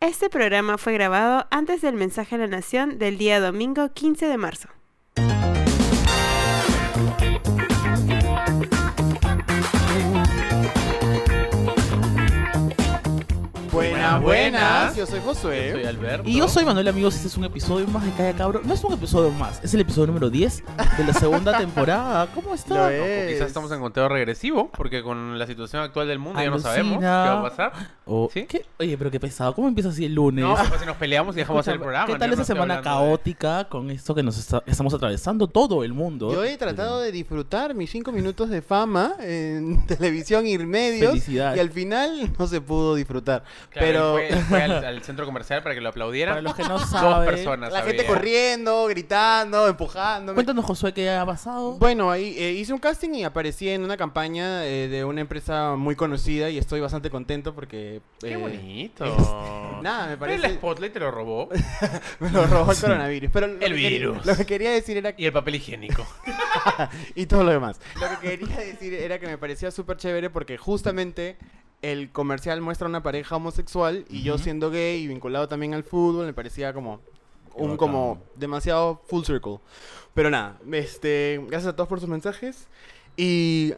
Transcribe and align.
Este 0.00 0.30
programa 0.30 0.78
fue 0.78 0.92
grabado 0.92 1.48
antes 1.50 1.80
del 1.80 1.96
mensaje 1.96 2.36
a 2.36 2.38
la 2.38 2.46
nación 2.46 3.00
del 3.00 3.18
día 3.18 3.40
domingo 3.40 3.92
15 3.92 4.28
de 4.28 4.36
marzo. 4.36 4.68
Buenas, 14.20 14.92
buenas. 14.92 14.96
Yo 14.96 15.06
soy 15.06 15.20
Josué. 15.24 15.72
Soy 15.72 15.84
Alberto. 15.84 16.28
Y 16.28 16.36
yo 16.38 16.48
soy 16.48 16.64
Manuel, 16.64 16.88
amigos. 16.88 17.14
Este 17.16 17.28
es 17.28 17.36
un 17.36 17.44
episodio 17.44 17.86
más 17.88 18.04
de 18.04 18.10
Calla 18.12 18.32
Cabro. 18.34 18.60
No 18.64 18.74
es 18.74 18.82
un 18.84 18.92
episodio 18.92 19.30
más, 19.30 19.60
es 19.62 19.72
el 19.74 19.80
episodio 19.80 20.08
número 20.08 20.30
10 20.30 20.62
de 20.98 21.04
la 21.04 21.12
segunda 21.14 21.56
temporada. 21.58 22.26
¿Cómo 22.34 22.54
está? 22.54 22.92
Es. 22.94 23.32
quizás 23.34 23.48
estamos 23.48 23.70
en 23.72 23.80
conteo 23.80 24.08
regresivo, 24.08 24.70
porque 24.76 25.02
con 25.02 25.38
la 25.38 25.46
situación 25.46 25.82
actual 25.82 26.08
del 26.08 26.18
mundo 26.18 26.40
ya 26.40 26.50
no 26.50 26.58
sabemos 26.58 26.98
qué 26.98 27.04
va 27.06 27.38
a 27.38 27.42
pasar. 27.42 27.72
O- 28.06 28.30
¿Sí? 28.32 28.46
¿qué? 28.46 28.64
Oye, 28.78 28.96
pero 28.98 29.10
qué 29.10 29.20
pesado. 29.20 29.54
¿Cómo 29.54 29.68
empieza 29.68 29.90
así 29.90 30.04
el 30.04 30.14
lunes? 30.14 30.44
No, 30.44 30.54
pues 30.56 30.80
si 30.80 30.86
nos 30.86 30.96
peleamos 30.96 31.34
y 31.36 31.38
dejamos 31.40 31.60
hacer 31.60 31.74
el 31.74 31.80
programa. 31.80 32.06
¿Qué 32.06 32.18
tal 32.18 32.28
No 32.30 32.34
esa 32.34 32.44
semana 32.44 32.76
de- 32.78 32.82
caótica 32.82 33.68
con 33.68 33.90
esto 33.90 34.14
que 34.14 34.22
nos 34.22 34.38
está- 34.38 34.62
estamos 34.66 34.94
atravesando 34.94 35.46
todo 35.46 35.84
el 35.84 35.92
mundo? 35.92 36.32
Yo 36.32 36.44
he 36.44 36.56
tratado 36.56 37.00
de 37.00 37.12
disfrutar 37.12 37.74
mis 37.74 37.90
cinco 37.90 38.12
minutos 38.12 38.48
de 38.50 38.62
fama 38.62 39.14
en 39.20 39.86
televisión 39.86 40.46
y 40.46 40.58
medios. 40.58 41.10
Felicidades. 41.10 41.56
Y 41.56 41.60
al 41.60 41.70
final 41.70 42.32
no 42.38 42.46
se 42.46 42.60
pudo 42.60 42.94
disfrutar. 42.94 43.42
Claro, 43.70 43.86
Pero 43.86 44.07
fue, 44.14 44.62
al, 44.62 44.72
al 44.84 45.02
centro 45.02 45.24
comercial 45.26 45.62
para 45.62 45.74
que 45.74 45.80
lo 45.80 45.88
aplaudieran. 45.90 46.32
Para 46.34 46.42
los 46.42 46.54
que 46.54 46.62
no 46.62 46.78
Dos 46.78 46.88
saben, 46.90 47.28
personas. 47.28 47.72
la 47.72 47.82
gente 47.82 48.06
corriendo, 48.06 48.86
gritando, 48.86 49.66
empujándome. 49.68 50.34
cuéntanos, 50.34 50.64
Josué, 50.64 50.92
qué 50.92 51.10
ha 51.10 51.26
pasado. 51.26 51.72
Bueno, 51.78 52.10
ahí 52.10 52.34
eh, 52.38 52.52
hice 52.52 52.72
un 52.72 52.78
casting 52.78 53.10
y 53.14 53.24
aparecí 53.24 53.68
en 53.68 53.82
una 53.84 53.96
campaña 53.96 54.64
eh, 54.64 54.88
de 54.88 55.04
una 55.04 55.20
empresa 55.20 55.76
muy 55.76 55.96
conocida 55.96 56.50
y 56.50 56.58
estoy 56.58 56.80
bastante 56.80 57.10
contento 57.10 57.54
porque... 57.54 58.00
Qué 58.20 58.32
eh, 58.32 58.36
bonito. 58.36 59.04
Nada, 59.82 60.06
me 60.06 60.12
El 60.14 60.18
parece... 60.18 60.54
Spotlight 60.54 60.92
te 60.92 61.00
lo 61.00 61.10
robó. 61.10 61.48
Me 62.20 62.30
lo 62.30 62.46
robó 62.46 62.72
el 62.72 62.78
coronavirus. 62.78 63.30
Pero 63.32 63.46
lo 63.46 63.54
El 63.54 63.60
que 63.60 63.88
virus. 63.88 64.26
lo 64.26 64.36
que 64.36 64.44
quería 64.46 64.70
decir 64.70 64.96
era 64.96 65.14
Y 65.16 65.26
el 65.26 65.32
papel 65.32 65.54
higiénico. 65.56 66.04
y 67.14 67.26
todo 67.26 67.44
lo 67.44 67.50
demás. 67.52 67.80
Lo 68.00 68.08
que 68.20 68.28
quería 68.28 68.56
decir 68.56 68.94
era 68.94 69.18
que 69.18 69.26
me 69.26 69.38
parecía 69.38 69.70
súper 69.70 69.96
chévere 69.96 70.30
porque 70.30 70.56
justamente 70.58 71.36
el 71.82 72.10
comercial 72.10 72.60
muestra 72.60 72.88
una 72.88 73.02
pareja 73.02 73.36
homosexual 73.36 74.04
y 74.08 74.22
yo 74.22 74.38
siendo 74.38 74.70
gay 74.70 75.02
y 75.02 75.06
vinculado 75.06 75.48
también 75.48 75.74
al 75.74 75.84
fútbol 75.84 76.26
me 76.26 76.32
parecía 76.32 76.72
como 76.72 77.00
un 77.54 77.76
como 77.76 78.22
demasiado 78.36 79.02
full 79.06 79.24
circle. 79.24 79.58
Pero 80.14 80.30
nada, 80.30 80.58
este, 80.72 81.40
gracias 81.48 81.72
a 81.72 81.76
todos 81.76 81.88
por 81.88 82.00
sus 82.00 82.08
mensajes 82.08 82.68
y 83.16 83.74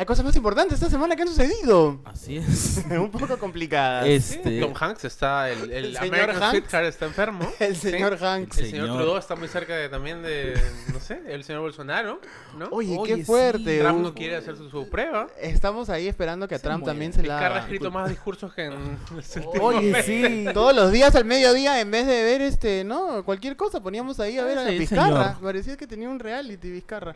hay 0.00 0.06
cosas 0.06 0.24
más 0.24 0.34
importantes 0.34 0.74
esta 0.76 0.88
semana 0.88 1.14
que 1.14 1.20
han 1.22 1.28
sucedido. 1.28 2.00
Así 2.06 2.38
es. 2.38 2.82
un 2.90 3.10
poco 3.10 3.36
complicadas. 3.38 4.06
Este. 4.06 4.58
Tom 4.58 4.72
Hanks 4.74 5.04
está, 5.04 5.50
el, 5.50 5.64
el, 5.70 5.84
El 5.84 5.96
señor 5.98 6.14
American 6.30 6.42
Hanks. 6.56 6.72
Está 6.74 7.04
enfermo. 7.04 7.46
El 7.60 7.76
Sí. 7.76 7.90
señor 7.90 8.14
Hanks. 8.24 8.56
El 8.58 8.70
señor 8.70 8.86
señor. 8.86 8.96
Trudeau 8.96 9.18
está 9.18 9.36
muy 9.36 9.48
cerca 9.48 9.76
de, 9.76 9.90
también 9.90 10.22
de, 10.22 10.58
no 10.94 11.00
sé, 11.00 11.20
el 11.28 11.44
señor 11.44 11.60
Bolsonaro, 11.60 12.18
¿no? 12.56 12.68
Oye, 12.70 12.96
Oye, 12.98 13.12
qué 13.12 13.16
sí. 13.20 13.24
fuerte. 13.24 13.78
Trump 13.80 14.00
no 14.00 14.14
quiere 14.14 14.36
hacer 14.36 14.56
su, 14.56 14.70
su 14.70 14.88
prueba. 14.88 15.26
Estamos 15.38 15.90
ahí 15.90 16.08
esperando 16.08 16.48
que 16.48 16.54
a 16.54 16.58
Se 16.58 16.64
Trump 16.64 16.80
muere. 16.80 16.92
también 16.92 17.12
se 17.12 17.22
la 17.22 17.34
Vizcarra 17.34 17.56
ha 17.56 17.60
escrito 17.60 17.90
más 17.90 18.08
discursos 18.08 18.54
que 18.54 18.64
en 18.64 18.98
Oye, 19.60 20.02
sí. 20.02 20.46
Todos 20.54 20.74
los 20.74 20.92
días 20.92 21.14
al 21.14 21.26
mediodía, 21.26 21.78
en 21.78 21.90
vez 21.90 22.06
de 22.06 22.22
ver 22.22 22.40
este, 22.40 22.84
¿no? 22.84 23.22
Cualquier 23.26 23.54
cosa, 23.54 23.82
poníamos 23.82 24.18
ahí 24.18 24.38
a 24.38 24.44
ver 24.44 24.56
a 24.60 24.66
Sí, 24.66 24.78
Vizcarra. 24.78 25.24
señor. 25.34 25.42
Parecía 25.42 25.76
que 25.76 25.86
tenía 25.86 26.08
un 26.08 26.18
reality 26.18 26.70
Vizcarra. 26.70 27.14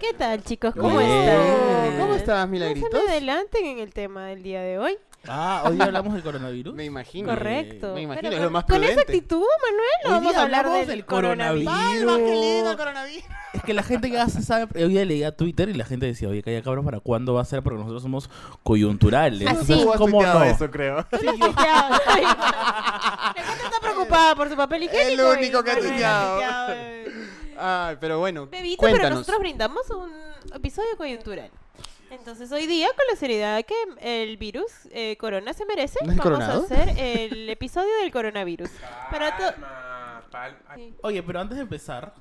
¿Qué 0.00 0.14
tal, 0.16 0.42
chicos? 0.42 0.72
¿Cómo 0.74 0.96
Bien. 0.98 1.10
están? 1.10 1.89
¿Cómo 1.98 2.14
estás, 2.14 2.46
No 2.46 2.52
Milagritos? 2.52 2.90
se 2.90 2.96
me 3.06 3.10
adelanten 3.12 3.66
en 3.66 3.78
el 3.78 3.92
tema 3.92 4.26
del 4.26 4.42
día 4.42 4.62
de 4.62 4.78
hoy. 4.78 4.96
Ah, 5.28 5.64
hoy 5.66 5.78
hablamos 5.82 6.14
del 6.14 6.22
coronavirus. 6.22 6.74
Me 6.74 6.86
imagino. 6.86 7.28
Correcto. 7.28 7.92
me 7.94 8.00
imagino, 8.02 8.22
Pero 8.22 8.36
es 8.36 8.40
lo 8.40 8.46
con- 8.46 8.52
más 8.54 8.64
Con 8.64 8.76
esa 8.76 8.86
prudente. 8.94 9.02
actitud, 9.12 9.44
Manuel, 9.66 9.90
no 10.04 10.10
vamos 10.12 10.34
a 10.34 10.42
hablar 10.42 10.60
hablamos 10.64 10.86
del, 10.86 10.96
del 10.96 11.04
coronavirus. 11.04 11.70
coronavirus. 11.72 12.12
¡Ay, 12.16 12.24
qué 12.24 12.40
lindo 12.40 12.76
coronavirus! 12.78 13.24
Es 13.52 13.62
que 13.62 13.74
la 13.74 13.82
gente 13.82 14.08
ya 14.10 14.26
se 14.28 14.42
sabe. 14.42 14.66
Hoy 14.82 14.88
día 14.88 15.04
leía 15.04 15.36
Twitter 15.36 15.68
y 15.68 15.74
la 15.74 15.84
gente 15.84 16.06
decía, 16.06 16.28
oye, 16.28 16.42
calla 16.42 16.62
cabros, 16.62 16.84
¿para 16.86 17.00
cuándo 17.00 17.34
va 17.34 17.42
a 17.42 17.44
ser? 17.44 17.62
Porque 17.62 17.76
nosotros 17.78 18.00
somos 18.02 18.30
coyunturales. 18.62 19.46
Así. 19.46 19.60
Entonces, 19.60 19.82
Tú 19.84 19.92
has 19.92 19.98
¿cómo 19.98 20.22
no? 20.22 20.44
eso, 20.44 20.70
creo. 20.70 20.96
La 21.10 21.18
gente 23.44 23.64
está 23.64 23.80
preocupada 23.80 24.34
por 24.34 24.48
su 24.48 24.56
papel 24.56 24.84
higiénico. 24.84 25.32
El 25.32 25.38
único 25.38 25.60
y 25.60 25.64
que 25.64 25.70
ha 25.70 25.78
tuiteado. 25.78 26.40
eh. 26.72 27.04
Ay, 27.58 27.96
pero 28.00 28.18
bueno, 28.18 28.46
Bebito, 28.46 28.80
pero 28.80 28.92
cuéntanos. 28.92 29.18
nosotros 29.18 29.40
brindamos 29.40 29.90
un 29.90 30.10
episodio 30.54 30.96
coyuntural. 30.96 31.50
Entonces 32.10 32.50
hoy 32.50 32.66
día, 32.66 32.88
con 32.88 33.06
la 33.08 33.16
seriedad 33.16 33.64
que 33.64 33.74
el 34.00 34.36
virus 34.36 34.70
eh, 34.90 35.16
corona 35.16 35.52
se 35.52 35.64
merece, 35.64 35.98
¿No 36.04 36.12
es 36.12 36.18
vamos 36.18 36.22
coronado? 36.32 36.62
a 36.62 36.64
hacer 36.64 36.98
el 36.98 37.48
episodio 37.48 37.94
del 38.02 38.10
coronavirus. 38.10 38.70
Para 39.10 39.36
Sí. 40.76 40.94
Oye, 41.02 41.22
pero 41.22 41.40
antes 41.40 41.56
de 41.56 41.62
empezar, 41.62 42.14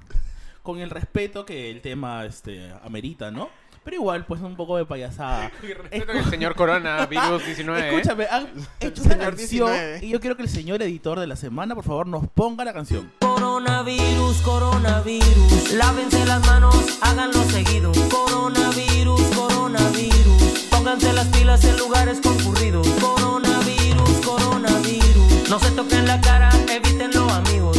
con 0.64 0.80
el 0.80 0.90
respeto 0.90 1.46
que 1.46 1.70
el 1.70 1.82
tema 1.82 2.26
este, 2.26 2.72
amerita, 2.84 3.30
¿no? 3.32 3.50
Pero 3.84 3.96
igual, 3.96 4.26
pues 4.26 4.42
un 4.42 4.56
poco 4.56 4.78
de 4.78 4.86
payasada. 4.86 5.52
Y 5.64 5.74
respeto 5.74 6.12
que 6.14 6.20
el 6.20 6.26
señor 6.26 6.56
Corona, 6.56 7.06
virus 7.06 7.46
19. 7.46 7.80
¿eh? 7.82 7.90
Escúchame, 7.90 8.28
han 8.30 8.48
hecho 8.80 9.04
una 9.04 9.18
canción 9.18 9.70
19. 9.72 10.00
y 10.06 10.10
yo 10.10 10.20
quiero 10.20 10.36
que 10.36 10.44
el 10.44 10.50
señor 10.50 10.82
editor 10.82 11.20
de 11.20 11.28
la 11.28 11.36
semana, 11.36 11.76
por 11.76 11.84
favor, 11.84 12.08
nos 12.08 12.28
ponga 12.30 12.64
la 12.66 12.74
canción. 12.74 13.12
Coronavirus, 13.20 14.38
coronavirus, 14.42 15.74
lávense 15.74 16.26
las 16.26 16.46
manos, 16.46 16.76
háganlo 17.02 17.44
seguido. 17.46 17.92
Coronavirus, 18.10 19.22
coronavirus, 19.36 20.68
pónganse 20.70 21.14
las 21.14 21.28
pilas 21.28 21.64
en 21.66 21.78
lugares 21.78 22.20
concurridos. 22.22 22.88
Coronavirus, 23.02 24.26
coronavirus, 24.26 25.50
no 25.50 25.60
se 25.60 25.72
toquen 25.72 26.06
la 26.06 26.20
cara, 26.22 26.50
evítenlo 26.70 27.30
amigos. 27.30 27.78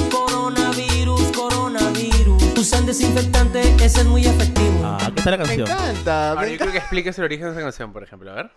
Desinfectante, 2.94 3.60
ese 3.84 4.00
es 4.00 4.04
muy 4.04 4.26
efectivo. 4.26 4.80
Ah, 4.84 4.98
¿qué 5.14 5.22
tal 5.22 5.30
la 5.30 5.36
Me 5.38 5.44
canción? 5.44 5.68
encanta. 5.70 6.30
Ahora, 6.30 6.40
me 6.42 6.50
yo 6.50 6.58
creo 6.58 6.72
que 6.72 6.78
expliques 6.78 7.16
el 7.20 7.24
origen 7.24 7.46
de 7.46 7.52
esa 7.52 7.60
canción, 7.60 7.92
por 7.92 8.02
ejemplo. 8.02 8.32
A 8.32 8.34
ver. 8.34 8.50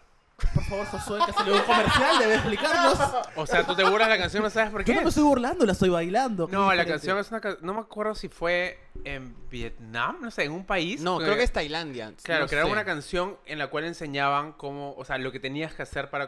Por 0.55 0.63
favor, 0.63 0.85
Josué, 0.87 1.19
que 1.23 1.33
salió 1.33 1.53
un 1.53 1.61
comercial, 1.61 2.17
debe 2.17 2.33
explicarnos. 2.33 2.97
O 3.35 3.45
sea, 3.45 3.63
tú 3.63 3.75
te 3.75 3.83
burlas 3.83 4.07
de 4.09 4.15
la 4.15 4.19
canción, 4.19 4.41
no 4.41 4.49
sabes 4.49 4.71
por 4.71 4.81
Yo 4.81 4.85
qué. 4.85 4.95
no 4.95 5.01
me 5.03 5.09
estoy 5.09 5.23
burlando, 5.23 5.67
la 5.67 5.73
estoy 5.73 5.89
bailando. 5.89 6.47
No, 6.51 6.61
la 6.73 6.83
diferente. 6.83 6.91
canción 6.93 7.19
es 7.19 7.29
una 7.29 7.41
ca- 7.41 7.57
No 7.61 7.75
me 7.75 7.81
acuerdo 7.81 8.15
si 8.15 8.27
fue 8.27 8.79
en 9.03 9.35
Vietnam, 9.51 10.17
no 10.19 10.31
sé, 10.31 10.45
en 10.45 10.51
un 10.51 10.65
país. 10.65 10.99
No, 11.01 11.19
creo 11.19 11.35
que 11.35 11.43
es 11.43 11.53
Tailandia. 11.53 12.11
Claro, 12.23 12.41
no 12.45 12.47
crearon 12.47 12.69
sé. 12.69 12.73
una 12.73 12.85
canción 12.85 13.37
en 13.45 13.59
la 13.59 13.67
cual 13.67 13.83
enseñaban 13.85 14.53
cómo, 14.53 14.95
o 14.97 15.05
sea, 15.05 15.19
lo 15.19 15.31
que 15.31 15.39
tenías 15.39 15.75
que 15.75 15.83
hacer 15.83 16.09
para 16.09 16.27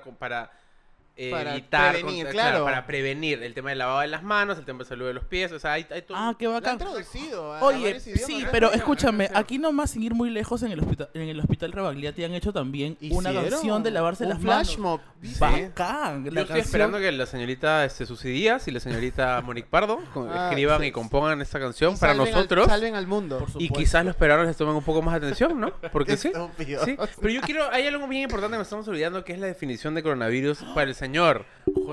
eh, 1.18 1.32
Para 1.32 1.54
evitar, 1.54 1.94
prevenir, 1.94 2.26
contra- 2.26 2.32
claro. 2.44 2.66
para 2.66 2.86
prevenir 2.86 3.42
el 3.42 3.54
tema 3.54 3.70
del 3.70 3.78
lavado 3.80 4.02
de 4.02 4.08
las 4.08 4.22
manos, 4.24 4.58
el 4.58 4.66
tema 4.66 4.80
de 4.80 4.86
salud 4.86 5.06
de 5.08 5.14
los 5.14 5.24
pies, 5.24 5.52
o 5.54 5.60
sea, 5.60 5.74
hay, 5.74 5.86
hay 5.90 6.02
todo. 6.02 6.18
Ah, 6.18 6.36
qué 6.38 6.48
bacán. 6.48 6.78
traducido 6.78 7.52
Oye, 7.62 8.00
sí, 8.00 8.46
pero 8.52 8.72
escúchame, 8.74 9.30
aquí 9.34 9.58
nomás 9.58 9.92
sin 9.92 10.04
ir 10.04 10.14
muy 10.14 10.30
lejos 10.30 10.62
en 10.64 10.72
el 10.74 10.80
hospital, 10.82 11.10
en 11.14 11.30
el 11.30 11.40
hospital 11.40 11.72
Rebagliati 11.72 12.24
han 12.26 12.34
hecho 12.34 12.52
también 12.52 12.98
una 13.12 13.30
¿Hicieron? 13.32 13.50
canción 13.50 13.84
de 13.84 13.92
lavarse 13.92 14.24
un 14.24 14.30
las 14.30 14.40
flash 14.42 14.78
manos. 14.78 15.02
mob. 15.26 15.40
Bacán. 15.40 16.26
Yo 16.26 16.32
La 16.32 16.42
estoy 16.42 16.48
canción- 16.48 16.58
esperando 16.60 17.00
que 17.00 17.12
la 17.12 17.26
señorita 17.26 17.86
este, 17.86 18.06
Susi 18.06 18.30
Díaz 18.30 18.68
y 18.68 18.72
la 18.72 18.80
señorita 18.80 19.42
Monique 19.46 19.68
Pardo 19.70 20.00
Ah, 20.16 20.50
escriban 20.50 20.82
sí. 20.82 20.88
y 20.88 20.92
compongan 20.92 21.42
esta 21.42 21.60
canción 21.60 21.94
Y 21.96 21.98
para 21.98 22.12
al- 22.12 22.18
nosotros. 22.18 22.68
salven 22.68 22.96
al 22.96 23.08
mundo. 23.08 23.40
Por 23.40 23.50
y 23.62 23.70
quizás 23.70 24.06
los 24.06 24.16
peruanos 24.16 24.48
les 24.48 24.56
tomen 24.58 24.76
un 24.76 24.84
poco 24.84 25.02
más 25.02 25.14
de 25.20 25.26
atención, 25.28 25.60
¿no? 25.60 25.72
Porque 25.92 26.16
sí. 26.18 26.32
Sí, 26.86 26.98
pero 27.20 27.30
yo 27.34 27.42
quiero, 27.42 27.72
hay 27.72 27.88
algo 27.88 28.08
bien 28.08 28.24
importante 28.24 28.54
que 28.54 28.58
me 28.58 28.64
estamos 28.64 28.88
olvidando 28.88 29.24
que 29.24 29.34
es 29.34 29.40
la 29.40 29.48
definición 29.48 29.96
de 29.96 30.04
coronavirus 30.04 30.60
para 30.76 30.90
el 30.90 30.96
señor 31.06 31.46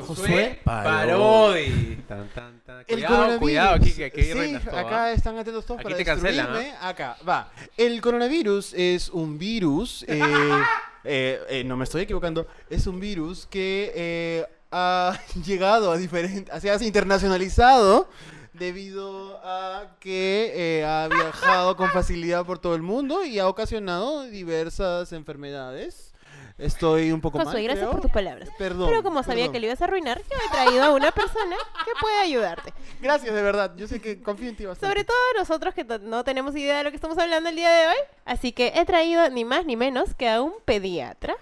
Josué, 0.07 0.61
Parodi. 0.65 2.03
Tan, 2.09 2.29
tan, 2.31 2.63
Cuidado, 2.89 3.15
coronavirus. 3.15 3.39
cuidado, 3.41 3.75
aquí, 3.75 3.93
que 3.93 4.05
aquí 4.07 4.23
sí, 4.23 4.55
acá 4.57 5.05
¿ah? 5.05 5.13
están 5.13 5.37
atentos 5.39 5.67
todos 5.67 5.81
Aquí 5.81 5.85
para 5.85 5.97
te 5.97 6.05
cancelan, 6.05 6.47
destruirme. 6.47 6.77
Acá, 6.81 7.17
va. 7.29 7.53
El 7.77 8.01
coronavirus 8.01 8.73
es 8.75 9.11
un 9.11 9.39
virus. 9.39 10.05
eh, 10.09 10.19
eh, 11.05 11.41
eh, 11.49 11.65
no 11.65 11.77
me 11.77 11.85
estoy 11.85 12.03
equivocando. 12.03 12.47
Es 12.71 12.87
un 12.87 12.99
virus 13.01 13.47
que 13.47 13.93
eh, 13.95 14.47
ha 14.71 15.19
llegado 15.45 15.93
a 15.93 15.97
diferentes. 15.99 16.61
Se 16.63 16.71
ha 16.71 16.83
internacionalizado 16.83 18.09
debido 18.55 19.41
a 19.45 19.97
que 20.01 20.53
eh, 20.55 20.85
ha 20.85 21.09
viajado 21.09 21.77
con 21.77 21.91
facilidad 21.91 22.45
por 22.47 22.59
todo 22.59 22.75
el 22.75 22.83
mundo 22.83 23.25
y 23.25 23.39
ha 23.39 23.47
ocasionado 23.47 24.25
diversas 24.25 25.13
enfermedades. 25.13 26.12
Estoy 26.59 27.13
un 27.13 27.21
poco 27.21 27.39
Josué, 27.39 27.55
mal. 27.55 27.63
gracias 27.63 27.87
creo. 27.87 27.93
por 27.93 28.01
tus 28.03 28.11
palabras. 28.11 28.49
Perdón. 28.59 28.89
Pero 28.89 29.03
como 29.03 29.23
sabía 29.23 29.45
perdón. 29.45 29.53
que 29.53 29.61
lo 29.61 29.67
ibas 29.67 29.81
a 29.81 29.85
arruinar, 29.85 30.19
yo 30.19 30.37
he 30.47 30.51
traído 30.51 30.85
a 30.85 30.91
una 30.91 31.11
persona 31.13 31.57
que 31.85 31.91
puede 32.01 32.21
ayudarte. 32.21 32.73
Gracias, 33.01 33.35
de 33.35 33.43
verdad. 33.43 33.73
Yo 33.77 33.89
sé 33.89 34.01
que 34.01 34.23
confío 34.23 34.49
en 34.49 34.57
ti 34.57 34.65
bastante. 34.65 34.93
Sobre 34.93 35.05
todo 35.05 35.17
nosotros 35.37 35.75
que 35.75 35.85
no 35.85 36.25
tenemos 36.25 36.55
idea 36.57 36.79
de 36.79 36.85
lo 36.85 36.91
que 36.91 36.97
estamos 36.97 37.19
hablando 37.19 37.49
el 37.49 37.57
día 37.57 37.71
de 37.71 37.87
hoy. 37.89 37.97
Así 38.25 38.53
que 38.53 38.73
he 38.75 38.85
traído 38.85 39.29
ni 39.31 39.45
más 39.45 39.65
ni 39.67 39.77
menos 39.77 40.15
que 40.15 40.29
a 40.29 40.43
un 40.43 40.55
pediatra, 40.65 41.35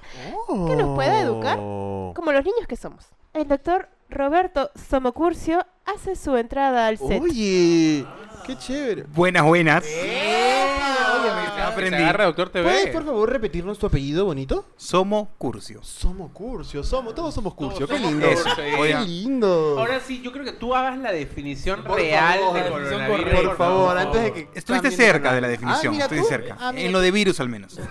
que 0.47 0.77
nos 0.77 0.95
pueda 0.95 1.21
educar. 1.21 1.59
Oh. 1.61 2.13
como 2.15 2.33
los 2.33 2.45
niños 2.45 2.67
que 2.67 2.77
somos. 2.77 3.07
El 3.33 3.49
doctor 3.49 3.89
Roberto 4.11 4.71
Somocurcio 4.89 5.65
hace 5.87 6.17
su 6.17 6.37
entrada 6.37 6.87
al 6.89 6.99
set. 6.99 7.23
Oye, 7.23 8.05
qué 8.47 8.59
chévere. 8.59 9.05
Buenas, 9.15 9.43
buenas. 9.45 9.85
Se 9.85 11.67
aprendí. 11.67 11.97
agarra, 12.03 12.25
doctor 12.25 12.51
¿Puedes, 12.51 12.89
por 12.89 13.05
favor, 13.05 13.31
repetirnos 13.31 13.79
tu 13.79 13.87
apellido 13.87 14.25
bonito? 14.25 14.67
Somo 14.77 15.31
Curcio. 15.39 15.81
Somos 15.83 16.33
todos 16.35 17.35
somos 17.35 17.55
Curcio. 17.55 17.87
Todos 17.87 17.89
Qué 17.89 17.97
somos 17.97 18.13
lindo. 18.13 18.27
Curcio, 18.29 18.53
Qué 18.57 18.75
oiga. 18.77 19.01
lindo. 19.03 19.77
Ahora 19.79 20.01
sí, 20.01 20.21
yo 20.23 20.33
creo 20.33 20.45
que 20.45 20.53
tú 20.53 20.75
hagas 20.75 20.99
la 20.99 21.13
definición 21.13 21.85
Por 21.85 21.97
real 21.97 22.39
favor, 22.41 22.55
de 22.55 22.61
la 22.61 22.65
definición 22.67 23.01
coronavirus. 23.07 23.25
correcta, 23.33 23.49
por 23.49 23.57
favor, 23.57 23.99
antes 23.99 24.23
de 24.23 24.33
que 24.33 24.41
Estuviste 24.55 24.73
cambien 24.89 24.93
cerca 24.93 25.19
canal. 25.23 25.35
de 25.37 25.41
la 25.43 25.49
definición, 25.49 25.87
Ah, 25.87 25.91
mira 25.93 26.05
estoy 26.07 26.19
tú. 26.21 26.25
cerca. 26.27 26.57
Ah, 26.59 26.73
mira 26.73 26.87
en 26.87 26.93
lo 26.93 26.99
tú. 26.99 27.03
de 27.05 27.11
virus 27.13 27.41
al 27.41 27.49
menos. 27.49 27.79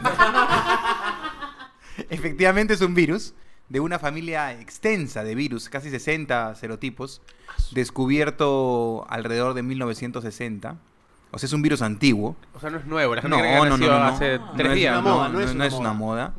Efectivamente 2.10 2.74
es 2.74 2.82
un 2.82 2.94
virus 2.94 3.34
de 3.70 3.80
una 3.80 4.00
familia 4.00 4.52
extensa 4.60 5.24
de 5.24 5.36
virus, 5.36 5.70
casi 5.70 5.90
60 5.90 6.56
serotipos, 6.56 7.22
descubierto 7.72 9.06
alrededor 9.10 9.54
de 9.54 9.64
1960. 9.64 10.76
O 11.32 11.38
sea, 11.38 11.46
es 11.46 11.54
un 11.54 11.62
virus 11.62 11.84
antiguo. 11.84 12.36
O 12.56 12.60
sea, 12.60 12.72
no 12.72 12.80
es 12.80 12.86
nuevo. 12.86 13.14
La 13.14 13.22
gente 13.22 13.38
No, 13.38 13.42
cree 13.44 13.54
que 13.54 13.58
no, 13.60 13.66
no, 13.66 13.78
nació 13.78 13.88
no, 13.94 14.00
no. 14.00 14.06
hace 14.06 14.40
No 14.40 14.54
tres 14.58 14.70
es 14.70 14.76
días. 14.76 14.94
una 15.00 15.10
¿no? 15.10 15.16
moda, 15.16 15.28
No 15.30 15.34
no, 15.34 15.42
es 15.42 15.52
una 15.54 15.66
es 15.68 15.74
una 15.74 15.94
moda. 15.94 16.34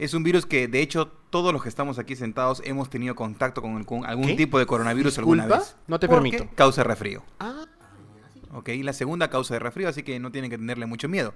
Es 0.00 0.12
un 0.14 0.24
virus 0.24 0.44
que, 0.46 0.66
de 0.66 0.80
hecho, 0.80 1.06
todos 1.30 1.52
los 1.52 1.62
que 1.62 1.68
estamos 1.68 2.00
aquí 2.00 2.16
sentados 2.16 2.60
hemos 2.64 2.90
tenido 2.90 3.14
contacto 3.14 3.62
con, 3.62 3.76
el- 3.76 3.86
con 3.86 4.04
algún 4.04 4.26
¿Qué? 4.26 4.34
tipo 4.34 4.58
de 4.58 4.66
coronavirus 4.66 5.18
alguna 5.18 5.46
vez. 5.46 5.76
no 5.86 6.00
te 6.00 6.08
Porque 6.08 6.30
permito. 6.32 6.52
Causa 6.56 6.82
resfrío. 6.82 7.22
Ah, 7.38 7.64
¿ok? 8.54 8.70
La 8.82 8.92
segunda 8.92 9.30
causa 9.30 9.54
de 9.54 9.60
resfrío, 9.60 9.88
así 9.88 10.02
que 10.02 10.18
no 10.18 10.32
tienen 10.32 10.50
que 10.50 10.58
tenerle 10.58 10.86
mucho 10.86 11.08
miedo. 11.08 11.32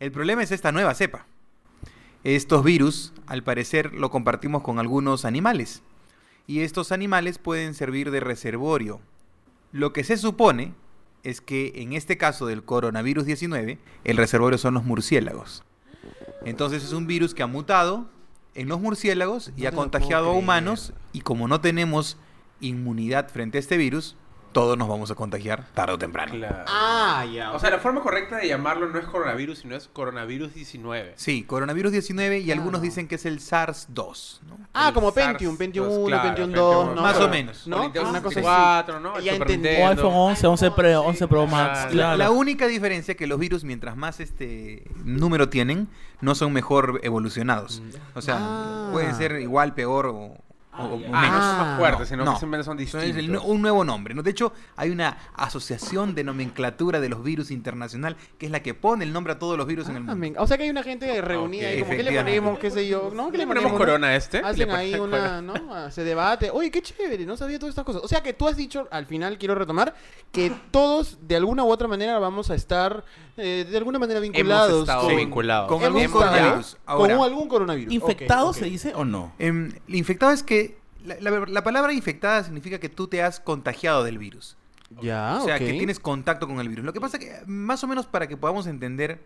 El 0.00 0.10
problema 0.10 0.42
es 0.42 0.50
esta 0.50 0.72
nueva 0.72 0.92
cepa. 0.94 1.26
Estos 2.24 2.64
virus, 2.64 3.12
al 3.26 3.42
parecer, 3.42 3.94
lo 3.94 4.10
compartimos 4.10 4.62
con 4.62 4.78
algunos 4.78 5.24
animales. 5.24 5.82
Y 6.46 6.60
estos 6.60 6.92
animales 6.92 7.38
pueden 7.38 7.74
servir 7.74 8.10
de 8.10 8.20
reservorio. 8.20 9.00
Lo 9.72 9.92
que 9.92 10.04
se 10.04 10.16
supone 10.16 10.74
es 11.22 11.40
que 11.40 11.72
en 11.76 11.92
este 11.92 12.18
caso 12.18 12.46
del 12.46 12.64
coronavirus 12.64 13.24
19, 13.24 13.78
el 14.04 14.16
reservorio 14.16 14.58
son 14.58 14.74
los 14.74 14.84
murciélagos. 14.84 15.64
Entonces 16.44 16.84
es 16.84 16.92
un 16.92 17.06
virus 17.06 17.34
que 17.34 17.42
ha 17.42 17.46
mutado 17.46 18.08
en 18.54 18.68
los 18.68 18.80
murciélagos 18.80 19.52
y 19.56 19.62
No 19.62 19.68
ha 19.68 19.72
contagiado 19.72 20.30
a 20.30 20.32
humanos. 20.32 20.92
Y 21.12 21.20
como 21.20 21.48
no 21.48 21.60
tenemos 21.60 22.18
inmunidad 22.60 23.28
frente 23.28 23.58
a 23.58 23.60
este 23.60 23.76
virus, 23.76 24.16
todos 24.52 24.76
nos 24.76 24.88
vamos 24.88 25.10
a 25.10 25.14
contagiar 25.14 25.64
tarde 25.74 25.94
o 25.94 25.98
temprano. 25.98 26.32
Claro. 26.32 26.64
ah, 26.68 27.24
ya. 27.32 27.52
O 27.52 27.58
sea, 27.58 27.70
la 27.70 27.78
forma 27.78 28.00
correcta 28.00 28.36
de 28.36 28.48
llamarlo 28.48 28.88
no 28.88 28.98
es 28.98 29.04
coronavirus, 29.06 29.58
sino 29.60 29.76
es 29.76 29.88
coronavirus 29.88 30.54
19. 30.54 31.12
Sí, 31.16 31.44
coronavirus 31.44 31.92
19 31.92 32.38
y 32.38 32.44
Claro. 32.44 32.60
algunos 32.60 32.82
dicen 32.82 33.06
que 33.08 33.14
es 33.14 33.26
el 33.26 33.40
SARS-2. 33.40 34.40
¿no? 34.48 34.58
ah, 34.74 34.88
el 34.88 34.94
como 34.94 35.12
SARS 35.12 35.26
Pentium, 35.38 35.56
Pentium 35.56 35.86
dos, 35.88 35.96
1, 35.98 36.06
claro, 36.06 36.22
Pentium 36.24 36.46
Pentium 36.48 36.64
2, 36.66 36.84
uno. 36.84 36.94
¿no? 36.94 37.02
Más 37.02 37.16
o 37.20 37.28
menos. 37.28 37.66
¿no? 37.66 37.76
O 37.76 37.82
Nintendo 37.82 38.10
Una 38.10 38.22
cosa 38.22 38.40
así. 38.40 38.46
64, 38.48 39.00
¿no? 39.00 39.20
Ya 39.20 39.34
entendí. 39.34 39.68
O 39.68 39.88
iPhone 39.88 40.12
11, 40.14 40.46
11 40.46 40.70
Pro, 40.72 41.00
11 41.02 41.28
Pro 41.28 41.46
Max, 41.46 41.78
Claro. 41.78 41.90
claro. 41.92 42.16
La 42.18 42.30
única 42.30 42.66
diferencia 42.66 43.12
es 43.12 43.18
que 43.18 43.26
los 43.26 43.38
virus, 43.38 43.64
mientras 43.64 43.96
más 43.96 44.20
este 44.20 44.84
número 45.04 45.48
tienen, 45.48 45.88
no 46.20 46.34
son 46.34 46.52
mejor 46.52 47.00
evolucionados. 47.02 47.82
O 48.14 48.22
sea, 48.22 48.36
Ah. 48.40 48.88
pueden 48.92 49.14
ser 49.14 49.40
igual, 49.40 49.74
peor 49.74 50.06
o, 50.06 50.34
o- 50.78 50.82
o 50.84 50.96
menos. 50.98 51.10
Ah, 51.14 51.26
no 51.30 51.40
son 51.40 51.58
más 51.66 51.78
fuertes, 51.78 52.00
No, 52.00 52.06
sino 52.06 52.24
no. 52.24 52.32
que 52.34 52.38
simplemente 52.40 52.64
son 52.66 52.76
distintos. 52.76 53.16
el 53.16 53.36
un 53.36 53.62
nuevo 53.62 53.84
nombre. 53.84 54.14
¿no? 54.14 54.22
De 54.22 54.30
hecho, 54.30 54.52
hay 54.76 54.90
una 54.90 55.16
asociación 55.34 56.14
de 56.14 56.24
nomenclatura 56.24 57.00
de 57.00 57.08
los 57.08 57.22
virus 57.22 57.50
internacional 57.50 58.16
que 58.38 58.46
es 58.46 58.52
la 58.52 58.60
que 58.62 58.74
pone 58.74 59.04
el 59.04 59.12
nombre 59.12 59.32
a 59.32 59.38
todos 59.38 59.56
los 59.58 59.66
virus 59.66 59.88
en 59.88 59.96
el 59.96 60.08
Ah, 60.08 60.14
mundo. 60.14 60.40
o 60.40 60.46
sea 60.46 60.56
que 60.56 60.64
hay 60.64 60.70
una 60.70 60.82
gente 60.82 61.20
reunida 61.20 61.66
Ok. 61.66 61.72
ahí, 61.74 61.80
como 61.82 61.90
que 61.96 62.02
le 62.02 62.12
ponemos, 62.16 62.58
qué 62.58 62.70
sé 62.70 62.88
yo, 62.88 63.10
¿no? 63.14 63.30
¿Qué 63.30 63.38
¿Le 63.38 63.46
ponemos 63.46 63.72
corona 63.72 64.08
a 64.08 64.16
este? 64.16 64.38
Hacen 64.38 64.68
Le 64.68 64.74
ahí 64.74 64.94
una. 64.94 65.42
¿no? 65.42 65.54
Ah, 65.70 65.90
Se 65.90 66.04
debate. 66.04 66.50
Oye, 66.50 66.70
qué 66.70 66.82
chévere, 66.82 67.26
no 67.26 67.36
sabía 67.36 67.58
todas 67.58 67.70
estas 67.72 67.84
cosas. 67.84 68.02
O 68.04 68.08
sea 68.08 68.22
que 68.22 68.32
tú 68.32 68.46
has 68.48 68.56
dicho, 68.56 68.86
al 68.90 69.06
final 69.06 69.38
quiero 69.38 69.54
retomar, 69.54 69.94
que 70.32 70.52
todos 70.70 71.18
de 71.26 71.36
alguna 71.36 71.64
u 71.64 71.70
otra 71.70 71.88
manera 71.88 72.18
vamos 72.18 72.50
a 72.50 72.54
estar 72.54 73.04
eh, 73.40 73.64
de 73.68 73.76
alguna 73.76 73.98
manera 73.98 74.20
vinculados 74.20 74.80
estado 74.82 75.06
con, 75.08 75.16
vinculados. 75.16 75.68
Con 75.68 75.82
hemos 75.82 76.02
algún 76.02 76.12
coronavirus. 76.12 76.76
Ahora, 76.86 77.16
Con 77.16 77.24
algún 77.24 77.48
coronavirus. 77.48 77.92
¿Infectado 77.94 78.52
se 78.52 78.64
dice 78.66 78.92
o 78.94 79.04
no? 79.04 79.32
Em, 79.38 79.72
infectado 79.88 80.32
es 80.32 80.42
que 80.42 80.78
la, 81.04 81.16
la- 81.20 81.46
la 81.46 81.64
palabra 81.64 81.92
infectada 81.92 82.44
significa 82.44 82.78
que 82.78 82.88
tú 82.88 83.06
te 83.08 83.22
has 83.22 83.40
contagiado 83.40 84.04
del 84.04 84.18
virus. 84.18 84.56
Ya, 85.00 85.38
o 85.40 85.44
sea, 85.44 85.58
que 85.58 85.72
tienes 85.72 86.00
contacto 86.00 86.46
con 86.48 86.58
el 86.58 86.68
virus. 86.68 86.84
Lo 86.84 86.92
que 86.92 87.00
pasa 87.00 87.18
que, 87.18 87.32
más 87.46 87.82
o 87.84 87.86
menos 87.86 88.06
para 88.06 88.26
que 88.26 88.36
podamos 88.36 88.66
entender, 88.66 89.22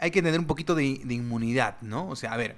hay 0.00 0.10
que 0.12 0.22
tener 0.22 0.38
un 0.38 0.46
poquito 0.46 0.74
de, 0.76 1.00
de 1.04 1.14
inmunidad, 1.14 1.76
¿no? 1.80 2.08
O 2.08 2.14
sea, 2.14 2.32
a 2.32 2.36
ver, 2.36 2.54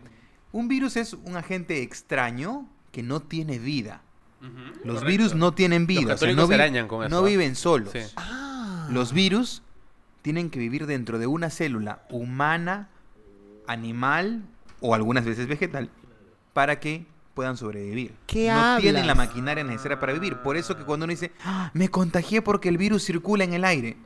un 0.52 0.68
virus 0.68 0.96
es 0.96 1.14
un 1.14 1.36
agente 1.36 1.82
extraño 1.82 2.66
que 2.92 3.02
no 3.02 3.20
tiene 3.20 3.58
vida. 3.58 4.02
Los 4.40 4.96
correcto. 5.00 5.04
virus 5.06 5.34
no 5.34 5.52
tienen 5.52 5.86
vida. 5.86 6.00
Los 6.02 6.06
o 6.14 6.18
sea, 6.18 6.28
católicos 6.28 6.42
no, 6.42 6.46
se 6.48 6.54
vi- 6.56 6.60
arañan 6.62 6.86
con 6.88 7.02
eso, 7.04 7.08
no 7.10 7.18
¿ah? 7.24 7.28
viven 7.28 7.54
solos. 7.56 7.92
Sí. 7.92 8.00
Ah. 8.16 8.88
Los 8.90 9.12
virus 9.12 9.62
tienen 10.22 10.50
que 10.50 10.58
vivir 10.58 10.86
dentro 10.86 11.18
de 11.18 11.26
una 11.26 11.50
célula 11.50 12.02
humana, 12.10 12.88
animal 13.66 14.42
o 14.80 14.94
algunas 14.94 15.24
veces 15.24 15.46
vegetal 15.46 15.90
para 16.52 16.80
que 16.80 17.06
puedan 17.34 17.56
sobrevivir. 17.56 18.14
¿Qué 18.26 18.48
no 18.48 18.58
hablas? 18.58 18.80
tienen 18.82 19.06
la 19.06 19.14
maquinaria 19.14 19.64
necesaria 19.64 20.00
para 20.00 20.12
vivir. 20.12 20.36
Por 20.38 20.56
eso 20.56 20.76
que 20.76 20.84
cuando 20.84 21.04
uno 21.04 21.10
dice, 21.12 21.32
"Ah, 21.44 21.70
me 21.74 21.88
contagié 21.88 22.42
porque 22.42 22.68
el 22.68 22.76
virus 22.78 23.04
circula 23.04 23.44
en 23.44 23.52
el 23.52 23.64
aire, 23.64 23.96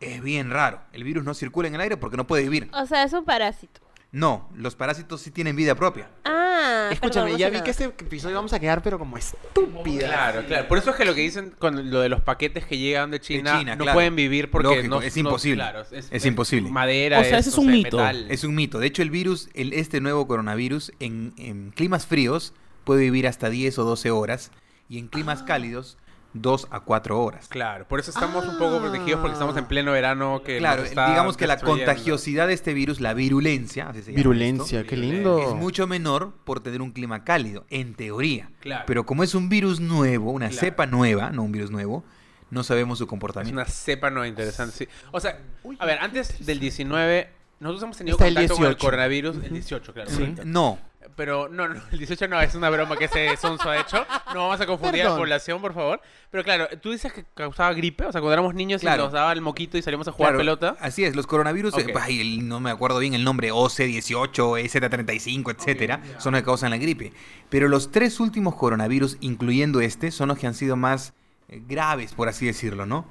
es 0.00 0.22
bien 0.22 0.50
raro. 0.50 0.80
El 0.92 1.02
virus 1.04 1.24
no 1.24 1.34
circula 1.34 1.68
en 1.68 1.74
el 1.74 1.80
aire 1.80 1.96
porque 1.96 2.16
no 2.16 2.26
puede 2.26 2.42
vivir. 2.44 2.70
O 2.72 2.86
sea, 2.86 3.02
es 3.02 3.12
un 3.12 3.24
parásito. 3.24 3.80
No, 4.10 4.48
los 4.54 4.74
parásitos 4.74 5.20
sí 5.20 5.30
tienen 5.30 5.54
vida 5.54 5.74
propia. 5.74 6.08
Ah, 6.24 6.88
Escúchame, 6.90 7.26
perdón, 7.26 7.32
no 7.32 7.38
ya 7.38 7.46
vi 7.48 7.52
nada. 7.54 7.64
que 7.64 7.70
este 7.72 7.84
episodio 7.84 8.36
vamos 8.36 8.52
a 8.54 8.58
quedar 8.60 8.82
pero 8.82 8.98
como 8.98 9.18
estúpida. 9.18 10.06
Claro, 10.08 10.46
claro. 10.46 10.66
Por 10.68 10.78
eso 10.78 10.90
es 10.90 10.96
que 10.96 11.04
lo 11.04 11.14
que 11.14 11.20
dicen 11.20 11.52
con 11.58 11.90
lo 11.90 12.00
de 12.00 12.08
los 12.08 12.22
paquetes 12.22 12.64
que 12.64 12.78
llegan 12.78 13.10
de 13.10 13.20
China, 13.20 13.58
China, 13.58 13.76
no 13.76 13.84
claro. 13.84 13.96
pueden 13.96 14.16
vivir 14.16 14.50
porque 14.50 14.68
Lógico, 14.68 14.88
no 14.88 15.02
es 15.02 15.14
no- 15.14 15.20
imposible. 15.20 15.56
claro, 15.62 15.84
Es 16.10 16.24
imposible. 16.24 16.70
Madera. 16.70 17.20
O 17.20 17.24
sea, 17.24 17.38
ese 17.38 17.50
es 17.50 17.58
un 17.58 17.66
no 17.66 17.72
mito. 17.72 17.98
metal. 17.98 18.26
Es 18.30 18.44
un 18.44 18.54
mito. 18.54 18.78
De 18.78 18.86
hecho, 18.86 19.02
el 19.02 19.10
virus, 19.10 19.50
el, 19.52 19.74
este 19.74 20.00
nuevo 20.00 20.26
coronavirus, 20.26 20.92
en, 21.00 21.34
en 21.36 21.70
climas 21.70 22.06
fríos 22.06 22.54
puede 22.84 23.02
vivir 23.02 23.26
hasta 23.28 23.50
10 23.50 23.78
o 23.78 23.84
12 23.84 24.10
horas 24.10 24.50
y 24.88 24.98
en 24.98 25.08
climas 25.08 25.42
cálidos 25.42 25.98
2 26.34 26.68
a 26.70 26.80
4 26.80 27.20
horas. 27.20 27.48
Claro, 27.48 27.86
por 27.88 28.00
eso 28.00 28.10
estamos 28.10 28.46
un 28.46 28.58
poco 28.58 28.78
protegidos 28.80 29.20
porque 29.20 29.32
estamos 29.32 29.56
en 29.56 29.64
Ah. 29.64 29.68
pleno 29.68 29.92
verano 29.92 30.42
que 30.44 30.58
Claro, 30.58 30.82
nos 30.82 30.90
está 30.90 31.08
digamos 31.08 31.36
que 31.36 31.46
la 31.46 31.58
contagiosidad 31.58 32.46
de 32.46 32.52
este 32.52 32.74
virus, 32.74 33.00
la 33.00 33.14
virulencia, 33.14 33.88
así 33.88 34.00
se 34.02 34.10
llama 34.12 34.16
Virulencia, 34.16 34.80
esto, 34.80 34.90
qué 34.90 34.96
lindo. 34.96 35.38
es 35.40 35.54
mucho 35.54 35.86
menor 35.86 36.32
por 36.44 36.60
tener 36.60 36.82
un 36.82 36.92
clima 36.92 37.24
cálido, 37.24 37.64
en 37.70 37.94
teoría. 37.94 38.50
Claro. 38.60 38.84
Pero 38.86 39.06
como 39.06 39.22
es 39.24 39.34
un 39.34 39.48
virus 39.48 39.80
nuevo, 39.80 40.30
una 40.30 40.48
Claro. 40.48 40.60
cepa 40.60 40.86
nueva, 40.86 41.30
no 41.30 41.42
un 41.42 41.52
virus 41.52 41.70
nuevo, 41.70 42.04
no 42.50 42.62
sabemos 42.62 42.98
su 42.98 43.04
Es 43.04 43.08
comportamiento. 43.10 43.54
una 43.60 43.64
cepa 43.68 44.10
no 44.10 44.24
interesante, 44.26 44.76
sí. 44.76 44.88
O 45.12 45.20
sea, 45.20 45.38
a 45.78 45.86
ver, 45.86 45.98
antes 46.00 46.44
del 46.44 46.60
19, 46.60 47.30
nosotros 47.60 47.82
hemos 47.84 47.96
tenido 47.96 48.16
Está 48.16 48.28
el 48.28 48.34
contacto 48.34 48.54
con 48.56 48.64
el 48.64 48.70
18. 48.74 48.86
coronavirus. 48.86 49.36
El 49.44 49.52
18, 49.52 49.92
claro. 49.94 50.10
Sí. 50.10 50.34
No, 50.44 50.78
Pero 51.16 51.48
no, 51.48 51.68
no, 51.68 51.80
el 51.90 51.98
18 51.98 52.28
no, 52.28 52.40
es 52.40 52.54
una 52.54 52.70
broma 52.70 52.96
que 52.96 53.06
ese 53.06 53.36
Sonso 53.36 53.68
ha 53.70 53.78
hecho. 53.80 54.06
No 54.34 54.40
vamos 54.48 54.60
a 54.60 54.66
confundir 54.66 55.02
a 55.02 55.10
la 55.10 55.16
población, 55.16 55.60
por 55.60 55.74
favor. 55.74 56.00
Pero 56.30 56.44
claro, 56.44 56.68
tú 56.80 56.90
dices 56.90 57.12
que 57.12 57.24
causaba 57.34 57.72
gripe, 57.72 58.04
o 58.04 58.12
sea, 58.12 58.20
cuando 58.20 58.32
éramos 58.34 58.54
niños 58.54 58.80
Claro. 58.80 59.02
y 59.02 59.04
nos 59.06 59.12
daba 59.12 59.32
el 59.32 59.40
moquito 59.40 59.78
y 59.78 59.82
salíamos 59.82 60.06
a 60.08 60.12
jugar 60.12 60.32
Claro, 60.32 60.38
pelota. 60.38 60.76
Así 60.80 61.04
es, 61.04 61.16
los 61.16 61.26
coronavirus, 61.26 61.76
eh, 61.78 61.86
Ok. 61.90 61.98
ay, 62.00 62.20
el- 62.20 62.48
no 62.48 62.60
me 62.60 62.70
acuerdo 62.70 62.98
bien 62.98 63.14
el 63.14 63.24
nombre, 63.24 63.50
OC18, 63.52 64.58
EZ35, 64.58 65.50
etcétera, 65.50 66.00
son 66.18 66.32
los 66.32 66.42
que 66.42 66.46
causan 66.46 66.70
la 66.70 66.76
gripe. 66.78 67.12
Pero 67.48 67.68
los 67.68 67.90
tres 67.90 68.20
últimos 68.20 68.54
coronavirus, 68.54 69.16
incluyendo 69.20 69.80
este, 69.80 70.10
son 70.10 70.28
los 70.28 70.38
que 70.38 70.46
han 70.46 70.54
sido 70.54 70.76
más 70.76 71.14
eh, 71.48 71.62
graves, 71.66 72.12
por 72.12 72.28
así 72.28 72.44
decirlo, 72.46 72.84
¿no? 72.86 73.06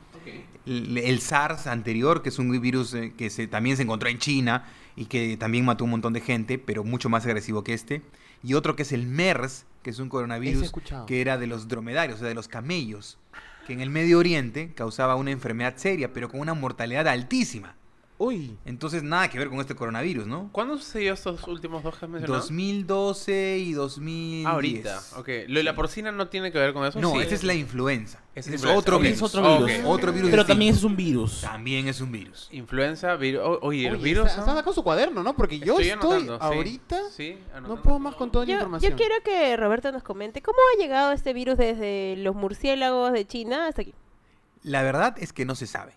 El, 0.65 0.97
el 0.97 1.21
SARS 1.21 1.65
anterior, 1.67 2.21
que 2.21 2.29
es 2.29 2.39
un 2.39 2.51
virus 2.61 2.93
eh, 2.93 3.13
que 3.17 3.29
se, 3.29 3.47
también 3.47 3.77
se 3.77 3.83
encontró 3.83 4.09
en 4.09 4.19
China 4.19 4.65
y 4.97 5.05
que 5.05 5.37
también 5.37 5.63
mató 5.63 5.85
un 5.85 5.91
montón 5.91 6.11
de 6.11 6.21
gente, 6.21 6.57
pero 6.57 6.83
mucho 6.83 7.07
más 7.07 7.23
agresivo 7.25 7.63
que 7.63 7.73
este. 7.73 8.01
Y 8.43 8.55
otro 8.55 8.75
que 8.75 8.81
es 8.81 8.91
el 8.91 9.05
MERS, 9.05 9.65
que 9.83 9.91
es 9.91 9.99
un 9.99 10.09
coronavirus 10.09 10.71
que 11.05 11.21
era 11.21 11.37
de 11.37 11.47
los 11.47 11.67
dromedarios, 11.67 12.17
o 12.17 12.19
sea, 12.19 12.27
de 12.27 12.33
los 12.33 12.47
camellos, 12.47 13.19
que 13.67 13.73
en 13.73 13.81
el 13.81 13.91
Medio 13.91 14.17
Oriente 14.17 14.73
causaba 14.73 15.15
una 15.15 15.31
enfermedad 15.31 15.75
seria, 15.77 16.13
pero 16.13 16.29
con 16.29 16.39
una 16.39 16.55
mortalidad 16.55 17.07
altísima. 17.07 17.75
Uy. 18.19 18.57
Entonces, 18.65 19.03
nada 19.03 19.29
que 19.29 19.37
ver 19.37 19.47
con 19.47 19.59
este 19.59 19.75
coronavirus, 19.75 20.25
¿no? 20.25 20.49
¿Cuándo 20.51 20.75
sucedió 20.77 21.13
estos 21.13 21.47
últimos 21.47 21.83
dos 21.83 21.95
que 21.99 22.05
has 22.05 22.09
mencionado? 22.11 22.39
2012 22.41 23.57
y 23.59 23.73
2010. 23.73 24.45
Ah, 24.47 24.51
ahorita, 24.51 25.01
ok. 25.17 25.29
¿Lo 25.47 25.59
de 25.59 25.63
la 25.63 25.75
porcina 25.75 26.11
no 26.11 26.27
tiene 26.27 26.51
que 26.51 26.57
ver 26.57 26.73
con 26.73 26.83
eso? 26.85 26.99
No, 26.99 27.11
Sí. 27.11 27.19
esta 27.19 27.35
es 27.35 27.43
la 27.43 27.53
influenza. 27.53 28.19
Es 28.33 28.47
es 28.47 28.65
otro 28.65 28.97
virus. 28.97 29.17
Es 29.17 29.21
otro 29.23 29.41
virus. 29.59 29.79
Ok. 29.81 29.85
Otro 29.85 30.11
virus 30.13 30.31
Pero 30.31 30.43
distinto. 30.43 30.47
también 30.47 30.73
es 30.75 30.83
un 30.83 30.95
virus. 30.95 31.41
También 31.41 31.87
es 31.87 32.01
un 32.01 32.11
virus. 32.11 32.49
Influenza, 32.51 33.15
virus. 33.17 33.41
o- 33.43 33.59
Oye, 33.61 33.91
Oye, 33.91 34.03
virus. 34.03 34.27
está, 34.29 34.41
¿no? 34.41 34.47
está 34.49 34.63
con 34.63 34.73
su 34.73 34.83
cuaderno, 34.83 35.21
¿no? 35.21 35.35
Porque 35.35 35.59
yo 35.59 35.73
Estoy 35.79 35.89
estoy 35.89 36.11
anotando, 36.13 36.37
sí. 36.37 36.43
ahorita 36.43 36.99
Sí, 37.11 37.37
no 37.51 37.57
anotando. 37.57 37.81
puedo 37.83 37.99
más 37.99 38.15
con 38.15 38.31
toda 38.31 38.45
la 38.47 38.53
información. 38.53 38.91
yo 38.91 38.97
quiero 38.97 39.15
que 39.23 39.55
Roberto 39.57 39.91
nos 39.91 40.01
comente 40.01 40.41
cómo 40.41 40.57
ha 40.73 40.81
llegado 40.81 41.11
este 41.11 41.33
virus 41.33 41.57
desde 41.57 42.15
los 42.17 42.35
murciélagos 42.35 43.13
de 43.13 43.27
China 43.27 43.67
hasta 43.67 43.83
aquí. 43.83 43.93
La 44.63 44.81
verdad 44.81 45.15
es 45.19 45.33
que 45.33 45.45
no 45.45 45.53
se 45.55 45.67
sabe. 45.67 45.93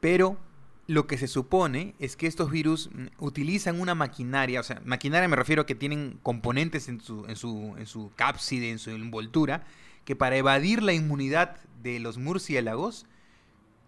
Pero 0.00 0.36
lo 0.86 1.06
que 1.06 1.16
se 1.18 1.28
supone 1.28 1.94
es 1.98 2.16
que 2.16 2.26
estos 2.26 2.50
virus 2.50 2.90
mm, 2.92 3.06
utilizan 3.18 3.80
una 3.80 3.94
maquinaria, 3.94 4.60
o 4.60 4.62
sea, 4.62 4.80
maquinaria 4.84 5.28
me 5.28 5.36
refiero 5.36 5.62
a 5.62 5.66
que 5.66 5.74
tienen 5.74 6.18
componentes 6.22 6.88
en 6.88 7.00
su, 7.00 7.24
en 7.26 7.36
su, 7.36 7.74
en 7.78 7.86
su 7.86 8.10
cápside, 8.16 8.70
en 8.70 8.78
su 8.78 8.90
envoltura, 8.90 9.64
que 10.04 10.14
para 10.16 10.36
evadir 10.36 10.82
la 10.82 10.92
inmunidad 10.92 11.56
de 11.82 11.98
los 12.00 12.18
murciélagos 12.18 13.06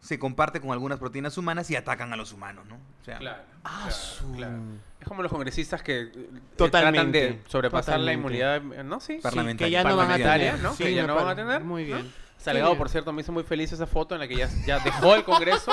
se 0.01 0.19
comparte 0.19 0.61
con 0.61 0.71
algunas 0.71 0.99
proteínas 0.99 1.37
humanas 1.37 1.71
y 1.71 1.77
atacan 1.77 2.13
a 2.13 2.17
los 2.17 2.33
humanos, 2.33 2.65
¿no? 2.67 2.77
O 2.77 3.05
sea, 3.05 3.19
Claro, 3.19 3.43
Ah, 3.65 3.79
claro, 3.87 3.97
su- 3.97 4.33
claro. 4.33 4.59
Es 5.01 5.09
como 5.09 5.23
los 5.23 5.33
congresistas 5.33 5.83
que 5.83 6.03
eh, 6.03 6.11
Totalmente, 6.57 7.21
tratan 7.21 7.43
de 7.43 7.51
sobrepasar 7.51 7.99
la 8.01 8.13
inmunidad, 8.13 8.57
eh, 8.73 8.85
¿no? 8.85 9.01
Sí. 9.01 9.19
Parlamentaria. 9.23 9.67
que 9.67 9.85
ya 9.85 9.91
no 9.91 9.97
van 9.97 10.11
a 10.13 10.17
tener. 10.17 10.59
¿no? 10.61 10.75
Sí, 10.75 10.85
Que 10.85 10.95
ya 10.95 11.07
no 11.07 11.15
van 11.17 11.29
a 11.29 11.35
tener, 11.35 11.65
Muy 11.65 11.87
¿no? 11.87 11.99
Salgado, 12.39 12.77
por 12.79 12.89
cierto, 12.89 13.13
me 13.13 13.23
hizo 13.23 13.33
muy 13.33 13.43
feliz 13.43 13.73
esa 13.73 13.87
foto 13.87 14.15
en 14.15 14.21
la 14.21 14.29
que 14.29 14.37
ya, 14.37 14.49
ya 14.67 14.79
dejó 14.79 15.15
el 15.17 15.25
Congreso, 15.25 15.73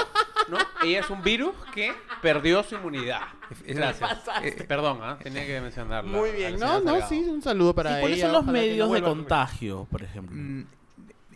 ¿no? 0.49 0.57
Ella 0.83 1.01
es 1.01 1.09
un 1.09 1.21
virus 1.21 1.53
que 1.73 1.93
perdió 2.21 2.63
su 2.63 2.75
inmunidad. 2.75 3.21
Gracias. 3.67 4.21
eh, 4.41 4.65
Perdón, 4.67 4.99
¿ah? 5.01 5.17
tenía 5.21 5.45
que 5.45 5.61
mencionarlo. 5.61 6.09
Muy 6.09 6.31
bien. 6.31 6.57
No, 6.59 6.79
no, 6.79 7.07
sí, 7.07 7.19
un 7.19 7.41
saludo 7.43 7.75
para 7.75 7.97
¿Y 7.97 8.01
cuáles 8.01 8.17
ella. 8.17 8.27
son 8.27 8.33
los 8.33 8.41
ojalá 8.43 8.59
que 8.59 8.65
no 8.65 8.69
medios 8.69 8.91
de 8.91 9.01
contagio, 9.03 9.87
por 9.91 10.01
ejemplo? 10.01 10.35
Mm, 10.35 10.65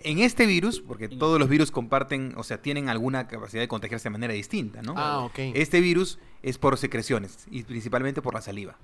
En 0.03 0.19
este 0.19 0.45
virus, 0.45 0.79
porque 0.79 1.07
todos 1.09 1.39
los 1.39 1.49
virus 1.49 1.69
comparten, 1.71 2.33
o 2.37 2.43
sea, 2.43 2.61
tienen 2.61 2.89
alguna 2.89 3.27
capacidad 3.27 3.61
de 3.61 3.67
contagiarse 3.67 4.05
de 4.05 4.11
manera 4.13 4.33
distinta, 4.33 4.81
¿no? 4.81 4.93
Ah, 4.97 5.19
ok. 5.19 5.37
Este 5.53 5.81
virus 5.81 6.17
es 6.41 6.57
por 6.57 6.77
secreciones 6.77 7.45
y 7.51 7.63
principalmente 7.63 8.21
por 8.21 8.33
la 8.33 8.41
saliva. 8.41 8.75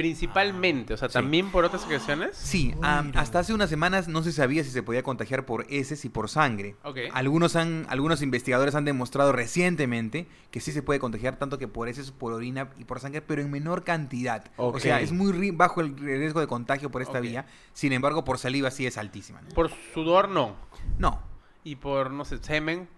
Principalmente, 0.00 0.94
o 0.94 0.96
sea, 0.96 1.08
también 1.08 1.50
por 1.50 1.64
otras 1.64 1.82
secreciones. 1.82 2.34
Sí, 2.34 2.74
am, 2.82 3.12
hasta 3.16 3.40
hace 3.40 3.52
unas 3.52 3.68
semanas 3.68 4.08
no 4.08 4.22
se 4.22 4.32
sabía 4.32 4.64
si 4.64 4.70
se 4.70 4.82
podía 4.82 5.02
contagiar 5.02 5.44
por 5.44 5.66
heces 5.68 6.04
y 6.04 6.08
por 6.08 6.30
sangre. 6.30 6.76
Ok. 6.84 6.98
Algunos, 7.12 7.54
han, 7.54 7.84
algunos 7.90 8.22
investigadores 8.22 8.74
han 8.74 8.84
demostrado 8.86 9.32
recientemente 9.32 10.26
que 10.50 10.60
sí 10.60 10.72
se 10.72 10.82
puede 10.82 11.00
contagiar 11.00 11.36
tanto 11.38 11.58
que 11.58 11.68
por 11.68 11.88
heces, 11.88 12.12
por 12.12 12.32
orina 12.32 12.70
y 12.78 12.84
por 12.84 12.98
sangre, 13.00 13.20
pero 13.20 13.42
en 13.42 13.50
menor 13.50 13.84
cantidad. 13.84 14.50
O 14.56 14.68
Ok. 14.68 14.78
sea, 14.78 15.00
es 15.00 15.12
muy 15.12 15.50
bajo 15.50 15.80
el 15.82 15.96
riesgo 15.98 16.40
de 16.40 16.46
contagio 16.46 16.90
por 16.90 17.02
esta 17.02 17.20
vía. 17.20 17.46
Sin 17.74 17.92
embargo, 17.92 18.24
por 18.24 18.38
saliva 18.38 18.70
sí 18.70 18.86
es 18.86 18.96
altísima. 18.96 19.42
¿no? 19.42 19.48
Por 19.50 19.70
sudor, 19.92 20.28
no. 20.28 20.56
No, 20.98 21.20
Y 21.62 21.76
por, 21.76 22.10
no 22.10 22.24
sé, 22.24 22.38
semen. 22.38 22.88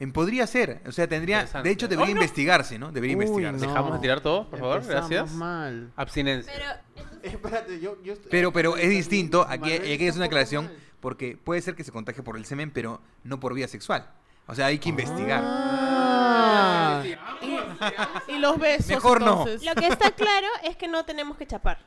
En- 0.00 0.12
podría 0.12 0.46
ser. 0.46 0.80
O 0.86 0.92
sea, 0.92 1.06
tendría... 1.08 1.44
De 1.44 1.70
hecho, 1.70 1.88
debería 1.88 2.08
¡Ay, 2.10 2.14
no! 2.14 2.20
investigarse, 2.22 2.78
¿no? 2.78 2.92
Debería 2.92 3.16
Uy, 3.16 3.24
investigarse. 3.24 3.64
no. 3.66 3.72
Dejamos 3.72 3.92
de 3.94 3.98
tirar 3.98 4.20
todo, 4.20 4.48
por 4.48 4.58
favor. 4.58 4.76
Empezamos 4.78 5.10
Gracias. 5.10 5.32
mal. 5.36 5.92
Abstinencia. 5.96 6.52
Pero 6.54 7.08
Espérate, 7.22 7.80
yo, 7.80 7.96
yo 8.02 8.12
estoy- 8.14 8.30
Pero, 8.30 8.52
pero 8.52 8.76
es 8.76 8.88
distinto, 8.90 9.44
aquí, 9.48 9.72
aquí 9.72 10.06
es 10.06 10.16
una 10.16 10.26
aclaración, 10.26 10.66
mal. 10.66 10.76
porque 11.00 11.36
puede 11.42 11.60
ser 11.60 11.74
que 11.74 11.82
se 11.84 11.90
contagie 11.92 12.22
por 12.22 12.36
el 12.36 12.44
semen, 12.44 12.70
pero 12.70 13.00
no 13.24 13.40
por 13.40 13.54
vía 13.54 13.66
sexual. 13.68 14.08
O 14.46 14.54
sea, 14.54 14.66
hay 14.66 14.78
que 14.78 14.88
investigar. 14.88 15.42
Ah. 15.44 17.02
Y 18.28 18.38
los 18.38 18.58
besos, 18.58 18.88
Mejor 18.88 19.20
no. 19.20 19.44
lo 19.46 19.74
que 19.74 19.86
está 19.88 20.10
claro 20.16 20.46
es 20.64 20.76
que 20.76 20.88
no 20.88 21.04
tenemos 21.04 21.36
que 21.36 21.46
chapar. 21.46 21.78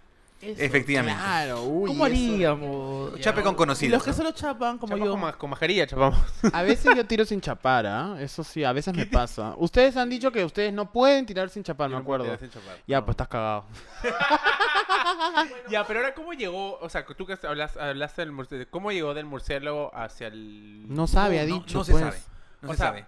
Eso. 0.42 0.62
Efectivamente. 0.62 1.20
Claro, 1.22 1.64
uy, 1.64 1.88
¿Cómo 1.90 2.06
eso. 2.08 2.16
haríamos? 2.16 3.20
Chape 3.20 3.44
con 3.44 3.54
conocidos. 3.56 3.94
los 3.94 4.04
que 4.04 4.10
¿no? 4.10 4.18
solo 4.18 4.32
chapan, 4.32 4.78
como 4.80 4.90
Chapamos 4.94 5.06
yo. 5.06 5.12
Con, 5.12 5.22
ma- 5.22 5.34
con 5.34 5.50
mascarilla, 5.52 5.86
chapamos. 5.86 6.20
A 6.52 6.64
veces 6.64 6.96
yo 6.96 7.06
tiro 7.06 7.26
sin 7.26 7.40
chapar, 7.42 7.86
¿ah? 7.86 8.18
Eso 8.20 8.44
sí, 8.44 8.64
a 8.64 8.72
veces 8.74 8.96
me 8.96 9.06
pasa. 9.06 9.54
Ustedes 9.58 9.96
han 9.98 10.10
dicho 10.10 10.32
que 10.32 10.44
ustedes 10.44 10.74
no 10.74 10.92
pueden 10.92 11.26
tirar 11.28 11.50
sin 11.50 11.64
chapar, 11.64 11.90
me 11.92 11.98
acuerdo. 11.98 12.26
Ya, 12.88 13.04
pues 13.06 13.14
estás 13.14 13.28
cagado. 13.28 13.66
Ya, 15.70 15.86
pero 15.88 16.00
ahora, 16.00 16.14
¿cómo 16.14 16.34
llegó? 16.34 16.78
O 16.80 16.90
sea, 16.90 17.06
tú 17.06 17.26
que 17.26 17.38
hablas, 17.48 17.78
hablaste 17.78 18.22
del 18.22 18.32
murciélago, 18.32 18.70
¿cómo 18.72 18.92
llegó 18.92 19.14
del 19.14 19.26
murciélago 19.26 19.92
hacia 19.96 20.28
el. 20.28 20.84
No 20.94 21.08
sabe, 21.08 21.40
ha 21.40 21.46
No, 21.46 21.56
dicho. 21.56 21.78
no 21.80 21.84
se 21.84 21.92
pues. 21.94 22.04
sabe. 22.04 22.18
No 22.62 22.70
O 22.70 22.74
se 22.74 22.78
sea, 22.78 22.88
sabe. 22.88 23.00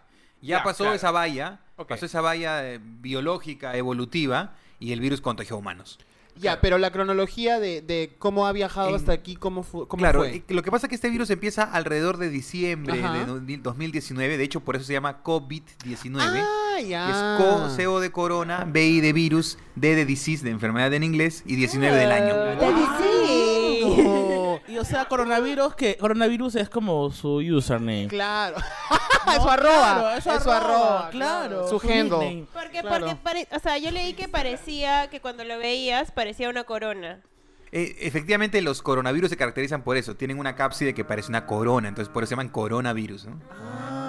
Ya, 0.41 0.57
ya, 0.57 0.63
pasó 0.63 0.83
claro. 0.83 0.95
esa 0.95 1.11
valla, 1.11 1.59
Ok. 1.77 1.89
pasó 1.89 2.05
esa 2.05 2.21
valla 2.21 2.65
eh, 2.67 2.79
biológica, 2.81 3.75
evolutiva, 3.77 4.53
y 4.79 4.91
el 4.91 4.99
virus 4.99 5.21
contagió 5.21 5.55
a 5.55 5.59
humanos. 5.59 5.99
Ya, 6.35 6.59
pero 6.61 6.77
la 6.77 6.91
cronología 6.91 7.59
de, 7.59 7.81
de 7.81 8.15
cómo 8.19 8.47
ha 8.47 8.51
viajado 8.51 8.89
En- 8.89 8.95
hasta 8.95 9.11
aquí, 9.13 9.35
cómo, 9.35 9.63
fu- 9.63 9.87
cómo 9.87 10.01
claro, 10.01 10.19
fue. 10.19 10.35
eh, 10.37 10.43
lo 10.49 10.61
que 10.63 10.71
pasa 10.71 10.87
es 10.87 10.89
que 10.89 10.95
este 10.95 11.09
virus 11.09 11.29
empieza 11.29 11.63
alrededor 11.63 12.17
de 12.17 12.29
diciembre 12.29 13.01
Ajá. 13.03 13.13
de 13.13 13.25
do- 13.25 13.39
2019, 13.61 14.37
de 14.37 14.43
hecho 14.43 14.59
por 14.61 14.75
eso 14.75 14.83
se 14.85 14.93
llama 14.93 15.21
COVID-19. 15.23 16.19
Ah, 16.43 16.81
ya. 16.81 17.09
es 17.09 17.15
CO, 17.43 17.69
CO 17.77 17.99
de 17.99 18.11
corona, 18.11 18.65
BI 18.65 18.99
de 18.99 19.13
virus, 19.13 19.57
D 19.75 19.95
de 19.95 20.05
disease, 20.05 20.43
de 20.43 20.49
enfermedad 20.51 20.91
en 20.93 21.03
inglés, 21.03 21.43
y 21.45 21.55
19 21.55 21.95
del 21.95 22.11
año. 22.11 22.33
No. 22.55 24.22
Y 24.73 24.77
o 24.79 24.85
sea, 24.85 25.05
coronavirus, 25.05 25.75
que 25.75 25.97
coronavirus 25.97 26.55
es 26.55 26.69
como 26.69 27.11
su 27.11 27.35
username. 27.37 28.07
Claro. 28.07 28.57
No, 29.25 29.31
es 29.31 29.41
su 29.41 29.49
arroba. 29.49 29.93
claro, 29.93 30.09
es 30.17 30.23
su 30.43 30.51
arroba. 30.51 31.09
claro. 31.09 31.69
Su 31.69 31.77
handle. 31.77 32.01
nickname. 32.03 32.45
Porque, 32.51 32.81
Claro. 32.81 32.89
porque 33.05 33.15
pare- 33.15 33.47
o 33.55 33.59
sea, 33.59 33.77
yo 33.77 33.89
leí 33.89 34.15
que 34.15 34.27
parecía 34.27 35.09
que 35.09 35.21
cuando 35.21 35.45
lo 35.45 35.57
veías 35.59 36.11
parecía 36.11 36.49
una 36.49 36.65
corona. 36.65 37.21
Eh, 37.71 37.95
efectivamente, 38.01 38.61
los 38.61 38.81
coronavirus 38.81 39.29
se 39.29 39.37
caracterizan 39.37 39.81
por 39.81 39.95
eso. 39.95 40.15
Tienen 40.17 40.39
una 40.39 40.55
cápside 40.57 40.93
que 40.93 41.05
parece 41.05 41.29
una 41.29 41.45
corona, 41.45 41.87
entonces 41.87 42.11
por 42.13 42.23
eso 42.23 42.29
se 42.29 42.33
llaman 42.33 42.49
coronavirus. 42.49 43.27
¿no? 43.27 43.39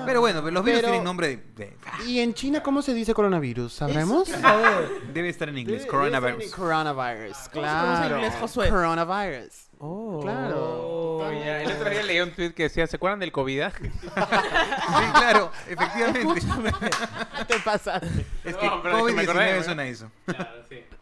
Pero 0.07 0.21
bueno, 0.21 0.41
los 0.51 0.65
virus 0.65 0.81
Pero- 0.81 0.89
tienen 0.93 1.05
nombre 1.05 1.29
de... 1.29 1.37
de- 1.67 1.77
¿Y 2.07 2.21
en 2.21 2.35
China 2.35 2.63
cómo 2.63 2.83
se 2.83 2.93
dice 2.95 3.15
coronavirus? 3.15 3.73
¿Sabremos? 3.73 4.31
debe 5.13 5.29
estar 5.29 5.49
en 5.49 5.59
inglés, 5.59 5.87
coronavirus. 5.87 6.53
Coronavirus, 6.55 7.37
claro. 7.51 8.07
en 8.07 8.13
inglés, 8.15 8.35
Josué? 8.41 8.69
Coronavirus. 8.69 9.69
Oh. 9.79 10.21
Claro. 10.23 11.17
Oye, 11.19 11.41
ya, 11.45 11.63
el 11.63 11.73
otro 11.73 11.91
día 11.91 12.03
leí 12.03 12.21
un 12.21 12.31
tweet 12.33 12.53
que 12.53 12.65
decía, 12.65 12.87
¿se 12.87 12.97
acuerdan 12.97 13.19
del 13.21 13.33
COVID? 13.33 13.61
ah? 13.63 13.73
Sí, 13.81 15.05
claro, 15.15 15.51
efectivamente. 15.69 16.41
Te 17.49 17.59
pasaste. 17.61 18.07
es 18.45 18.57
que 18.57 18.67
No, 18.67 18.83
pero 18.83 18.99
es 18.99 19.05
que 19.07 19.13
me 19.13 19.23
acordé, 19.23 19.53
COVID-19 19.53 19.57
¿no? 19.57 19.63
suena 19.65 19.83
a 19.83 19.87
eso. 19.87 20.11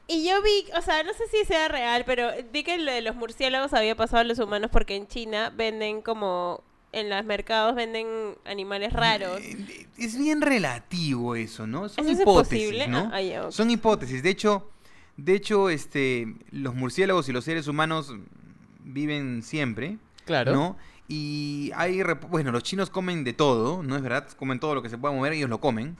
Y 0.08 0.28
yo 0.28 0.42
vi, 0.42 0.66
o 0.76 0.82
sea, 0.82 1.02
no 1.04 1.12
sé 1.12 1.24
si 1.30 1.44
sea 1.44 1.68
real, 1.68 2.04
pero 2.06 2.30
vi 2.52 2.64
que 2.64 2.76
lo 2.78 2.92
de 2.92 3.02
los 3.02 3.14
murciélagos 3.14 3.72
había 3.72 3.94
pasado 3.94 4.20
a 4.20 4.24
los 4.24 4.38
humanos 4.38 4.70
porque 4.72 4.96
en 4.96 5.06
China 5.06 5.52
venden 5.54 6.02
como, 6.02 6.62
en 6.92 7.08
los 7.10 7.24
mercados 7.24 7.74
venden 7.74 8.06
animales 8.44 8.92
raros. 8.92 9.40
Eh, 9.40 9.86
Es 9.98 10.18
bien 10.18 10.40
relativo 10.42 11.34
eso, 11.36 11.66
¿no? 11.66 11.88
Son 11.88 12.04
¿Eso 12.04 12.12
es 12.14 12.20
hipótesis, 12.20 12.64
posible? 12.66 12.86
¿no? 12.88 13.10
Ah. 13.12 13.50
Son 13.50 13.70
hipótesis. 13.70 14.22
De 14.22 14.30
hecho, 14.30 14.68
de 15.16 15.34
hecho, 15.34 15.68
este, 15.70 16.34
los 16.50 16.74
murciélagos 16.74 17.28
y 17.28 17.32
los 17.32 17.44
seres 17.44 17.66
humanos 17.66 18.14
viven 18.84 19.42
siempre, 19.42 19.98
Claro. 20.24 20.52
¿no? 20.52 20.76
Y 21.08 21.72
hay, 21.74 22.00
bueno, 22.30 22.52
los 22.52 22.62
chinos 22.62 22.88
comen 22.88 23.24
de 23.24 23.32
todo, 23.32 23.82
¿no 23.82 23.96
es 23.96 24.02
verdad? 24.02 24.28
Comen 24.36 24.60
todo 24.60 24.74
lo 24.74 24.82
que 24.82 24.88
se 24.88 24.96
pueda 24.98 25.14
mover, 25.14 25.32
ellos 25.32 25.50
lo 25.50 25.60
comen. 25.60 25.96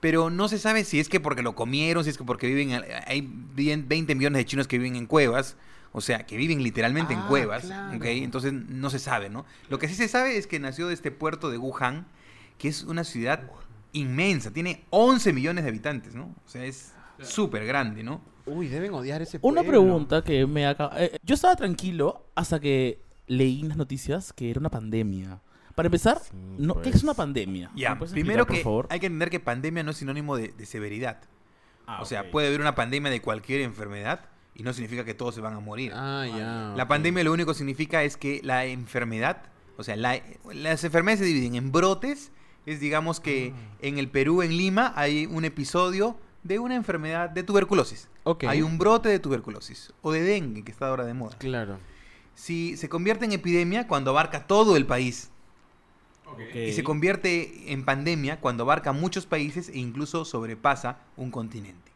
Pero 0.00 0.30
no 0.30 0.48
se 0.48 0.58
sabe 0.58 0.84
si 0.84 1.00
es 1.00 1.08
que 1.08 1.20
porque 1.20 1.42
lo 1.42 1.54
comieron, 1.54 2.04
si 2.04 2.10
es 2.10 2.18
que 2.18 2.24
porque 2.24 2.46
viven, 2.46 2.70
en- 2.70 2.84
hay 3.06 3.22
bien 3.54 3.88
20 3.88 4.14
millones 4.14 4.38
de 4.38 4.44
chinos 4.46 4.68
que 4.68 4.78
viven 4.78 4.96
en 4.96 5.06
cuevas, 5.06 5.56
o 5.96 6.02
sea, 6.02 6.26
que 6.26 6.36
viven 6.36 6.62
literalmente 6.62 7.14
en 7.14 7.20
Ah, 7.20 7.26
cuevas, 7.26 7.64
claro. 7.64 7.96
¿ok? 7.96 8.04
Entonces 8.04 8.52
no 8.52 8.90
se 8.90 8.98
sabe, 8.98 9.30
¿no? 9.30 9.46
Lo 9.70 9.78
que 9.78 9.88
sí 9.88 9.94
se 9.94 10.08
sabe 10.08 10.36
es 10.36 10.46
que 10.46 10.60
nació 10.60 10.88
de 10.88 10.94
este 10.94 11.10
puerto 11.10 11.50
de 11.50 11.56
Wuhan, 11.56 12.06
que 12.58 12.68
es 12.68 12.82
una 12.84 13.02
ciudad 13.02 13.50
inmensa, 13.92 14.52
tiene 14.52 14.84
11 14.90 15.32
millones 15.32 15.64
de 15.64 15.70
habitantes, 15.70 16.14
¿no? 16.14 16.34
O 16.44 16.48
sea, 16.48 16.64
es 16.64 16.92
súper 17.22 17.64
grande, 17.64 18.02
¿no? 18.02 18.20
Uy, 18.44 18.68
deben 18.68 18.92
odiar 18.92 19.22
ese 19.22 19.38
Una 19.40 19.62
pueblo. 19.62 19.70
pregunta 19.82 20.22
que 20.22 20.46
me 20.46 20.66
acaba... 20.66 21.02
eh, 21.02 21.16
yo 21.22 21.34
estaba 21.34 21.56
tranquilo 21.56 22.26
hasta 22.34 22.60
que 22.60 23.00
leí 23.26 23.60
en 23.62 23.68
las 23.68 23.78
noticias 23.78 24.32
que 24.34 24.50
era 24.50 24.60
una 24.60 24.68
pandemia. 24.70 25.40
Para 25.74 25.86
empezar, 25.86 26.20
Sí, 26.20 26.30
no, 26.58 26.74
¿qué 26.76 26.80
pues. 26.90 26.96
es 26.96 27.02
una 27.04 27.14
pandemia? 27.14 27.70
Ya, 27.74 27.90
¿Me 27.90 27.96
puedes 27.96 28.12
primero 28.12 28.42
explicar, 28.42 28.58
que 28.58 28.62
por 28.64 28.70
favor? 28.70 28.86
hay 28.90 29.00
que 29.00 29.06
entender 29.06 29.30
que 29.30 29.40
pandemia 29.40 29.82
no 29.82 29.90
es 29.92 29.96
sinónimo 29.96 30.36
de, 30.36 30.48
de 30.48 30.66
severidad. 30.66 31.20
Ah, 31.86 32.00
o 32.02 32.04
sea, 32.04 32.30
puede 32.30 32.48
haber 32.48 32.60
una 32.60 32.74
pandemia 32.74 33.10
de 33.10 33.20
cualquier 33.22 33.62
enfermedad 33.62 34.20
y 34.56 34.62
no 34.62 34.72
significa 34.72 35.04
que 35.04 35.14
todos 35.14 35.34
se 35.34 35.40
van 35.40 35.54
a 35.54 35.60
morir. 35.60 35.92
Ah, 35.94 36.24
ya. 36.26 36.72
La 36.76 36.88
pandemia 36.88 37.22
lo 37.24 37.32
único 37.32 37.52
que 37.52 37.58
significa 37.58 38.02
es 38.02 38.16
que 38.16 38.40
la 38.42 38.64
enfermedad, 38.64 39.42
o 39.76 39.84
sea, 39.84 39.96
la- 39.96 40.20
las 40.52 40.82
enfermedades 40.84 41.20
se 41.20 41.26
dividen 41.26 41.54
en 41.54 41.70
brotes. 41.72 42.32
Es 42.64 42.80
digamos 42.80 43.20
que 43.20 43.52
Ah. 43.54 43.76
en 43.82 43.98
el 43.98 44.08
Perú, 44.08 44.42
en 44.42 44.56
Lima, 44.56 44.92
hay 44.96 45.26
un 45.26 45.44
episodio 45.44 46.16
de 46.42 46.58
una 46.58 46.74
enfermedad 46.74 47.28
de 47.30 47.42
tuberculosis. 47.42 48.08
Ok. 48.24 48.44
Hay 48.44 48.62
un 48.62 48.78
brote 48.78 49.08
de 49.08 49.18
tuberculosis 49.18 49.92
o 50.02 50.10
de 50.12 50.22
dengue 50.22 50.64
que 50.64 50.72
está 50.72 50.88
ahora 50.88 51.04
de 51.04 51.14
moda. 51.14 51.36
Claro. 51.38 51.78
Si 52.34 52.76
se 52.76 52.88
convierte 52.88 53.24
en 53.24 53.32
epidemia 53.32 53.86
cuando 53.86 54.10
abarca 54.10 54.46
todo 54.46 54.76
el 54.76 54.84
país 54.86 55.30
Ok. 56.26 56.40
y 56.54 56.72
se 56.72 56.82
convierte 56.82 57.72
en 57.72 57.84
pandemia 57.84 58.40
cuando 58.40 58.64
abarca 58.64 58.92
muchos 58.92 59.26
países 59.26 59.68
e 59.68 59.78
incluso 59.78 60.24
sobrepasa 60.24 60.98
un 61.16 61.30
continente. 61.30 61.92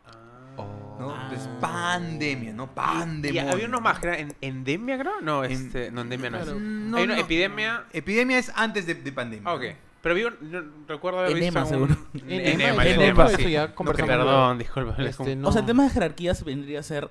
¿no? 0.99 1.30
Pandemia, 1.61 2.53
¿no? 2.53 2.67
Pandemia. 2.75 3.51
había 3.51 3.67
unos 3.67 3.81
más, 3.81 3.99
que 3.99 4.09
en, 4.13 4.35
endemia, 4.41 4.99
creo. 4.99 5.21
No, 5.21 5.45
En- 5.45 5.53
este, 5.53 5.91
no, 5.91 6.01
endemia 6.03 6.31
no 6.31 6.39
es. 6.39 6.47
No, 6.55 6.97
Hay 6.97 7.05
una 7.05 7.15
no. 7.17 7.21
epidemia. 7.21 7.85
Epidemia 7.93 8.39
es 8.39 8.51
antes 8.55 8.87
de, 8.87 8.95
de 8.95 9.13
pandemia. 9.13 9.53
Ok. 9.53 9.63
Pero 10.03 10.15
vi 10.15 10.25
un- 10.25 10.85
recuerdo 10.89 11.19
haber 11.21 11.37
Enema, 11.37 11.61
visto 11.63 11.77
un... 11.79 11.89
seguro. 11.89 12.07
Enema, 12.27 12.33
Enema, 12.51 12.85
enema, 12.87 13.05
enema, 13.05 13.27
eso 13.27 13.37
sí. 13.37 13.51
ya 13.51 13.67
No, 13.69 13.75
conversamos 13.75 14.17
Perdón, 14.17 14.59
disculpa. 14.59 14.95
es 14.99 15.09
Este, 15.21 15.37
no. 15.37 15.49
O 15.49 15.53
sea, 15.53 15.61
en 15.61 15.67
temas 15.67 15.89
de 15.89 15.93
jerarquías 15.95 16.43
vendría 16.45 16.81
a 16.81 16.83
ser... 16.83 17.11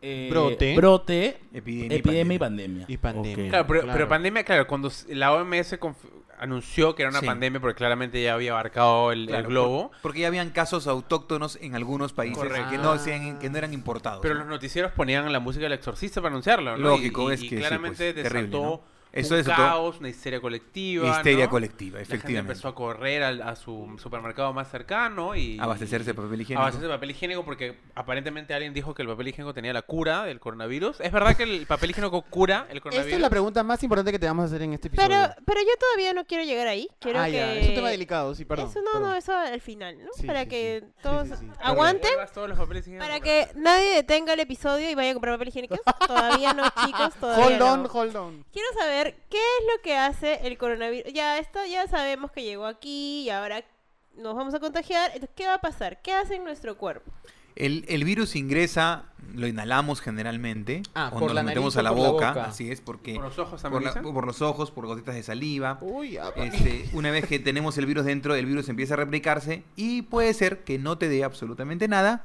eh, 0.00 0.28
Brote. 0.30 0.74
Brote, 0.76 1.40
Epidemia, 1.52 1.96
y 1.96 1.98
epidemia 2.00 2.34
y 2.34 2.38
pandemia. 2.38 2.84
Y 2.88 2.96
pandemia. 2.96 3.48
Claro, 3.50 3.66
pero, 3.66 3.80
Claro. 3.82 3.92
pero 3.96 4.08
pandemia, 4.08 4.44
claro, 4.44 4.66
cuando 4.66 4.90
la 5.08 5.32
OMS 5.34 5.76
anunció 6.38 6.94
que 6.94 7.02
era 7.02 7.10
una 7.10 7.20
Sí. 7.20 7.26
pandemia, 7.26 7.60
porque 7.60 7.76
claramente 7.76 8.22
ya 8.22 8.34
había 8.34 8.52
abarcado 8.52 9.12
el, 9.12 9.26
globo, 9.44 9.90
por- 9.90 10.00
porque 10.02 10.20
ya 10.20 10.26
habían 10.28 10.50
casos 10.50 10.86
autóctonos 10.86 11.56
en 11.60 11.74
algunos 11.74 12.12
países 12.12 12.42
que 12.70 12.78
no, 12.78 12.98
sean- 12.98 13.38
que 13.38 13.48
no 13.50 13.58
eran 13.58 13.72
importados. 13.72 14.20
pero 14.22 14.34
¿no? 14.34 14.40
los 14.40 14.48
noticieros 14.48 14.92
ponían 14.92 15.30
la 15.32 15.40
música 15.40 15.64
del 15.64 15.72
exorcista 15.72 16.20
para 16.20 16.32
anunciarlo, 16.32 16.76
¿no? 16.76 16.88
Lógico, 16.88 17.30
y, 17.30 17.34
es 17.34 17.42
y 17.42 17.48
que 17.48 17.56
claramente 17.58 18.12
pues, 18.12 18.22
terrible, 18.24 18.48
desató. 18.58 18.84
Eso 19.12 19.34
un 19.34 19.42
caos, 19.42 19.98
una 20.00 20.08
histeria 20.08 20.40
colectiva. 20.40 21.08
Histeria 21.08 21.44
¿no? 21.44 21.50
colectiva, 21.50 21.98
La 21.98 22.04
gente 22.04 22.14
efectivamente. 22.14 22.52
empezó 22.52 22.68
a 22.68 22.74
correr 22.74 23.22
al- 23.22 23.42
a, 23.42 23.54
su 23.56 23.96
supermercado 24.02 24.52
más 24.54 24.70
cercano 24.70 25.36
y... 25.36 25.58
Abastecerse 25.58 26.06
de 26.10 26.14
papel 26.14 26.40
higiénico. 26.40 26.62
Abastecerse 26.62 26.88
de 26.88 26.94
papel 26.94 27.10
higiénico 27.10 27.44
porque 27.44 27.76
aparentemente 27.94 28.54
alguien 28.54 28.72
dijo 28.72 28.94
que 28.94 29.02
el 29.02 29.08
papel 29.08 29.28
higiénico 29.28 29.52
tenía 29.52 29.72
la 29.72 29.82
cura 29.82 30.24
del 30.24 30.40
coronavirus. 30.40 31.00
¿Es 31.00 31.12
verdad 31.12 31.36
que 31.36 31.42
el 31.42 31.66
papel 31.66 31.90
higiénico 31.90 32.22
cura 32.22 32.66
el 32.70 32.80
coronavirus? 32.80 33.06
Esta 33.06 33.16
es 33.16 33.22
la 33.22 33.30
pregunta 33.30 33.62
más 33.62 33.82
importante 33.82 34.12
que 34.12 34.18
te 34.18 34.26
vamos 34.26 34.44
a 34.44 34.46
hacer 34.46 34.62
en 34.62 34.72
este 34.72 34.88
episodio. 34.88 35.08
Pero, 35.08 35.34
pero 35.44 35.60
yo 35.60 35.76
todavía 35.78 36.14
no 36.14 36.24
quiero 36.24 36.44
llegar 36.44 36.66
ahí. 36.66 36.88
Quiero 36.98 37.20
ah, 37.20 37.26
que... 37.26 37.32
ya, 37.32 37.54
es 37.54 37.68
un 37.68 37.74
tema 37.74 37.90
delicado, 37.90 38.34
sí, 38.34 38.44
perdón. 38.46 38.70
Eso 38.70 38.80
no, 38.80 38.92
perdón. 38.92 39.10
no, 39.10 39.16
eso 39.16 39.36
al 39.36 39.60
final, 39.60 39.98
¿no? 40.02 40.10
Sí, 40.16 40.26
para 40.26 40.44
sí, 40.44 40.48
que 40.48 40.82
sí. 40.86 40.92
todos 41.02 41.28
Sí, 41.28 41.34
sí, 41.38 41.46
sí. 41.46 41.58
aguanten, 41.60 42.10
todos 42.32 42.48
los 42.48 42.58
papeles 42.58 42.86
higiénicos. 42.86 43.06
para 43.06 43.20
que 43.20 43.48
nadie 43.56 43.94
detenga 43.94 44.32
el 44.32 44.40
episodio 44.40 44.88
y 44.88 44.94
vaya 44.94 45.10
a 45.10 45.12
comprar 45.14 45.34
papel 45.34 45.48
higiénico. 45.48 45.76
Todavía 46.06 46.54
no, 46.54 46.64
chicos, 46.84 47.14
todavía 47.20 47.46
Hold 47.46 47.62
on, 47.62 47.82
no. 47.82 47.88
hold 47.92 48.16
on. 48.16 48.44
Quiero 48.52 48.68
saber 48.78 49.01
qué 49.06 49.36
es 49.38 49.64
lo 49.76 49.82
que 49.82 49.96
hace 49.96 50.46
el 50.46 50.58
coronavirus. 50.58 51.12
Ya 51.12 51.38
esto 51.38 51.58
ya 51.70 51.86
sabemos 51.86 52.30
que 52.32 52.42
llegó 52.42 52.66
aquí 52.66 53.22
y 53.22 53.30
ahora 53.30 53.64
nos 54.16 54.34
vamos 54.36 54.54
a 54.54 54.60
contagiar. 54.60 55.10
Entonces, 55.14 55.30
¿qué 55.36 55.46
va 55.46 55.54
a 55.54 55.60
pasar? 55.60 56.00
¿Qué 56.02 56.12
hace 56.12 56.36
en 56.36 56.44
nuestro 56.44 56.76
cuerpo? 56.76 57.10
El, 57.54 57.84
el 57.88 58.04
virus 58.04 58.34
ingresa, 58.34 59.04
lo 59.34 59.46
inhalamos 59.46 60.00
generalmente, 60.00 60.82
Ah, 60.94 61.08
o 61.12 61.18
por 61.18 61.22
nos 61.24 61.34
la 61.34 61.42
lo 61.42 61.46
metemos 61.48 61.76
a 61.76 61.82
la 61.82 61.90
boca, 61.90 62.30
así 62.46 62.70
es, 62.70 62.80
porque 62.80 63.14
¿Por 63.16 63.24
los 63.24 63.38
ojos 63.38 63.60
por, 63.62 63.82
la- 63.82 63.92
los 64.26 64.40
ojos, 64.40 64.70
por 64.70 64.86
gotitas 64.86 65.14
de 65.14 65.22
saliva. 65.22 65.76
Uy. 65.82 66.18
Este, 66.36 66.88
una 66.94 67.10
vez 67.10 67.26
que 67.26 67.38
tenemos 67.38 67.76
el 67.76 67.84
virus 67.84 68.06
dentro, 68.06 68.34
el 68.34 68.46
virus 68.46 68.70
empieza 68.70 68.94
a 68.94 68.96
replicarse 68.96 69.64
y 69.76 70.00
puede 70.00 70.32
ser 70.32 70.64
que 70.64 70.78
no 70.78 70.96
te 70.96 71.10
dé 71.10 71.24
absolutamente 71.24 71.88
nada. 71.88 72.24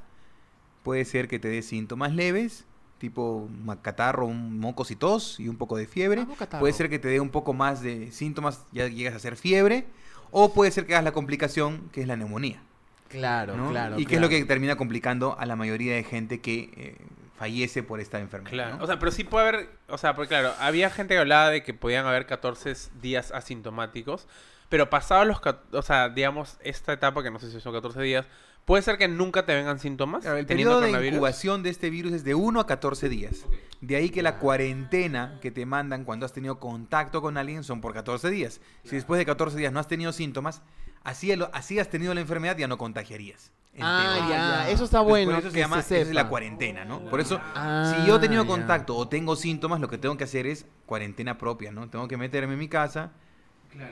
Puede 0.83 1.03
ser 1.03 1.27
que 1.27 1.39
te 1.39 1.49
dé 1.49 1.61
síntomas 1.61 2.13
leves, 2.13 2.63
tipo 2.97 3.47
catarro, 3.81 4.25
un 4.25 4.59
mocos 4.59 4.91
y 4.91 4.95
tos 4.95 5.39
y 5.39 5.47
un 5.47 5.57
poco 5.57 5.77
de 5.77 5.87
fiebre. 5.87 6.25
Catarro. 6.37 6.61
Puede 6.61 6.73
ser 6.73 6.89
que 6.89 6.99
te 6.99 7.07
dé 7.07 7.19
un 7.19 7.29
poco 7.29 7.53
más 7.53 7.81
de 7.81 8.11
síntomas, 8.11 8.65
ya 8.71 8.87
llegas 8.87 9.13
a 9.13 9.17
hacer 9.17 9.35
fiebre. 9.35 9.85
O 10.31 10.53
puede 10.53 10.71
ser 10.71 10.85
que 10.85 10.93
hagas 10.93 11.05
la 11.05 11.13
complicación, 11.13 11.89
que 11.91 12.01
es 12.01 12.07
la 12.07 12.17
neumonía. 12.17 12.61
Claro, 13.09 13.55
¿no? 13.55 13.69
claro. 13.69 13.97
y 13.97 14.05
que 14.05 14.15
es 14.15 14.21
lo 14.21 14.27
que 14.27 14.43
termina 14.43 14.75
complicando 14.75 15.37
a 15.39 15.45
la 15.45 15.55
mayoría 15.55 15.95
de 15.95 16.03
gente 16.03 16.41
que 16.41 16.69
eh, 16.75 16.95
fallece 17.37 17.83
por 17.83 17.99
esta 17.99 18.19
enfermedad. 18.19 18.51
Claro, 18.51 18.77
¿no? 18.77 18.83
o 18.83 18.87
sea, 18.87 18.99
pero 18.99 19.11
sí 19.11 19.23
puede 19.23 19.47
haber, 19.47 19.69
o 19.87 19.97
sea, 19.97 20.15
porque 20.15 20.29
claro, 20.29 20.53
había 20.59 20.89
gente 20.89 21.13
que 21.13 21.19
hablaba 21.19 21.49
de 21.49 21.63
que 21.63 21.73
podían 21.73 22.05
haber 22.05 22.25
14 22.25 22.73
días 23.01 23.31
asintomáticos, 23.31 24.27
pero 24.69 24.89
pasados 24.89 25.27
los, 25.27 25.39
o 25.71 25.81
sea, 25.81 26.09
digamos, 26.09 26.57
esta 26.61 26.93
etapa, 26.93 27.23
que 27.23 27.31
no 27.31 27.39
sé 27.39 27.49
si 27.51 27.61
son 27.61 27.73
14 27.73 28.01
días, 28.01 28.25
puede 28.65 28.83
ser 28.83 28.97
que 28.97 29.07
nunca 29.07 29.45
te 29.45 29.55
vengan 29.55 29.79
síntomas 29.79 30.23
Claro, 30.23 30.37
el 30.37 30.45
teniendo 30.45 30.81
periodo 30.81 30.99
de 30.99 31.07
incubación 31.07 31.63
de 31.63 31.69
este 31.69 31.89
virus 31.89 32.11
es 32.11 32.23
de 32.23 32.35
1 32.35 32.59
a 32.59 32.67
14 32.67 33.07
días. 33.07 33.45
De 33.79 33.95
ahí 33.95 34.09
que 34.09 34.23
la 34.23 34.39
cuarentena 34.39 35.37
que 35.41 35.51
te 35.51 35.65
mandan 35.65 36.03
cuando 36.03 36.25
has 36.25 36.33
tenido 36.33 36.59
contacto 36.59 37.21
con 37.21 37.37
alguien 37.37 37.63
son 37.63 37.79
por 37.79 37.93
14 37.93 38.29
días. 38.29 38.59
Si 38.83 38.95
después 38.95 39.19
de 39.19 39.25
14 39.25 39.57
días 39.57 39.71
no 39.71 39.79
has 39.79 39.87
tenido 39.87 40.11
síntomas, 40.11 40.63
así, 41.03 41.31
así 41.53 41.79
has 41.79 41.89
tenido 41.89 42.13
la 42.13 42.21
enfermedad, 42.21 42.57
ya 42.57 42.67
no 42.67 42.77
contagiarías. 42.77 43.53
Ah, 43.85 44.13
teoría. 44.17 44.35
ya, 44.37 44.69
eso 44.69 44.83
está 44.85 45.01
bueno. 45.01 45.31
Por 45.31 45.39
eso 45.39 45.49
se 45.49 45.53
que 45.55 45.59
llama 45.59 45.81
se 45.81 46.01
esa 46.01 46.09
es 46.09 46.15
la 46.15 46.27
cuarentena, 46.29 46.85
¿no? 46.85 46.99
Por 47.01 47.19
eso, 47.19 47.39
Ah, 47.55 47.93
si 48.01 48.07
yo 48.07 48.15
he 48.15 48.19
tenido 48.19 48.43
ya. 48.43 48.47
contacto 48.49 48.95
o 48.95 49.07
tengo 49.07 49.35
síntomas, 49.35 49.79
lo 49.79 49.87
que 49.87 49.97
tengo 49.97 50.17
que 50.17 50.23
hacer 50.23 50.47
es 50.47 50.65
cuarentena 50.85 51.37
propia, 51.37 51.71
¿no? 51.71 51.89
Tengo 51.89 52.07
que 52.07 52.17
meterme 52.17 52.53
en 52.53 52.59
mi 52.59 52.67
casa 52.69 53.11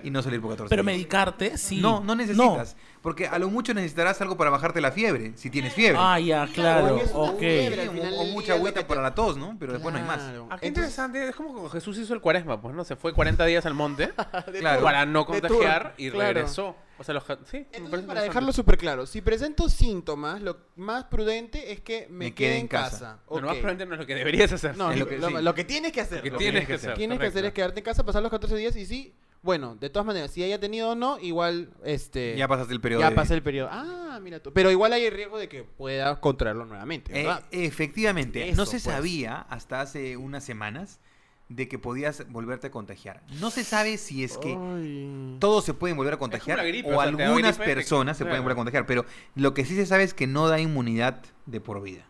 y 0.04 0.10
no 0.10 0.22
salir 0.22 0.42
por 0.42 0.52
14 0.52 0.70
Pero 0.70 0.84
días. 0.84 0.96
medicarte, 0.96 1.58
sí. 1.58 1.80
No, 1.82 2.00
no 2.02 2.16
necesitas. 2.16 2.76
Porque 3.02 3.28
a 3.28 3.38
lo 3.38 3.50
mucho 3.50 3.74
necesitarás 3.74 4.20
algo 4.22 4.36
para 4.36 4.50
bajarte 4.50 4.82
la 4.82 4.92
fiebre, 4.92 5.34
si 5.36 5.50
tienes 5.52 5.74
fiebre. 5.74 5.98
Ah, 6.02 6.20
ya, 6.20 6.48
claro. 6.48 6.98
fiebre. 6.98 7.12
O, 7.14 7.22
o 7.32 7.38
del 7.38 8.34
mucha 8.34 8.54
agüita 8.54 8.80
te- 8.80 8.86
para 8.86 9.02
la 9.04 9.14
tos, 9.14 9.38
¿no? 9.38 9.56
Pero 9.60 9.74
después 9.74 9.94
no 9.94 10.00
hay 10.00 10.06
más. 10.08 10.18
Claro. 10.18 10.48
Ah, 10.50 10.58
qué 10.60 10.68
Entonces, 10.68 10.92
interesante, 10.98 11.30
es 11.30 11.36
como 11.36 11.50
cuando 11.52 11.70
Jesús 11.70 11.98
hizo 12.00 12.14
el 12.16 12.22
cuaresma, 12.22 12.60
pues, 12.60 12.74
¿no? 12.76 12.84
Se 12.84 12.96
fue 12.96 13.14
40 13.14 13.46
días 13.46 13.66
al 13.68 13.76
monte 13.76 14.12
Claro. 14.60 14.82
para 14.82 15.06
no 15.06 15.26
contagiar 15.26 15.94
y 15.98 16.10
claro. 16.10 16.34
regresó. 16.34 16.76
O 16.98 17.04
sea, 17.04 17.14
los, 17.14 17.24
sí, 17.52 17.68
Entonces, 17.74 18.06
para 18.08 18.22
dejarlo 18.22 18.54
súper 18.54 18.78
claro, 18.78 19.06
si 19.06 19.22
presento 19.22 19.68
síntomas, 19.68 20.42
lo 20.42 20.58
más 20.78 21.04
prudente 21.04 21.74
es 21.74 21.82
que 21.82 22.08
me, 22.10 22.26
Me 22.28 22.34
quede 22.34 22.58
en 22.58 22.68
casa. 22.70 22.90
casa. 22.90 23.20
Lo 23.30 23.42
más 23.48 23.58
prudente 23.58 23.86
no 23.86 23.94
es 23.96 24.00
lo 24.00 24.06
que 24.08 24.16
deberías 24.16 24.52
hacer. 24.54 24.78
No, 24.78 24.90
lo, 24.92 24.96
lo 25.00 25.08
que- 25.08 25.18
lo- 25.20 25.28
sí. 25.28 25.34
lo 25.42 25.54
que 25.54 25.64
tienes 25.66 25.92
que 25.92 26.00
hacer. 26.02 26.18
Lo 26.20 26.24
que 26.24 26.30
lo 26.32 26.38
tienes 26.38 26.62
que 26.62 26.68
que 26.68 26.74
hacer. 26.76 26.94
tienes 26.96 27.20
que 27.20 27.26
hacer 27.28 27.46
es 27.46 27.54
quedarte 27.54 27.82
en 27.82 27.84
casa, 27.86 28.04
pasar 28.06 28.22
los 28.24 28.32
14 28.32 28.56
días 28.56 28.76
y 28.78 28.86
sí, 28.86 29.14
bueno, 29.46 29.76
de 29.76 29.90
todas 29.90 30.06
maneras, 30.06 30.32
si 30.32 30.44
haya 30.44 30.60
tenido 30.60 30.90
o 30.90 30.96
no, 30.96 31.20
igual, 31.20 31.70
este... 31.84 32.36
Ya 32.36 32.48
pasaste 32.48 32.74
el 32.74 32.82
periodo. 32.82 33.02
ya 33.02 33.12
de- 33.12 33.16
pasé 33.16 33.34
el 33.36 33.44
periodo. 33.44 33.70
Ah, 33.72 34.20
mira 34.22 34.40
tú. 34.42 34.52
Pero 34.52 34.72
igual 34.72 34.92
hay 34.92 35.06
el 35.06 35.14
riesgo 35.14 35.38
de 35.38 35.48
que 35.48 35.64
pueda 35.64 36.20
contraerlo 36.20 36.66
nuevamente, 36.66 37.12
Eh, 37.18 37.24
¿verdad? 37.24 37.44
efectivamente, 37.52 38.50
Eso, 38.50 38.58
no 38.58 38.66
se 38.66 38.72
pues. 38.72 38.84
sabía 38.84 39.46
hasta 39.50 39.80
hace 39.82 40.18
unas 40.18 40.44
semanas 40.44 41.00
de 41.48 41.68
que 41.68 41.78
podías 41.78 42.28
volverte 42.32 42.68
a 42.68 42.72
contagiar. 42.72 43.22
No 43.40 43.52
se 43.52 43.64
sabe 43.64 43.98
si 44.00 44.24
es 44.24 44.38
que 44.40 44.58
Ay. 44.60 45.38
todos 45.40 45.64
se 45.64 45.76
pueden 45.76 45.96
volver 45.96 46.16
a 46.16 46.18
contagiar 46.18 46.58
la 46.58 46.64
gripe, 46.64 46.92
o 46.92 46.98
o 46.98 47.02
sea, 47.04 47.12
te 47.12 47.18
da 47.18 47.28
algunas 47.28 47.58
gripe, 47.58 47.70
te- 47.72 47.76
personas 47.76 48.18
se 48.18 48.26
pueden 48.26 48.42
volver 48.42 48.54
a 48.54 48.56
contagiar, 48.56 48.86
pero 48.88 49.06
lo 49.36 49.54
que 49.54 49.64
sí 49.64 49.76
se 49.76 49.86
sabe 49.86 50.04
es 50.04 50.16
que 50.16 50.26
no 50.26 50.48
da 50.48 50.60
inmunidad 50.60 51.22
de 51.46 51.62
por 51.62 51.84
vida. 51.84 52.04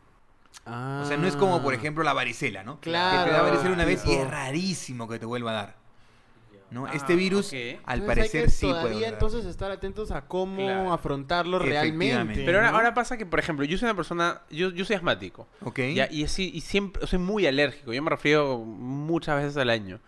O 0.65 1.05
sea, 1.05 1.17
no 1.17 1.27
es 1.27 1.35
como, 1.35 1.61
por 1.61 1.73
Ah. 1.73 1.77
ejemplo, 1.77 2.01
la 2.03 2.13
varicela, 2.13 2.63
¿no? 2.63 2.79
Claro, 2.79 3.25
Que 3.25 3.29
te 3.29 3.35
da 3.35 3.41
varicela 3.43 3.73
una 3.73 3.83
vez 3.85 4.01
y 4.05 4.07
tipo- 4.09 4.21
es 4.23 4.31
rarísimo 4.31 5.07
que 5.09 5.19
te 5.19 5.25
vuelva 5.25 5.51
a 5.51 5.53
dar. 5.53 5.84
¿No? 6.71 6.85
Ah, 6.85 6.91
este 6.93 7.15
virus, 7.15 7.51
al 7.53 7.59
Entonces 7.59 7.99
hay 7.99 8.05
parecer, 8.07 8.43
que 8.45 8.49
sí 8.51 8.65
puede 8.65 8.79
todavía 8.81 9.01
dar. 9.05 9.13
entonces 9.13 9.45
estar 9.45 9.71
atentos 9.71 10.11
a 10.11 10.25
cómo 10.27 10.55
Claro. 10.65 10.93
afrontarlo 10.93 11.59
realmente. 11.59 12.43
Pero 12.45 12.57
ahora, 12.57 12.71
¿no? 12.71 12.77
ahora 12.77 12.93
pasa 12.93 13.17
que, 13.17 13.25
por 13.25 13.39
ejemplo, 13.39 13.65
yo 13.65 13.77
soy 13.77 13.85
una 13.87 13.95
persona, 13.95 14.41
yo, 14.49 14.71
yo 14.71 14.83
soy 14.85 14.95
asmático. 14.95 15.47
¿Ok? 15.61 15.79
Ya, 15.93 16.07
y, 16.11 16.27
sí, 16.27 16.51
y 16.53 16.61
siempre 16.61 17.05
soy 17.07 17.19
muy 17.19 17.45
alérgico. 17.47 17.93
Yo 17.93 18.01
me 18.03 18.09
resfrío 18.09 18.57
muchas 18.57 19.37
veces 19.41 19.57
al 19.57 19.69
año. 19.69 19.99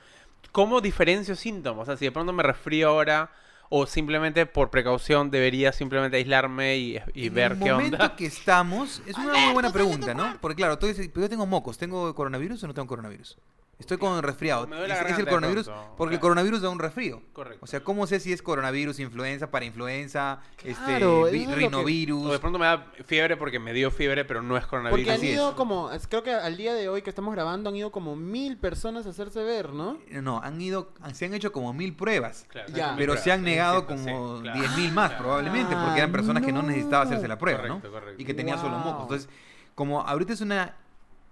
¿Cómo 0.51 0.81
diferencio 0.81 1.35
síntomas? 1.35 1.83
O 1.83 1.85
sea, 1.85 1.97
si 1.97 2.05
de 2.05 2.11
pronto 2.11 2.33
me 2.33 2.41
resfrío 2.43 2.89
ahora 2.89 3.31
o 3.69 3.85
simplemente 3.85 4.45
por 4.45 4.69
precaución 4.69 5.29
debería 5.29 5.73
simplemente 5.73 6.15
aislarme 6.17 6.77
y, 6.77 6.99
y 7.13 7.27
en 7.27 7.33
ver 7.33 7.51
el 7.51 7.59
qué 7.59 7.71
momento 7.71 7.97
onda. 7.97 8.15
que 8.15 8.25
estamos, 8.25 9.01
es 9.05 9.17
una 9.17 9.33
muy 9.37 9.53
buena 9.53 9.73
pregunta, 9.73 10.13
¿no? 10.13 10.37
Porque 10.39 10.55
claro, 10.55 10.79
tú 10.79 10.87
dices, 10.87 11.09
pero 11.13 11.25
yo 11.25 11.29
tengo 11.29 11.45
mocos, 11.45 11.77
¿tengo 11.77 12.15
coronavirus 12.15 12.63
o 12.63 12.67
no 12.67 12.73
tengo 12.73 12.87
coronavirus? 12.87 13.37
Estoy 13.79 13.99
con 13.99 14.21
resfriado. 14.23 14.65
Me 14.65 14.75
duele 14.75 14.87
la 14.95 15.01
¿Es, 15.01 15.19
el 15.19 15.25
coronavirus? 15.27 15.65
pronto, 15.67 15.93
Porque 15.97 16.15
el 16.15 16.19
claro. 16.19 16.33
coronavirus 16.33 16.61
da 16.63 16.69
un 16.69 16.79
resfrío. 16.79 17.21
Correcto. 17.31 17.59
O 17.63 17.67
sea, 17.67 17.83
¿cómo 17.83 18.07
sé 18.07 18.19
si 18.19 18.33
es 18.33 18.41
coronavirus, 18.41 18.99
influenza, 18.99 19.51
para 19.51 19.65
influenza, 19.65 20.39
Claro, 20.55 21.27
este, 21.27 21.37
vi- 21.37 21.43
eso 21.43 21.51
es 21.51 21.55
que- 21.57 21.61
rinovirus? 21.67 22.25
O 22.25 22.31
de 22.31 22.39
pronto 22.39 22.57
me 22.57 22.65
da 22.65 22.87
fiebre 23.05 23.37
porque 23.37 23.59
me 23.59 23.73
dio 23.73 23.91
fiebre, 23.91 24.25
pero 24.25 24.41
no 24.41 24.57
es 24.57 24.65
coronavirus. 24.65 24.97
Porque 24.99 25.11
han 25.11 25.17
Así 25.17 25.27
es. 25.27 25.35
ido 25.35 25.55
como, 25.55 25.91
creo 26.09 26.23
que 26.23 26.33
al 26.33 26.57
día 26.57 26.73
de 26.73 26.89
hoy 26.89 27.03
que 27.03 27.11
estamos 27.11 27.35
grabando 27.35 27.69
han 27.69 27.75
ido 27.75 27.91
como 27.91 28.15
mil 28.15 28.57
personas 28.57 29.05
a 29.05 29.09
hacerse 29.11 29.43
ver, 29.43 29.69
¿no? 29.73 29.99
No, 30.09 30.41
han 30.41 30.59
ido, 30.59 30.91
se 31.13 31.25
han 31.25 31.35
hecho 31.35 31.51
como 31.51 31.71
mil 31.71 31.95
pruebas. 31.95 32.47
Claro, 32.49 32.73
Ya. 32.73 32.95
Pero 32.97 33.15
se 33.15 33.31
han 33.31 33.43
negado 33.43 33.81
sí, 33.81 33.85
sí, 33.95 34.05
como 34.09 34.41
claro. 34.41 34.59
10.000 34.59 34.91
más, 34.91 35.09
Claro. 35.09 35.23
probablemente, 35.23 35.75
porque 35.75 35.99
eran 35.99 36.11
personas 36.11 36.43
que 36.43 36.51
no 36.51 36.61
Ah, 36.61 36.63
necesitaban 36.63 37.07
hacerse 37.07 37.27
la 37.27 37.37
prueba, 37.37 37.67
¿no? 37.67 37.79
Correcto. 37.79 38.19
Y 38.19 38.25
que 38.25 38.33
tenían 38.33 38.57
solo 38.59 38.71
Wow. 38.77 38.85
mocos. 38.85 39.01
Entonces, 39.03 39.29
como 39.75 40.01
ahorita 40.01 40.33
es 40.33 40.41
una 40.41 40.75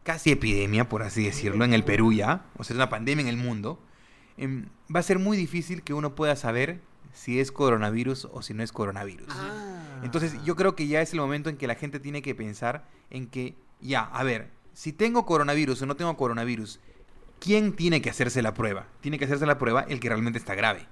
casi 0.05 0.31
epidemia, 0.31 0.87
por 0.87 1.01
así 1.01 1.25
decirlo, 1.25 1.65
en 1.65 1.73
el 1.73 1.83
Perú 1.83 2.13
ya, 2.13 2.45
o 2.57 2.63
sea, 2.63 2.75
es 2.75 2.77
una 2.77 2.89
pandemia 2.89 3.23
en 3.23 3.27
el 3.27 3.37
mundo, 3.37 3.79
em, 4.37 4.67
va 4.95 4.99
a 4.99 5.03
ser 5.03 5.17
muy 5.17 5.35
difícil 5.35 5.81
que 5.81 5.95
uno 5.95 6.13
pueda 6.13 6.35
saber 6.35 6.79
si 7.11 7.39
es 7.39 7.51
coronavirus 7.51 8.29
o 8.31 8.43
si 8.43 8.53
no 8.53 8.61
es 8.61 8.71
coronavirus. 8.71 9.27
Ah. 9.31 10.01
Entonces, 10.03 10.35
yo 10.43 10.55
creo 10.55 10.75
que 10.75 10.87
ya 10.87 11.01
es 11.01 11.11
el 11.13 11.19
momento 11.19 11.49
en 11.49 11.57
que 11.57 11.65
la 11.65 11.73
gente 11.73 11.99
tiene 11.99 12.21
que 12.21 12.35
pensar 12.35 12.87
en 13.09 13.27
que, 13.27 13.55
ya, 13.81 14.01
a 14.01 14.23
ver, 14.23 14.51
si 14.73 14.93
tengo 14.93 15.25
coronavirus 15.25 15.81
o 15.81 15.85
no 15.87 15.95
tengo 15.95 16.15
coronavirus, 16.15 16.79
¿quién 17.39 17.73
tiene 17.73 18.01
que 18.01 18.11
hacerse 18.11 18.43
la 18.43 18.53
prueba? 18.53 18.87
Tiene 19.01 19.17
que 19.17 19.25
hacerse 19.25 19.47
la 19.47 19.57
prueba 19.57 19.81
el 19.89 19.99
que 19.99 20.09
realmente 20.09 20.37
está 20.37 20.53
grave. 20.53 20.87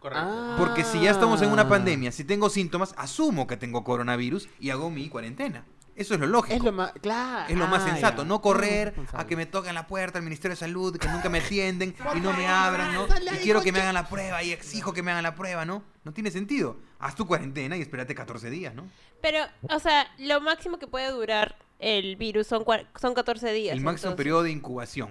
Correcto. 0.00 0.28
Ah. 0.28 0.56
Porque 0.58 0.84
si 0.84 1.00
ya 1.00 1.12
estamos 1.12 1.40
en 1.40 1.50
una 1.50 1.66
pandemia, 1.66 2.12
si 2.12 2.24
tengo 2.24 2.50
síntomas, 2.50 2.94
asumo 2.98 3.46
que 3.46 3.56
tengo 3.56 3.84
coronavirus 3.84 4.50
y 4.58 4.68
hago 4.68 4.90
mi 4.90 5.08
cuarentena. 5.08 5.64
Eso 6.00 6.14
es 6.14 6.20
lo 6.20 6.26
lógico. 6.26 6.56
Es 6.56 6.62
lo 6.62 6.72
más, 6.72 6.92
claro. 7.02 7.52
Es 7.52 7.58
lo 7.58 7.66
más 7.66 7.82
Ah, 7.82 7.90
sensato, 7.90 8.22
ya. 8.22 8.28
no 8.28 8.40
correr 8.40 8.94
a 9.12 9.26
que 9.26 9.36
me 9.36 9.44
toquen 9.44 9.74
la 9.74 9.86
puerta 9.86 10.16
al 10.18 10.24
Ministerio 10.24 10.52
de 10.54 10.60
Salud, 10.60 10.96
que 10.96 11.06
nunca 11.08 11.28
me 11.28 11.40
atienden 11.40 11.94
y 12.16 12.20
no 12.20 12.32
me 12.32 12.46
abran, 12.46 12.94
¿no? 12.94 13.06
Y 13.34 13.36
quiero 13.42 13.60
que 13.60 13.70
me 13.70 13.80
hagan 13.82 13.94
la 13.94 14.08
prueba 14.08 14.42
y 14.42 14.50
exijo 14.52 14.94
que 14.94 15.02
me 15.02 15.10
hagan 15.10 15.24
la 15.24 15.34
prueba, 15.34 15.66
¿no? 15.66 15.82
No 16.04 16.12
tiene 16.12 16.30
sentido. 16.30 16.78
Haz 16.98 17.14
tu 17.16 17.26
cuarentena 17.26 17.76
y 17.76 17.82
espérate 17.82 18.14
14 18.14 18.48
días, 18.48 18.74
¿no? 18.74 18.88
Pero, 19.20 19.40
o 19.68 19.78
sea, 19.78 20.06
lo 20.18 20.40
máximo 20.40 20.78
que 20.78 20.86
puede 20.86 21.10
durar 21.10 21.56
el 21.78 22.16
virus 22.16 22.46
son, 22.46 22.64
son 22.98 23.12
14 23.14 23.52
días. 23.52 23.76
El 23.76 23.82
máximo 23.82 24.12
entonces. 24.12 24.16
periodo 24.16 24.42
de 24.44 24.50
incubación. 24.52 25.10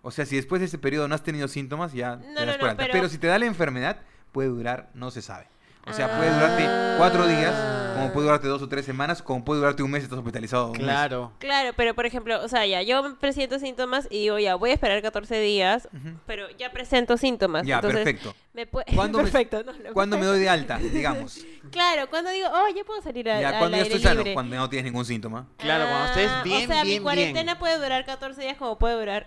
O 0.00 0.10
sea, 0.10 0.24
si 0.24 0.36
después 0.36 0.60
de 0.60 0.66
ese 0.66 0.78
periodo 0.78 1.06
no 1.08 1.14
has 1.14 1.22
tenido 1.22 1.48
síntomas, 1.48 1.92
ya 1.92 2.16
No, 2.16 2.22
te 2.40 2.46
das 2.46 2.58
no, 2.58 2.76
Pero... 2.76 3.08
si 3.10 3.18
te 3.18 3.26
da 3.26 3.38
la 3.38 3.44
enfermedad, 3.46 3.98
puede 4.32 4.48
durar, 4.48 4.88
no 4.94 5.10
se 5.10 5.20
sabe. 5.20 5.48
O 5.90 5.92
sea, 5.94 6.16
puede 6.16 6.30
durarte 6.32 6.64
cuatro 6.98 7.26
días, 7.26 7.54
como 7.94 8.12
puede 8.12 8.26
durarte 8.26 8.46
dos 8.48 8.62
o 8.62 8.68
tres 8.68 8.84
semanas, 8.84 9.22
como 9.22 9.44
puede 9.44 9.60
durarte 9.60 9.82
un 9.82 9.90
mes 9.90 10.02
y 10.02 10.04
estás 10.04 10.18
hospitalizado. 10.18 10.72
Claro. 10.72 11.32
Claro, 11.38 11.70
pero 11.76 11.94
por 11.94 12.06
ejemplo, 12.06 12.40
o 12.42 12.48
sea, 12.48 12.66
ya, 12.66 12.82
yo 12.82 13.16
presento 13.18 13.58
síntomas 13.58 14.06
y 14.10 14.20
digo, 14.20 14.38
ya, 14.38 14.54
voy 14.54 14.70
a 14.70 14.74
esperar 14.74 15.00
14 15.02 15.40
días, 15.40 15.88
pero 16.26 16.46
ya 16.58 16.70
presento 16.72 17.16
síntomas. 17.16 17.66
Ya, 17.66 17.76
entonces, 17.76 18.04
perfecto. 18.04 18.34
Me. 18.52 18.66
¿Cuándo 18.94 19.18
me- 19.18 19.24
Perfecto, 19.24 19.62
no, 19.64 19.72
no, 19.72 19.92
¿Cuándo 19.92 20.18
me 20.18 20.26
doy 20.26 20.40
de 20.40 20.48
alta, 20.48 20.78
digamos? 20.78 21.44
Claro, 21.70 22.08
cuando 22.08 22.30
digo, 22.30 22.48
oh, 22.50 22.74
ya 22.74 22.82
puedo 22.82 23.02
salir 23.02 23.28
a, 23.30 23.40
Ya, 23.42 23.48
al 23.50 23.58
cuando 23.58 23.76
ya 23.76 23.82
estoy 23.82 24.00
sano, 24.00 24.14
libre. 24.20 24.32
cuando 24.32 24.56
no 24.56 24.70
tienes 24.70 24.90
ningún 24.90 25.04
síntoma. 25.04 25.48
Claro, 25.58 25.84
cuando 25.84 26.06
estés 26.08 26.30
Ah, 26.30 26.42
bien, 26.42 26.64
O 26.70 26.72
sea, 26.72 26.82
bien, 26.82 26.96
mi 26.98 27.02
cuarentena 27.02 27.52
bien. 27.52 27.58
puede 27.58 27.76
durar 27.78 28.06
14 28.06 28.40
días 28.40 28.56
como 28.56 28.78
puede 28.78 28.94
durar 28.98 29.26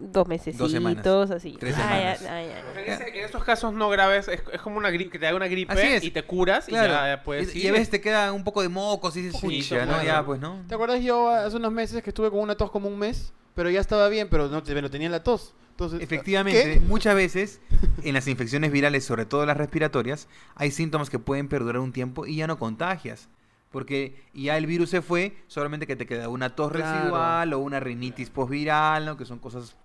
dos 0.00 0.26
meses. 0.28 0.56
semanas. 0.56 1.06
así. 1.30 1.56
Tres 1.58 1.74
Ay, 1.76 1.82
ay, 2.04 2.16
semanas. 2.16 2.22
ay, 2.22 2.52
ay. 2.76 2.82
En, 2.84 2.92
ese- 2.92 3.18
en 3.18 3.24
esos 3.24 3.44
casos 3.44 3.72
no 3.72 3.88
graves, 3.88 4.28
es, 4.28 4.42
es 4.52 4.60
como 4.60 4.76
una 4.78 4.90
gripe, 4.90 5.10
que 5.10 5.18
te 5.18 5.26
da 5.26 5.34
una 5.34 5.48
gripe 5.48 5.96
es. 5.96 6.04
y 6.04 6.10
te 6.10 6.22
curas 6.22 6.66
Claro. 6.66 6.88
y 6.92 6.96
ya, 6.96 7.22
puedes 7.24 7.54
y, 7.54 7.62
y 7.62 7.68
a 7.68 7.72
veces 7.72 7.90
te 7.90 8.00
queda 8.00 8.32
un 8.32 8.44
poco 8.44 8.62
de 8.62 8.68
mocos 8.68 9.16
y 9.16 9.22
dices, 9.22 9.40
Poquito, 9.40 9.68
"Pucha, 9.74 9.86
¿no? 9.86 9.92
claro. 9.92 10.04
Ya, 10.06 10.24
pues, 10.24 10.40
¿no? 10.40 10.62
¿Te 10.68 10.74
acuerdas 10.74 11.00
yo 11.02 11.28
hace 11.30 11.56
unos 11.56 11.72
meses 11.72 12.02
que 12.02 12.10
estuve 12.10 12.30
con 12.30 12.40
una 12.40 12.54
tos 12.56 12.70
como 12.70 12.88
un 12.88 12.98
mes? 12.98 13.32
Pero 13.54 13.70
ya 13.70 13.80
estaba 13.80 14.08
bien, 14.08 14.28
pero 14.30 14.48
no 14.48 14.62
te- 14.62 14.72
pero 14.74 14.88
tenía 14.90 15.08
la 15.08 15.22
tos. 15.22 15.54
Entonces, 15.70 16.00
Efectivamente, 16.00 16.74
¿qué? 16.74 16.80
muchas 16.80 17.14
veces 17.14 17.60
en 18.02 18.14
las 18.14 18.26
infecciones 18.26 18.72
virales, 18.72 19.04
sobre 19.04 19.26
todo 19.26 19.46
las 19.46 19.56
respiratorias, 19.56 20.26
hay 20.56 20.70
síntomas 20.72 21.08
que 21.10 21.18
pueden 21.20 21.48
perdurar 21.48 21.80
un 21.80 21.92
tiempo 21.92 22.26
y 22.26 22.36
ya 22.36 22.46
no 22.48 22.58
contagias. 22.58 23.28
Porque 23.70 24.16
ya 24.32 24.56
el 24.56 24.66
virus 24.66 24.88
se 24.90 25.02
fue, 25.02 25.36
solamente 25.46 25.86
que 25.86 25.94
te 25.94 26.06
queda 26.06 26.28
una 26.30 26.56
tos 26.56 26.72
Claro. 26.72 26.98
residual 27.00 27.52
o 27.52 27.58
una 27.58 27.80
rinitis 27.80 28.30
postviral, 28.30 29.04
¿no? 29.04 29.16
que 29.16 29.24
son 29.26 29.38
cosas... 29.38 29.76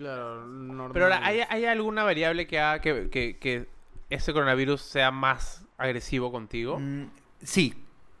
Claro, 0.00 0.46
normal. 0.46 0.92
Pero 0.94 1.04
ahora, 1.04 1.20
¿hay, 1.22 1.40
hay 1.46 1.66
alguna 1.66 2.04
variable 2.04 2.46
que 2.46 2.58
haga 2.58 2.80
que, 2.80 3.10
que, 3.10 3.36
que 3.36 3.66
ese 4.08 4.32
coronavirus 4.32 4.80
sea 4.80 5.10
más 5.10 5.62
agresivo 5.76 6.32
contigo? 6.32 6.78
Mm, 6.80 7.10
sí, 7.42 7.74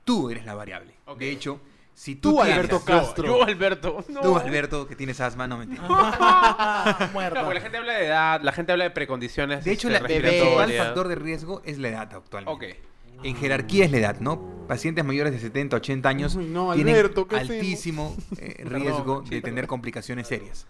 tú 0.04 0.28
eres 0.28 0.44
la 0.44 0.54
variable. 0.54 0.92
De 1.16 1.30
hecho, 1.30 1.58
si 1.94 2.16
tú, 2.16 2.32
Tú, 2.32 2.36
tienes- 2.36 2.52
Alberto 2.52 2.84
Castro. 2.84 3.24
Yo, 3.24 3.42
Alberto. 3.44 4.04
No. 4.10 4.20
Tú, 4.20 4.36
Alberto, 4.36 4.86
que 4.86 4.94
tienes 4.94 5.22
asma, 5.22 5.48
no 5.48 5.56
mentira. 5.56 5.80
Muerta. 7.14 7.44
porque 7.44 7.54
la 7.54 7.60
gente 7.62 7.78
habla 7.78 7.94
de 7.94 8.06
edad, 8.06 8.42
la 8.42 8.52
gente 8.52 8.72
habla 8.72 8.84
de 8.84 8.90
precondiciones. 8.90 9.64
De 9.64 9.72
hecho, 9.72 9.88
este, 9.88 10.16
el 10.16 10.22
principal 10.22 10.72
factor 10.72 11.08
de 11.08 11.14
riesgo 11.14 11.62
es 11.64 11.78
la 11.78 11.88
edad 11.88 12.12
actualmente. 12.14 12.76
Ok. 12.76 13.24
En 13.24 13.36
jerarquía 13.36 13.86
es 13.86 13.90
la 13.90 13.96
edad, 13.98 14.20
¿no? 14.20 14.66
Pacientes 14.68 15.02
mayores 15.02 15.32
de 15.32 15.38
70, 15.38 15.76
80 15.76 16.08
años 16.08 16.34
Uy, 16.36 16.44
no, 16.46 16.74
tienen 16.74 16.94
Alberto, 16.94 17.26
¿qué 17.26 17.36
hacemos? 17.36 17.56
altísimo 17.56 18.16
eh, 18.38 18.54
Perdón, 18.64 18.80
riesgo 18.82 19.22
de 19.22 19.40
tener 19.42 19.66
complicaciones 19.66 20.28
serias. 20.28 20.66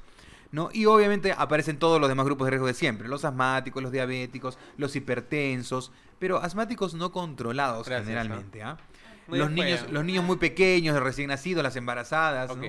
¿No? 0.53 0.71
Y 0.73 0.87
obviamente 0.87 1.33
aparecen 1.37 1.79
todos 1.79 2.01
los 2.01 2.09
demás 2.09 2.27
grupos 2.27 2.47
de 2.47 2.51
riesgo 2.51 2.67
de 2.67 2.75
siempre, 2.75 3.09
los 3.09 3.25
asmáticos, 3.25 3.83
los 3.83 3.93
diabéticos, 3.93 4.59
los 4.77 4.95
hipertensos, 4.97 5.93
pero 6.19 6.39
asmáticos 6.39 6.95
no 6.95 7.13
controlados 7.13 7.87
Gracias, 7.87 8.09
generalmente, 8.09 8.63
¿ah? 8.63 8.77
Muy 9.29 9.39
Los 9.39 9.51
niños, 9.51 9.87
los 9.91 10.05
niños 10.05 10.25
muy 10.25 10.37
pequeños, 10.37 11.01
recién 11.01 11.29
nacidos, 11.29 11.63
las 11.63 11.77
embarazadas. 11.77 12.57
¿no? 12.57 12.63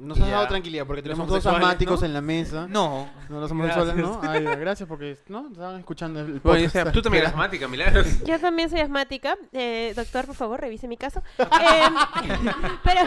Nos 0.00 0.20
has 0.20 0.30
dado 0.30 0.46
tranquilidad 0.48 0.86
porque 0.86 1.02
tenemos 1.02 1.28
dos 1.28 1.44
asmáticos 1.44 2.00
¿no? 2.00 2.06
en 2.06 2.12
la 2.14 2.20
mesa. 2.20 2.66
No, 2.68 3.08
No, 3.28 3.40
los 3.40 3.50
homosexuales, 3.50 3.96
¿no? 3.96 4.20
Gracias. 4.20 4.46
Ay, 4.52 4.60
gracias 4.60 4.88
porque, 4.88 5.18
¿no? 5.28 5.48
Estaban 5.50 5.78
escuchando 5.78 6.20
el 6.20 6.26
Bueno, 6.26 6.40
podcast. 6.42 6.66
o 6.66 6.70
sea, 6.70 6.92
tú 6.92 7.02
también 7.02 7.22
eres 7.24 7.32
asmática, 7.32 7.68
Milagros. 7.68 8.06
Yo 8.24 8.38
también 8.40 8.70
soy 8.70 8.80
asmática. 8.80 9.36
Eh, 9.52 9.92
doctor, 9.94 10.26
por 10.26 10.34
favor, 10.34 10.60
revise 10.60 10.88
mi 10.88 10.96
caso. 10.96 11.22
Em, 11.38 11.48
pero 12.84 13.00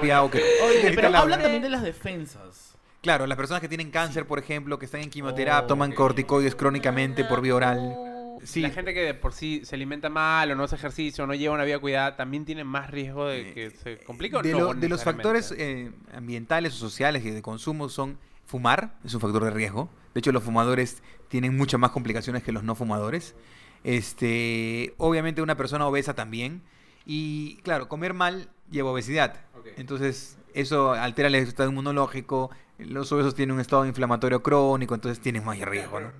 cuidado 0.00 0.30
Oye, 0.32 0.92
pero 0.94 1.16
habla 1.16 1.38
también 1.38 1.62
de 1.62 1.70
las 1.70 1.82
defensas. 1.82 2.74
Claro, 3.00 3.26
las 3.26 3.36
personas 3.36 3.60
que 3.60 3.68
tienen 3.68 3.90
cáncer, 3.90 4.26
por 4.26 4.38
ejemplo, 4.38 4.78
que 4.78 4.86
están 4.86 5.02
en 5.02 5.10
quimioterapia, 5.10 5.66
toman 5.66 5.92
corticoides 5.92 6.54
crónicamente 6.54 7.24
por 7.24 7.42
vía 7.42 7.54
oral. 7.54 8.13
Sí, 8.44 8.60
La 8.60 8.70
gente 8.70 8.94
que 8.94 9.00
de 9.00 9.14
por 9.14 9.32
sí 9.32 9.62
se 9.64 9.74
alimenta 9.74 10.08
mal 10.10 10.50
o 10.50 10.54
no 10.54 10.64
hace 10.64 10.76
ejercicio 10.76 11.24
o 11.24 11.26
no 11.26 11.34
lleva 11.34 11.54
una 11.54 11.64
vida 11.64 11.78
cuidada 11.78 12.16
también 12.16 12.44
tiene 12.44 12.62
más 12.64 12.90
riesgo 12.90 13.26
de 13.26 13.52
que 13.54 13.70
se 13.70 13.98
complique 13.98 14.36
o 14.36 14.42
de, 14.42 14.52
no 14.52 14.58
lo- 14.58 14.74
de 14.74 14.88
los 14.88 15.02
factores 15.02 15.54
eh, 15.56 15.90
ambientales 16.14 16.74
o 16.74 16.76
sociales 16.76 17.24
y 17.24 17.30
de 17.30 17.42
consumo 17.42 17.88
son 17.88 18.18
fumar, 18.46 18.94
es 19.04 19.14
un 19.14 19.20
factor 19.20 19.42
de 19.44 19.50
riesgo. 19.50 19.88
De 20.12 20.18
hecho, 20.20 20.30
los 20.30 20.42
fumadores 20.44 21.02
tienen 21.28 21.56
muchas 21.56 21.80
más 21.80 21.90
complicaciones 21.90 22.42
que 22.42 22.52
los 22.52 22.62
no 22.62 22.74
fumadores. 22.74 23.34
Este, 23.82 24.94
obviamente 24.98 25.40
una 25.42 25.56
persona 25.56 25.86
obesa 25.86 26.14
también. 26.14 26.62
Y 27.06 27.56
claro, 27.62 27.88
comer 27.88 28.14
mal 28.14 28.48
lleva 28.70 28.90
obesidad. 28.90 29.40
Entonces, 29.76 30.36
eso 30.54 30.92
altera 30.92 31.28
el 31.28 31.34
estado 31.36 31.70
inmunológico. 31.70 32.50
Los 32.78 33.12
obesos 33.12 33.34
tienen 33.34 33.54
un 33.54 33.60
estado 33.60 33.86
inflamatorio 33.86 34.42
crónico, 34.42 34.94
entonces 34.94 35.22
tienen 35.22 35.44
más 35.44 35.58
riesgo, 35.60 36.00
¿no? 36.00 36.12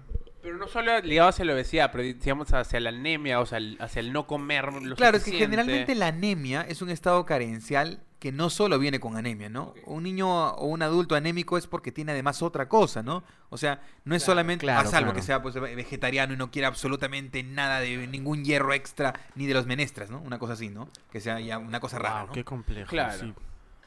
Pero 0.44 0.58
no 0.58 0.68
solo 0.68 1.00
ligado 1.00 1.30
hacia 1.30 1.44
la 1.44 1.54
obesidad, 1.54 1.90
pero 1.90 2.04
digamos 2.04 2.52
hacia 2.52 2.78
la 2.78 2.90
anemia, 2.90 3.40
o 3.40 3.46
sea, 3.46 3.58
el- 3.58 3.76
hacia 3.80 3.98
el 4.00 4.12
no 4.12 4.26
comer 4.26 4.72
lo 4.72 4.94
Claro, 4.94 5.16
es 5.16 5.24
que 5.24 5.32
generalmente 5.32 5.94
la 5.94 6.08
anemia 6.08 6.60
es 6.68 6.82
un 6.82 6.90
estado 6.90 7.24
carencial 7.26 7.98
que 8.20 8.30
no 8.30 8.48
solo 8.50 8.78
viene 8.78 9.00
con 9.00 9.16
anemia, 9.16 9.48
¿no? 9.48 9.74
Un 9.86 10.02
niño 10.02 10.28
o 10.52 10.66
un 10.66 10.82
adulto 10.82 11.14
anémico 11.14 11.58
es 11.58 11.66
porque 11.66 11.92
tiene 11.92 12.12
además 12.12 12.40
otra 12.42 12.68
cosa, 12.68 13.02
¿no? 13.02 13.22
O 13.50 13.56
sea, 13.58 13.80
no 14.04 14.14
es 14.14 14.22
Claro, 14.22 14.32
solamente, 14.32 14.64
claro, 14.64 14.86
a 14.88 14.90
salvo 14.90 15.06
claro. 15.12 15.16
que 15.16 15.22
sea 15.22 15.42
pues, 15.42 15.54
vegetariano 15.54 16.32
y 16.32 16.36
no 16.36 16.50
quiera 16.50 16.68
absolutamente 16.68 17.42
nada 17.42 17.80
de 17.80 18.06
ningún 18.06 18.44
hierro 18.44 18.72
extra 18.74 19.12
ni 19.34 19.46
de 19.46 19.54
los 19.54 19.66
menestras, 19.66 20.10
¿no? 20.10 20.20
Una 20.20 20.38
cosa 20.38 20.54
así, 20.54 20.68
¿no? 20.68 20.88
Que 21.10 21.20
sea 21.20 21.40
ya 21.40 21.58
una 21.58 21.80
cosa 21.80 21.98
rara, 21.98 22.20
Wow, 22.20 22.26
¿no? 22.28 22.32
qué 22.32 22.44
complejo. 22.44 22.88
Claro. 22.88 23.18
sí. 23.18 23.34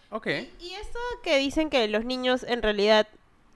Ok. 0.09 0.27
Y 0.59 0.73
esto 0.81 0.99
que 1.23 1.37
dicen 1.39 1.69
que 1.69 1.87
los 1.87 2.05
niños 2.05 2.43
en 2.47 2.61
realidad 2.61 3.07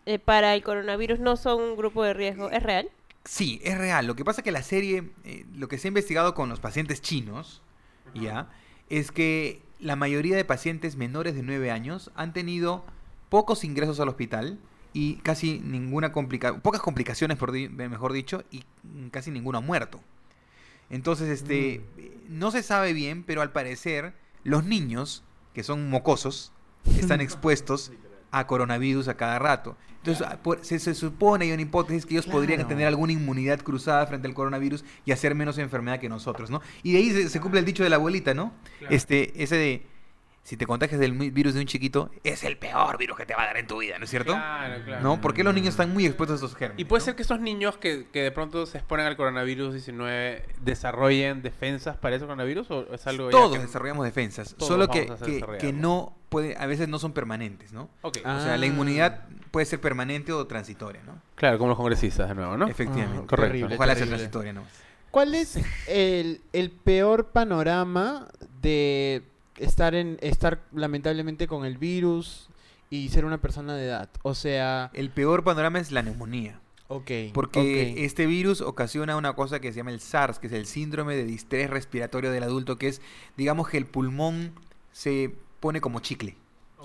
eh, 0.05 0.19
para 0.19 0.53
el 0.55 0.63
coronavirus 0.63 1.19
no 1.19 1.35
son 1.37 1.61
un 1.61 1.75
grupo 1.75 2.03
de 2.03 2.13
riesgo, 2.13 2.49
¿es 2.51 2.63
real? 2.63 2.89
Sí, 3.25 3.61
es 3.63 3.77
real. 3.77 4.07
Lo 4.07 4.15
que 4.15 4.25
pasa 4.25 4.41
es 4.41 4.43
que 4.43 4.51
la 4.51 4.63
serie, 4.63 5.11
eh, 5.25 5.45
lo 5.55 5.67
que 5.67 5.77
se 5.77 5.87
ha 5.87 5.89
investigado 5.89 6.33
con 6.33 6.49
los 6.49 6.59
pacientes 6.59 7.01
chinos, 7.01 7.61
ya, 8.15 8.49
es 8.89 9.11
que 9.11 9.61
la 9.79 9.95
mayoría 9.95 10.35
de 10.35 10.43
pacientes 10.43 10.95
menores 10.97 11.33
de 11.35 11.43
9 11.43 11.71
años 11.71 12.11
han 12.15 12.33
tenido 12.33 12.83
pocos 13.29 13.63
ingresos 13.63 13.99
al 13.99 14.09
hospital 14.09 14.59
y 14.93 15.15
casi 15.17 15.59
ninguna 15.59 16.11
complica 16.11 16.57
pocas 16.59 16.81
complicaciones, 16.81 17.37
por 17.37 17.51
di- 17.51 17.69
mejor 17.69 18.11
dicho, 18.11 18.43
y 18.51 18.63
mm, 18.83 19.07
casi 19.09 19.31
ninguno 19.31 19.59
ha 19.59 19.61
muerto. 19.61 20.01
Entonces, 20.89 21.29
este, 21.29 21.75
eh, 21.97 22.17
no 22.27 22.51
se 22.51 22.63
sabe 22.63 22.91
bien, 22.93 23.23
pero 23.23 23.41
al 23.41 23.51
parecer 23.51 24.13
los 24.43 24.65
niños, 24.65 25.23
que 25.53 25.63
son 25.63 25.89
mocosos, 25.89 26.51
están 26.97 27.21
expuestos 27.21 27.91
a 28.31 28.47
coronavirus 28.47 29.07
a 29.07 29.15
cada 29.15 29.39
rato. 29.39 29.77
Entonces, 30.03 30.25
ah, 30.27 30.37
por- 30.41 30.65
se, 30.65 30.79
se 30.79 30.95
supone, 30.95 31.45
hay 31.45 31.51
una 31.51 31.61
hipótesis 31.61 32.05
que 32.07 32.15
ellos 32.15 32.25
podrían 32.25 32.67
tener 32.67 32.87
alguna 32.87 33.13
inmunidad 33.13 33.59
cruzada 33.61 34.05
frente 34.07 34.27
al 34.27 34.33
coronavirus 34.33 34.83
y 35.05 35.11
hacer 35.11 35.35
menos 35.35 35.57
enfermedad 35.59 35.99
que 35.99 36.09
nosotros, 36.09 36.49
¿no? 36.49 36.59
Y 36.81 36.93
de 36.93 36.97
ahí 36.97 37.11
se, 37.11 37.29
se 37.29 37.39
cumple 37.39 37.59
el 37.59 37.65
dicho 37.65 37.83
de 37.83 37.89
la 37.91 37.97
abuelita, 37.97 38.33
¿no? 38.33 38.51
Claro. 38.79 38.95
Este, 38.95 39.43
ese 39.43 39.55
de, 39.57 39.85
si 40.43 40.58
te 40.58 40.65
contagias 40.65 40.99
del 40.99 41.13
virus 41.13 41.54
de 41.54 41.60
un 41.62 41.67
chiquito, 41.67 42.10
es 42.23 42.43
el 42.43 42.58
peor 42.58 42.97
virus 42.97 43.15
que 43.17 43.25
te 43.27 43.36
va 43.36 43.43
a 43.43 43.45
dar 43.45 43.58
en 43.58 43.67
tu 43.67 43.77
vida, 43.80 43.99
¿no 43.99 44.06
es 44.06 44.10
cierto? 44.10 44.34
Claro, 44.34 44.84
claro. 44.84 45.01
¿No? 45.04 45.21
Porque 45.21 45.43
los 45.43 45.54
niños 45.54 45.69
están 45.69 45.93
muy 45.93 46.06
expuestos 46.06 46.41
a 46.41 46.45
esos 46.45 46.58
gérmenes. 46.58 46.82
Y 46.82 46.86
puede 46.86 47.01
¿no? 47.01 47.06
ser 47.06 47.15
que 47.15 47.21
estos 47.21 47.39
niños 47.39 47.77
que, 47.77 48.08
que 48.12 48.23
de 48.23 48.32
pronto 48.32 48.65
se 48.65 48.80
exponen 48.80 49.06
al 49.06 49.15
coronavirus 49.15 49.73
19 49.73 50.43
desarrollen 50.62 51.41
defensas 51.43 51.95
para 51.97 52.15
ese 52.15 52.25
coronavirus 52.25 52.71
o 52.71 52.93
es 52.93 53.06
algo 53.08 53.30
ya 53.30 53.32
Todos 53.38 53.58
que- 53.58 53.63
desarrollamos 53.65 54.04
defensas, 54.04 54.56
Todos 54.56 54.67
solo 54.67 54.88
que, 54.88 55.06
que, 55.23 55.58
que 55.60 55.73
¿no? 55.73 56.15
puede, 56.30 56.56
a 56.58 56.65
veces 56.65 56.88
no 56.88 56.97
son 56.97 57.13
permanentes, 57.13 57.71
¿no? 57.71 57.89
Ok. 58.01 58.17
Ah. 58.23 58.38
O 58.39 58.43
sea, 58.43 58.58
la 58.58 58.65
inmunidad 58.65 59.25
puede 59.51 59.65
ser 59.67 59.80
permanente 59.80 60.32
o 60.34 60.47
transitoria, 60.47 61.04
¿no? 61.04 61.21
Claro, 61.36 61.58
como 61.60 61.69
los 61.69 61.77
congresistas 61.77 62.30
de 62.30 62.36
nuevo, 62.36 62.58
¿no? 62.58 62.67
Efectivamente. 62.67 63.19
Ah, 63.23 63.27
correcto. 63.27 63.51
terrible, 63.54 63.75
Ojalá 63.75 63.95
sea 63.95 64.08
transitoria, 64.08 64.54
¿no? 64.54 64.63
¿Cuál 65.12 65.36
es 65.36 65.60
el, 65.88 66.41
el 66.54 66.71
peor 66.71 67.27
panorama 67.27 68.30
de 68.62 69.23
estar 69.62 69.95
en 69.95 70.17
estar 70.21 70.62
lamentablemente 70.74 71.47
con 71.47 71.65
el 71.65 71.78
virus 71.78 72.50
y 72.89 73.10
ser 73.10 73.26
una 73.26 73.39
persona 73.39 73.76
de 73.76 73.86
edad? 73.86 74.10
O 74.24 74.36
sea, 74.36 74.89
El 74.93 75.10
peor 75.10 75.43
panorama 75.43 75.80
es 75.80 75.91
la 75.91 76.02
neumonía. 76.02 76.60
ok. 76.88 77.12
Porque 77.34 78.04
este 78.04 78.26
virus 78.26 78.62
ocasiona 78.62 79.15
una 79.15 79.34
cosa 79.34 79.60
que 79.62 79.71
se 79.71 79.78
llama 79.78 79.91
el 79.91 80.02
SARS, 80.02 80.39
que 80.39 80.47
es 80.47 80.54
el 80.54 80.65
síndrome 80.65 81.15
de 81.15 81.24
distrés 81.26 81.69
respiratorio 81.69 82.32
del 82.32 82.43
adulto, 82.43 82.78
que 82.78 82.88
es, 82.89 83.02
digamos 83.38 83.69
que 83.69 83.78
el 83.78 83.86
pulmón 83.86 84.54
se 84.91 85.34
pone 85.60 85.80
como 85.80 86.00
chicle. 86.02 86.36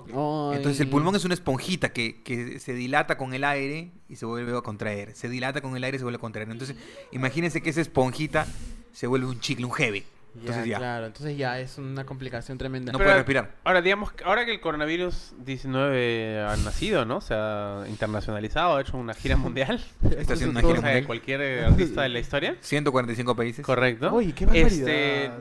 Entonces 0.09 0.79
el 0.79 0.87
pulmón 0.89 1.15
es 1.15 1.25
una 1.25 1.33
esponjita 1.33 1.91
que, 1.91 2.21
que 2.23 2.59
se 2.59 2.73
dilata 2.73 3.17
con 3.17 3.33
el 3.33 3.43
aire 3.43 3.91
y 4.07 4.15
se 4.15 4.25
vuelve 4.25 4.55
a 4.57 4.61
contraer. 4.61 5.13
Se 5.15 5.27
dilata 5.27 5.59
con 5.59 5.75
el 5.75 5.83
aire 5.83 5.97
y 5.97 5.99
se 5.99 6.05
vuelve 6.05 6.17
a 6.17 6.21
contraer. 6.21 6.49
Entonces 6.49 6.77
imagínense 7.11 7.61
que 7.61 7.71
esa 7.71 7.81
esponjita 7.81 8.47
se 8.93 9.07
vuelve 9.07 9.27
un 9.27 9.39
chicle, 9.41 9.65
un 9.65 9.73
heavy. 9.73 10.05
Entonces 10.35 10.65
ya, 10.65 10.71
ya, 10.71 10.77
claro, 10.77 11.05
entonces 11.07 11.35
ya 11.37 11.59
es 11.59 11.77
una 11.79 12.05
complicación 12.05 12.57
tremenda. 12.59 12.91
no 12.91 12.97
Pero- 12.99 13.07
puede 13.07 13.17
respirar. 13.17 13.55
Ahora, 13.63 13.81
digamos, 13.81 14.11
que- 14.11 14.23
ahora 14.23 14.45
que 14.45 14.51
el 14.51 14.59
coronavirus 14.61 15.33
19 15.39 16.41
ha 16.41 16.55
nacido, 16.57 17.05
¿no? 17.05 17.21
Se 17.21 17.33
ha 17.35 17.83
internacionalizado, 17.89 18.75
ha 18.77 18.81
hecho 18.81 18.97
una 18.97 19.13
gira 19.13 19.35
mundial. 19.37 19.83
Está 20.17 20.33
haciendo 20.33 20.51
una 20.59 20.61
gira 20.61 20.79
sea, 20.81 20.89
de 20.89 20.93
mundial. 20.95 21.05
cualquier 21.07 21.41
eh, 21.41 21.65
artista 21.65 22.01
de 22.03 22.09
la 22.09 22.19
historia. 22.19 22.55
145 22.61 23.35
países. 23.35 23.65
Correcto. 23.65 24.13
Uy, 24.13 24.33
qué 24.33 24.45
barbaridad. 24.45 24.71
Este, 24.89 25.31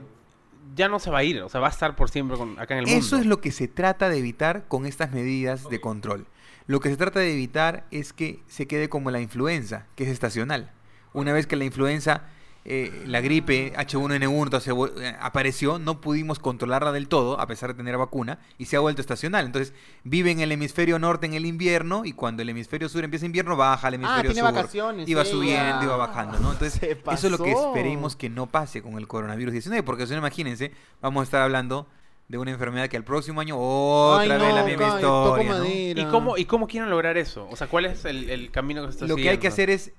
ya 0.74 0.88
no 0.88 0.98
se 0.98 1.10
va 1.10 1.18
a 1.18 1.24
ir, 1.24 1.42
o 1.42 1.48
sea, 1.48 1.60
va 1.60 1.68
a 1.68 1.70
estar 1.70 1.94
por 1.96 2.10
siempre 2.10 2.36
con- 2.36 2.58
acá 2.58 2.74
en 2.74 2.80
el 2.80 2.86
mundo. 2.86 2.98
Eso 2.98 3.16
es 3.16 3.26
lo 3.26 3.40
que 3.40 3.50
se 3.52 3.68
trata 3.68 4.08
de 4.08 4.18
evitar 4.18 4.64
con 4.68 4.86
estas 4.86 5.12
medidas 5.12 5.68
de 5.68 5.80
control. 5.80 6.26
Lo 6.66 6.80
que 6.80 6.88
se 6.88 6.96
trata 6.96 7.20
de 7.20 7.32
evitar 7.32 7.84
es 7.90 8.12
que 8.12 8.40
se 8.48 8.66
quede 8.66 8.88
como 8.88 9.10
la 9.10 9.20
influenza, 9.20 9.86
que 9.94 10.04
es 10.04 10.10
estacional. 10.10 10.72
Una 11.12 11.32
vez 11.32 11.46
que 11.46 11.56
la 11.56 11.64
influenza, 11.64 12.24
eh, 12.68 13.04
la 13.06 13.20
gripe 13.20 13.72
H1N1 13.76 14.42
entonces, 14.42 14.74
vu- 14.74 14.90
eh, 15.00 15.14
apareció, 15.20 15.78
no 15.78 16.00
pudimos 16.00 16.40
controlarla 16.40 16.90
del 16.90 17.06
todo, 17.06 17.38
a 17.40 17.46
pesar 17.46 17.70
de 17.70 17.74
tener 17.76 17.96
vacuna, 17.96 18.40
y 18.58 18.64
se 18.64 18.76
ha 18.76 18.80
vuelto 18.80 19.00
estacional. 19.00 19.46
Entonces, 19.46 19.72
vive 20.02 20.32
en 20.32 20.40
el 20.40 20.50
hemisferio 20.50 20.98
norte 20.98 21.26
en 21.26 21.34
el 21.34 21.46
invierno, 21.46 22.04
y 22.04 22.12
cuando 22.12 22.42
el 22.42 22.48
hemisferio 22.48 22.88
sur 22.88 23.04
empieza 23.04 23.24
invierno, 23.24 23.56
baja 23.56 23.86
al 23.86 23.94
Ah, 23.94 23.96
hemisferio 23.96 24.32
tiene 24.32 24.48
sur. 24.48 24.54
vacaciones. 24.56 25.08
Y 25.08 25.14
va 25.14 25.22
ella. 25.22 25.30
subiendo 25.30 25.84
y 25.84 25.86
va 25.86 25.96
bajando, 25.96 26.40
¿no? 26.40 26.52
Entonces, 26.52 26.80
eso 27.12 27.26
es 27.26 27.30
lo 27.30 27.38
que 27.38 27.52
esperemos 27.52 28.16
que 28.16 28.28
no 28.28 28.46
pase 28.46 28.82
con 28.82 28.94
el 28.98 29.06
coronavirus 29.06 29.52
19, 29.52 29.84
porque 29.84 30.04
si 30.06 30.12
no, 30.14 30.18
imagínense, 30.18 30.72
vamos 31.00 31.20
a 31.20 31.24
estar 31.24 31.42
hablando 31.42 31.86
de 32.28 32.38
una 32.38 32.50
enfermedad 32.50 32.88
que 32.88 32.96
al 32.96 33.04
próximo 33.04 33.40
año 33.40 33.56
otra 33.56 34.22
Ay, 34.22 34.28
vez 34.28 34.38
no, 34.50 34.56
la 34.56 34.64
misma 34.64 34.86
historia. 34.96 35.92
¿Y 36.02 36.04
cómo, 36.06 36.36
¿Y 36.36 36.44
cómo 36.46 36.66
quieren 36.66 36.90
lograr 36.90 37.16
eso? 37.16 37.46
O 37.48 37.54
sea, 37.54 37.68
¿cuál 37.68 37.84
es 37.84 38.04
el, 38.04 38.28
el 38.28 38.50
camino 38.50 38.82
que 38.82 38.88
se 38.88 38.92
está 38.94 39.06
Lo 39.06 39.14
que 39.14 39.30
hay 39.30 39.38
que 39.38 39.46
hacer 39.46 39.70
es 39.70 39.92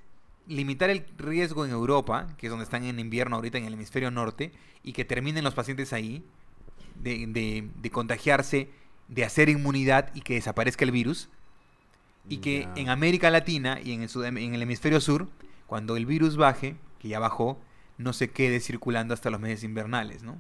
limitar 0.47 0.89
el 0.89 1.05
riesgo 1.17 1.65
en 1.65 1.71
Europa, 1.71 2.27
que 2.38 2.47
es 2.47 2.49
donde 2.49 2.63
están 2.63 2.83
en 2.83 2.99
invierno 2.99 3.36
ahorita 3.36 3.57
en 3.57 3.65
el 3.65 3.73
hemisferio 3.73 4.12
norte, 4.12 4.51
y 4.83 4.93
que 4.93 5.05
terminen 5.05 5.43
los 5.43 5.53
pacientes 5.53 5.93
ahí 5.93 6.23
de, 6.95 7.27
de- 7.27 7.69
de 7.75 7.89
contagiarse, 7.91 8.69
de 9.07 9.23
hacer 9.25 9.49
inmunidad 9.49 10.10
y 10.13 10.21
que 10.21 10.36
desaparezca 10.36 10.86
el 10.86 10.91
virus. 10.91 11.29
Y 12.29 12.38
que 12.38 12.67
en 12.75 12.89
América 12.89 13.29
Latina 13.29 13.79
y 13.81 13.93
en 13.93 14.01
el, 14.01 14.10
sud- 14.10 14.25
en 14.25 14.53
el 14.53 14.62
hemisferio 14.62 14.99
sur, 14.99 15.29
cuando 15.65 15.95
el 15.95 16.05
virus 16.05 16.36
baje, 16.36 16.75
que 16.99 17.07
ya 17.07 17.19
bajó, 17.19 17.57
no 17.97 18.12
se 18.12 18.29
quede 18.31 18.60
circulando 18.60 19.13
hasta 19.13 19.29
los 19.29 19.39
meses 19.39 19.63
invernales, 19.63 20.23
¿no? 20.23 20.38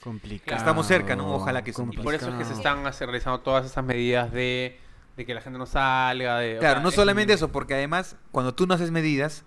Complicado. 0.00 0.56
Estamos 0.56 0.86
cerca, 0.86 1.16
¿no? 1.16 1.34
Ojalá 1.34 1.64
que 1.64 1.72
sí. 1.72 1.82
Y 1.92 1.96
por 2.04 2.14
eso 2.14 2.28
es 2.30 2.34
que 2.36 2.44
se 2.44 2.52
están 2.54 2.84
realizando 3.00 3.40
todas 3.40 3.66
esas 3.66 3.84
medidas 3.84 4.30
de, 4.32 4.78
de 5.18 5.26
que 5.26 5.34
la 5.34 5.42
gente 5.42 5.58
no 5.58 5.66
salga. 5.66 6.38
De, 6.38 6.56
o 6.56 6.60
Claro, 6.60 6.76
sea, 6.76 6.82
no 6.82 6.90
solamente 6.90 7.34
eso, 7.34 7.48
porque 7.52 7.74
además 7.74 8.16
cuando 8.32 8.54
tú 8.54 8.66
no 8.66 8.72
haces 8.74 8.90
medidas, 8.90 9.44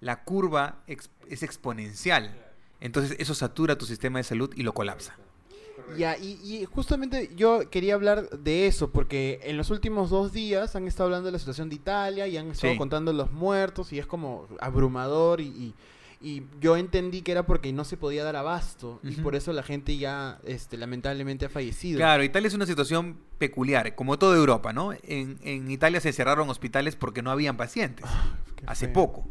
la 0.00 0.22
curva 0.22 0.76
ex- 0.86 1.10
es 1.28 1.42
exponencial. 1.42 2.32
Entonces 2.80 3.16
eso 3.18 3.34
satura 3.34 3.76
tu 3.78 3.86
sistema 3.86 4.18
de 4.18 4.24
salud 4.24 4.50
y 4.54 4.62
lo 4.62 4.72
colapsa. 4.74 5.16
Ya, 5.98 6.16
y, 6.16 6.38
y 6.42 6.64
justamente 6.66 7.30
yo 7.36 7.68
quería 7.70 7.94
hablar 7.94 8.28
de 8.30 8.66
eso, 8.66 8.90
porque 8.90 9.40
en 9.44 9.56
los 9.56 9.70
últimos 9.70 10.08
dos 10.10 10.32
días 10.32 10.76
han 10.76 10.86
estado 10.86 11.06
hablando 11.06 11.26
de 11.26 11.32
la 11.32 11.38
situación 11.38 11.68
de 11.68 11.74
Italia 11.76 12.26
y 12.26 12.36
han 12.36 12.50
estado 12.50 12.72
Sí. 12.74 12.78
contando 12.78 13.12
los 13.12 13.32
muertos 13.32 13.92
y 13.92 13.98
es 13.98 14.06
como 14.06 14.46
abrumador 14.60 15.40
y, 15.40 15.46
y- 15.46 15.74
y 16.24 16.42
yo 16.58 16.78
entendí 16.78 17.20
que 17.20 17.32
era 17.32 17.44
porque 17.44 17.70
no 17.74 17.84
se 17.84 17.98
podía 17.98 18.24
dar 18.24 18.34
abasto 18.34 18.98
y 19.02 19.16
por 19.16 19.34
eso 19.34 19.52
la 19.52 19.62
gente 19.62 19.98
ya 19.98 20.38
este, 20.46 20.78
lamentablemente 20.78 21.44
ha 21.44 21.48
fallecido. 21.50 21.98
Claro, 21.98 22.24
Italia 22.24 22.48
es 22.48 22.54
una 22.54 22.64
situación 22.64 23.18
peculiar, 23.36 23.94
como 23.94 24.18
toda 24.18 24.34
Europa, 24.34 24.72
¿no? 24.72 24.94
En, 25.02 25.38
en 25.42 25.70
Italia 25.70 26.00
se 26.00 26.14
cerraron 26.14 26.48
hospitales 26.48 26.96
porque 26.96 27.20
no 27.20 27.30
habían 27.30 27.58
pacientes, 27.58 28.06
hace 28.64 28.86
feo. 28.86 28.94
poco, 28.94 29.28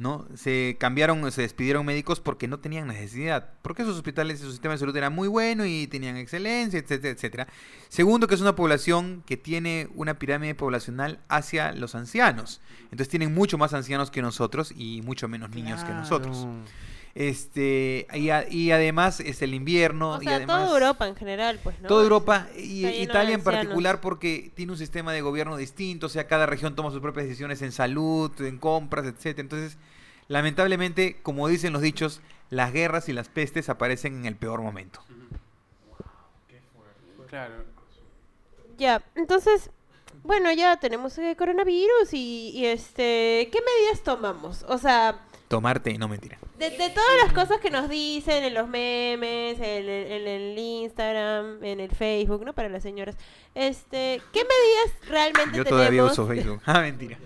¿no? 0.00 0.26
Se 0.34 0.76
cambiaron, 0.80 1.30
se 1.30 1.42
despidieron 1.42 1.86
médicos 1.86 2.20
porque 2.20 2.48
no 2.48 2.58
tenían 2.58 2.88
necesidad, 2.88 3.50
porque 3.62 3.82
esos 3.82 3.96
hospitales 3.96 4.40
y 4.40 4.44
su 4.44 4.50
sistema 4.50 4.72
de 4.74 4.78
salud 4.78 4.96
era 4.96 5.10
muy 5.10 5.28
bueno 5.28 5.64
y 5.66 5.86
tenían 5.86 6.16
excelencia, 6.16 6.78
etcétera, 6.78 7.12
etcétera. 7.12 7.48
Segundo, 7.88 8.26
que 8.26 8.34
es 8.34 8.40
una 8.40 8.56
población 8.56 9.22
que 9.26 9.36
tiene 9.36 9.88
una 9.94 10.18
pirámide 10.18 10.54
poblacional 10.54 11.20
hacia 11.28 11.72
los 11.72 11.94
ancianos. 11.94 12.60
Entonces 12.84 13.08
tienen 13.08 13.34
mucho 13.34 13.58
más 13.58 13.74
ancianos 13.74 14.10
que 14.10 14.22
nosotros 14.22 14.72
y 14.74 15.02
mucho 15.02 15.28
menos 15.28 15.50
niños 15.50 15.84
que 15.84 15.92
nosotros. 15.92 16.46
Este, 17.14 18.06
y, 18.14 18.30
a- 18.30 18.48
y 18.48 18.70
además 18.70 19.20
es 19.20 19.42
el 19.42 19.52
invierno. 19.54 20.14
O 20.16 20.22
y 20.22 20.28
además, 20.28 20.64
toda 20.64 20.74
Europa 20.78 21.08
en 21.08 21.16
general, 21.16 21.58
pues, 21.62 21.80
¿no? 21.80 21.88
Toda 21.88 22.02
Europa 22.04 22.46
y 22.56 22.86
Italia 22.86 23.34
en 23.34 23.42
particular 23.42 24.00
porque 24.00 24.52
tiene 24.54 24.72
un 24.72 24.78
sistema 24.78 25.12
de 25.12 25.20
gobierno 25.20 25.56
distinto, 25.56 26.06
o 26.06 26.08
sea, 26.08 26.26
cada 26.28 26.46
región 26.46 26.76
toma 26.76 26.90
sus 26.90 27.00
propias 27.00 27.26
decisiones 27.26 27.62
en 27.62 27.72
salud, 27.72 28.30
en 28.40 28.58
compras, 28.58 29.06
etcétera. 29.06 29.42
Entonces, 29.42 29.76
lamentablemente, 30.28 31.18
como 31.22 31.48
dicen 31.48 31.72
los 31.72 31.82
dichos, 31.82 32.20
las 32.48 32.72
guerras 32.72 33.08
y 33.08 33.12
las 33.12 33.28
pestes 33.28 33.68
aparecen 33.68 34.16
en 34.18 34.26
el 34.26 34.36
peor 34.36 34.60
momento. 34.62 35.00
Claro. 37.28 37.64
Ya, 38.76 39.02
entonces, 39.14 39.70
bueno, 40.24 40.52
ya 40.52 40.78
tenemos 40.78 41.16
el 41.18 41.36
coronavirus 41.36 42.12
y, 42.12 42.50
y, 42.54 42.66
este, 42.66 43.48
¿qué 43.52 43.58
medidas 43.60 44.02
tomamos? 44.02 44.64
O 44.68 44.78
sea, 44.78 45.20
Tomarte, 45.50 45.98
no 45.98 46.06
mentira. 46.06 46.38
de, 46.60 46.70
de 46.70 46.90
todas 46.90 47.10
las 47.24 47.32
cosas 47.32 47.58
que 47.60 47.70
nos 47.70 47.88
dicen 47.88 48.44
en 48.44 48.54
los 48.54 48.68
memes, 48.68 49.58
en, 49.58 49.64
el- 49.64 49.88
en 50.12 50.28
el 50.28 50.56
Instagram, 50.56 51.64
en 51.64 51.80
el 51.80 51.90
Facebook, 51.90 52.44
¿no? 52.44 52.52
Para 52.52 52.68
las 52.68 52.84
señoras, 52.84 53.16
este, 53.56 54.22
¿qué 54.32 54.42
medidas 54.44 55.08
realmente 55.08 55.56
Yo 55.58 55.64
todavía 55.64 55.88
tenemos? 55.90 56.12
uso 56.12 56.28
Facebook. 56.28 56.60
Ah, 56.66 56.80
mentira. 56.82 57.18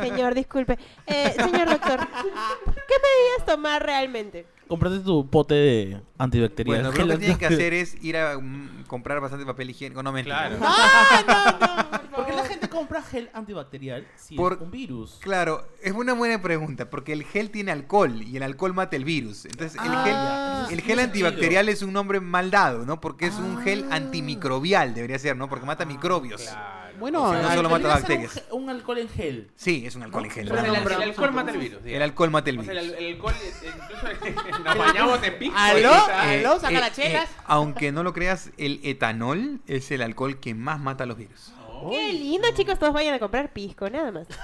Señor, 0.00 0.34
disculpe. 0.36 0.78
Eh, 1.08 1.32
señor 1.36 1.68
doctor, 1.70 1.98
¿qué 1.98 2.94
medidas 3.02 3.46
tomar 3.46 3.84
realmente? 3.84 4.46
Comprate 4.68 5.00
tu 5.00 5.28
pote 5.28 5.54
de 5.56 6.00
antibacterial. 6.18 6.82
Bueno, 6.84 7.04
lo 7.04 7.12
que 7.14 7.18
tienen 7.18 7.36
que 7.38 7.46
hacer 7.46 7.74
es 7.74 7.96
ir 8.04 8.16
a 8.16 8.38
mm, 8.38 8.84
comprar 8.86 9.20
bastante 9.20 9.44
papel 9.44 9.70
higiénico. 9.70 10.00
No 10.04 10.12
mentira. 10.12 10.48
Claro. 10.56 10.58
¿Por 10.60 10.68
qué 10.68 10.82
la 10.82 11.96
gente 11.96 12.19
compra 12.70 13.02
gel 13.02 13.28
antibacterial 13.34 14.06
si 14.16 14.36
Por- 14.36 14.54
es 14.54 14.60
un 14.60 14.70
virus? 14.70 15.18
Claro, 15.20 15.66
es 15.82 15.92
una 15.92 16.12
buena 16.14 16.40
pregunta, 16.40 16.88
porque 16.88 17.12
el 17.12 17.24
gel 17.24 17.50
tiene 17.50 17.72
alcohol 17.72 18.22
y 18.22 18.36
el 18.36 18.42
alcohol 18.42 18.72
mata 18.72 18.96
el 18.96 19.04
virus. 19.04 19.44
Entonces, 19.44 19.74
el 19.84 19.92
Ah, 19.92 20.02
gel, 20.04 20.12
ya. 20.12 20.58
el 20.58 20.64
Eso 20.64 20.74
gel 20.76 20.84
tiene 20.86 21.02
antibacterial 21.02 21.68
es 21.68 21.82
un 21.82 21.92
nombre 21.92 22.20
mal 22.20 22.50
dado, 22.50 22.86
¿no? 22.86 23.00
Porque 23.00 23.26
es 23.26 23.34
un 23.34 23.58
gel 23.62 23.86
Ah. 23.90 23.96
antimicrobial, 23.96 24.94
debería 24.94 25.18
ser, 25.18 25.36
¿no? 25.36 25.48
Porque 25.48 25.66
mata 25.66 25.84
microbios. 25.84 26.40
Claro. 26.42 26.80
Bueno, 26.98 27.22
O 27.24 27.32
sea, 27.32 27.40
no 27.42 27.54
solo 27.54 27.70
mata 27.70 27.88
bacterias. 27.88 28.42
Un, 28.50 28.68
alcohol 28.68 28.98
en 28.98 29.08
gel. 29.08 29.50
Sí, 29.56 29.84
es 29.86 29.94
un 29.96 30.02
alcohol 30.02 30.26
en 30.26 30.30
gel. 30.32 30.52
O 30.52 30.54
sea, 30.54 30.64
el, 30.66 30.84
¿no? 30.84 30.90
el 30.90 31.02
alcohol 31.02 31.32
mata 31.32 31.50
el 31.50 31.58
virus. 31.58 31.80
El 31.86 32.02
alcohol 32.02 32.30
mata 32.30 32.50
el 32.50 32.58
O 32.58 32.62
sea, 32.62 32.72
virus. 32.74 32.88
el, 32.88 32.94
el 33.04 33.12
alcohol, 33.14 33.34
eh, 33.42 33.70
incluso 33.72 34.58
nos 34.64 34.76
bañamos 34.78 35.22
en 35.22 35.38
pisco. 35.38 35.54
¿Aló? 35.56 36.04
sea, 36.04 36.30
¿Aló? 36.30 36.60
¿Saca 36.60 36.80
las 36.80 36.98
Eh, 36.98 37.02
chelas? 37.02 37.30
aunque 37.46 37.90
no 37.90 38.02
lo 38.02 38.12
creas, 38.12 38.50
el 38.58 38.80
etanol 38.82 39.60
es 39.66 39.90
el 39.92 40.02
alcohol 40.02 40.38
que 40.40 40.54
más 40.54 40.78
mata 40.78 41.06
los 41.06 41.16
virus. 41.16 41.52
Qué 41.88 42.12
lindo, 42.12 42.48
chicos, 42.54 42.78
todos 42.78 42.92
vayan 42.92 43.14
a 43.14 43.18
comprar 43.18 43.52
pisco, 43.52 43.88
nada 43.88 44.10
más. 44.12 44.26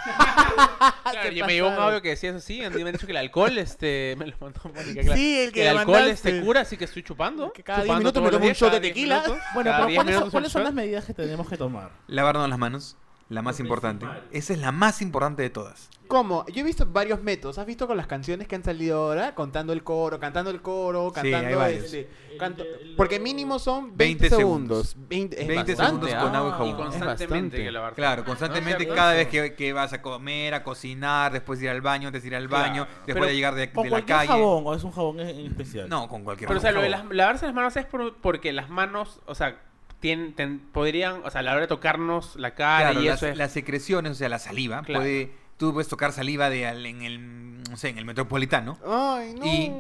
Claro, 1.10 1.30
yo 1.32 1.46
me 1.46 1.54
llegó 1.54 1.68
un 1.68 1.74
audio 1.74 2.02
que 2.02 2.10
decía 2.10 2.30
eso 2.30 2.40
sí, 2.40 2.58
me 2.60 2.66
han 2.66 2.92
dicho 2.92 3.06
que 3.06 3.12
el 3.12 3.16
alcohol, 3.18 3.56
este, 3.58 4.14
me 4.18 4.26
lo 4.26 4.36
mandó 4.40 4.60
Mónica, 4.64 5.02
claro. 5.02 5.16
Sí, 5.16 5.38
el 5.40 5.52
que 5.52 5.62
el 5.62 5.76
alcohol 5.78 6.00
mandaste. 6.00 6.30
este 6.30 6.44
cura, 6.44 6.60
así 6.62 6.76
que 6.76 6.84
estoy 6.84 7.02
chupando. 7.02 7.52
Que 7.52 7.62
cada 7.62 7.78
10 7.82 7.86
chupando 7.86 7.98
minutos 8.00 8.22
me 8.22 8.30
tomo 8.30 8.46
un 8.46 8.52
shot 8.52 8.70
de 8.72 8.76
cada 8.76 8.80
10 8.80 8.94
tequila. 8.94 9.20
minutos, 9.22 9.38
Bueno, 9.54 9.70
pero 9.76 9.86
10 9.86 9.96
¿cuáles, 9.96 10.14
son, 10.14 10.24
un 10.24 10.30
cuáles 10.30 10.52
son 10.52 10.60
shot. 10.62 10.66
las 10.66 10.74
medidas 10.74 11.04
que 11.04 11.14
tenemos 11.14 11.48
que 11.48 11.56
tomar? 11.56 11.90
Lavarnos 12.08 12.48
las 12.48 12.58
manos, 12.58 12.96
la 13.28 13.42
más 13.42 13.58
importante. 13.60 14.06
Esa 14.30 14.52
es 14.52 14.58
la 14.60 14.72
más 14.72 15.02
importante 15.02 15.42
de 15.42 15.50
todas. 15.50 15.88
¿Cómo? 16.06 16.46
Yo 16.46 16.60
he 16.60 16.62
visto 16.62 16.86
varios 16.86 17.20
métodos. 17.20 17.58
¿Has 17.58 17.66
visto 17.66 17.88
con 17.88 17.96
las 17.96 18.06
canciones 18.06 18.46
que 18.46 18.54
han 18.54 18.62
salido 18.62 18.96
ahora? 19.08 19.34
Contando 19.34 19.72
el 19.72 19.82
coro, 19.82 20.20
cantando 20.20 20.52
el 20.52 20.62
coro, 20.62 21.12
Sí, 21.12 21.20
hay 21.26 21.32
cantando 21.32 21.58
varios. 21.58 21.84
este, 21.86 22.08
canto- 22.38 22.62
Porque 22.96 23.18
mínimo 23.18 23.58
son 23.58 23.86
20, 23.96 24.28
20 24.28 24.28
segundos. 24.28 24.90
segundos. 24.90 25.08
20, 25.08 25.42
es 25.42 25.48
20 25.48 25.74
bastante, 25.74 26.06
segundos 26.06 26.12
¿ah? 26.14 26.20
con 26.22 26.36
agua 26.36 26.48
y 26.48 26.52
Y 26.52 26.52
jabón. 26.52 26.70
Es 26.70 26.76
constantemente 26.92 27.26
bastante. 27.34 27.56
que 27.64 27.70
lavar. 27.72 27.94
Claro, 27.94 28.24
constantemente 28.24 28.86
No, 28.86 28.94
cada 28.94 29.14
vez 29.14 29.26
que, 29.26 29.54
que 29.56 29.72
vas 29.72 29.92
a 29.92 30.00
comer, 30.00 30.54
a 30.54 30.62
cocinar, 30.62 31.32
después 31.32 31.58
de 31.58 31.64
ir 31.64 31.70
al 31.72 31.80
baño, 31.80 32.06
antes 32.06 32.22
de 32.22 32.28
ir 32.28 32.36
al 32.36 32.46
Claro. 32.46 32.62
baño, 32.68 32.82
después 33.04 33.14
Pero 33.14 33.26
de 33.26 33.34
llegar 33.34 33.54
de, 33.56 33.72
¿Con 33.72 33.82
de 33.82 33.90
la 33.90 33.94
cualquier 33.96 34.16
calle. 34.18 34.28
jabón 34.28 34.62
o 34.64 34.74
es 34.76 34.84
un 34.84 34.92
jabón 34.92 35.18
en, 35.18 35.46
especial? 35.46 35.88
No, 35.88 36.06
con 36.08 36.22
cualquier 36.22 36.46
Pero 36.46 36.58
o 36.58 36.62
sea, 36.62 36.70
lo 36.70 36.82
de 36.82 36.90
las, 36.90 37.04
lavarse 37.10 37.46
las 37.46 37.54
manos 37.56 37.76
es 37.76 37.84
por- 37.84 38.14
porque 38.18 38.52
las 38.52 38.70
manos, 38.70 39.18
o 39.26 39.34
sea, 39.34 39.60
tienen, 40.00 40.34
ten- 40.34 40.58
podrían, 40.72 41.20
o 41.24 41.30
sea, 41.30 41.40
a 41.40 41.42
la 41.42 41.52
hora 41.52 41.62
de 41.62 41.66
tocarnos 41.68 42.36
la 42.36 42.54
cara 42.54 42.90
Claro, 42.90 43.02
y 43.02 43.06
las, 43.08 43.16
eso 43.18 43.26
es... 43.28 43.36
las 43.36 43.52
secreciones, 43.52 44.12
o 44.12 44.14
sea, 44.14 44.28
la 44.28 44.38
saliva, 44.38 44.82
Claro. 44.82 45.00
puede, 45.02 45.30
tú 45.56 45.72
puedes 45.72 45.88
tocar 45.88 46.12
saliva 46.12 46.50
de 46.50 46.66
al- 46.66 46.84
en 46.86 47.02
el, 47.02 47.62
no 47.70 47.76
sé, 47.76 47.88
en 47.88 47.98
el 47.98 48.04
metropolitano 48.04 48.78
Ay, 48.86 49.34
no. 49.34 49.44
y 49.46 49.72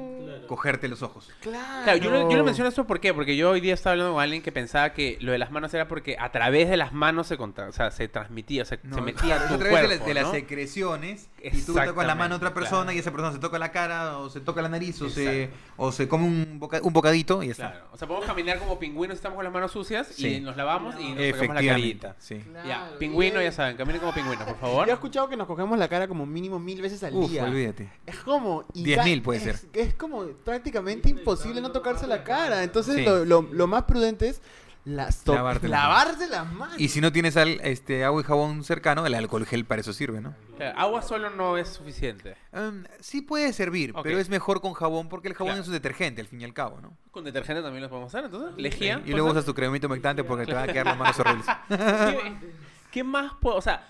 cogerte 0.48 0.86
los 0.88 1.02
ojos. 1.02 1.30
Claro. 1.40 1.84
Claro, 1.84 1.98
yo, 1.98 2.10
lo- 2.10 2.30
yo 2.30 2.36
lo 2.36 2.44
menciono 2.44 2.68
esto 2.68 2.86
¿por 2.86 3.00
qué? 3.00 3.12
porque 3.12 3.36
yo 3.36 3.50
hoy 3.50 3.60
día 3.60 3.74
estaba 3.74 3.92
hablando 3.92 4.14
con 4.14 4.22
alguien 4.22 4.42
que 4.42 4.52
pensaba 4.52 4.92
que 4.92 5.18
lo 5.20 5.32
de 5.32 5.38
las 5.38 5.50
manos 5.50 5.72
era 5.74 5.88
porque 5.88 6.16
a 6.18 6.30
través 6.30 6.68
de 6.68 6.76
las 6.76 6.92
manos 6.92 7.26
se, 7.26 7.36
contra- 7.36 7.68
o 7.68 7.72
sea, 7.72 7.90
se 7.90 8.08
transmitía, 8.08 8.62
o 8.62 8.64
sea, 8.64 8.78
No, 8.84 8.96
se 8.96 9.02
metía 9.02 9.38
tu 9.48 9.54
a 9.54 9.58
través 9.58 9.82
de, 9.88 9.96
las- 9.96 10.06
de 10.06 10.14
las 10.14 10.30
secreciones 10.30 11.28
y 11.52 11.62
tú 11.62 11.74
tocas 11.74 12.06
la 12.06 12.14
mano 12.14 12.34
a 12.34 12.36
otra 12.38 12.52
persona 12.54 12.82
claro. 12.84 12.96
y 12.96 12.98
esa 12.98 13.10
persona 13.10 13.32
se 13.32 13.38
toca 13.38 13.58
la 13.58 13.72
cara 13.72 14.18
o 14.18 14.28
se 14.30 14.40
toca 14.40 14.62
la 14.62 14.68
nariz 14.68 15.00
o 15.02 15.08
se, 15.10 15.50
o 15.76 15.92
se 15.92 16.08
come 16.08 16.24
un, 16.26 16.58
boca- 16.58 16.80
un 16.82 16.92
bocadito 16.92 17.42
y 17.42 17.46
ya 17.46 17.52
está. 17.52 17.70
Claro, 17.72 17.86
o 17.92 17.96
sea, 17.96 18.08
podemos 18.08 18.26
caminar 18.26 18.58
como 18.58 18.78
pingüinos, 18.78 19.16
estamos 19.16 19.36
con 19.36 19.44
las 19.44 19.52
manos 19.52 19.72
sucias 19.72 20.08
Sí. 20.08 20.34
y 20.36 20.40
nos 20.40 20.56
lavamos 20.56 20.94
y 21.00 21.12
nos 21.14 21.38
sacamos 21.38 21.62
la 21.62 21.68
carita. 21.70 22.16
Sí. 22.18 22.42
Ya, 22.66 22.90
pingüino, 22.98 23.40
ya 23.42 23.52
saben, 23.52 23.76
caminen 23.76 24.00
como 24.00 24.12
pingüinos, 24.12 24.44
por 24.44 24.58
favor. 24.58 24.86
Yo 24.86 24.92
he 24.92 24.94
escuchado 24.94 25.28
que 25.28 25.36
nos 25.36 25.46
cogemos 25.46 25.78
la 25.78 25.88
cara 25.88 26.08
como 26.08 26.26
mínimo 26.26 26.58
mil 26.58 26.80
veces 26.82 27.02
al 27.04 27.14
Uf, 27.14 27.30
día. 27.30 27.44
olvídate. 27.44 27.90
Es 28.06 28.16
como... 28.18 28.64
10.000 28.74 29.16
ca- 29.18 29.22
puede 29.24 29.38
es- 29.38 29.60
ser. 29.60 29.70
Es 29.72 29.94
como 29.94 30.24
prácticamente 30.44 31.08
imposible 31.10 31.60
no 31.60 31.70
tocarse 31.72 32.06
la 32.06 32.24
cara. 32.24 32.62
Entonces 32.62 32.96
Sí. 32.96 33.04
lo, 33.04 33.24
lo- 33.24 33.42
lo 33.52 33.66
más 33.66 33.84
prudente 33.84 34.28
es 34.28 34.40
las 34.86 35.26
Lavarte 35.26 35.68
las 35.68 35.80
lavarse 35.82 36.28
las 36.28 36.50
manos. 36.52 36.80
Y 36.80 36.88
si 36.88 37.00
no 37.00 37.10
tienes 37.12 37.36
al, 37.36 37.60
este, 37.62 38.04
agua 38.04 38.20
y 38.20 38.24
jabón 38.24 38.62
cercano, 38.64 39.04
el 39.04 39.14
alcohol 39.14 39.44
gel 39.44 39.64
para 39.64 39.80
eso 39.80 39.92
sirve, 39.92 40.20
¿no? 40.20 40.32
Claro, 40.56 40.78
agua 40.78 41.02
solo 41.02 41.28
no 41.28 41.58
es 41.58 41.68
suficiente. 41.68 42.36
Um, 42.52 42.84
sí 43.00 43.20
puede 43.20 43.52
servir, 43.52 43.92
pero 44.02 44.18
es 44.18 44.28
mejor 44.28 44.60
con 44.60 44.74
jabón 44.74 45.08
porque 45.08 45.26
el 45.28 45.34
jabón 45.34 45.50
Claro. 45.54 45.62
es 45.62 45.66
un 45.68 45.74
detergente 45.74 46.20
al 46.20 46.28
fin 46.28 46.40
y 46.40 46.44
al 46.44 46.54
cabo, 46.54 46.80
¿no? 46.80 46.96
Con 47.10 47.24
detergente 47.24 47.62
también 47.62 47.82
lo 47.82 47.90
podemos 47.90 48.14
hacer, 48.14 48.26
entonces. 48.26 48.56
Lejía. 48.56 49.02
Y 49.04 49.10
luego 49.10 49.30
usas 49.30 49.44
tu 49.44 49.54
cremito 49.54 49.88
humectante 49.88 50.22
porque 50.24 50.46
te 50.46 50.54
van 50.54 50.70
a 50.70 50.72
quedar 50.72 50.86
las 50.86 50.96
manos 50.96 51.18
horribles. 51.20 51.46
¿Qué, 51.68 52.32
qué 52.92 53.04
más 53.04 53.32
puedo? 53.40 53.56
O 53.56 53.62
sea, 53.62 53.88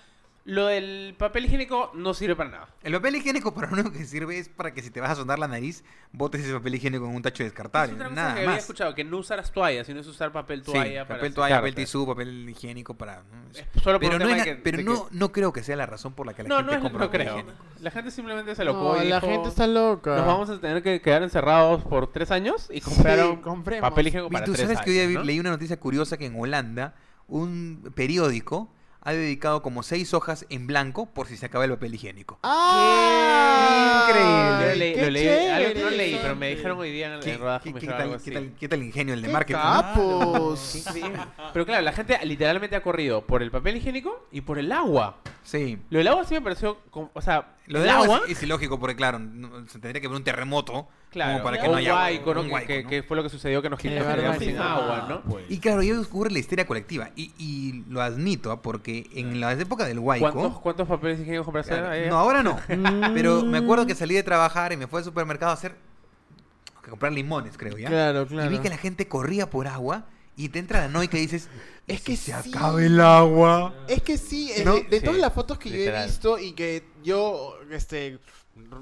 Lo 0.49 0.67
del 0.67 1.13
papel 1.17 1.43
higiénico 1.45 1.91
no 1.93 2.13
sirve 2.13 2.33
para 2.37 2.49
nada. 2.49 2.67
El 2.81 2.93
papel 2.93 3.17
higiénico 3.17 3.53
para 3.53 3.67
lo 3.67 3.73
único 3.73 3.91
que 3.91 4.05
sirve 4.05 4.39
es 4.39 4.47
para 4.47 4.73
que 4.73 4.81
si 4.81 4.89
te 4.89 5.01
vas 5.01 5.09
a 5.11 5.15
sonar 5.15 5.37
la 5.39 5.49
nariz, 5.49 5.83
botes 6.13 6.39
ese 6.41 6.53
papel 6.53 6.75
higiénico 6.75 7.03
en 7.05 7.15
un 7.17 7.21
tacho 7.21 7.43
descartable. 7.43 7.89
Es 7.91 7.95
otra 7.95 8.07
cosa 8.07 8.15
Nada 8.21 8.33
que 8.33 8.39
había 8.39 8.51
más. 8.51 8.59
escuchado, 8.59 8.95
que 8.95 9.03
no 9.03 9.17
usaras 9.17 9.51
toallas, 9.51 9.85
sino 9.87 9.99
es 9.99 10.07
usar 10.07 10.31
papel 10.31 10.63
Sí, 10.63 10.71
toalla 10.71 11.05
para 11.05 11.19
papel 11.19 11.33
toalla, 11.33 11.55
papel 11.57 11.75
tisú, 11.75 12.07
papel 12.07 12.47
higiénico 12.49 12.93
para... 12.93 13.23
¿no? 13.23 13.49
Es 13.53 13.65
solo 13.83 13.99
por 13.99 14.09
Pero, 14.09 14.19
no, 14.23 14.29
es 14.31 14.37
la- 14.37 14.43
que- 14.45 14.55
pero 14.55 14.81
no, 14.83 15.09
que- 15.09 15.15
no 15.17 15.31
creo 15.33 15.51
que 15.51 15.63
sea 15.63 15.75
la 15.75 15.85
razón 15.85 16.13
por 16.13 16.25
la 16.25 16.33
que 16.33 16.43
la 16.43 16.47
No, 16.49 16.55
gente 16.59 16.71
no, 16.71 16.77
es, 16.77 16.81
compra 16.83 16.99
no 17.01 17.05
papel 17.07 17.21
creo. 17.23 17.39
higiénico. 17.39 17.63
La 17.81 17.91
gente 17.91 18.11
simplemente 18.11 18.55
se 18.55 18.63
locó 18.63 18.95
No, 18.95 19.03
y 19.03 19.07
la 19.09 19.19
dijo, 19.19 19.27
gente 19.33 19.49
está 19.49 19.67
loca. 19.67 20.15
Nos 20.15 20.25
vamos 20.25 20.49
a 20.49 20.61
tener 20.61 20.81
que 20.81 21.01
quedar 21.01 21.23
encerrados 21.23 21.83
por 21.83 22.07
tres 22.13 22.31
años 22.31 22.69
y 22.71 22.79
compraron 22.79 23.41
compremos. 23.41 23.89
papel 23.89 24.07
higiénico 24.07 24.29
Y 24.29 24.33
para 24.33 24.45
tú 24.45 24.53
tres 24.53 24.65
sabes 24.65 24.79
que 24.81 25.07
hoy 25.07 25.25
leí 25.25 25.41
una 25.41 25.49
noticia 25.49 25.77
curiosa 25.77 26.15
que 26.15 26.25
en 26.27 26.39
Holanda 26.39 26.95
un 27.27 27.91
periódico 27.93 28.73
ha 29.07 29.13
dedicado 29.13 29.61
como 29.61 29.83
seis 29.83 30.13
hojas 30.13 30.45
en 30.49 30.67
blanco 30.67 31.05
por 31.05 31.27
si 31.27 31.37
se 31.37 31.45
acaba 31.45 31.63
el 31.63 31.71
papel 31.71 31.95
higiénico. 31.95 32.39
¡Ah! 32.43 34.05
Increíble. 34.09 34.67
Yo 34.69 34.75
leí, 34.75 34.93
¡Qué 34.95 35.01
lo 35.01 35.09
leí, 35.11 35.47
algo 35.47 35.79
no 35.81 35.89
leí, 35.91 36.19
pero 36.21 36.35
me 36.35 36.49
dijeron 36.49 36.77
hoy 36.77 36.91
día 36.91 37.07
en 37.07 37.13
el 37.13 37.19
¿Qué, 37.21 37.33
en 37.33 37.39
rodaje, 37.39 37.63
qué- 37.69 37.73
me 37.73 37.79
qué 37.79 37.87
tal, 37.87 38.21
qué 38.21 38.31
tal- 38.31 38.51
qué 38.59 38.67
tal 38.67 38.83
ingenio 38.83 39.13
el 39.13 39.21
de 39.21 39.27
¡Qué 39.27 39.33
marketing? 39.33 39.59
capos! 39.61 40.83
Pero 41.53 41.65
claro, 41.65 41.81
la 41.83 41.93
gente 41.93 42.19
literalmente 42.25 42.75
ha 42.75 42.81
corrido 42.83 43.25
por 43.25 43.41
el 43.43 43.49
papel 43.49 43.77
higiénico 43.77 44.27
y 44.31 44.41
por 44.41 44.59
el 44.59 44.71
agua. 44.73 45.19
Sí. 45.43 45.79
Lo 45.89 45.99
del 45.99 46.07
agua 46.09 46.25
sí 46.25 46.33
me 46.33 46.41
pareció, 46.41 46.79
como- 46.91 47.09
o 47.13 47.21
sea, 47.21 47.55
Lo 47.67 47.79
el 47.79 47.83
del 47.83 47.89
agua 47.91 48.05
agua, 48.05 48.21
es, 48.27 48.37
es 48.37 48.43
ilógico 48.43 48.79
porque, 48.79 48.95
claro, 48.95 49.19
no- 49.19 49.65
se 49.67 49.79
tendría 49.79 49.99
que 49.99 50.07
haber 50.07 50.17
un 50.17 50.23
terremoto 50.23 50.87
claro, 51.09 51.33
como 51.33 51.43
para 51.43 51.61
que 51.61 51.67
o 51.67 51.71
no 51.71 51.77
haya 51.77 51.89
¿no? 51.89 51.95
un 52.41 52.49
huaico, 52.51 52.67
que, 52.67 52.83
¿no? 52.83 52.89
que 52.89 53.03
fue 53.03 53.17
lo 53.17 53.23
que 53.23 53.29
sucedió 53.29 53.61
que 53.61 53.69
nos 53.69 53.79
quedamos 53.79 54.13
sin 54.13 54.23
barbaridad. 54.57 54.71
agua, 54.71 55.05
¿no? 55.09 55.21
Pues. 55.23 55.45
Y 55.49 55.59
claro, 55.59 55.83
ya 55.83 55.99
ocurre 55.99 56.31
la 56.31 56.39
histeria 56.39 56.65
colectiva. 56.65 57.09
Y, 57.15 57.33
y 57.37 57.83
lo 57.89 58.01
admito, 58.01 58.51
¿ah? 58.51 58.61
porque 58.61 59.09
en 59.13 59.39
la 59.41 59.51
época 59.53 59.85
del 59.85 59.99
huaico... 59.99 60.31
¿Cuántos, 60.31 60.59
¿Cuántos 60.61 60.87
papeles 60.87 61.19
higiénicos 61.19 61.45
compraste? 61.45 61.73
Claro, 61.73 61.89
ahí? 61.89 62.07
No, 62.09 62.17
ahora 62.17 62.41
no. 62.41 62.53
Mm. 62.69 63.11
Pero 63.13 63.43
me 63.43 63.57
acuerdo 63.57 63.85
que 63.85 63.95
salí 63.95 64.15
de 64.15 64.23
trabajar 64.23 64.71
y 64.71 64.77
me 64.77 64.87
fui 64.87 64.99
al 64.99 65.03
supermercado 65.03 65.51
a 65.51 65.55
hacer. 65.55 65.75
a 66.85 66.89
comprar 66.89 67.11
limones, 67.11 67.57
creo, 67.57 67.77
¿ya? 67.77 67.89
Claro, 67.89 68.23
Y 68.23 68.27
claro. 68.27 68.49
vi 68.49 68.59
que 68.59 68.69
la 68.69 68.77
gente 68.77 69.07
corría 69.09 69.49
por 69.49 69.67
agua 69.67 70.05
y 70.37 70.49
te 70.49 70.59
entra 70.59 70.79
la 70.81 70.87
noica 70.87 71.17
y 71.17 71.21
dices. 71.21 71.49
Es 71.87 72.01
"¿Y 72.01 72.03
que 72.03 72.15
si 72.17 72.31
se 72.31 72.43
sí. 72.43 72.51
acaba 72.53 72.83
el 72.83 72.99
agua. 72.99 73.73
Es 73.87 74.01
que 74.01 74.17
sí, 74.17 74.51
¿No? 74.65 74.75
de, 74.75 74.83
de 74.83 74.99
Sí, 74.99 75.05
todas 75.05 75.19
las 75.21 75.33
fotos 75.33 75.57
que 75.57 75.69
yo 75.69 75.77
he 75.77 76.03
visto 76.05 76.37
y 76.37 76.51
que 76.51 76.83
yo, 77.03 77.57
este, 77.71 78.19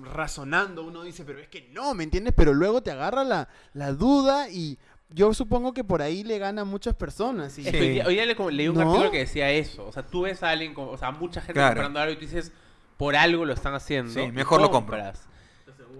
razonando, 0.03 0.83
uno 0.83 1.03
dice, 1.03 1.23
pero 1.25 1.39
es 1.39 1.47
que 1.47 1.69
no, 1.71 1.93
¿me 1.93 2.03
entiendes? 2.03 2.33
Pero 2.35 2.53
luego 2.53 2.81
te 2.81 2.91
agarra 2.91 3.23
la, 3.23 3.47
la 3.73 3.91
duda 3.93 4.49
y 4.49 4.77
yo 5.09 5.33
supongo 5.33 5.73
que 5.73 5.83
por 5.83 6.01
ahí 6.01 6.23
le 6.23 6.39
gana 6.39 6.61
a 6.63 6.65
muchas 6.65 6.95
personas. 6.95 7.57
Y 7.59 7.67
Es 7.67 7.71
que 7.71 7.79
hoy 7.81 7.89
día, 7.89 8.05
hoy 8.07 8.15
día 8.15 8.25
le- 8.25 8.51
leí 8.51 8.67
un 8.67 8.75
¿No? 8.75 8.81
artículo 8.81 9.11
que 9.11 9.19
decía 9.19 9.51
eso. 9.51 9.85
O 9.85 9.91
sea, 9.91 10.03
tú 10.03 10.21
ves 10.21 10.41
a 10.43 10.49
alguien, 10.49 10.73
con- 10.73 10.89
o 10.89 10.97
sea, 10.97 11.11
mucha 11.11 11.41
gente 11.41 11.53
Claro. 11.53 11.75
comprando 11.75 11.99
algo 11.99 12.13
y 12.13 12.15
tú 12.15 12.21
dices, 12.21 12.51
por 12.97 13.15
algo 13.15 13.45
lo 13.45 13.53
están 13.53 13.75
haciendo. 13.75 14.11
Sí, 14.13 14.31
mejor 14.31 14.61
lo 14.61 14.71
compro. 14.71 14.97
compras. 14.97 15.27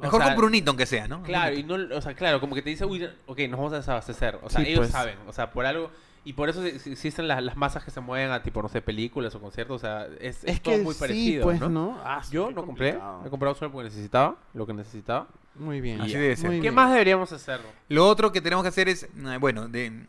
Mejor 0.01 0.19
O 0.21 0.23
sea, 0.23 0.33
compro 0.33 0.47
un 0.47 0.55
hito, 0.55 0.71
aunque 0.71 0.85
sea, 0.85 1.07
¿no? 1.07 1.23
Claro, 1.23 1.55
y 1.55 1.63
no, 1.63 1.75
o 1.95 2.01
sea, 2.01 2.13
claro, 2.15 2.41
como 2.41 2.53
que 2.55 2.61
te 2.61 2.69
dice, 2.69 2.83
uy, 2.83 3.07
ok, 3.27 3.39
nos 3.49 3.51
vamos 3.59 3.73
a 3.73 3.77
desabastecer. 3.77 4.39
O 4.41 4.49
sea, 4.49 4.61
Sí, 4.61 4.67
ellos 4.71 4.79
pues. 4.79 4.91
saben, 4.91 5.17
o 5.27 5.31
sea, 5.31 5.51
por 5.51 5.65
algo. 5.65 5.89
Y 6.25 6.33
por 6.33 6.49
eso 6.49 6.65
ex- 6.65 6.87
existen 6.87 7.27
las, 7.27 7.41
las 7.43 7.55
masas 7.55 7.83
que 7.85 7.91
se 7.91 8.01
mueven 8.01 8.31
a 8.31 8.41
tipo, 8.43 8.61
no 8.61 8.67
sé, 8.67 8.81
películas 8.81 9.33
o 9.35 9.39
conciertos. 9.39 9.75
O 9.75 9.79
sea, 9.79 10.07
es, 10.19 10.43
es 10.43 10.55
es 10.55 10.61
todo 10.61 10.75
que 10.75 10.81
muy 10.81 10.93
sí, 10.95 10.99
parecido. 10.99 11.43
pues, 11.43 11.59
¿no? 11.61 11.69
¿no? 11.69 11.97
Ah, 12.03 12.21
Yo 12.31 12.51
no 12.51 12.65
compré, 12.65 12.97
he 13.25 13.29
comprado 13.29 13.55
solo 13.55 13.71
porque 13.71 13.85
necesitaba 13.89 14.35
lo 14.53 14.65
que 14.65 14.73
necesitaba. 14.73 15.27
Muy 15.53 15.79
bien. 15.81 16.01
Así 16.01 16.13
debe 16.13 16.35
ser. 16.35 16.47
Muy 16.47 16.57
¿Qué 16.57 16.61
bien. 16.63 16.73
más 16.73 16.91
deberíamos 16.91 17.31
hacer? 17.31 17.61
Lo 17.89 18.07
otro 18.07 18.31
que 18.31 18.41
tenemos 18.41 18.63
que 18.63 18.69
hacer 18.69 18.89
es, 18.89 19.03
eh, 19.03 19.37
bueno, 19.39 19.67
de 19.69 20.05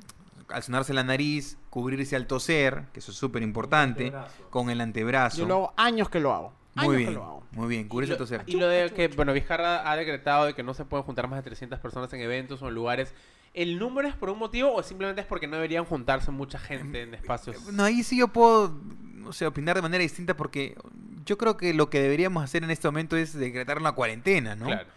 al 0.48 0.62
sonarse 0.62 0.94
la 0.94 1.02
nariz, 1.04 1.58
cubrirse 1.70 2.16
al 2.16 2.26
toser, 2.26 2.84
que 2.92 3.00
eso 3.00 3.10
es 3.10 3.16
súper 3.18 3.42
importante, 3.42 4.12
con 4.50 4.70
el 4.70 4.80
antebrazo. 4.80 5.38
Yo 5.38 5.46
lo 5.46 5.54
hago 5.54 5.74
años 5.76 6.08
que 6.08 6.20
lo 6.20 6.32
hago. 6.32 6.52
Años 6.76 6.86
Muy 6.88 6.96
que 6.96 7.02
bien, 7.04 7.14
lo 7.14 7.24
hago. 7.24 7.42
muy 7.52 7.68
bien, 7.68 7.88
cubrirse 7.88 8.12
al 8.12 8.18
toser. 8.18 8.42
Y 8.46 8.56
lo 8.56 8.68
de 8.68 8.90
que, 8.90 9.08
bueno, 9.08 9.32
Vizcarra 9.32 9.90
ha 9.90 9.96
decretado 9.96 10.44
de 10.46 10.54
que 10.54 10.62
no 10.62 10.72
se 10.74 10.84
pueden 10.84 11.04
juntar 11.04 11.26
más 11.28 11.38
de 11.38 11.42
300 11.42 11.78
personas 11.80 12.12
en 12.12 12.20
eventos 12.20 12.60
o 12.62 12.68
en 12.68 12.74
lugares. 12.74 13.14
¿El 13.56 13.78
número 13.78 14.06
es 14.06 14.14
por 14.14 14.28
un 14.30 14.38
motivo 14.38 14.72
o 14.74 14.82
simplemente 14.82 15.22
es 15.22 15.26
porque 15.26 15.46
no 15.48 15.56
deberían 15.56 15.84
juntarse 15.86 16.30
mucha 16.30 16.58
gente 16.58 17.02
en 17.02 17.14
espacios? 17.14 17.72
No, 17.72 17.84
ahí 17.84 18.02
sí 18.02 18.18
yo 18.18 18.28
puedo, 18.28 18.78
no 19.14 19.32
sé, 19.32 19.46
opinar 19.46 19.74
de 19.76 19.82
manera 19.82 20.02
distinta 20.02 20.36
porque 20.36 20.76
yo 21.24 21.38
creo 21.38 21.56
que 21.56 21.72
lo 21.72 21.88
que 21.88 21.98
deberíamos 22.00 22.44
hacer 22.44 22.62
en 22.64 22.70
este 22.70 22.86
momento 22.86 23.16
es 23.16 23.32
decretar 23.32 23.78
una 23.78 23.92
cuarentena, 23.92 24.54
¿no? 24.54 24.66
Claro. 24.66 24.88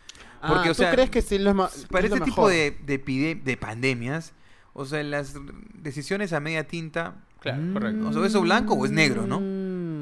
Porque, 0.41 0.67
Ah, 0.69 0.71
o 0.71 0.75
¿tú 0.75 0.81
sea, 0.81 0.91
crees 0.91 1.09
que 1.09 1.21
sí 1.21 1.37
lo 1.39 1.51
es 1.67 1.87
Para 1.89 2.07
este 2.07 2.19
tipo 2.21 2.47
de, 2.49 2.71
de, 3.43 3.57
pandemias, 3.57 4.33
o 4.73 4.85
sea, 4.85 5.01
las 5.03 5.35
decisiones 5.73 6.33
a 6.33 6.39
media 6.41 6.67
tinta, 6.67 7.15
Claro, 7.39 7.61
Mm. 7.61 7.73
correcto. 7.73 8.07
o 8.09 8.13
sea, 8.13 8.25
¿eso 8.25 8.41
blanco 8.41 8.73
o 8.73 8.85
es 8.85 8.91
negro, 8.91 9.25
no? 9.25 9.39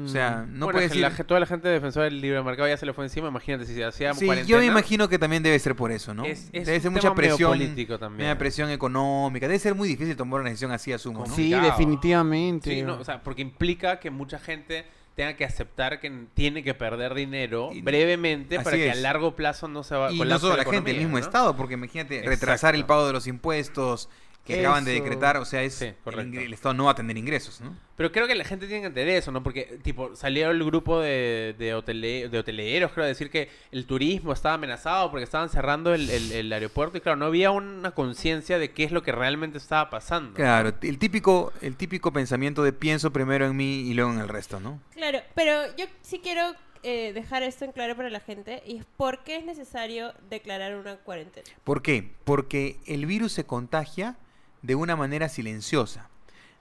O 0.04 0.08
sea, 0.08 0.44
no 0.48 0.66
Bueno, 0.66 0.72
puede 0.72 0.88
decir... 0.88 1.00
la, 1.02 1.10
toda 1.10 1.40
la 1.40 1.46
gente 1.46 1.68
defensora 1.68 2.04
del 2.04 2.20
libre 2.20 2.42
mercado 2.42 2.68
ya 2.68 2.76
se 2.76 2.86
le 2.86 2.92
fue 2.92 3.04
encima. 3.04 3.28
Imagínate 3.28 3.66
si 3.66 3.74
se 3.74 3.84
hacía 3.84 4.14
Sí, 4.14 4.26
cuarentena. 4.26 4.48
yo 4.50 4.58
me 4.58 4.66
imagino 4.66 5.08
que 5.08 5.18
también 5.18 5.42
debe 5.42 5.58
ser 5.58 5.74
por 5.76 5.90
eso, 5.92 6.14
¿no? 6.14 6.24
Es- 6.24 6.48
es 6.52 6.66
debe 6.66 6.76
un 6.76 6.82
ser 6.82 6.90
mucha 6.92 7.14
presión, 7.14 7.50
político 7.52 7.98
también. 7.98 8.18
media 8.26 8.38
presión 8.38 8.70
económica. 8.70 9.46
Debe 9.48 9.58
ser 9.58 9.74
muy 9.74 9.88
difícil 9.88 10.16
tomar 10.16 10.40
una 10.40 10.50
decisión 10.50 10.72
así, 10.72 10.92
asumo, 10.92 11.24
¿no? 11.26 11.34
Sí, 11.34 11.50
definitivamente. 11.52 12.70
Sí, 12.70 12.82
no, 12.82 12.98
o 12.98 13.04
sea, 13.04 13.22
porque 13.22 13.42
implica 13.42 13.98
que 14.00 14.10
mucha 14.10 14.38
gente 14.38 14.84
tenga 15.14 15.34
que 15.34 15.44
aceptar 15.44 15.98
que 15.98 16.26
tiene 16.34 16.62
que 16.62 16.74
perder 16.74 17.12
dinero 17.14 17.70
Y- 17.72 17.82
brevemente 17.82 18.60
para 18.60 18.76
que 18.76 18.88
es. 18.88 18.92
a 18.96 19.00
largo 19.00 19.34
plazo 19.34 19.66
no 19.66 19.82
se 19.82 19.96
va 19.96 20.12
Y 20.12 20.18
no 20.20 20.38
solo 20.38 20.54
la 20.56 20.62
economía, 20.62 20.78
gente, 20.78 20.90
el 20.92 20.98
mismo 20.98 21.18
¿no? 21.18 21.24
Estado, 21.24 21.56
porque 21.56 21.74
imagínate, 21.74 22.22
retrasar 22.24 22.76
el 22.76 22.84
pago 22.86 23.04
de 23.06 23.12
los 23.12 23.26
impuestos 23.26 24.08
que 24.54 24.60
acaban 24.60 24.84
de 24.84 24.92
decretar, 24.92 25.36
o 25.36 25.44
sea, 25.44 25.62
es 25.62 25.74
Sí, 25.74 25.92
el, 26.06 26.52
Estado 26.52 26.74
no 26.74 26.84
va 26.84 26.90
a 26.92 26.94
tener 26.94 27.16
ingresos, 27.16 27.60
¿no? 27.60 27.76
Pero 27.96 28.10
creo 28.12 28.26
que 28.26 28.34
la 28.34 28.44
gente 28.44 28.66
tiene 28.66 28.80
que 28.82 28.86
entender 28.88 29.08
eso, 29.16 29.30
¿no? 29.32 29.42
Porque, 29.42 29.78
tipo, 29.82 30.14
salió 30.16 30.50
el 30.50 30.64
grupo 30.64 31.00
de, 31.00 31.54
de, 31.58 31.74
hotele- 31.74 32.28
de 32.28 32.38
hoteleros, 32.38 32.92
creo, 32.92 33.04
a 33.04 33.08
decir 33.08 33.30
que 33.30 33.48
el 33.72 33.86
turismo 33.86 34.32
estaba 34.32 34.54
amenazado 34.54 35.10
porque 35.10 35.24
estaban 35.24 35.48
cerrando 35.48 35.94
el, 35.94 36.08
el- 36.10 36.32
el 36.32 36.52
aeropuerto 36.52 36.98
y, 36.98 37.00
claro, 37.00 37.16
no 37.16 37.26
había 37.26 37.50
una 37.50 37.90
conciencia 37.92 38.58
de 38.58 38.70
qué 38.72 38.84
es 38.84 38.92
lo 38.92 39.02
que 39.02 39.12
realmente 39.12 39.58
estaba 39.58 39.90
pasando. 39.90 40.34
Claro, 40.34 40.72
el 40.82 40.98
típico, 40.98 41.52
el 41.60 41.76
típico 41.76 42.12
pensamiento 42.12 42.62
de 42.62 42.72
pienso 42.72 43.12
primero 43.12 43.46
en 43.46 43.56
mí 43.56 43.80
y 43.80 43.94
luego 43.94 44.12
en 44.12 44.18
el 44.20 44.28
resto, 44.28 44.60
¿no? 44.60 44.80
Claro, 44.94 45.20
pero 45.34 45.64
yo 45.76 45.84
sí 46.02 46.20
quiero 46.22 46.54
eh, 46.84 47.12
dejar 47.12 47.42
esto 47.42 47.64
en 47.64 47.72
claro 47.72 47.96
para 47.96 48.08
la 48.08 48.20
gente 48.20 48.62
y 48.64 48.76
es 48.78 48.84
por 48.96 49.24
qué 49.24 49.36
es 49.36 49.44
necesario 49.44 50.12
declarar 50.30 50.76
una 50.76 50.96
cuarentena. 50.96 51.46
¿Por 51.64 51.82
qué? 51.82 52.12
Porque 52.24 52.78
el 52.86 53.04
virus 53.06 53.32
se 53.32 53.44
contagia 53.44 54.16
de 54.62 54.74
una 54.74 54.96
manera 54.96 55.28
silenciosa. 55.28 56.08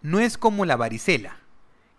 No 0.02 0.20
es 0.20 0.38
como 0.38 0.66
la 0.66 0.76
varicela, 0.76 1.38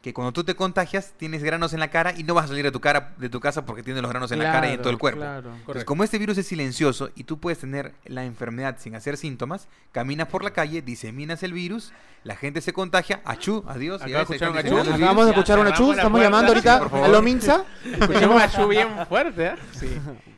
que 0.03 0.15
cuando 0.15 0.33
tú 0.33 0.45
te 0.45 0.55
contagias 0.55 1.15
tienes 1.17 1.43
granos 1.43 1.73
en 1.73 1.81
la 1.81 1.91
cara 1.91 2.15
y 2.17 2.23
no 2.23 2.33
vas 2.35 2.45
a 2.45 2.49
salir 2.49 2.65
de 2.65 2.71
tu 2.71 2.81
cara 2.81 3.15
de 3.19 3.29
tu 3.29 3.41
casa 3.41 3.67
porque 3.67 3.83
tienes 3.83 4.01
los 4.01 4.11
granos 4.11 4.31
en 4.31 4.39
la 4.39 4.53
cara 4.53 4.71
y 4.71 4.75
en 4.75 4.79
todo 4.79 4.91
el 4.91 4.99
cuerpo. 4.99 5.21
Claro. 5.21 5.53
Entonces, 5.57 5.85
como 5.85 6.05
este 6.05 6.19
virus 6.19 6.39
es 6.39 6.47
silencioso 6.47 7.11
y 7.17 7.25
tú 7.25 7.41
puedes 7.41 7.59
tener 7.59 7.95
la 8.05 8.25
enfermedad 8.25 8.77
sin 8.79 8.95
hacer 8.95 9.17
síntomas, 9.17 9.67
caminas 9.91 10.29
por 10.29 10.45
la 10.45 10.53
calle, 10.53 10.83
diseminas 10.83 11.43
el 11.43 11.53
virus, 11.53 11.93
la 12.23 12.37
gente 12.37 12.61
se 12.61 12.73
contagia, 12.73 13.21
achú, 13.25 13.65
adiós. 13.67 14.01
Acabo 14.01 14.13
ya 14.13 14.19
de 14.21 14.27
se 14.27 14.35
escuchar 14.35 14.51
un 14.51 14.57
está 14.59 14.63
diseminando 14.69 14.91
achú. 14.93 15.03
Acabamos 15.03 15.25
de 15.25 15.31
escuchar 15.33 15.59
una 15.59 15.71
la 15.71 15.75
estamos 15.75 16.11
puerta. 16.11 16.23
llamando 16.23 16.53
Sí, 16.53 16.69
ahorita 16.69 17.05
a 17.05 17.09
Lominsa. 17.09 17.65
Escuchamos 17.85 18.37
una 18.37 18.47
lluvia 18.47 18.87
bien 18.87 19.07
fuerte, 19.09 19.47
¿eh? 19.47 19.55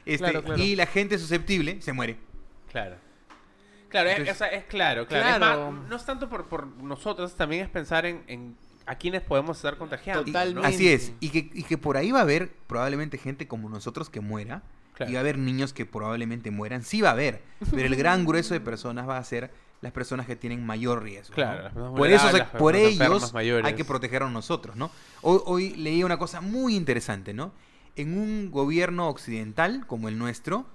Este, 0.06 0.18
Claro, 0.24 0.42
claro. 0.42 0.62
Y 0.62 0.74
la 0.74 0.86
gente 0.86 1.18
susceptible 1.18 1.82
se 1.82 1.92
muere. 1.92 2.16
Claro. 2.72 3.09
Claro, 3.90 4.08
es, 4.08 4.18
Entonces- 4.18 4.34
o 4.36 4.38
sea, 4.38 4.48
es 4.48 4.64
claro, 4.64 5.06
claro. 5.06 5.28
Es 5.28 5.36
Claro. 5.36 5.70
más, 5.72 5.88
no 5.88 5.96
es 5.96 6.04
tanto 6.06 6.28
por, 6.28 6.46
por 6.46 6.66
nosotros, 6.66 7.34
también 7.34 7.62
es 7.64 7.68
pensar 7.68 8.06
en, 8.06 8.22
en 8.28 8.56
a 8.86 8.94
quienes 8.96 9.20
podemos 9.22 9.56
estar 9.56 9.76
contagiando. 9.76 10.22
Y- 10.22 10.26
Totalmente. 10.32 10.66
Así 10.66 10.88
es. 10.88 11.12
Y 11.20 11.28
que, 11.30 11.50
y 11.52 11.62
que 11.64 11.76
por 11.78 11.96
ahí 11.96 12.10
va 12.10 12.20
a 12.20 12.22
haber 12.22 12.50
probablemente 12.66 13.18
gente 13.18 13.46
como 13.46 13.68
nosotros 13.68 14.08
que 14.10 14.20
muera. 14.20 14.62
Claro. 14.94 15.10
Y 15.10 15.14
va 15.14 15.20
a 15.20 15.22
haber 15.22 15.38
niños 15.38 15.72
que 15.72 15.86
probablemente 15.86 16.50
mueran. 16.50 16.82
Sí 16.82 17.00
va 17.00 17.10
a 17.10 17.12
haber. 17.12 17.42
Pero 17.70 17.86
el 17.86 17.96
gran 17.96 18.24
grueso 18.26 18.52
de 18.54 18.60
personas 18.60 19.08
va 19.08 19.16
a 19.18 19.24
ser 19.24 19.50
las 19.80 19.92
personas 19.92 20.26
que 20.26 20.36
tienen 20.36 20.66
mayor 20.66 21.02
riesgo. 21.02 21.34
Claro, 21.34 21.70
¿no? 21.74 21.96
las 21.96 21.98
personas 21.98 21.98
Por 21.98 22.08
eso, 22.10 22.24
por 22.58 22.74
las 22.74 22.94
personas 22.98 23.42
ellos 23.44 23.62
hay 23.64 23.74
que 23.74 23.84
protegernos 23.84 24.30
nosotros, 24.32 24.76
¿no? 24.76 24.90
Hoy, 25.22 25.40
hoy 25.46 25.70
leí 25.76 26.02
una 26.04 26.18
cosa 26.18 26.40
muy 26.42 26.76
interesante, 26.76 27.32
¿no? 27.32 27.52
En 27.96 28.18
un 28.18 28.50
gobierno 28.50 29.08
occidental 29.08 29.86
como 29.86 30.08
el 30.08 30.18
nuestro, 30.18 30.66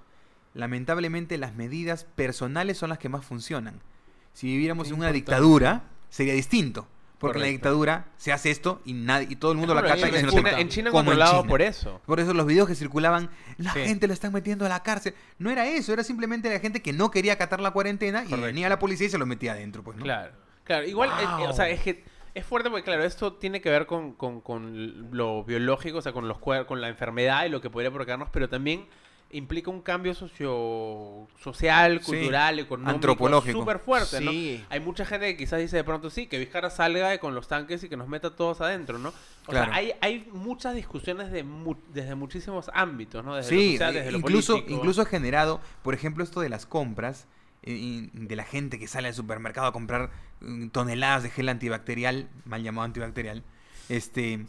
lamentablemente 0.55 1.37
las 1.37 1.53
medidas 1.53 2.03
personales 2.05 2.77
son 2.77 2.89
las 2.89 2.97
que 2.97 3.09
más 3.09 3.23
funcionan. 3.25 3.79
Si 4.33 4.47
viviéramos 4.47 4.87
en 4.87 4.95
una 4.95 5.07
importante. 5.09 5.17
dictadura, 5.41 5.83
sería 6.09 6.33
distinto. 6.33 6.87
Porque 7.19 7.37
en 7.37 7.43
la 7.43 7.47
dictadura 7.49 8.05
se 8.17 8.33
hace 8.33 8.51
esto 8.51 8.81
y 8.83 8.91
nadie 8.93 9.27
y 9.29 9.35
todo 9.37 9.53
el 9.53 9.57
mundo 9.57 9.73
lo 9.73 9.79
Bueno, 9.79 9.93
acata 9.95 10.07
y 10.07 10.13
en, 10.13 10.19
se 10.19 10.25
lo 10.25 10.31
China, 10.33 10.59
en 10.59 10.69
China 10.69 10.91
controlado 10.91 11.45
por 11.45 11.61
eso. 11.61 12.01
Por 12.05 12.19
eso 12.19 12.33
los 12.33 12.45
videos 12.45 12.67
que 12.67 12.75
circulaban, 12.75 13.29
la 13.57 13.71
Sí. 13.73 13.79
gente 13.79 14.05
lo 14.07 14.13
están 14.13 14.33
metiendo 14.33 14.65
a 14.65 14.69
la 14.69 14.83
cárcel. 14.83 15.15
No 15.39 15.49
era 15.49 15.65
eso, 15.65 15.93
era 15.93 16.03
simplemente 16.03 16.49
la 16.53 16.59
gente 16.59 16.81
que 16.81 16.91
no 16.91 17.11
quería 17.11 17.33
acatar 17.33 17.61
la 17.61 17.71
cuarentena 17.71 18.25
y 18.27 18.33
venía 18.35 18.67
la 18.67 18.79
policía 18.79 19.07
y 19.07 19.09
se 19.09 19.17
lo 19.17 19.25
metía 19.25 19.53
adentro, 19.53 19.81
pues, 19.81 19.95
¿no? 19.97 20.03
Claro, 20.03 20.33
claro. 20.65 20.85
Igual, 20.85 21.09
eh, 21.09 21.43
eh, 21.43 21.47
o 21.47 21.53
sea, 21.53 21.69
es 21.69 21.79
que 21.81 22.03
es 22.33 22.45
fuerte 22.45 22.69
porque, 22.69 22.83
claro, 22.83 23.05
esto 23.05 23.33
tiene 23.33 23.61
que 23.61 23.69
ver 23.69 23.85
con, 23.85 24.11
con- 24.13 24.41
con 24.41 25.09
lo 25.15 25.45
biológico, 25.45 25.99
o 25.99 26.01
sea, 26.01 26.11
con, 26.11 26.27
los 26.27 26.37
con 26.39 26.81
la 26.81 26.89
enfermedad 26.89 27.45
y 27.45 27.49
lo 27.49 27.61
que 27.61 27.69
podría 27.69 27.91
provocarnos, 27.91 28.27
pero 28.29 28.49
también 28.49 28.85
implica 29.37 29.69
un 29.69 29.81
cambio 29.81 30.13
socio 30.13 31.27
social, 31.39 31.99
Sí, 31.99 32.05
cultural, 32.05 32.59
económico, 32.59 32.91
antropológico. 32.95 33.59
súper 33.59 33.79
fuerte, 33.79 34.21
¿no? 34.21 34.31
Sí. 34.31 34.63
Hay 34.69 34.79
mucha 34.79 35.05
gente 35.05 35.27
que 35.27 35.37
quizás 35.37 35.59
dice 35.59 35.75
de 35.77 35.83
pronto 35.83 36.09
sí, 36.09 36.27
que 36.27 36.39
Vizcarra 36.39 36.69
salga 36.69 37.17
con 37.19 37.35
los 37.35 37.47
tanques 37.47 37.83
y 37.83 37.89
que 37.89 37.97
nos 37.97 38.07
meta 38.07 38.35
todos 38.35 38.61
adentro, 38.61 38.97
¿no? 38.97 39.09
O 39.47 39.51
Claro. 39.51 39.65
sea, 39.67 39.75
hay, 39.75 39.91
hay 40.01 40.27
muchas 40.31 40.73
discusiones 40.75 41.31
de 41.31 41.43
mu- 41.43 41.75
desde 41.93 42.15
muchísimos 42.15 42.69
ámbitos, 42.73 43.23
¿no? 43.23 43.35
Desde 43.35 43.51
lo 43.55 43.61
Sí, 43.61 43.71
social, 43.73 43.93
desde 43.93 44.11
lo 44.11 44.17
incluso, 44.19 44.53
político. 44.53 44.77
incluso 44.77 45.01
ha 45.01 45.05
generado, 45.05 45.61
por 45.83 45.93
ejemplo, 45.93 46.23
esto 46.23 46.39
de 46.41 46.49
las 46.49 46.65
compras, 46.65 47.27
eh, 47.63 48.09
de 48.13 48.35
la 48.35 48.43
gente 48.43 48.79
que 48.79 48.87
sale 48.87 49.07
al 49.07 49.13
supermercado 49.13 49.67
a 49.67 49.71
comprar 49.73 50.11
mm, 50.41 50.67
toneladas 50.69 51.23
de 51.23 51.29
gel 51.29 51.49
antibacterial, 51.49 52.29
mal 52.45 52.63
llamado 52.63 52.85
antibacterial, 52.85 53.43
este, 53.89 54.45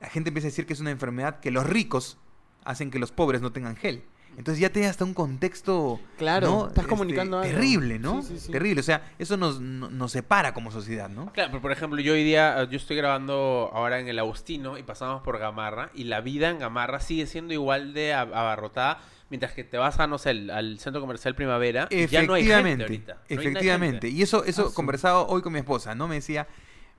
la 0.00 0.08
gente 0.08 0.28
empieza 0.30 0.48
a 0.48 0.50
decir 0.50 0.66
que 0.66 0.72
es 0.72 0.80
una 0.80 0.90
enfermedad 0.90 1.40
que 1.40 1.50
los 1.50 1.66
ricos 1.66 2.18
hacen 2.64 2.90
que 2.90 2.98
los 2.98 3.12
pobres 3.12 3.40
no 3.42 3.52
tengan 3.52 3.76
gel. 3.76 4.02
Entonces 4.36 4.60
ya 4.60 4.70
te 4.70 4.80
da 4.80 4.90
hasta 4.90 5.04
un 5.04 5.14
contexto 5.14 5.98
Claro, 6.18 6.46
¿no? 6.46 6.60
estás 6.68 6.84
Este, 6.84 6.88
comunicando 6.88 7.38
algo. 7.38 7.50
terrible, 7.50 7.98
¿no? 7.98 8.22
Sí, 8.22 8.34
sí, 8.34 8.40
sí. 8.46 8.52
Terrible, 8.52 8.80
o 8.80 8.84
sea, 8.84 9.10
eso 9.18 9.36
nos, 9.36 9.60
no- 9.60 9.88
nos 9.90 10.12
separa 10.12 10.52
como 10.52 10.70
sociedad, 10.70 11.08
¿no? 11.08 11.32
Claro, 11.32 11.50
pero 11.50 11.62
por 11.62 11.72
ejemplo, 11.72 12.00
yo 12.00 12.12
hoy 12.12 12.22
día, 12.24 12.62
eh, 12.62 12.68
yo 12.70 12.76
estoy 12.76 12.96
grabando 12.96 13.70
ahora 13.72 13.98
en 13.98 14.08
el 14.08 14.18
Agustino 14.18 14.76
y 14.78 14.82
pasamos 14.82 15.22
por 15.22 15.38
Gamarra 15.38 15.90
y 15.94 16.04
la 16.04 16.20
vida 16.20 16.50
en 16.50 16.58
Gamarra 16.58 17.00
sigue 17.00 17.26
siendo 17.26 17.54
igual 17.54 17.94
de 17.94 18.12
ab- 18.14 18.34
abarrotada, 18.34 19.00
mientras 19.30 19.52
que 19.52 19.64
te 19.64 19.78
vas 19.78 19.98
a, 20.00 20.06
no 20.06 20.18
sé, 20.18 20.30
al, 20.30 20.50
al 20.50 20.78
centro 20.78 21.00
comercial 21.00 21.34
Primavera 21.34 21.88
y 21.90 22.06
ya 22.06 22.22
no 22.22 22.34
hay 22.34 22.42
gente 22.44 22.54
Efectivamente, 22.54 22.82
ahorita. 22.84 23.14
No 23.14 23.20
hay 23.28 23.36
efectivamente. 23.38 24.06
gente. 24.06 24.08
Y 24.10 24.22
eso, 24.22 24.44
eso 24.44 24.66
Ah, 24.66 24.68
sí. 24.68 24.74
conversaba 24.74 25.22
hoy 25.22 25.42
con 25.42 25.52
mi 25.52 25.58
esposa, 25.60 25.94
¿no? 25.94 26.08
Me 26.08 26.16
decía, 26.16 26.46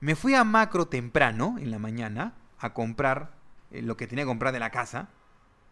me 0.00 0.14
fui 0.16 0.34
a 0.34 0.44
macro 0.44 0.86
temprano 0.88 1.56
en 1.60 1.70
la 1.70 1.78
mañana 1.78 2.34
a 2.58 2.74
comprar 2.74 3.30
eh, 3.70 3.80
lo 3.82 3.96
que 3.96 4.06
tenía 4.06 4.24
que 4.24 4.28
comprar 4.28 4.52
de 4.52 4.58
la 4.60 4.70
casa, 4.70 5.08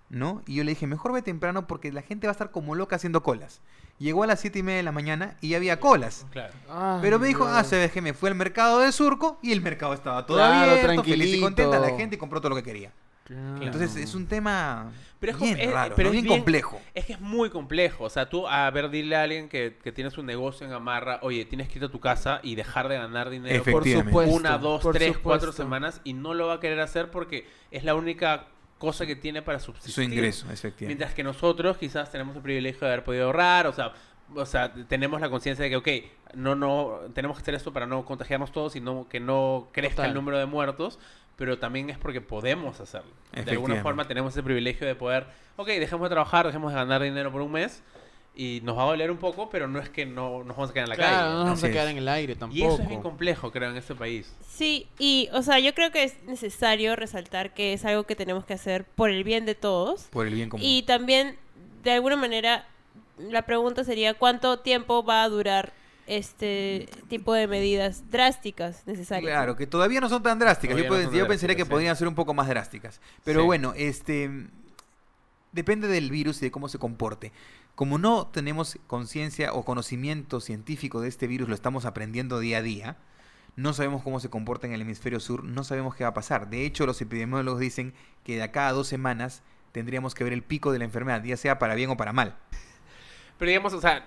¿no? 0.09 0.43
Y 0.47 0.55
yo 0.57 0.65
le 0.65 0.71
dije, 0.71 0.87
mejor 0.87 1.13
ve 1.13 1.23
temprano 1.23 1.67
porque 1.67 1.91
la 1.93 2.03
gente 2.03 2.27
va 2.27 2.31
a 2.31 2.33
estar 2.33 2.51
como 2.51 2.75
loca 2.75 2.97
haciendo 2.97 3.23
colas. 3.23 3.61
Llegó 3.99 4.25
a 4.25 4.27
las 4.27 4.41
siete 4.41 4.59
y 4.59 4.63
media 4.63 4.77
de 4.79 4.83
la 4.83 4.93
mañana 4.93 5.37
y 5.41 5.49
ya 5.51 5.57
había 5.57 5.81
colas. 5.81 6.27
Claro. 6.31 6.53
Ay, 6.69 6.99
Pero 7.03 7.19
me 7.19 7.27
dijo, 7.27 7.47
ah, 7.47 7.65
se 7.65 7.91
que 7.91 8.03
me 8.03 8.13
fui 8.13 8.29
al 8.29 8.35
mercado 8.35 8.81
de 8.81 8.93
Surco 8.93 9.39
y 9.43 9.53
el 9.53 9.63
mercado 9.63 9.95
estaba 9.95 10.27
todo 10.27 10.37
Claro, 10.37 10.73
abierto, 10.73 11.03
feliz 11.05 11.35
y 11.35 11.41
contenta, 11.41 11.79
la 11.79 11.97
gente 11.97 12.19
compró 12.19 12.41
todo 12.41 12.51
lo 12.51 12.57
que 12.57 12.63
quería. 12.63 12.93
Claro. 13.25 13.63
Entonces 13.63 13.97
es 13.97 14.15
un 14.15 14.27
tema 14.29 14.93
Pero 15.19 15.33
es 15.33 15.39
bien 15.41 15.59
es- 15.59 15.73
raro, 15.73 15.95
pero 15.97 16.11
¿no? 16.11 16.11
es 16.11 16.13
bien, 16.13 16.25
bien- 16.27 16.39
complejo. 16.41 16.81
Es 16.95 17.07
que 17.07 17.15
es 17.15 17.21
muy 17.21 17.51
complejo. 17.51 18.05
O 18.05 18.11
sea, 18.11 18.29
tú, 18.29 18.47
a 18.47 18.71
ver, 18.71 18.89
dile 18.91 19.17
a 19.17 19.23
alguien 19.23 19.49
que, 19.49 19.77
que 19.83 19.91
tienes 19.91 20.17
un 20.19 20.27
negocio 20.27 20.65
en 20.65 20.71
Gamarra, 20.71 21.19
oye, 21.23 21.45
tienes 21.45 21.69
que 21.69 21.79
ir 21.81 21.85
a 21.87 21.89
tu 21.89 21.99
casa 21.99 22.39
y 22.45 22.55
dejar 22.55 22.89
de 22.89 22.99
ganar 22.99 23.31
dinero 23.31 23.65
por 23.65 23.83
supuesto, 23.85 24.33
una, 24.35 24.59
dos, 24.59 24.81
por 24.83 24.95
tres, 24.95 25.19
cuatro 25.19 25.51
semanas 25.53 26.01
y 26.05 26.13
no 26.13 26.35
lo 26.35 26.47
va 26.47 26.55
a 26.55 26.61
querer 26.61 26.79
hacer 26.81 27.11
porque 27.11 27.49
es 27.73 27.83
la 27.83 27.97
única 27.97 28.45
cosa 28.79 29.07
que 29.07 29.17
tiene 29.17 29.43
para 29.43 29.59
subsistir. 29.59 29.93
Su 29.93 30.03
ingreso, 30.03 30.47
efectivamente. 30.47 30.87
Mientras 30.87 31.15
que 31.15 31.23
nosotros 31.23 31.77
quizás 31.77 32.11
tenemos 32.11 32.37
el 32.37 32.43
privilegio 32.43 32.81
de 32.81 32.87
haber 32.87 33.05
podido 33.05 33.27
ahorrar, 33.27 33.67
o 33.67 33.73
sea, 33.73 33.93
o 34.35 34.47
sea, 34.47 34.73
tenemos 34.89 35.21
la 35.21 35.31
conciencia 35.31 35.63
de 35.63 35.71
que, 35.71 35.77
ok, 35.77 35.89
no, 36.35 36.55
no, 36.55 37.01
tenemos 37.15 37.37
que 37.37 37.43
hacer 37.43 37.55
esto 37.55 37.73
para 37.73 37.87
no 37.87 38.05
contagiarnos 38.05 38.53
todos 38.53 38.77
y 38.77 38.81
no, 38.81 39.09
que 39.09 39.21
no 39.21 39.69
crezca 39.73 39.97
Total. 39.97 40.11
el 40.11 40.15
número 40.15 40.39
de 40.39 40.47
muertos, 40.47 40.99
pero 41.37 41.59
también 41.59 41.91
es 41.91 41.99
porque 41.99 42.21
podemos 42.21 42.81
hacerlo. 42.81 43.11
De 43.33 43.51
alguna 43.51 43.83
forma 43.83 44.07
tenemos 44.09 44.33
ese 44.33 44.43
privilegio 44.43 44.87
de 44.87 44.95
poder, 44.95 45.27
ok, 45.57 45.69
dejemos 45.69 46.09
de 46.09 46.15
trabajar, 46.15 46.47
dejemos 46.47 46.73
de 46.73 46.79
ganar 46.79 47.03
dinero 47.03 47.31
por 47.31 47.43
un 47.43 47.53
mes 47.53 47.83
y 48.37 48.61
nos 48.63 48.77
va 48.77 48.83
a 48.83 48.87
doler 48.87 49.11
un 49.11 49.17
poco, 49.17 49.49
pero 49.49 49.67
no 49.67 49.79
es 49.79 49.89
que 49.89 50.05
no 50.07 50.45
nos 50.45 50.57
vamos 50.57 50.71
a 50.71 50.73
quedar 50.75 50.85
en 50.85 50.91
la 50.91 50.97
Claro, 50.97 51.17
no 51.17 51.23
calle. 51.23 51.35
nos 51.37 51.45
vamos 51.47 51.65
a 51.65 51.71
quedar 51.71 51.89
en 51.89 51.97
el 51.97 52.09
aire 52.09 52.37
tampoco. 52.37 52.59
Y 52.59 52.63
eso 52.65 52.83
es 52.83 52.89
bien 52.89 53.01
complejo, 53.03 53.51
creo, 53.51 53.71
en 53.71 53.77
este 53.77 53.95
país. 53.95 54.31
Sí, 54.49 54.87
y, 54.99 55.29
o 55.33 55.43
sea, 55.43 55.59
yo 55.59 55.75
creo 55.75 55.91
que 55.91 56.05
es 56.05 56.23
necesario 56.25 56.95
resaltar 56.97 57.55
que 57.55 57.73
es 57.73 57.85
algo 57.87 58.05
que 58.05 58.15
tenemos 58.15 58.45
que 58.45 58.53
hacer 58.55 58.85
por 58.85 59.09
el 59.11 59.25
bien 59.25 59.47
de 59.47 59.55
todos. 59.55 60.03
Por 60.11 60.27
el 60.27 60.35
bien 60.35 60.51
común. 60.51 60.65
Y 60.67 60.83
también, 60.83 61.37
de 61.83 61.93
alguna 61.93 62.17
manera, 62.17 62.67
la 63.19 63.43
pregunta 63.43 63.85
sería 63.85 64.13
cuánto 64.15 64.59
tiempo 64.59 65.03
va 65.03 65.23
a 65.23 65.29
durar 65.31 65.73
este 66.07 66.89
tipo 67.09 67.33
de 67.33 67.47
medidas 67.49 68.11
drásticas 68.11 68.83
necesarias. 68.87 69.33
Claro, 69.33 69.57
que 69.57 69.67
todavía 69.67 70.01
no 70.01 70.09
son 70.09 70.23
tan 70.23 70.39
drásticas. 70.39 70.77
Yo, 70.77 70.85
no 70.89 71.11
yo 71.13 71.27
pensaría 71.27 71.57
que 71.57 71.65
sí. 71.65 71.69
podrían 71.71 71.97
ser 71.97 72.07
un 72.07 72.15
poco 72.15 72.33
más 72.35 72.47
drásticas. 72.49 73.01
Pero 73.25 73.41
Sí. 73.41 73.47
bueno, 73.47 73.73
este 73.77 74.31
depende 75.53 75.89
del 75.89 76.11
virus 76.11 76.39
y 76.43 76.47
de 76.47 76.51
cómo 76.51 76.69
se 76.69 76.79
comporte. 76.79 77.33
Como 77.77 77.99
no 77.99 78.27
tenemos 78.29 78.79
conciencia 78.87 79.53
o 79.53 79.67
conocimiento 79.67 80.41
científico 80.41 81.03
de 81.03 81.09
este 81.09 81.27
virus, 81.27 81.51
lo 81.51 81.55
estamos 81.55 81.85
aprendiendo 81.85 82.39
día 82.39 82.59
a 82.59 82.63
día. 82.63 82.97
No 83.55 83.75
sabemos 83.75 84.03
cómo 84.03 84.19
se 84.19 84.31
comporta 84.31 84.67
en 84.67 84.73
el 84.73 84.81
hemisferio 84.81 85.21
sur, 85.21 85.45
no 85.45 85.63
sabemos 85.63 85.95
qué 85.95 86.05
va 86.05 86.09
a 86.09 86.15
pasar. 86.15 86.49
De 86.49 86.65
hecho, 86.65 86.87
los 86.87 86.99
epidemiólogos 87.03 87.61
dicen 87.61 87.93
que 88.25 88.37
de 88.37 88.43
acá 88.43 88.69
a 88.69 88.73
dos 88.73 88.89
semanas 88.89 89.43
tendríamos 89.73 90.15
que 90.15 90.25
ver 90.25 90.33
el 90.33 90.43
pico 90.43 90.73
de 90.73 90.79
la 90.79 90.87
enfermedad, 90.87 91.23
ya 91.23 91.37
sea 91.37 91.59
para 91.59 91.75
bien 91.75 91.91
o 91.91 91.99
para 91.99 92.15
mal. 92.15 92.35
Pero 93.39 93.51
digamos, 93.51 93.75
o 93.75 93.81
sea, 93.83 94.07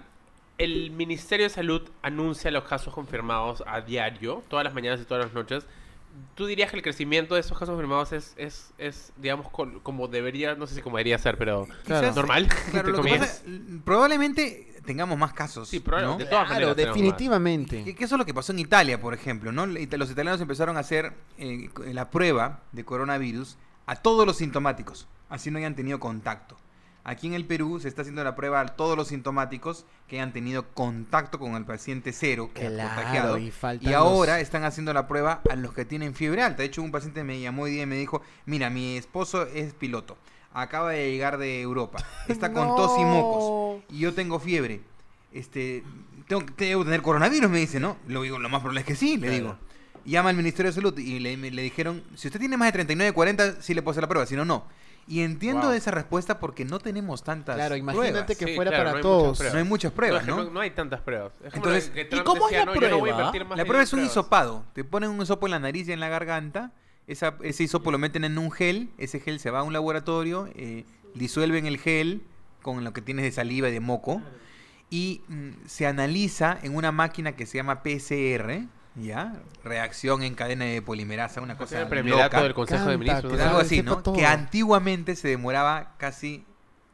el 0.58 0.90
Ministerio 0.90 1.46
de 1.46 1.52
Salud 1.52 1.92
anuncia 2.02 2.50
los 2.50 2.64
casos 2.64 2.92
confirmados 2.92 3.64
a 3.68 3.82
diario, 3.82 4.44
todas 4.48 4.64
las 4.64 4.74
mañanas 4.74 5.00
y 5.00 5.06
todas 5.06 5.26
las 5.26 5.34
noches. 5.36 5.68
¿Tú 6.36 6.46
dirías 6.46 6.72
que 6.72 6.78
el 6.78 6.84
crecimiento 6.84 7.36
de 7.36 7.42
esos 7.42 7.54
casos 7.58 7.74
confirmados 7.74 8.14
es, 8.14 8.34
es, 8.38 8.72
es 8.78 9.12
digamos, 9.18 9.50
col- 9.50 9.82
como 9.84 10.08
debería, 10.08 10.56
no 10.56 10.68
sé 10.68 10.76
si 10.76 10.82
como 10.82 10.96
debería 10.98 11.18
ser, 11.18 11.38
pero 11.38 11.68
Claro. 11.86 12.14
normal? 12.14 12.48
Claro, 12.48 12.66
entre 12.66 12.82
lo 12.84 12.86
que 12.88 12.94
comillas? 13.10 13.20
pasa- 13.44 13.44
probablemente 13.84 14.74
tengamos 14.86 15.18
más 15.18 15.34
casos. 15.34 15.68
Sí, 15.70 15.80
probablemente. 15.82 16.24
¿no? 16.24 16.26
De 16.26 16.32
todas 16.32 16.48
Claro, 16.48 16.74
definitivamente. 16.76 17.84
Que, 17.84 17.96
que 17.96 18.04
eso 18.06 18.16
es 18.16 18.20
lo 18.20 18.26
que 18.26 18.34
pasó 18.34 18.52
en 18.54 18.60
Italia, 18.60 19.00
por 19.02 19.14
ejemplo, 19.14 19.52
¿no? 19.52 19.66
Los 19.66 19.82
italianos 20.12 20.40
empezaron 20.42 20.78
a 20.78 20.80
hacer 20.80 21.14
eh, 21.38 21.70
la 21.94 22.10
prueba 22.10 22.62
de 22.72 22.86
coronavirus 22.86 23.58
a 23.86 23.96
todos 23.98 24.26
los 24.26 24.38
sintomáticos, 24.38 25.08
así 25.30 25.52
no 25.52 25.58
hayan 25.58 25.76
tenido 25.76 26.00
contacto. 26.00 26.58
Aquí 27.04 27.28
en 27.28 27.34
el 27.34 27.46
Perú 27.46 27.80
se 27.80 27.88
está 27.88 28.02
haciendo 28.02 28.24
la 28.24 28.36
prueba 28.36 28.60
a 28.60 28.66
todos 28.68 28.98
los 28.98 29.08
sintomáticos 29.08 29.86
que 30.08 30.18
hayan 30.18 30.34
tenido 30.34 30.68
contacto 30.74 31.40
con 31.40 31.56
el 31.56 31.66
paciente 31.66 32.12
cero 32.12 32.52
que 32.54 32.68
ha 32.68 32.70
Claro, 32.70 32.90
contagiado. 32.96 33.38
y 33.80 33.94
ahora 33.94 34.34
los- 34.34 34.42
están 34.44 34.64
haciendo 34.66 34.94
la 34.94 35.08
prueba 35.08 35.42
a 35.50 35.56
los 35.56 35.74
que 35.74 35.86
tienen 35.86 36.14
fiebre 36.14 36.44
alta. 36.44 36.58
De 36.62 36.66
hecho, 36.66 36.82
un 36.82 36.92
paciente 36.92 37.24
me 37.24 37.40
llamó 37.40 37.64
hoy 37.64 37.72
día 37.72 37.84
y 37.84 37.88
me 37.88 37.96
dijo, 37.98 38.22
mira, 38.46 38.70
mi 38.70 38.98
esposo 38.98 39.44
es 39.48 39.74
piloto, 39.74 40.18
acaba 40.54 40.92
de 40.92 41.12
llegar 41.12 41.38
de 41.38 41.62
Europa, 41.62 42.04
está 42.28 42.52
con 42.54 42.76
tos 42.76 42.92
y 43.00 43.06
mocos 43.06 43.82
y 43.90 44.00
yo 44.00 44.14
tengo 44.14 44.40
fiebre, 44.40 44.82
este, 45.32 45.84
tengo, 46.28 46.46
que- 46.46 46.66
debo 46.66 46.84
tener 46.84 47.02
coronavirus, 47.02 47.50
me 47.50 47.60
dice, 47.60 47.80
¿no? 47.80 47.98
Lo 48.08 48.22
digo, 48.24 48.38
lo 48.40 48.50
más 48.50 48.60
probable 48.60 48.82
es 48.82 48.86
que 48.86 48.96
sí, 48.96 49.14
le 49.18 49.28
Claro. 49.28 49.34
digo. 49.36 49.58
Llama 50.06 50.30
al 50.30 50.36
Ministerio 50.36 50.72
de 50.72 50.76
Salud 50.76 50.98
y 50.98 51.20
le, 51.20 51.36
le 51.38 51.62
dijeron, 51.62 52.04
si 52.16 52.28
usted 52.28 52.40
tiene 52.40 52.58
más 52.58 52.68
de 52.70 52.72
39, 52.74 53.14
40, 53.14 53.62
sí 53.62 53.74
le 53.74 53.82
puedo 53.82 53.92
hacer 53.92 54.04
la 54.04 54.08
prueba, 54.10 54.26
si 54.26 54.36
no, 54.36 54.44
no. 54.46 54.66
Y 55.10 55.22
entiendo 55.24 55.64
Wow. 55.64 55.72
esa 55.72 55.90
respuesta 55.90 56.40
porque 56.40 56.64
no 56.66 56.78
tenemos 56.80 57.24
tantas 57.24 57.56
Claro, 57.56 57.76
imagínate 57.76 58.12
pruebas. 58.12 58.38
que 58.38 58.46
Sí, 58.46 58.56
fuera 58.56 58.70
claro, 58.70 58.84
para 58.86 58.96
no 58.98 59.02
todos. 59.02 59.42
No 59.52 59.58
hay 59.58 59.64
muchas 59.64 59.92
pruebas, 59.92 60.26
no, 60.28 60.34
es 60.34 60.38
que 60.40 60.46
¿no? 60.46 60.52
no 60.52 60.60
hay 60.60 60.70
tantas 60.72 61.02
pruebas. 61.02 61.32
Es 61.44 61.54
Entonces, 61.56 61.90
que 61.90 62.08
¿y 62.16 62.20
cómo 62.22 62.48
es 62.48 62.56
la 62.66 62.72
prueba? 62.72 63.32
La 63.56 63.66
prueba 63.66 63.82
es 63.84 63.92
un 63.92 63.98
pruebas". 63.98 64.12
hisopado. 64.12 64.66
Te 64.74 64.84
ponen 64.84 65.10
un 65.10 65.20
hisopo 65.22 65.48
en 65.48 65.52
la 65.52 65.60
nariz 65.60 65.88
y 65.90 65.94
en 65.94 66.00
la 66.00 66.10
garganta. 66.10 66.72
Esa, 67.08 67.36
ese 67.42 67.64
hisopo 67.64 67.90
lo 67.92 67.98
meten 67.98 68.24
en 68.24 68.38
un 68.38 68.52
gel. 68.52 68.92
Ese 69.00 69.20
gel 69.20 69.40
se 69.40 69.50
va 69.50 69.60
a 69.60 69.64
un 69.64 69.74
laboratorio. 69.74 70.48
eh, 70.54 70.86
disuelven 71.16 71.66
el 71.66 71.80
gel 71.80 72.22
con 72.62 72.84
lo 72.84 72.94
que 72.94 73.02
tienes 73.02 73.26
de 73.26 73.32
saliva 73.32 73.68
y 73.70 73.72
de 73.72 73.80
moco. 73.80 74.22
Y 74.92 75.24
mm, 75.28 75.50
se 75.66 75.88
analiza 75.88 76.56
en 76.62 76.76
una 76.76 76.92
máquina 76.92 77.32
que 77.36 77.48
se 77.48 77.58
llama 77.58 77.82
PCR. 77.82 78.68
¿Ya? 78.96 79.34
Reacción 79.64 80.24
en 80.24 80.36
cadena 80.36 80.66
de 80.66 80.82
polimerasa. 80.82 81.42
Una 81.42 81.54
O 81.54 81.58
sea, 81.68 81.88
cosa 81.88 81.96
el 82.00 82.06
loca. 82.10 82.42
del 82.44 82.54
Consejo 82.54 82.90
de 82.90 82.98
Ministros. 82.98 83.32
que 83.32 83.38
¿no? 83.38 83.44
Algo 83.44 83.56
Claro, 83.60 83.66
así, 83.66 83.84
¿no? 83.84 83.98
todo. 84.04 84.16
Que 84.16 84.26
antiguamente 84.26 85.16
se 85.16 85.28
demoraba 85.30 85.94
casi 85.98 86.46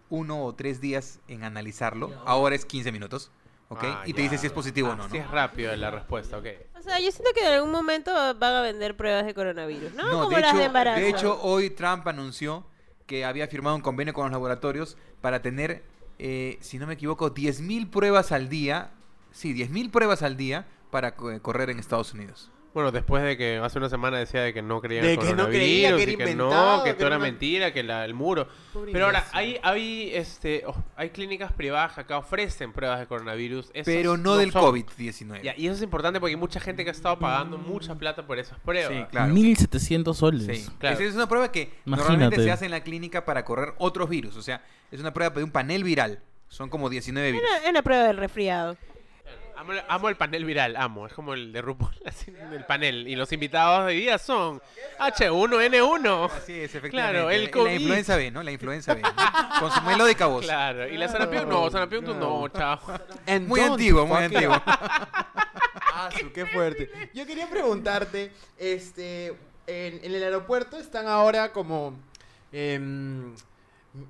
uno 0.09 0.43
o 0.43 0.53
tres 0.53 0.81
días 0.81 1.19
en 1.27 1.43
analizarlo. 1.43 2.11
Ahora 2.25 2.55
es 2.55 2.65
15 2.65 2.91
minutos. 2.91 3.31
¿Ok? 3.69 3.83
Ah, 3.83 4.03
y 4.05 4.13
te 4.13 4.21
ya. 4.21 4.23
dice 4.29 4.37
si 4.37 4.45
es 4.47 4.53
positivo 4.53 4.89
o 4.89 4.95
no. 4.95 5.07
¿no? 5.07 5.15
es 5.15 5.27
rápido 5.31 5.75
la 5.75 5.89
respuesta, 5.89 6.37
ok. 6.37 6.45
O 6.77 6.81
sea, 6.83 6.99
yo 6.99 7.11
siento 7.11 7.31
que 7.33 7.39
en 7.47 7.51
algún 7.53 7.71
momento 7.71 8.11
van 8.35 8.53
a 8.53 8.61
vender 8.61 8.95
pruebas 8.95 9.25
de 9.25 9.33
coronavirus, 9.33 9.93
¿no? 9.95 10.03
No, 10.03 10.11
Como 10.25 10.29
de 10.35 10.41
las 10.41 10.51
hecho, 10.51 10.59
de 10.59 10.65
embarazo. 10.65 10.99
de 11.01 11.09
hecho, 11.09 11.41
hoy 11.41 11.71
Trump 11.71 12.07
anunció 12.07 12.67
que 13.07 13.25
había 13.25 13.47
firmado 13.47 13.75
un 13.75 13.81
convenio 13.81 14.13
con 14.13 14.25
los 14.25 14.31
laboratorios 14.31 14.97
para 15.19 15.41
tener, 15.41 15.83
eh, 16.19 16.59
si 16.61 16.77
no 16.77 16.85
me 16.85 16.93
equivoco, 16.93 17.33
10.000 17.33 17.89
pruebas 17.89 18.31
al 18.31 18.49
día. 18.49 18.91
Sí, 19.31 19.55
10.000 19.55 19.89
pruebas 19.89 20.21
al 20.21 20.37
día 20.37 20.67
para 20.95 21.13
co- 21.15 21.41
correr 21.41 21.69
en 21.69 21.77
Estados 21.79 22.13
Unidos. 22.13 22.49
Bueno, 22.73 22.91
después 22.91 23.21
de 23.23 23.35
que 23.37 23.57
hace 23.57 23.77
una 23.79 23.89
semana 23.89 24.17
decía 24.17 24.41
de 24.43 24.53
que 24.53 24.61
no 24.61 24.79
creía 24.81 24.99
en 25.01 25.05
De 25.05 25.13
el 25.13 25.17
que 25.19 25.25
no 25.25 25.29
coronavirus, 25.31 25.57
creía, 25.61 25.95
que 25.95 26.03
era 26.03 26.11
y 26.11 26.15
que 26.17 26.23
inventado, 26.23 26.77
no, 26.77 26.83
que 26.83 26.89
que 26.89 26.93
todo 26.95 27.07
era 27.07 27.15
era 27.15 27.17
una- 27.17 27.25
mentira, 27.31 27.73
que 27.73 27.83
la- 27.83 28.05
el 28.05 28.13
muro. 28.13 28.47
Pobre 28.73 28.91
Pero 28.93 29.05
ahora, 29.07 29.25
hay, 29.33 29.57
hay, 29.63 30.11
este, 30.13 30.63
oh, 30.67 30.75
hay 30.95 31.09
clínicas 31.09 31.51
privadas 31.53 31.93
que 31.93 32.01
acá 32.01 32.17
ofrecen 32.17 32.71
pruebas 32.71 32.99
de 33.01 33.07
coronavirus. 33.07 33.71
Pero 33.85 34.15
no, 34.17 34.35
del 34.37 34.51
son. 34.53 34.61
COVID-19. 34.63 35.41
Ya, 35.41 35.53
y 35.57 35.65
eso 35.67 35.75
es 35.75 35.81
importante 35.81 36.19
porque 36.21 36.31
hay 36.35 36.39
mucha 36.39 36.59
gente 36.61 36.83
que 36.85 36.89
ha 36.89 36.93
estado 36.93 37.17
pagando 37.19 37.57
mucha 37.57 37.95
plata 37.95 38.25
por 38.25 38.39
esas 38.39 38.57
pruebas. 38.59 38.91
Sí, 38.93 39.05
claro. 39.11 39.33
1700 39.33 40.17
soles. 40.17 40.45
Sí, 40.45 40.69
Claro. 40.79 40.95
Esa 40.95 41.03
es 41.05 41.15
una 41.15 41.27
prueba 41.27 41.51
que 41.51 41.71
Imagínate. 41.85 42.11
normalmente 42.13 42.43
se 42.43 42.51
hace 42.51 42.65
en 42.65 42.71
la 42.71 42.81
clínica 42.83 43.25
para 43.25 43.43
correr 43.45 43.73
otros 43.77 44.07
virus. 44.09 44.35
O 44.37 44.41
sea, 44.41 44.61
es 44.91 44.99
una 44.99 45.13
prueba 45.13 45.33
de 45.33 45.43
un 45.43 45.51
panel 45.51 45.83
viral. 45.83 46.19
Son 46.49 46.69
como 46.69 46.89
19 46.89 47.29
Es 47.29 47.33
virus. 47.35 47.49
una, 47.49 47.57
es 47.63 47.69
una 47.69 47.81
prueba 47.83 48.03
del 48.03 48.17
resfriado. 48.17 48.77
Amo, 49.57 49.73
amo 49.87 50.09
el 50.09 50.17
panel 50.17 50.43
viral, 50.43 50.75
amo. 50.75 51.07
Es 51.07 51.13
como 51.13 51.33
el 51.33 51.51
de 51.51 51.61
RuPaul, 51.61 51.93
así, 52.05 52.33
el 52.51 52.65
panel. 52.65 53.07
Y 53.07 53.15
los 53.15 53.31
invitados 53.31 53.87
de 53.87 53.93
hoy 53.93 53.99
día 54.01 54.17
son 54.17 54.61
H1N1. 54.99 56.31
Así 56.31 56.59
es, 56.59 56.75
efectivamente. 56.75 56.89
Claro, 56.89 57.29
el 57.29 57.45
la, 57.45 57.51
COVID. 57.51 57.65
la 57.65 57.73
influenza 57.73 58.15
B, 58.17 58.31
¿no? 58.31 58.43
La 58.43 58.51
influenza 58.51 58.93
B. 58.93 59.01
¿no? 59.01 59.59
Con 59.59 59.71
su 59.71 59.81
melódica 59.81 60.25
voz. 60.25 60.45
Claro, 60.45 60.87
y 60.87 60.97
la 60.97 61.07
Sarapión 61.07 61.47
no, 61.47 61.69
Sarapión 61.69 62.03
tú 62.03 62.13
no, 62.13 62.47
chao. 62.49 62.79
And 63.27 63.47
Muy 63.47 63.61
antiguo, 63.61 64.05
muy 64.05 64.23
antiguo. 64.23 64.61
Ah, 65.97 66.09
su, 66.19 66.29
qué 66.33 66.45
fuerte. 66.45 66.91
Yo 67.13 67.25
quería 67.25 67.49
preguntarte, 67.49 68.29
este, 68.57 69.27
en, 69.65 69.99
en 70.03 70.13
el 70.13 70.23
aeropuerto 70.23 70.77
están 70.77 71.07
ahora 71.07 71.53
como, 71.53 71.97
em, 72.51 73.33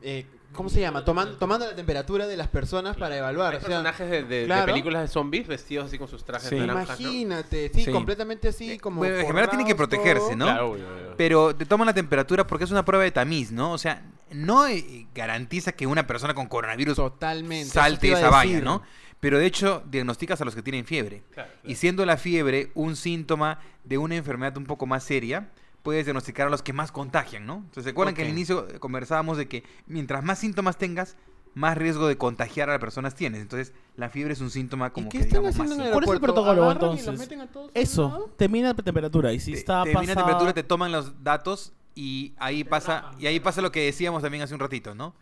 eh, 0.02 0.26
¿cómo 0.56 0.70
se 0.70 0.80
llama? 0.80 1.04
Toman- 1.06 1.38
tomando 1.38 1.66
la 1.66 1.76
temperatura 1.76 2.26
de 2.28 2.38
las 2.38 2.48
personas 2.48 2.98
para 2.98 3.18
evaluar. 3.18 3.52
Hay 3.54 3.58
o 3.58 3.60
sea, 3.60 3.68
personajes 3.70 4.10
de, 4.10 4.24
de- 4.24 4.40
de 4.42 4.46
claro. 4.46 4.66
películas 4.66 5.02
de 5.04 5.08
zombies 5.10 5.48
vestidos 5.48 5.88
así 5.88 5.98
con 5.98 6.08
sus 6.08 6.24
trajes 6.26 6.50
Sí. 6.50 6.56
naranjas, 6.56 7.00
¿no? 7.00 7.08
imagínate, 7.10 7.70
sí, 7.74 7.86
Sí. 7.86 7.92
completamente 7.92 8.48
así 8.48 8.78
como. 8.80 8.98
Bueno, 8.98 9.18
en 9.18 9.28
general 9.28 9.50
tienen 9.50 9.68
que 9.68 9.76
protegerse. 9.76 10.36
¿no? 10.36 10.46
Claro, 10.46 10.72
obvio, 10.72 10.86
obvio. 10.88 11.14
Pero 11.18 11.56
te 11.56 11.66
toman 11.66 11.86
la 11.86 11.94
temperatura 11.94 12.48
porque 12.48 12.64
es 12.66 12.72
una 12.72 12.84
prueba 12.86 13.04
de 13.04 13.12
tamiz, 13.12 13.52
¿no? 13.52 13.72
O 13.72 13.78
sea, 13.78 14.04
no 14.32 14.68
eh, 14.68 15.08
garantiza 15.14 15.72
que 15.72 15.86
una 15.88 16.08
persona 16.08 16.34
con 16.34 16.48
coronavirus 16.48 16.96
Totalmente. 16.96 17.70
salte 17.70 18.12
esa 18.12 18.30
valla. 18.30 18.60
¿no? 18.62 18.82
Pero 19.20 19.40
de 19.40 19.46
hecho, 19.46 19.82
diagnosticas 19.90 20.42
a 20.42 20.46
los 20.46 20.54
que 20.56 20.62
tienen 20.62 20.86
fiebre. 20.86 21.24
Claro, 21.32 21.50
claro. 21.52 21.70
Y 21.72 21.76
siendo 21.76 22.06
la 22.06 22.18
fiebre 22.18 22.72
un 22.76 22.96
síntoma 22.96 23.60
de 23.84 23.98
una 23.98 24.16
enfermedad 24.16 24.58
un 24.58 24.66
poco 24.66 24.86
más 24.86 25.04
seria, 25.04 25.50
puedes 25.86 26.06
diagnosticar 26.06 26.48
a 26.48 26.50
los 26.50 26.62
que 26.64 26.74
más 26.74 26.92
contagian, 26.92 27.46
¿no? 27.46 27.58
Entonces, 27.58 27.84
¿se 27.86 27.90
acuerdan 27.92 28.16
que 28.16 28.24
al 28.24 28.30
inicio 28.30 28.68
conversábamos 28.80 29.38
de 29.38 29.48
que 29.48 29.64
mientras 29.86 30.24
más 30.24 30.40
síntomas 30.40 30.78
tengas, 30.78 31.16
más 31.54 31.78
riesgo 31.78 32.08
de 32.08 32.18
contagiar 32.18 32.70
a 32.70 32.74
las 32.74 32.82
personas 32.82 33.14
tienes? 33.14 33.40
Entonces, 33.42 33.72
la 33.96 34.10
fiebre 34.10 34.34
es 34.34 34.42
un 34.42 34.50
síntoma 34.50 34.92
como 34.92 35.08
¿Y 35.08 35.10
qué 35.12 35.18
que 35.20 35.24
están 35.26 35.42
digamos 35.44 35.58
más 35.58 35.66
haciendo 35.68 35.84
en 35.84 35.88
el. 35.88 35.94
¿Cuál 35.94 36.04
es 36.04 36.08
el 36.10 36.14
aeropuerto? 36.16 36.34
protocolo, 36.44 36.64
¿Agarran 36.72 36.84
y 36.84 36.92
los 36.92 37.00
entonces? 37.02 37.20
meten 37.30 37.42
a 37.42 37.48
todos 37.52 37.68
a 37.68 37.72
un 37.80 37.84
Eso, 37.84 38.10
lado? 38.10 38.30
te 38.36 38.50
mide 38.50 38.64
la 38.64 38.74
temperatura 38.74 39.32
y 39.32 39.40
si 39.40 39.52
Te- 39.54 39.60
está 39.60 39.84
te 39.84 39.90
viene 39.90 39.94
la 39.94 40.00
pasada- 40.02 40.16
temperatura, 40.26 40.54
te 40.54 40.64
toman 40.64 40.92
los 40.92 41.24
datos 41.24 41.72
y 41.94 42.34
ahí 42.38 42.64
pasa 42.64 43.12
y 43.20 43.28
ahí 43.28 43.40
pasa 43.40 43.62
lo 43.62 43.72
que 43.72 43.86
decíamos 43.86 44.24
también 44.24 44.44
hace 44.44 44.54
un 44.56 44.60
ratito, 44.60 44.96
¿no? 44.96 45.14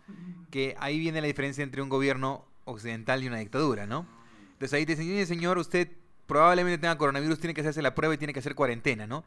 Que 0.50 0.74
ahí 0.80 0.98
viene 0.98 1.20
la 1.20 1.26
diferencia 1.26 1.62
entre 1.62 1.82
un 1.82 1.88
gobierno 1.90 2.46
occidental 2.64 3.22
y 3.22 3.26
una 3.28 3.38
dictadura, 3.38 3.86
¿no? 3.86 4.06
Entonces 4.54 4.72
ahí 4.72 4.86
te 4.86 4.92
dicen, 4.96 5.06
"Mire, 5.06 5.26
señor, 5.26 5.58
usted 5.58 5.88
probablemente 6.26 6.78
tenga 6.78 6.96
coronavirus, 6.96 7.38
tiene 7.38 7.52
que 7.52 7.60
hacerse 7.60 7.82
la 7.82 7.94
prueba 7.94 8.14
y 8.14 8.18
tiene 8.18 8.32
que 8.32 8.38
hacer 8.38 8.54
cuarentena, 8.54 9.06
¿no? 9.06 9.24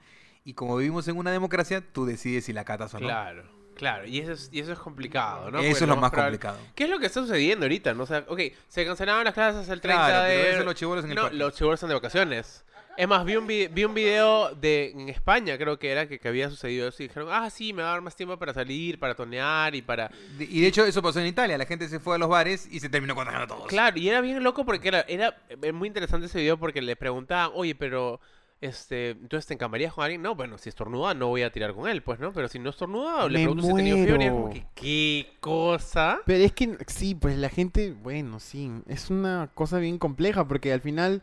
Y 0.47 0.53
como 0.53 0.77
vivimos 0.77 1.05
en 1.09 1.17
una 1.17 1.31
democracia, 1.31 1.83
tú 1.91 2.05
decides 2.05 2.45
si 2.45 2.53
la 2.53 2.63
catas 2.63 2.93
o 2.93 2.99
no. 2.99 3.05
Claro, 3.07 3.43
claro. 3.75 4.05
Y 4.07 4.19
eso 4.19 4.31
es, 4.31 4.49
y 4.53 4.61
eso 4.61 4.71
es 4.71 4.79
complicado, 4.79 5.51
¿no? 5.51 5.59
Eso 5.59 5.67
Porque 5.71 5.83
es 5.83 5.89
lo 5.89 5.95
más 5.97 6.11
complicado. 6.11 6.57
¿Qué 6.73 6.85
es 6.85 6.89
lo 6.89 6.99
que 6.99 7.07
está 7.07 7.19
sucediendo 7.19 7.65
ahorita? 7.65 7.93
No? 7.93 8.03
O 8.03 8.05
sea, 8.07 8.23
ok, 8.27 8.39
se 8.69 8.85
cancelaban 8.85 9.25
las 9.25 9.33
clases 9.33 9.67
el 9.67 9.81
30 9.81 10.05
Claro, 10.05 10.25
pero 10.27 10.41
de... 10.43 10.51
eso 10.55 10.63
los 10.63 10.75
chibolos 10.75 11.03
en 11.03 11.11
el 11.11 11.15
No, 11.17 11.21
parque. 11.23 11.37
los 11.37 11.53
chibolos 11.53 11.75
están 11.77 11.89
de 11.89 11.95
vacaciones. 11.95 12.63
Es 12.95 13.07
más, 13.07 13.23
vi 13.25 13.35
un, 13.35 13.45
vi, 13.45 13.67
vi 13.67 13.83
un 13.83 13.93
video 13.93 14.55
de 14.55 14.89
en 14.91 15.09
España, 15.09 15.55
creo 15.57 15.77
que 15.77 15.91
era, 15.91 16.07
que, 16.07 16.17
que 16.17 16.27
había 16.29 16.49
sucedido 16.49 16.87
eso. 16.87 17.03
Y 17.03 17.09
dijeron, 17.09 17.27
ah, 17.31 17.49
sí, 17.51 17.71
me 17.73 17.83
va 17.83 17.89
a 17.89 17.91
dar 17.91 18.01
más 18.01 18.15
tiempo 18.15 18.37
para 18.39 18.53
salir, 18.55 18.97
para 18.97 19.13
tonear 19.13 19.75
y 19.75 19.81
para... 19.83 20.09
De- 20.37 20.45
Y 20.45 20.61
de 20.61 20.67
hecho 20.67 20.83
eso 20.85 21.01
pasó 21.03 21.19
en 21.19 21.27
Italia, 21.27 21.57
la 21.59 21.65
gente 21.65 21.89
se 21.89 21.99
fue 21.99 22.15
a 22.15 22.17
los 22.17 22.29
bares 22.29 22.67
y 22.71 22.79
se 22.79 22.89
terminó 22.89 23.13
contagiando 23.13 23.53
a 23.53 23.57
todos. 23.57 23.69
Claro, 23.69 23.99
y 23.99 24.09
era 24.09 24.21
bien 24.21 24.41
loco 24.43 24.65
porque 24.65 24.87
era, 24.87 25.01
era 25.01 25.37
eh, 25.49 25.71
muy 25.73 25.89
interesante 25.89 26.25
ese 26.25 26.39
video 26.39 26.57
porque 26.57 26.81
le 26.81 26.95
preguntaban, 26.95 27.51
oye, 27.53 27.75
pero... 27.75 28.19
Este, 28.59 29.11
entonces 29.11 29.45
te 29.45 29.53
encamarías 29.53 29.93
con 29.93 30.03
alguien, 30.03 30.23
no, 30.23 30.33
bueno, 30.33 30.57
si 30.57 30.69
estornuda 30.69 31.13
no 31.13 31.27
voy 31.27 31.43
a 31.43 31.51
tirar 31.51 31.75
con 31.75 31.87
él, 31.87 32.01
pues, 32.01 32.19
¿no? 32.19 32.33
Pero 32.33 32.47
si 32.47 32.57
no 32.57 32.71
estornuda, 32.71 33.27
le 33.27 33.39
Me 33.39 33.45
pregunto 33.45 33.63
si 33.63 33.71
ha 33.71 33.75
tenido 33.75 33.97
fiebre, 33.97 34.25
es 34.25 34.31
como 34.31 34.49
que, 34.49 34.65
¿qué 34.73 35.27
cosa? 35.39 36.19
Pero 36.25 36.43
es 36.43 36.53
que 36.53 36.75
sí, 36.87 37.13
pues 37.13 37.37
la 37.37 37.49
gente, 37.49 37.93
bueno, 37.93 38.39
sí, 38.39 38.71
es 38.87 39.11
una 39.11 39.51
cosa 39.53 39.77
bien 39.77 39.99
compleja 39.99 40.47
porque 40.47 40.73
al 40.73 40.81
final, 40.81 41.21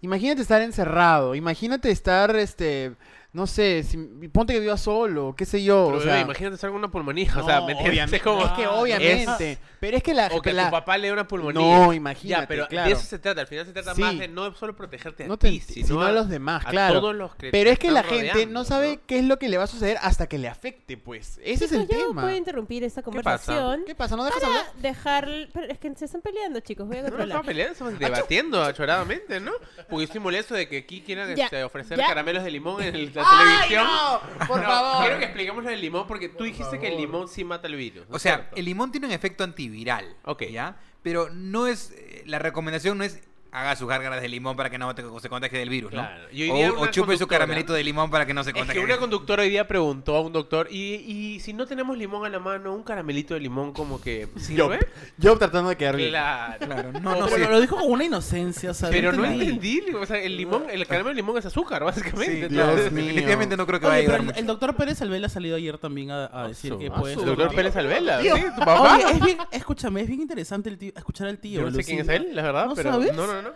imagínate 0.00 0.42
estar 0.42 0.62
encerrado, 0.62 1.36
imagínate 1.36 1.92
estar, 1.92 2.34
este, 2.34 2.96
no 3.34 3.46
sé, 3.46 3.82
si- 3.82 3.98
ponte 4.32 4.52
que 4.54 4.60
vivas 4.60 4.80
solo, 4.80 5.34
qué 5.36 5.44
sé 5.44 5.62
yo, 5.62 5.86
Pero, 5.86 5.96
o 5.96 6.00
bebé, 6.00 6.12
sea, 6.12 6.20
imagínate 6.22 6.54
estar 6.54 6.70
con 6.70 6.78
una 6.78 6.90
pulmonía, 6.90 7.30
o 7.36 7.44
sea, 7.44 7.60
no, 7.60 7.66
¿me 7.66 7.72
entiendes? 7.72 7.90
obviamente, 7.92 8.16
Es 8.16 8.22
como- 8.22 8.44
es 8.46 8.52
que 8.52 8.66
obviamente, 8.68 9.58
pero 9.80 9.96
es 9.96 10.02
que 10.02 10.14
la, 10.14 10.28
O 10.32 10.40
que 10.40 10.50
a 10.50 10.52
la- 10.52 10.64
tu 10.66 10.70
papá 10.70 10.96
le 10.96 11.08
dé 11.08 11.12
una 11.12 11.26
pulmonía. 11.26 11.60
No, 11.60 11.92
imagínate, 11.92 12.42
Ya, 12.42 12.46
pero 12.48 12.68
claro. 12.68 12.86
de 12.88 12.94
eso 12.94 13.02
se 13.04 13.18
trata. 13.18 13.40
Al 13.42 13.46
final 13.48 13.66
se 13.66 13.72
trata 13.72 13.94
Sí. 13.94 14.00
más 14.00 14.18
de 14.18 14.28
no 14.28 14.54
solo 14.54 14.74
protegerte 14.76 15.24
a 15.24 15.26
no 15.26 15.36
te 15.36 15.50
ti, 15.50 15.60
sino, 15.60 15.86
sino 15.88 16.02
a 16.02 16.12
los 16.12 16.28
demás, 16.28 16.64
a 16.64 16.70
claro. 16.70 17.00
todos 17.00 17.14
los 17.16 17.34
que 17.34 17.50
Pero 17.50 17.70
es 17.70 17.78
que 17.78 17.90
la 17.90 18.02
gente 18.04 18.30
rodeando, 18.32 18.54
no 18.54 18.64
sabe 18.64 19.00
qué 19.06 19.18
es 19.18 19.24
lo 19.24 19.38
que 19.38 19.48
le 19.48 19.58
va 19.58 19.64
a 19.64 19.66
suceder 19.66 19.98
hasta 20.00 20.28
que 20.28 20.38
le 20.38 20.48
afecte, 20.48 20.96
pues. 20.96 21.40
Ese 21.44 21.64
es 21.64 21.72
el 21.72 21.82
Chicos, 21.82 21.96
yo 21.98 22.08
tema. 22.08 22.22
puedo 22.22 22.36
interrumpir 22.36 22.84
esta 22.84 23.02
pasa? 23.02 23.04
conversación 23.10 23.82
¿Qué 23.84 23.94
pasa? 23.96 24.16
¿No 24.16 24.24
dejas 24.24 24.40
para 24.40 24.58
hablar? 24.60 24.72
dejar... 24.80 25.28
Pero 25.52 25.66
es 25.72 25.78
que 25.78 25.92
se 25.96 26.04
están 26.04 26.22
peleando, 26.22 26.60
chicos. 26.60 26.86
Voy 26.86 26.98
a 26.98 27.02
No, 27.02 27.08
no 27.08 27.16
controlar. 27.16 27.28
estamos 27.28 27.46
peleando, 27.46 27.72
estamos 27.72 27.98
debatiendo 27.98 28.62
achoradamente, 28.62 29.40
¿no? 29.40 29.50
Porque 29.76 29.96
yo 29.96 30.02
estoy 30.02 30.20
molesto 30.20 30.54
de 30.54 30.68
que 30.68 30.78
aquí 30.78 31.00
quieran 31.02 31.30
este, 31.30 31.64
ofrecer 31.64 31.98
caramelos 31.98 32.44
de 32.44 32.50
limón 32.52 32.80
en 32.82 32.94
el- 32.94 33.12
la 33.24 33.38
¡Ay, 33.38 33.46
televisión. 33.68 33.84
no! 33.86 34.46
Por 34.46 34.62
favor. 34.62 35.02
Quiero 35.04 35.18
que 35.18 35.24
expliquemos 35.24 35.64
lo 35.64 35.70
del 35.70 35.80
limón 35.80 36.06
porque 36.06 36.28
tú 36.28 36.44
dijiste 36.44 36.78
que 36.78 36.88
el 36.88 36.96
limón 36.96 37.28
sí 37.28 37.44
mata 37.44 37.66
el 37.66 37.76
virus. 37.76 38.08
¿no 38.08 38.16
O 38.16 38.18
sea, 38.18 38.36
cierto? 38.36 38.56
el 38.56 38.64
limón 38.64 38.90
tiene 38.92 39.06
un 39.06 39.12
efecto 39.12 39.44
antiviral. 39.44 40.16
Ok. 40.24 40.42
¿Ya? 40.50 40.76
Pero 41.02 41.28
no 41.30 41.66
es. 41.66 41.90
eh, 41.96 42.22
La 42.26 42.38
recomendación 42.38 42.96
no 42.98 43.04
es 43.04 43.20
haga 43.56 43.76
sus 43.76 43.88
gárgaras 43.88 44.20
de 44.20 44.28
limón 44.28 44.56
para 44.56 44.68
que 44.68 44.78
no 44.78 44.92
te- 44.96 45.04
se 45.20 45.28
contagie 45.28 45.60
del 45.60 45.68
virus, 45.68 45.92
¿no? 45.92 46.00
Claro. 46.00 46.26
Día 46.32 46.72
O, 46.72 46.80
o 46.82 46.86
chupe 46.88 47.16
su 47.16 47.28
caramelito 47.28 47.72
de 47.72 47.84
limón 47.84 48.10
para 48.10 48.26
que 48.26 48.34
no 48.34 48.42
se 48.42 48.50
Es 48.50 48.56
contagie. 48.56 48.80
que 48.80 48.84
una 48.84 48.96
conductora 48.96 49.44
hoy 49.44 49.50
día 49.50 49.68
preguntó 49.68 50.16
a 50.16 50.20
un 50.22 50.32
doctor, 50.32 50.66
¿y, 50.72 50.94
y 50.94 51.38
si 51.40 51.52
no 51.52 51.64
tenemos 51.64 51.96
limón 51.96 52.26
a 52.26 52.28
la 52.28 52.40
mano, 52.40 52.74
un 52.74 52.82
caramelito 52.82 53.34
de 53.34 53.40
limón 53.40 53.72
como 53.72 54.00
que 54.00 54.26
Yo, 54.34 54.40
sirve? 54.40 54.80
yo 55.18 55.38
tratando 55.38 55.70
de 55.70 55.76
quedar 55.76 55.94
bien. 55.96 56.10
Claro. 56.10 56.66
Claro, 56.66 56.92
no, 56.92 57.00
No, 57.00 57.16
no 57.20 57.26
pero 57.26 57.44
sé. 57.46 57.50
lo 57.52 57.60
dijo 57.60 57.76
con 57.76 57.90
una 57.92 58.04
inocencia, 58.04 58.72
o 58.72 58.74
sea, 58.74 58.90
Pero 58.90 59.12
no 59.12 59.24
entendí. 59.24 59.82
o 60.00 60.04
sea, 60.04 60.18
el 60.20 60.36
limón, 60.36 60.64
el 60.68 60.84
caramelo 60.86 61.10
de 61.10 61.14
limón 61.14 61.38
es 61.38 61.46
azúcar, 61.46 61.84
básicamente. 61.84 62.48
Sí, 62.48 62.54
Dios 62.54 62.66
mío. 62.66 62.84
definitivamente 62.84 63.56
no 63.56 63.66
creo 63.66 63.78
que 63.78 63.86
Oye, 63.86 63.94
vaya 63.96 64.02
a 64.02 64.06
pero 64.06 64.14
ayudar 64.14 64.20
el, 64.20 64.26
mucho. 64.26 64.38
el 64.40 64.46
doctor 64.46 64.74
Pérez 64.76 65.00
Alvela 65.00 65.26
ha 65.28 65.30
salido 65.30 65.56
ayer 65.56 65.78
también 65.78 66.10
a, 66.10 66.28
a 66.32 66.48
decir 66.48 66.76
que 66.76 66.90
puede 66.90 67.12
El 67.14 67.20
ser- 67.20 67.28
doctor 67.28 67.54
Pérez 67.54 67.76
Alvela. 67.76 68.20
¿sí? 68.20 68.28
¿Tu 68.30 68.64
papá? 68.64 68.96
Oye, 68.96 69.04
es 69.12 69.20
bien, 69.24 69.38
escúchame, 69.52 70.00
es 70.00 70.08
bien 70.08 70.20
interesante 70.22 70.68
el 70.68 70.76
tío, 70.76 70.92
escuchar 70.96 71.28
al 71.28 71.38
tío. 71.38 71.60
Yo 71.60 71.70
no 71.70 71.76
sé 71.76 71.84
quién 71.84 72.00
es 72.00 72.08
él, 72.08 72.30
la 72.32 72.42
verdad, 72.42 72.66
¿No 72.66 72.74
pero... 72.74 72.90
sabes? 72.92 73.14
No, 73.14 73.26
no, 73.26 73.43
no. 73.44 73.50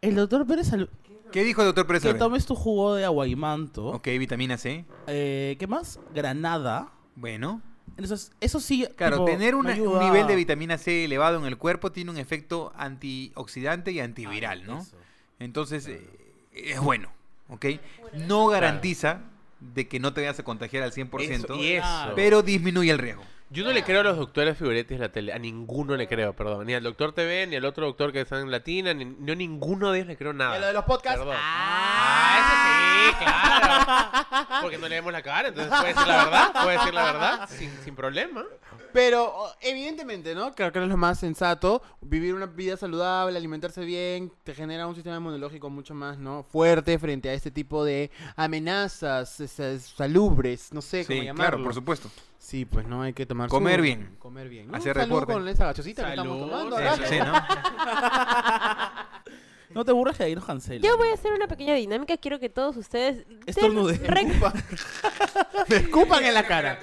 El 0.00 0.14
doctor 0.14 0.46
Pérez 0.46 0.72
Alvela. 0.72 0.90
¿Qué 1.32 1.44
dijo 1.44 1.60
el 1.60 1.66
doctor 1.68 1.86
Pérez 1.86 2.02
Que 2.02 2.14
tomes 2.14 2.46
tu 2.46 2.54
jugo 2.54 2.94
de 2.94 3.04
aguaimanto. 3.04 3.86
Ok, 3.88 4.06
vitamina 4.18 4.56
C. 4.56 4.84
Eh, 5.08 5.56
¿Qué 5.58 5.66
más? 5.66 5.98
Granada. 6.14 6.90
Bueno. 7.16 7.60
Entonces, 7.96 8.30
eso 8.40 8.60
sí. 8.60 8.86
Claro, 8.96 9.16
tipo, 9.16 9.24
tener 9.26 9.54
me 9.54 9.60
un 9.60 9.66
ayuda- 9.66 10.04
nivel 10.04 10.26
de 10.26 10.36
vitamina 10.36 10.78
C 10.78 11.04
elevado 11.04 11.38
en 11.38 11.44
el 11.46 11.58
cuerpo 11.58 11.90
tiene 11.92 12.10
un 12.12 12.16
efecto 12.18 12.72
antioxidante 12.76 13.90
y 13.92 14.00
antiviral, 14.00 14.64
¿no? 14.66 14.80
Eso. 14.82 14.96
Entonces, 15.40 15.86
eh, 15.88 16.08
es 16.52 16.80
bueno, 16.80 17.10
¿ok? 17.48 17.66
No 18.26 18.46
garantiza 18.46 19.20
de 19.60 19.88
que 19.88 19.98
no 20.00 20.12
te 20.12 20.20
vayas 20.20 20.38
a 20.38 20.44
contagiar 20.44 20.82
al 20.84 20.92
100%, 20.92 21.44
Eso, 21.54 21.56
y 21.56 21.72
eso. 21.72 22.12
pero 22.14 22.42
disminuye 22.42 22.90
el 22.90 22.98
riesgo. 22.98 23.22
Yo 23.50 23.64
no 23.64 23.72
le 23.72 23.82
creo 23.82 24.00
a 24.00 24.04
los 24.04 24.18
doctores 24.18 24.58
figuretes 24.58 24.98
de 24.98 25.06
la 25.06 25.10
tele, 25.10 25.32
a 25.32 25.38
ninguno 25.38 25.96
le 25.96 26.06
creo, 26.06 26.34
perdón. 26.34 26.66
Ni 26.66 26.74
al 26.74 26.82
doctor 26.82 27.12
TV, 27.12 27.46
ni 27.46 27.56
al 27.56 27.64
otro 27.64 27.86
doctor 27.86 28.12
que 28.12 28.20
está 28.20 28.38
en 28.40 28.50
Latina, 28.50 28.92
ni, 28.92 29.06
no 29.06 29.34
ninguno 29.34 29.90
de 29.90 30.00
ellos 30.00 30.08
le 30.08 30.16
creo 30.18 30.34
nada. 30.34 30.58
¿Y 30.58 30.60
lo 30.60 30.66
de 30.66 30.72
los 30.74 30.84
podcasts? 30.84 31.18
Perdón. 31.18 31.36
Ah, 31.38 33.08
ese 33.08 33.10
sí, 33.10 33.24
claro. 33.24 34.60
Porque 34.60 34.76
no 34.76 34.86
le 34.86 34.96
vemos 34.96 35.12
la 35.12 35.22
cara, 35.22 35.48
entonces 35.48 35.72
puede 35.72 35.94
decir 35.94 36.06
la 36.06 36.24
verdad, 36.24 36.52
puede 36.62 36.78
decir 36.78 36.94
la 36.94 37.04
verdad, 37.04 37.48
sin, 37.48 37.70
sin 37.84 37.96
problema. 37.96 38.44
Pero 38.98 39.32
evidentemente, 39.60 40.34
¿no? 40.34 40.52
Creo 40.56 40.72
que 40.72 40.82
es 40.82 40.88
lo 40.88 40.96
más 40.96 41.20
sensato. 41.20 41.80
Vivir 42.00 42.34
una 42.34 42.46
vida 42.46 42.76
saludable, 42.76 43.38
alimentarse 43.38 43.84
bien, 43.84 44.32
te 44.42 44.54
genera 44.56 44.88
un 44.88 44.96
sistema 44.96 45.18
inmunológico 45.18 45.70
mucho 45.70 45.94
más, 45.94 46.18
¿no? 46.18 46.42
Fuerte 46.42 46.98
frente 46.98 47.28
a 47.28 47.32
este 47.34 47.52
tipo 47.52 47.84
de 47.84 48.10
amenazas 48.34 49.38
esas 49.38 49.82
salubres, 49.82 50.72
no 50.72 50.82
sé 50.82 51.06
cómo 51.06 51.20
Sí, 51.20 51.26
llamarlo. 51.26 51.50
claro, 51.50 51.62
por 51.62 51.74
supuesto. 51.74 52.10
Sí, 52.40 52.64
pues 52.64 52.88
no 52.88 53.02
hay 53.02 53.12
que 53.12 53.24
tomar 53.24 53.48
Comer 53.48 53.76
su- 53.76 53.82
bien. 53.82 54.16
Comer 54.18 54.48
bien. 54.48 54.74
Hacer 54.74 54.96
deporte. 54.98 55.32
con 55.32 55.46
esa 55.46 55.66
gachosita 55.66 56.02
que 56.04 56.10
estamos 56.10 56.40
tomando. 56.40 56.76
Eso 56.80 57.02
sí, 57.06 57.18
¿no? 57.18 57.32
No 59.70 59.84
te 59.84 59.92
burles 59.92 60.16
que 60.16 60.24
ahí 60.24 60.34
nos. 60.34 60.46
Yo 60.80 60.96
voy 60.96 61.08
a 61.08 61.14
hacer 61.14 61.32
una 61.32 61.46
pequeña 61.46 61.74
dinámica. 61.74 62.16
Quiero 62.16 62.38
que 62.40 62.48
todos 62.48 62.76
ustedes... 62.76 63.28
den 63.28 63.40
Estornude. 63.46 63.98
re- 63.98 64.24
Me 65.68 65.76
escupan 65.76 66.24
en 66.24 66.34
la 66.34 66.46
cara. 66.46 66.78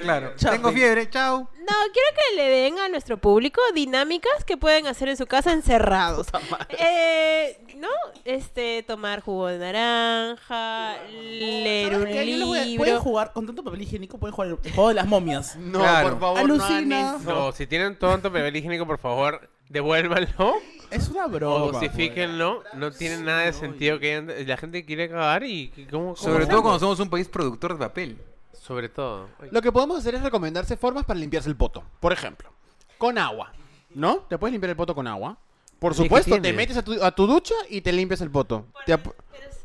claro. 0.00 0.32
Chao, 0.36 0.52
Tengo 0.52 0.72
fiebre, 0.72 1.08
chao. 1.08 1.38
No, 1.58 1.74
quiero 1.92 2.08
que 2.16 2.36
le 2.36 2.48
den 2.48 2.78
a 2.78 2.88
nuestro 2.88 3.18
público 3.18 3.60
dinámicas 3.74 4.44
que 4.44 4.56
pueden 4.56 4.86
hacer 4.86 5.08
en 5.08 5.16
su 5.16 5.26
casa 5.26 5.52
encerrados. 5.52 6.26
Eh, 6.70 7.58
¿No? 7.76 7.88
Este, 8.24 8.82
tomar 8.82 9.20
jugo 9.20 9.46
de 9.48 9.58
naranja, 9.58 10.96
leer 11.12 11.94
un 11.94 12.00
¿Sabes 12.02 12.14
qué? 12.16 12.30
Yo 12.30 12.36
les 12.38 12.46
voy 12.46 12.58
a- 12.58 12.64
libro. 12.64 12.84
Pueden 12.84 12.98
jugar, 13.00 13.32
con 13.32 13.46
tanto 13.46 13.62
papel 13.62 13.82
higiénico, 13.82 14.18
pueden 14.18 14.34
jugar 14.34 14.48
el 14.64 14.72
juego 14.72 14.88
de 14.88 14.94
las 14.94 15.06
momias. 15.06 15.56
No, 15.56 15.78
Claro. 15.80 16.10
por 16.10 16.20
favor, 16.20 16.38
Alucina. 16.40 16.80
no 17.02 17.08
hagan 17.08 17.20
eso. 17.22 17.34
No, 17.34 17.52
si 17.52 17.66
tienen 17.66 17.96
tonto 17.98 18.32
papel 18.32 18.56
higiénico, 18.56 18.86
por 18.86 18.98
favor, 18.98 19.48
devuélvanlo 19.68 20.54
Es 20.90 21.08
una 21.08 21.26
o 21.26 21.28
broma. 21.28 21.72
dosifíquenlo. 21.72 22.62
No 22.74 22.90
tiene 22.92 23.18
nada 23.18 23.40
de 23.42 23.52
sentido 23.52 23.98
que 23.98 24.14
hayan- 24.16 24.46
la 24.46 24.56
gente 24.56 24.84
quiere 24.84 25.08
cagar 25.08 25.44
y 25.44 25.72
y 25.76 25.84
¿cómo, 25.86 26.04
cómo 26.04 26.16
Sobre 26.16 26.32
todo 26.44 26.44
hacemos? 26.44 26.62
cuando 26.62 26.78
somos 26.80 27.00
un 27.00 27.10
país 27.10 27.28
productor 27.28 27.72
de 27.74 27.78
papel. 27.78 28.18
Sobre 28.52 28.88
todo. 28.88 29.28
Lo 29.50 29.62
que 29.62 29.70
podemos 29.70 29.98
hacer 29.98 30.14
es 30.16 30.22
recomendarse 30.22 30.76
formas 30.76 31.04
para 31.04 31.18
limpiarse 31.20 31.48
el 31.48 31.56
poto. 31.56 31.84
Por 32.00 32.12
ejemplo, 32.12 32.50
con 32.98 33.16
agua. 33.18 33.52
¿No? 33.94 34.16
Te 34.28 34.36
puedes 34.38 34.52
limpiar 34.52 34.70
el 34.70 34.76
poto 34.76 34.94
con 34.94 35.06
agua. 35.06 35.38
Por 35.78 35.92
¿Y 35.92 35.96
qué 35.96 36.02
supuesto, 36.04 36.34
te 36.34 36.40
tiene? 36.40 36.56
metes 36.56 36.76
a 36.76 36.82
tu, 36.82 37.02
a 37.02 37.10
tu 37.12 37.26
ducha 37.26 37.54
y 37.68 37.80
te 37.82 37.92
limpias 37.92 38.20
el 38.22 38.30
poto. 38.30 38.66
Te 38.86 38.92
ap- 38.94 39.04
Pero 39.30 39.52
sí- 39.52 39.55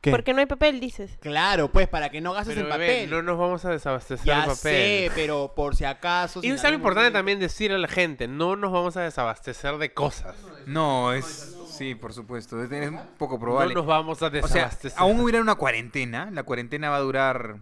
¿Qué? 0.00 0.10
Porque 0.10 0.32
no 0.32 0.40
hay 0.40 0.46
papel, 0.46 0.80
dices. 0.80 1.18
Claro, 1.20 1.70
pues 1.70 1.86
para 1.86 2.08
que 2.08 2.20
no 2.22 2.32
gastes 2.32 2.54
Pero 2.54 2.66
en 2.66 2.72
bebé, 2.72 2.94
papel. 3.04 3.10
no 3.10 3.22
nos 3.22 3.38
vamos 3.38 3.64
a 3.66 3.70
desabastecer 3.70 4.24
ya 4.26 4.36
de 4.40 4.46
papel. 4.46 4.56
sé, 4.56 5.10
pero 5.14 5.52
por 5.54 5.76
si 5.76 5.84
acaso. 5.84 6.40
Y 6.42 6.48
es 6.50 6.64
algo 6.64 6.76
importante 6.76 7.10
también 7.10 7.38
decir 7.38 7.70
a 7.72 7.76
la 7.78 7.88
gente, 7.88 8.26
no 8.26 8.56
nos 8.56 8.72
vamos 8.72 8.96
a 8.96 9.02
desabastecer 9.02 9.76
de 9.76 9.92
cosas. 9.92 10.36
No, 10.66 11.12
es... 11.12 11.56
Sí, 11.70 11.94
por 11.94 12.12
supuesto. 12.12 12.62
Es, 12.62 12.68
poco 13.16 13.34
No 13.34 13.40
probable. 13.40 13.74
nos 13.74 13.86
vamos 13.86 14.22
a 14.22 14.26
o 14.26 14.30
sea, 14.30 14.40
desabastecer. 14.42 14.98
aún 14.98 15.20
hubiera 15.20 15.40
una 15.40 15.54
cuarentena. 15.54 16.30
La 16.30 16.42
cuarentena 16.42 16.90
va 16.90 16.96
a 16.96 17.00
durar 17.00 17.56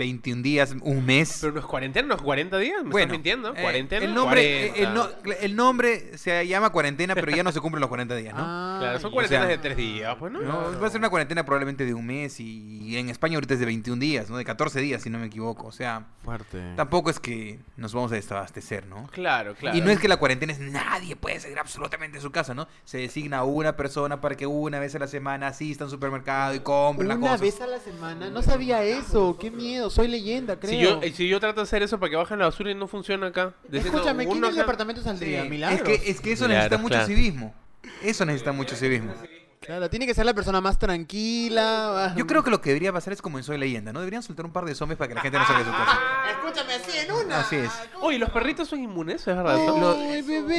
21 0.00 0.42
días, 0.42 0.74
un 0.82 1.04
mes. 1.06 1.38
Pero 1.40 1.52
no 1.52 1.60
es 1.60 1.66
cuarentena, 1.66 2.08
no 2.08 2.14
es 2.16 2.22
40 2.22 2.58
días, 2.58 2.82
me 2.82 2.90
bueno, 2.90 3.04
estás 3.04 3.12
mintiendo. 3.12 3.54
eh, 3.54 3.62
Cuarentena, 3.62 4.04
el 4.06 4.14
nombre, 4.14 4.68
40. 4.74 4.88
el, 4.88 4.94
no- 4.94 5.34
el 5.40 5.56
nombre 5.56 6.18
se 6.18 6.46
llama 6.46 6.70
cuarentena, 6.70 7.14
pero 7.14 7.30
ya 7.36 7.42
no 7.42 7.52
se 7.52 7.60
cumplen 7.60 7.80
los 7.80 7.88
40 7.88 8.16
días, 8.16 8.34
¿no? 8.34 8.40
Ah, 8.70 8.76
Claro, 8.80 8.98
son 9.00 9.12
cuarentenas 9.12 9.46
sea, 9.46 9.56
de 9.56 9.62
3 9.62 9.76
días, 9.76 10.16
pues 10.18 10.32
no. 10.32 10.40
No, 10.40 10.80
va 10.80 10.86
a 10.86 10.90
ser 10.90 11.00
una 11.00 11.10
cuarentena 11.10 11.44
probablemente 11.44 11.84
de 11.84 11.92
un 11.92 12.06
mes 12.06 12.40
y 12.40 12.96
en 12.96 13.10
España 13.10 13.34
ahorita 13.36 13.52
es 13.54 13.60
de 13.60 13.66
21 13.66 14.00
días, 14.00 14.30
¿no? 14.30 14.38
De 14.38 14.44
14 14.44 14.80
días, 14.80 15.02
si 15.02 15.10
no 15.10 15.18
me 15.18 15.26
equivoco. 15.26 15.66
O 15.66 15.72
sea, 15.72 16.06
Fuerte. 16.24 16.60
tampoco 16.76 17.10
es 17.10 17.20
que 17.20 17.58
nos 17.76 17.92
vamos 17.92 18.10
a 18.12 18.14
desabastecer, 18.14 18.86
¿no? 18.86 19.06
Claro, 19.08 19.54
claro. 19.54 19.76
Y 19.76 19.82
no 19.82 19.90
es 19.90 20.00
que 20.00 20.08
la 20.08 20.16
cuarentena 20.16 20.52
es 20.54 20.60
nadie 20.60 21.14
puede 21.14 21.38
salir 21.40 21.58
absolutamente 21.58 22.16
de 22.16 22.22
su 22.22 22.30
casa, 22.30 22.54
¿no? 22.54 22.66
Se 22.84 22.96
designa 22.98 23.44
una 23.44 23.76
persona 23.76 24.20
para 24.22 24.34
que 24.34 24.46
una 24.46 24.78
vez 24.80 24.94
a 24.94 24.98
la 24.98 25.06
semana 25.08 25.48
asista 25.48 25.84
a 25.84 25.86
un 25.88 25.90
supermercado 25.90 26.54
y 26.54 26.60
compre 26.60 27.06
las 27.06 27.18
Una 27.18 27.26
cosas. 27.26 27.40
vez 27.42 27.60
a 27.60 27.66
la 27.66 27.78
semana. 27.80 28.30
No 28.30 28.40
sabía 28.42 28.82
eso. 28.82 29.36
Qué 29.38 29.50
miedo. 29.50 29.89
Soy 29.90 30.08
leyenda, 30.08 30.58
creo. 30.58 30.70
Si 30.70 30.80
yo, 30.80 31.00
eh, 31.02 31.12
si 31.12 31.28
yo 31.28 31.40
trato 31.40 31.60
de 31.60 31.64
hacer 31.64 31.82
eso 31.82 31.98
para 31.98 32.10
que 32.10 32.16
bajen 32.16 32.38
la 32.38 32.46
basura 32.46 32.70
y 32.70 32.74
no 32.74 32.86
funciona 32.86 33.28
acá. 33.28 33.54
Escúchame, 33.70 34.26
¿quién 34.26 34.38
en 34.38 34.50
el 34.50 34.56
departamento 34.56 35.02
saldría? 35.02 35.42
Sí, 35.42 35.48
Milagros. 35.48 35.88
es 35.88 36.00
que, 36.00 36.10
es 36.10 36.20
que 36.20 36.32
eso 36.32 36.46
Milagros, 36.46 36.70
necesita 36.70 36.82
mucho 36.82 36.94
claro. 36.94 37.06
civismo. 37.06 37.54
Eso 38.02 38.24
necesita 38.24 38.52
mucho 38.52 38.76
civismo. 38.76 39.14
Claro, 39.60 39.90
tiene 39.90 40.06
que 40.06 40.14
ser 40.14 40.24
la 40.24 40.32
persona 40.32 40.60
más 40.62 40.78
tranquila. 40.78 42.14
Yo 42.16 42.26
creo 42.26 42.42
que 42.42 42.50
lo 42.50 42.62
que 42.62 42.70
debería 42.70 42.94
pasar 42.94 43.12
es 43.12 43.20
como 43.20 43.36
en 43.36 43.44
Soy 43.44 43.58
Leyenda, 43.58 43.92
¿no? 43.92 44.00
Deberían 44.00 44.22
soltar 44.22 44.46
un 44.46 44.52
par 44.52 44.64
de 44.64 44.74
zombies 44.74 44.96
para 44.96 45.08
que 45.08 45.14
la 45.14 45.20
gente 45.20 45.38
no 45.38 45.46
salga 45.46 45.58
de 45.60 45.64
su 45.66 45.70
casa. 45.70 45.98
Escúchame 46.30 46.74
así 46.74 46.98
en 46.98 47.12
una. 47.12 47.40
Así 47.40 47.56
es. 47.56 47.70
Oye, 48.00 48.18
¿los 48.18 48.30
perritos 48.30 48.68
son 48.68 48.82
inmunes? 48.82 49.20
¿Es 49.20 49.36
verdad? 49.36 49.58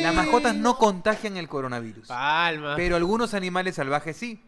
Las 0.04 0.14
mascotas 0.14 0.56
no 0.56 0.78
contagian 0.78 1.36
el 1.38 1.48
coronavirus. 1.50 2.08
Palma. 2.08 2.76
Pero 2.76 2.96
algunos 2.96 3.34
animales 3.34 3.76
salvajes 3.76 4.16
sí. 4.16 4.40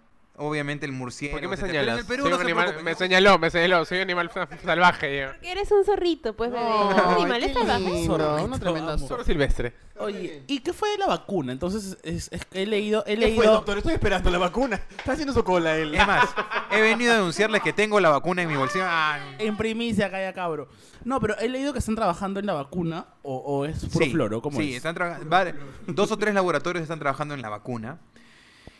Obviamente 0.49 0.85
el 0.85 0.91
murciélago. 0.91 1.35
¿Por 1.39 1.41
qué 1.41 1.47
me 1.47 1.55
en 1.55 1.61
señalas? 1.71 1.99
el 1.99 2.05
Perú 2.05 2.23
Soy 2.23 2.31
no 2.31 2.35
un 2.37 2.41
se 2.41 2.45
animal- 2.45 2.63
preocupen, 2.65 2.85
me 2.85 2.91
¿no? 2.91 2.97
señaló, 2.97 3.39
me 3.39 3.49
señaló. 3.49 3.85
Soy 3.85 3.97
un 3.97 4.01
animal 4.03 4.31
sa- 4.33 4.47
salvaje. 4.63 5.19
yo. 5.21 5.27
Porque 5.31 5.51
eres 5.51 5.71
un 5.71 5.85
zorrito, 5.85 6.35
pues, 6.35 6.51
bebé. 6.51 6.63
Ay, 6.63 7.41
qué 7.47 7.53
salvajes. 7.53 7.81
lindo, 7.85 8.17
Zorrito, 8.17 8.45
Una 8.45 8.59
tremenda 8.59 8.93
amo. 8.93 9.07
Zorro 9.07 9.23
silvestre. 9.23 9.73
Oye, 9.99 10.43
¿y 10.47 10.59
qué 10.59 10.73
fue 10.73 10.89
de 10.91 10.97
la 10.97 11.07
vacuna? 11.07 11.51
Entonces, 11.51 11.97
es, 12.03 12.29
es- 12.31 12.41
he 12.51 12.65
leído, 12.65 13.03
he 13.05 13.15
¿Qué 13.15 13.27
fue, 13.27 13.27
leído, 13.45 13.53
doctor? 13.53 13.77
Estoy 13.77 13.93
esperando 13.93 14.29
la 14.31 14.37
vacuna. 14.39 14.81
Está 14.97 15.13
haciendo 15.13 15.33
su 15.33 15.43
cola 15.43 15.77
él. 15.77 15.93
Es 15.95 16.05
más, 16.07 16.29
he 16.71 16.81
venido 16.81 17.11
a 17.13 17.15
denunciarles 17.15 17.61
que 17.61 17.73
tengo 17.73 17.99
la 17.99 18.09
vacuna 18.09 18.41
en 18.41 18.49
mi 18.49 18.55
bolsillo. 18.55 18.85
Ah, 18.87 19.19
en 19.37 19.55
primicia, 19.55 20.09
calla 20.09 20.33
cabro. 20.33 20.67
No, 21.05 21.19
pero 21.19 21.37
he 21.37 21.49
leído 21.49 21.73
que 21.73 21.79
están 21.79 21.95
trabajando 21.95 22.39
en 22.39 22.45
la 22.45 22.53
vacuna, 22.53 23.05
o, 23.23 23.35
o 23.37 23.65
es 23.65 23.85
puro 23.85 24.05
sí, 24.05 24.11
floro, 24.11 24.41
¿cómo 24.41 24.59
sí, 24.59 24.71
es? 24.71 24.77
están 24.77 24.95
traba- 24.95 25.19
va- 25.31 25.51
dos 25.87 26.11
o 26.11 26.17
tres 26.17 26.33
laboratorios 26.33 26.81
están 26.81 26.99
trabajando 26.99 27.33
en 27.33 27.41
la 27.41 27.49
vacuna. 27.49 27.99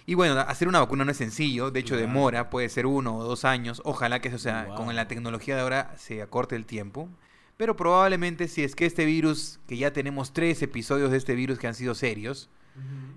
Y 0.06 0.16
bueno, 0.16 0.40
hacer 0.40 0.68
una 0.68 0.80
vacuna 0.80 1.06
no 1.06 1.12
es 1.12 1.18
sencillo, 1.18 1.72
de 1.72 1.80
hecho 1.80 1.96
demora, 1.96 2.50
puede 2.50 2.68
ser 2.70 2.86
uno 2.86 3.16
o 3.18 3.24
dos 3.24 3.46
años. 3.46 3.82
Ojalá 3.86 4.20
que 4.20 4.28
eso 4.30 4.38
sea, 4.38 4.66
Wow. 4.66 4.76
con 4.76 4.96
la 4.96 5.08
tecnología 5.08 5.56
de 5.56 5.62
ahora 5.62 5.94
se 5.98 6.22
acorte 6.22 6.56
el 6.56 6.66
tiempo. 6.66 7.10
Pero 7.56 7.76
probablemente 7.78 8.48
si 8.48 8.64
es 8.64 8.76
que 8.76 8.86
este 8.86 9.06
virus, 9.06 9.60
que 9.68 9.78
ya 9.78 9.94
tenemos 9.94 10.34
tres 10.34 10.62
episodios 10.62 11.12
de 11.12 11.18
este 11.18 11.36
virus 11.36 11.60
que 11.60 11.68
han 11.68 11.76
sido 11.76 11.96
serios, 11.96 12.50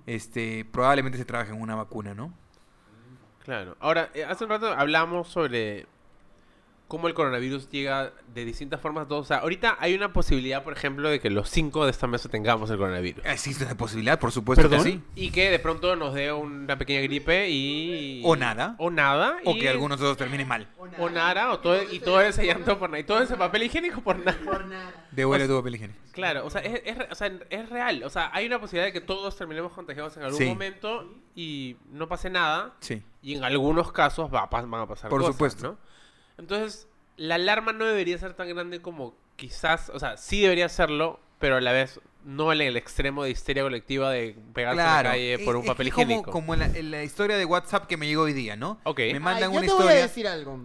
este, 0.07 0.65
probablemente 0.71 1.19
se 1.19 1.25
trabaje 1.25 1.53
en 1.53 1.61
una 1.61 1.75
vacuna, 1.75 2.15
¿no? 2.15 2.33
Claro. 3.43 3.77
Ahora, 3.81 4.11
eh, 4.15 4.25
hace 4.25 4.45
un 4.45 4.51
rato 4.51 4.67
hablamos 4.73 5.29
sobre 5.29 5.87
cómo 6.89 7.09
el 7.09 7.15
coronavirus 7.15 7.69
llega 7.71 8.13
de 8.33 8.45
distintas 8.45 8.81
formas 8.81 9.07
a 9.07 9.09
todos. 9.09 9.23
O 9.27 9.29
sea, 9.29 9.39
ahorita 9.39 9.77
hay 9.81 9.95
una 9.95 10.13
posibilidad, 10.13 10.63
por 10.63 10.73
ejemplo, 10.73 11.09
de 11.11 11.19
que 11.21 11.31
los 11.31 11.51
cinco 11.51 11.85
de 11.85 11.91
esta 11.91 12.07
mesa 12.07 12.29
tengamos 12.29 12.71
el 12.71 12.79
coronavirus. 12.79 13.25
Existe 13.25 13.65
una 13.65 13.77
posibilidad, 13.77 14.19
por 14.21 14.31
supuesto 14.31 14.69
¿Perdón? 14.69 14.85
que 14.85 14.91
sí. 14.93 15.03
Y 15.17 15.31
que 15.31 15.51
de 15.51 15.59
pronto 15.59 15.97
nos 15.97 16.15
dé 16.15 16.33
una 16.33 16.79
pequeña 16.79 17.01
gripe 17.01 17.49
y... 17.51 18.23
O 18.25 18.37
nada. 18.37 18.77
O 18.79 18.91
nada. 18.91 19.39
O 19.45 19.57
y- 19.57 19.59
que 19.61 19.69
algunos 19.69 19.99
de 19.99 20.07
ellos 20.07 20.17
terminen 20.17 20.47
mal. 20.47 20.69
O 20.99 21.11
nada, 21.11 21.51
o 21.53 21.59
todo, 21.59 21.83
y 21.91 21.99
todo 21.99 22.21
ese 22.21 22.47
llanto 22.47 22.79
por 22.79 22.89
nada. 22.91 23.01
Y 23.01 23.05
todo 23.05 23.21
ese 23.21 23.37
papel 23.37 23.65
higiénico 23.65 24.01
por 24.01 24.19
nada. 24.25 24.39
Devuelve 25.11 25.49
tu 25.49 25.57
papel 25.57 25.75
higiénico. 25.75 25.99
Claro, 26.13 26.47
o 26.47 26.51
sea, 26.51 26.61
es, 26.63 26.81
es 26.85 26.97
re- 26.99 27.09
o 27.11 27.15
sea, 27.15 27.33
es 27.51 27.69
real. 27.69 28.03
O 28.05 28.11
sea, 28.11 28.31
hay 28.33 28.47
una 28.47 28.61
posibilidad 28.61 28.87
de 28.87 28.93
que 28.93 29.01
todos 29.01 29.37
terminemos 29.37 29.73
contagiados 29.73 30.17
en 30.17 30.23
algún 30.23 30.39
Sí. 30.39 30.47
momento 30.47 31.13
y 31.35 31.77
no 31.91 32.09
pase 32.09 32.31
nada. 32.31 32.75
Sí. 32.81 33.03
Y 33.23 33.35
en 33.35 33.45
algunos 33.45 33.93
casos 33.93 34.33
va, 34.33 34.47
van 34.47 34.73
a 34.75 34.87
pasar 34.87 35.11
Por 35.11 35.21
cosas, 35.21 35.35
supuesto. 35.35 35.67
¿no? 35.73 35.87
Entonces, 36.39 36.87
la 37.17 37.37
alarma 37.37 37.73
no 37.73 37.85
debería 37.85 38.19
ser 38.19 38.35
tan 38.35 38.49
grande 38.49 38.81
como 38.81 39.15
quizás, 39.37 39.91
o 39.91 39.99
sea, 39.99 40.17
sí 40.17 40.41
debería 40.43 40.69
serlo, 40.69 41.21
pero 41.39 41.57
a 41.57 41.61
la 41.61 41.73
vez 41.73 42.01
no 42.25 42.53
en 42.53 42.61
el 42.61 42.77
extremo 42.77 43.23
de 43.25 43.31
histeria 43.31 43.63
colectiva 43.63 44.11
de 44.11 44.37
pegarse 44.53 44.81
en 44.81 44.87
la 44.87 45.03
calle 45.03 45.39
por 45.45 45.57
un 45.57 45.63
es 45.63 45.69
papel 45.69 45.87
que 45.87 45.93
como- 45.93 46.05
higiénico. 46.07 46.31
Como, 46.33 46.55
en 46.55 46.61
la, 46.61 46.67
en 46.67 46.91
la 46.91 47.05
historia 47.05 47.37
de 47.37 47.45
WhatsApp 47.45 47.87
que 47.87 47.97
me 47.97 48.07
llegó 48.07 48.23
hoy 48.23 48.33
día, 48.33 48.57
¿no? 48.57 48.81
Ok. 48.85 48.99
Me 49.13 49.21
mandan 49.21 49.51
Ay, 49.51 49.55
yo 49.55 49.59
una 49.59 49.61
te 49.61 49.73
voy 49.73 49.81
a 49.81 49.85
historia. 49.85 50.03
decir 50.03 50.27
algo. 50.29 50.61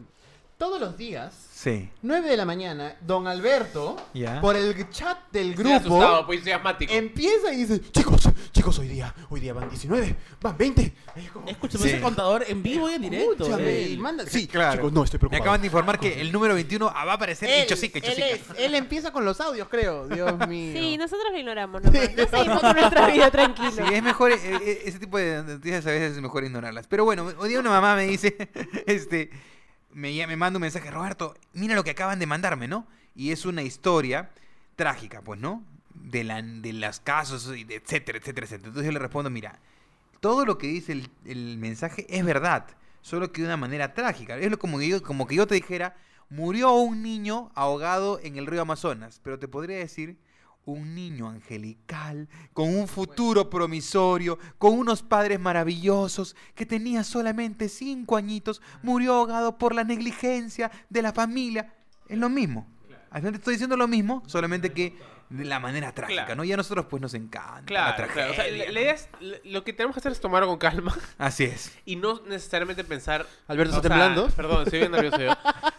Todos 0.62 0.80
los 0.80 0.96
días, 0.96 1.34
Sí. 1.56 1.90
9 2.04 2.30
de 2.30 2.38
la 2.38 2.46
mañana, 2.46 2.96
don 3.02 3.28
Alberto, 3.28 3.96
por 4.42 4.56
el 4.56 4.88
chat 4.92 5.18
del 5.32 5.56
grupo, 5.56 5.74
asustado, 5.74 6.26
pues 6.28 6.48
asmático. 6.48 6.94
empieza 6.94 7.52
y 7.52 7.66
dice, 7.66 7.82
chicos, 7.92 8.30
chicos, 8.52 8.78
hoy 8.78 8.88
día, 8.88 9.12
hoy 9.32 9.40
día 9.40 9.54
van 9.54 9.68
19, 9.70 10.16
van 10.40 10.56
20. 10.56 10.94
Ahí 11.16 11.26
es 11.26 11.32
como, 11.32 11.48
Escúchame, 11.48 11.84
Sí. 11.86 11.90
ese 11.90 12.00
contador 12.02 12.46
en 12.48 12.62
vivo 12.62 12.92
y 12.92 12.94
en 12.94 13.02
directo. 13.02 13.32
Escúchame, 13.46 13.82
y 13.82 13.98
manda- 13.98 14.24
Sí, 14.28 14.46
Claro. 14.46 14.76
chicos, 14.76 14.94
no, 14.94 15.04
estoy 15.04 15.20
Me 15.32 15.38
acaban 15.38 15.62
de 15.62 15.66
informar 15.66 16.00
que 16.00 16.22
el 16.22 16.32
número 16.32 16.54
21 16.54 16.92
ah, 16.96 17.06
va 17.06 17.14
a 17.14 17.16
aparecer 17.16 17.50
él, 17.50 17.62
en 17.62 17.68
Chosica, 17.68 17.98
en 17.98 18.06
él, 18.06 18.12
Chosica. 18.12 18.28
es- 18.54 18.60
él 18.60 18.76
empieza 18.76 19.12
con 19.12 19.26
los 19.26 19.42
audios, 19.42 19.68
creo. 19.68 20.08
Dios 20.10 20.32
mío. 20.48 20.74
Sí, 20.80 20.96
nosotros 20.96 21.26
lo 21.32 21.40
ignoramos, 21.40 21.82
nomás. 21.82 22.02
No 22.16 22.28
seguimos 22.38 22.62
con 22.62 22.76
nuestra 22.76 23.08
vida 23.08 23.32
tranquila. 23.32 23.72
Sí, 23.72 23.94
es 23.96 24.04
mejor, 24.04 24.32
eh, 24.32 24.38
eh, 24.44 24.82
ese 24.86 25.00
tipo 25.00 25.18
de 25.18 25.42
noticias 25.42 25.88
a 25.88 25.90
veces 25.90 26.18
es 26.18 26.22
mejor 26.22 26.44
ignorarlas. 26.44 26.86
Pero 26.86 27.04
bueno, 27.04 27.32
hoy 27.40 27.50
día 27.50 27.60
una 27.60 27.72
mamá 27.72 27.96
me 27.96 28.06
dice, 28.06 28.36
este, 28.86 29.32
me, 29.94 30.26
me 30.28 30.36
manda 30.36 30.58
un 30.58 30.62
mensaje, 30.62 30.92
Roberto, 30.92 31.36
mira 31.54 31.76
lo 31.76 31.84
que 31.84 31.92
acaban 31.92 32.20
de 32.20 32.26
mandarme, 32.26 32.68
¿no? 32.68 32.88
Y 33.16 33.32
es 33.32 33.46
una 33.46 33.62
historia 33.62 34.32
trágica, 34.76 35.22
pues, 35.22 35.40
¿no? 35.40 35.64
De, 35.94 36.24
la, 36.24 36.42
de 36.42 36.74
los 36.74 37.00
casos, 37.00 37.48
etcétera, 37.48 38.18
etcétera, 38.18 38.46
etcétera. 38.46 38.68
Entonces 38.68 38.86
yo 38.86 38.92
le 38.92 39.00
respondo, 39.00 39.30
mira, 39.30 39.60
todo 40.20 40.46
lo 40.46 40.58
que 40.58 40.68
dice 40.68 40.94
el, 40.94 41.10
el 41.26 41.58
mensaje 41.58 42.06
es 42.10 42.24
verdad, 42.24 42.68
solo 43.02 43.32
que 43.32 43.42
de 43.42 43.48
una 43.48 43.58
manera 43.58 43.94
trágica. 43.94 44.38
Es 44.38 44.50
lo 44.50 44.60
como 44.60 44.80
como 45.04 45.28
que 45.28 45.36
yo 45.36 45.48
te 45.48 45.56
dijera, 45.56 45.96
murió 46.30 46.74
un 46.74 47.04
niño 47.04 47.52
ahogado 47.56 48.20
en 48.24 48.38
el 48.38 48.48
río 48.48 48.62
Amazonas, 48.62 49.20
pero 49.24 49.38
te 49.38 49.48
podría 49.48 49.78
decir 49.78 50.18
un 50.66 50.96
niño 50.96 51.28
angelical, 51.28 52.30
con 52.54 52.76
un 52.76 52.88
futuro 52.88 53.50
promisorio, 53.50 54.38
con 54.58 54.78
unos 54.78 55.02
padres 55.02 55.40
maravillosos, 55.40 56.36
que 56.56 56.66
tenía 56.66 57.04
solamente 57.04 57.70
cinco 57.70 58.16
añitos, 58.16 58.62
murió 58.84 59.14
ahogado 59.14 59.58
por 59.58 59.74
la 59.74 59.84
negligencia 59.84 60.72
de 60.90 61.02
la 61.02 61.14
familia. 61.14 61.74
Es 62.08 62.18
lo 62.18 62.30
mismo. 62.30 62.68
Al 63.10 63.22
final 63.22 63.34
te 63.34 63.38
estoy 63.40 63.56
diciendo 63.56 63.76
lo 63.76 63.88
mismo, 63.88 64.24
solamente 64.26 64.72
que 64.72 64.98
de 65.32 65.46
la 65.46 65.60
manera 65.60 65.94
trágica, 65.94 66.26
Claro. 66.26 66.36
¿no? 66.36 66.44
Y 66.44 66.52
a 66.54 66.58
nosotros 66.58 66.86
pues 66.90 67.02
nos 67.02 67.14
encanta 67.14 67.62
la 67.62 67.66
Claro, 67.66 67.96
tragedia. 67.96 68.14
claro. 68.28 68.32
O 68.32 68.36
sea, 68.36 68.48
la, 68.66 68.72
la 68.72 68.82
idea 68.82 68.94
es, 68.94 69.10
lo 69.46 69.64
que 69.64 69.74
tenemos 69.74 69.96
que 69.96 70.00
hacer 70.00 70.12
es 70.12 70.20
tomarlo 70.20 70.48
con 70.48 70.58
calma 70.58 70.96
Así 71.18 71.46
es. 71.46 71.76
y 71.86 71.96
no 71.96 72.22
necesariamente 72.28 72.84
pensar... 72.84 73.26
Alberto 73.48 73.76
está 73.78 73.88
sea, 73.88 73.90
temblando. 73.98 74.28
Perdón, 74.36 74.64
estoy 74.64 74.80
bien 74.80 74.92
nervioso 74.92 75.18
yo. 75.20 75.32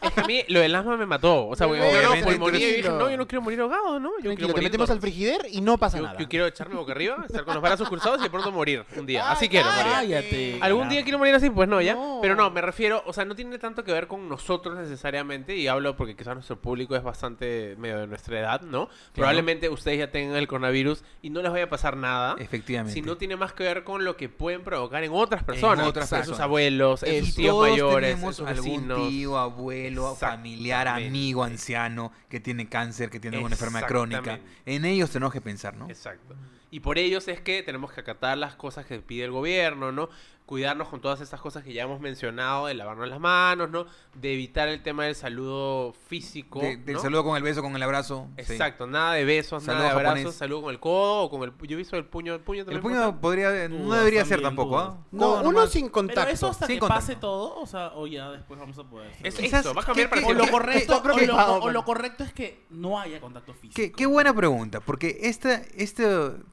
Es 0.03 0.12
que 0.12 0.20
a 0.20 0.24
mí 0.24 0.42
lo 0.48 0.61
del 0.61 0.74
asma 0.74 0.96
me 0.96 1.07
mató. 1.07 1.46
O 1.48 1.57
sea, 1.57 1.66
yo 1.66 1.74
no, 1.76 2.24
pulmonía 2.24 2.68
y 2.68 2.72
dije, 2.76 2.88
no, 2.88 3.11
yo 3.11 3.16
no 3.16 3.26
quiero 3.28 3.42
morir 3.42 3.61
ahogado, 3.61 4.00
¿no? 4.00 4.11
Yo 4.22 4.30
quiero 4.34 4.36
te 4.48 4.53
morir 4.53 4.62
metemos 4.64 4.90
al 4.90 5.00
frigider 5.00 5.46
y 5.50 5.61
no 5.61 5.78
pasa 5.78 5.98
yo, 5.98 6.05
nada. 6.05 6.18
yo 6.18 6.28
quiero 6.28 6.46
echarme 6.46 6.74
boca 6.74 6.92
arriba, 6.92 7.22
estar 7.26 7.44
con 7.44 7.55
los 7.55 7.62
brazos 7.62 7.88
cruzados 7.88 8.20
y 8.20 8.24
de 8.24 8.30
pronto 8.30 8.50
morir 8.53 8.84
un 8.96 9.07
día. 9.07 9.30
Así 9.30 9.48
quiero 9.48 9.70
morir. 9.70 9.92
Cállate. 9.92 10.59
¿Algún 10.61 10.88
día 10.88 11.03
quiero 11.03 11.18
morir 11.18 11.34
así? 11.34 11.50
Pues 11.50 11.68
no, 11.68 11.80
ya. 11.80 11.94
No. 11.94 12.18
Pero 12.22 12.34
no, 12.34 12.50
me 12.50 12.61
refiero, 12.62 13.03
o 13.07 13.12
sea, 13.12 13.24
no 13.24 13.34
tiene 13.34 13.59
tanto 13.59 13.84
que 13.84 13.92
ver 13.92 14.07
con 14.07 14.28
nosotros 14.28 14.76
necesariamente, 14.78 15.55
y 15.57 15.68
hablo 15.68 15.96
porque 15.96 16.16
quizás 16.16 16.34
nuestro 16.34 16.59
público 16.61 16.96
es 16.96 17.03
bastante 17.03 17.74
medio 17.78 17.98
de 17.98 18.07
nuestra 18.07 18.38
edad, 18.40 18.61
¿no? 18.62 18.88
Probablemente 19.12 19.41
ustedes 19.70 19.99
ya 19.99 20.11
tengan 20.11 20.36
el 20.36 20.47
coronavirus 20.49 21.05
y 21.22 21.30
no 21.30 21.43
les 21.43 21.51
vaya 21.53 21.64
a 21.64 21.68
pasar 21.68 21.97
nada. 21.97 22.36
Efectivamente. 22.38 22.93
Si 22.95 23.03
no 23.03 23.16
tiene 23.16 23.36
más 23.36 23.53
que 23.53 23.64
ver 23.64 23.84
con 23.84 24.05
lo 24.05 24.16
que 24.16 24.28
pueden 24.28 24.62
provocar 24.62 25.03
en 25.05 25.12
otras 25.12 25.45
personas. 25.45 25.86
otras 25.86 26.11
en 26.12 26.18
sus 26.18 26.18
personas. 26.18 26.40
abuelos, 26.40 27.03
en 27.03 27.24
Y 27.24 27.26
sus 27.26 27.34
tíos 27.34 27.55
todos 27.55 27.70
mayores, 27.70 28.11
en 28.11 28.14
tenemos 28.16 28.36
sus 28.36 28.47
algún 28.47 28.88
vecinos. 28.88 29.09
tío, 29.09 29.38
abuelo, 29.38 30.14
familiar, 30.14 30.88
amigo, 30.88 31.45
anciano, 31.45 32.12
que 32.28 32.40
tiene 32.40 32.68
cáncer, 32.68 33.11
que 33.11 33.20
tiene 33.20 33.36
alguna 33.36 33.55
enfermedad 33.55 33.86
crónica. 33.86 34.40
En 34.66 34.84
ellos 34.84 35.11
tenemos 35.11 35.32
que 35.32 35.40
pensar, 35.40 35.76
¿no? 35.76 35.88
Exacto. 35.88 36.34
Y 36.70 36.80
por 36.80 36.97
ellos 36.97 37.28
es 37.28 37.40
que 37.40 37.62
tenemos 37.62 37.93
que 37.93 38.01
acatar 38.01 38.38
las 38.38 38.55
cosas 38.55 38.86
que 38.86 38.99
pide 39.01 39.24
el 39.24 39.30
gobierno, 39.30 39.93
¿no? 39.93 40.09
Cuidarnos 40.53 40.88
con 40.88 41.00
todas 41.00 41.22
estas 41.22 41.40
cosas 41.40 41.64
que 41.64 41.72
ya 41.72 41.84
hemos 41.84 41.98
mencionado, 41.98 42.66
de 42.66 42.74
lavarnos 42.74 43.09
las 43.09 43.18
manos, 43.18 43.70
¿no? 43.70 43.86
De 44.12 44.34
evitar 44.34 44.68
el 44.68 44.82
tema 44.82 45.07
del 45.07 45.14
saludo 45.14 45.94
físico. 46.09 46.61
De- 46.61 46.76
del 46.76 46.96
¿no? 46.96 47.00
saludo 47.00 47.24
con 47.24 47.38
el 47.38 47.42
beso, 47.42 47.62
con 47.62 47.74
el 47.74 47.82
abrazo. 47.82 48.28
sí. 48.36 48.53
Exacto, 48.53 48.86
nada 48.86 49.14
de 49.14 49.24
besos, 49.24 49.62
Saludo 49.62 49.78
nada 49.84 49.94
de 49.94 49.98
abrazos, 49.98 50.18
japonés. 50.18 50.34
saludo 50.36 50.61
con 50.61 50.70
el 50.74 50.78
codo 50.78 51.22
o 51.22 51.30
con 51.30 51.42
el... 51.44 51.53
Yo 51.66 51.72
he 51.74 51.76
visto 51.78 51.96
el 51.96 52.05
puño, 52.05 52.34
el 52.34 52.40
puño 52.40 52.61
El 52.61 52.64
también 52.66 52.82
puño 52.82 52.96
pasa. 52.96 53.20
podría, 53.22 53.66
no 53.70 53.76
Dudas 53.84 53.98
debería 54.00 54.24
ser 54.26 54.42
tampoco. 54.42 54.78
¿ah? 54.78 54.98
No, 55.11 55.20
Codo 55.20 55.40
uno 55.40 55.53
nomás. 55.53 55.70
sin 55.70 55.88
contacto. 55.88 56.20
Pero 56.20 56.34
eso 56.34 56.48
hasta 56.50 56.66
Sin 56.66 56.76
que 56.76 56.80
contacto. 56.80 57.00
pase 57.00 57.16
todo, 57.16 57.57
o 57.59 57.66
sea, 57.66 57.92
o 57.94 58.07
ya 58.07 58.30
después 58.32 58.61
vamos 58.61 58.76
a 58.78 58.84
poder. 58.84 59.11
Es 59.22 59.38
eso, 59.38 59.72
va 59.72 59.80
a 59.80 59.86
cambiar 59.86 60.11
¿qué- 60.11 60.16
para 60.16 60.26
qué- 60.26 60.34
lo 60.34 60.48
correcto, 60.50 61.03
o 61.03 61.18
lo, 61.26 61.55
o 61.64 61.70
lo 61.70 61.82
correcto 61.86 62.24
es 62.24 62.32
que 62.34 62.66
no 62.68 63.00
haya 63.00 63.22
contacto 63.22 63.55
físico. 63.55 63.72
Qué, 63.74 63.90
qué 63.90 64.05
buena 64.05 64.34
pregunta, 64.36 64.80
porque 64.80 65.16
esta, 65.22 65.62
este 65.78 66.07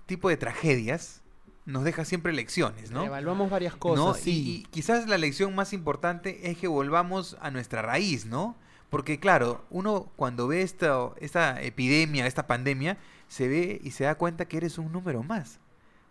tipo 0.06 0.30
de 0.30 0.38
tragedias 0.38 1.22
nos 1.70 1.84
deja 1.84 2.04
siempre 2.04 2.34
lecciones, 2.34 2.92
¿no? 2.92 3.06
Evaluamos 3.06 3.50
varias 3.50 3.76
cosas. 3.76 4.06
¿no? 4.06 4.14
sí. 4.14 4.32
Y, 4.32 4.50
y 4.56 4.64
quizás 4.64 5.08
la 5.08 5.18
lección 5.18 5.56
más 5.56 5.72
importante 5.74 6.50
es 6.50 6.58
que 6.58 6.68
volvamos 6.68 7.38
a 7.42 7.52
nuestra 7.52 7.82
raíz, 7.82 8.26
¿no? 8.26 8.58
Porque 8.90 9.20
claro, 9.20 9.64
uno 9.70 10.12
cuando 10.16 10.48
ve 10.48 10.62
esta, 10.62 11.12
esta 11.18 11.62
epidemia, 11.62 12.26
esta 12.26 12.48
pandemia, 12.48 12.98
se 13.28 13.48
ve 13.48 13.80
y 13.84 13.92
se 13.92 14.06
da 14.06 14.16
cuenta 14.16 14.46
que 14.46 14.58
eres 14.58 14.78
un 14.78 14.92
número 14.92 15.24
más. 15.24 15.60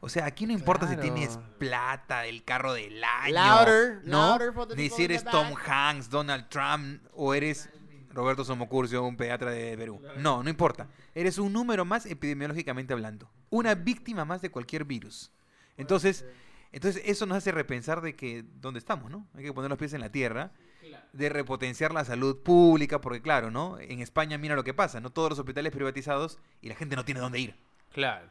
O 0.00 0.08
sea, 0.08 0.26
aquí 0.26 0.46
no 0.46 0.52
importa 0.52 0.88
si 0.88 0.96
tienes 0.96 1.40
plata, 1.58 2.26
el 2.26 2.44
carro 2.44 2.72
del 2.72 3.02
año, 3.02 3.34
Louder, 3.34 4.00
¿no? 4.04 4.38
louder 4.38 4.76
Ni 4.76 4.90
si 4.90 5.02
eres 5.02 5.24
Tom. 5.24 5.48
Hanks, 5.66 6.08
Donald 6.08 6.48
Trump 6.48 7.02
o 7.14 7.34
eres 7.34 7.68
Roberto 8.12 8.44
Somocurcio, 8.44 9.02
un 9.02 9.16
pediatra 9.16 9.50
de 9.50 9.76
Perú. 9.76 10.00
No, 10.18 10.44
no 10.44 10.48
importa. 10.48 10.86
Eres 11.16 11.38
un 11.38 11.52
número 11.52 11.84
más 11.84 12.06
epidemiológicamente 12.06 12.92
hablando. 12.92 13.28
Una 13.50 13.74
víctima 13.74 14.24
más 14.24 14.40
de 14.40 14.50
cualquier 14.50 14.84
virus. 14.84 15.32
Entonces, 15.78 16.26
entonces 16.72 17.02
eso 17.06 17.24
nos 17.24 17.38
hace 17.38 17.52
repensar 17.52 18.02
de 18.02 18.14
que 18.14 18.44
dónde 18.60 18.78
estamos, 18.78 19.10
¿no? 19.10 19.26
Hay 19.34 19.44
que 19.44 19.52
poner 19.52 19.70
los 19.70 19.78
pies 19.78 19.94
en 19.94 20.00
la 20.00 20.12
tierra, 20.12 20.52
de 21.12 21.28
repotenciar 21.30 21.92
la 21.92 22.04
salud 22.04 22.42
pública, 22.42 23.00
porque 23.00 23.22
claro, 23.22 23.50
¿no? 23.50 23.78
En 23.78 24.00
España 24.00 24.36
mira 24.36 24.54
lo 24.54 24.64
que 24.64 24.74
pasa, 24.74 25.00
¿no? 25.00 25.10
Todos 25.10 25.30
los 25.30 25.38
hospitales 25.38 25.72
privatizados 25.72 26.38
y 26.60 26.68
la 26.68 26.74
gente 26.74 26.96
no 26.96 27.04
tiene 27.04 27.20
dónde 27.20 27.40
ir, 27.40 27.56
Claro, 27.92 28.28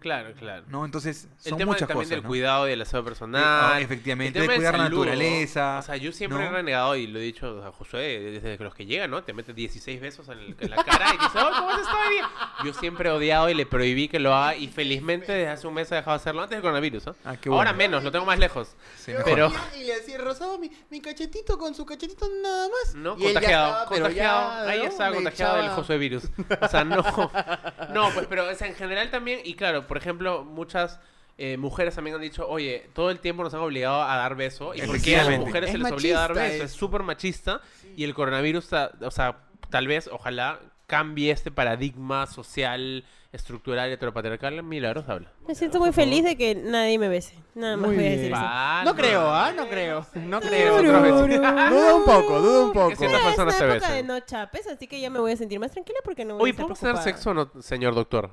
claro, 0.00 0.32
claro. 0.38 0.64
¿no? 0.68 0.84
Entonces, 0.84 1.28
El 1.44 1.50
son 1.50 1.58
tema 1.58 1.72
muchas 1.72 1.86
también 1.88 1.98
cosas, 1.98 2.10
del 2.10 2.22
¿no? 2.22 2.28
cuidado 2.28 2.66
y 2.66 2.70
del 2.70 2.82
aseo 2.82 3.00
Eh, 3.00 3.04
personal. 3.04 3.42
ah, 3.44 3.80
efectivamente, 3.80 4.38
El 4.38 4.44
tema 4.44 4.52
de 4.52 4.58
cuidar 4.58 4.78
la 4.78 4.84
naturaleza, 4.84 5.78
O 5.78 5.82
sea, 5.82 5.96
yo 5.96 6.12
siempre 6.12 6.38
¿no? 6.40 6.44
he 6.46 6.50
renegado 6.50 6.96
y 6.96 7.06
lo 7.06 7.18
he 7.18 7.22
dicho 7.22 7.64
a 7.64 7.72
Josué, 7.72 8.18
desde 8.40 8.58
que 8.58 8.64
los 8.64 8.74
que 8.74 8.86
llegan, 8.86 9.10
¿no? 9.10 9.22
Te 9.22 9.32
meten 9.32 9.54
16 9.54 10.00
besos 10.00 10.28
en, 10.28 10.38
el- 10.38 10.56
en 10.58 10.70
la 10.70 10.82
cara 10.82 11.06
y 11.14 11.18
dices, 11.18 11.30
oh, 11.36 11.50
¿cómo 11.56 11.70
has 11.70 11.80
estado 11.80 12.10
día?". 12.10 12.28
Yo 12.64 12.72
siempre 12.74 13.08
he 13.08 13.12
odiado 13.12 13.48
y 13.50 13.54
le 13.54 13.66
prohibí 13.66 14.08
que 14.08 14.18
lo 14.18 14.34
haga 14.34 14.56
y 14.56 14.68
felizmente 14.68 15.32
desde 15.32 15.48
hace 15.48 15.66
un 15.66 15.74
mes 15.74 15.90
he 15.92 15.94
dejado 15.96 16.16
de 16.16 16.20
hacerlo 16.22 16.42
antes 16.42 16.56
del 16.56 16.62
coronavirus, 16.62 17.06
¿no? 17.06 17.16
Ah, 17.24 17.36
qué 17.36 17.48
Ahora 17.48 17.72
menos, 17.72 18.02
lo 18.02 18.10
tengo 18.12 18.24
más 18.26 18.38
lejos. 18.38 18.74
Sí. 18.96 19.12
Pero... 19.24 19.52
Y 19.78 19.84
le 19.84 19.94
decía, 19.96 20.18
rozaba 20.18 20.58
mi, 20.58 20.70
mi 20.90 21.00
cachetito 21.00 21.58
con 21.58 21.74
su 21.74 21.84
cachetito 21.86 22.26
nada 22.42 22.68
más. 22.68 22.94
No, 22.94 23.16
Y 23.18 23.26
él 23.26 23.34
ya 23.34 23.40
contagiado, 23.40 23.66
estaba, 23.68 23.86
contagiado. 23.86 24.64
ya, 24.66 24.70
Ahí 24.70 24.78
¿no? 24.80 24.84
estaba 24.84 25.14
contagiado 25.14 25.56
del 25.58 25.68
Josué 25.70 25.98
virus. 25.98 26.24
O 26.60 26.68
sea, 26.68 26.84
no. 26.84 27.00
No, 27.92 28.08
pues, 28.14 28.26
pero 28.28 28.48
o 28.48 28.54
sea, 28.54 28.68
en 28.68 28.74
general 28.74 29.10
también, 29.10 29.40
y 29.44 29.54
claro, 29.54 29.86
por 29.90 29.96
ejemplo, 29.96 30.44
muchas 30.44 31.00
eh, 31.36 31.56
mujeres 31.56 31.96
también 31.96 32.14
han 32.14 32.22
dicho, 32.22 32.48
oye, 32.48 32.88
todo 32.94 33.10
el 33.10 33.18
tiempo 33.18 33.42
nos 33.42 33.52
han 33.54 33.60
obligado 33.60 34.00
a 34.02 34.16
dar 34.16 34.36
beso. 34.36 34.72
¿Y 34.72 34.82
por 34.82 35.02
qué 35.02 35.18
a 35.18 35.24
las 35.24 35.40
mujeres 35.40 35.70
se 35.70 35.76
Es 35.78 35.82
les 35.82 35.90
obliga 35.92 36.18
a 36.18 36.20
dar 36.28 36.34
beso? 36.34 36.62
Es 36.62 36.70
súper 36.70 37.02
machista. 37.02 37.60
Y 37.96 38.04
el 38.04 38.14
coronavirus, 38.14 38.72
o 39.02 39.10
sea, 39.10 39.38
tal 39.68 39.88
vez, 39.88 40.08
ojalá, 40.12 40.60
cambie 40.86 41.32
este 41.32 41.50
paradigma 41.50 42.28
social, 42.28 43.04
estructural, 43.32 43.90
heteropatriarcal. 43.90 44.62
Milagros 44.62 45.08
habla. 45.08 45.32
Me 45.48 45.54
siento 45.56 45.80
muy 45.80 45.92
feliz 45.92 46.22
de 46.24 46.36
que 46.36 46.54
nadie 46.54 46.98
me 46.98 47.08
bese. 47.08 47.34
Nada 47.54 47.76
más 47.76 47.86
Muy 47.88 47.96
voy 47.96 48.06
a 48.06 48.10
decir 48.10 48.32
eso. 48.32 48.84
No 48.84 48.94
creo, 48.94 49.30
¿ah? 49.30 49.52
No 49.56 49.68
creo. 49.68 50.06
No 50.14 50.40
Creo, 50.40 50.78
creo. 50.78 50.98
otra 50.98 51.00
vez. 51.00 51.14
Duda 51.70 51.94
un 51.96 52.04
poco, 52.04 52.40
duda 52.40 52.64
un 52.66 52.72
poco. 52.72 52.92
es 52.92 52.98
una 53.00 53.18
época 53.18 53.92
de 53.92 54.02
no 54.02 54.20
chapes, 54.20 54.66
así 54.68 54.86
que 54.86 55.00
ya 55.00 55.10
me 55.10 55.18
voy 55.20 55.32
a 55.32 55.36
sentir 55.36 55.58
más 55.58 55.72
tranquila 55.72 55.98
porque 56.04 56.24
no 56.24 56.34
voy 56.34 56.42
Oye, 56.44 56.50
a 56.50 56.52
estar 56.52 56.64
¿podemos 56.66 56.78
tener 56.80 56.94
preocupada. 56.94 57.16
sexo 57.16 57.30
o 57.30 57.34
no, 57.34 57.62
señor 57.62 57.94
doctor? 57.94 58.30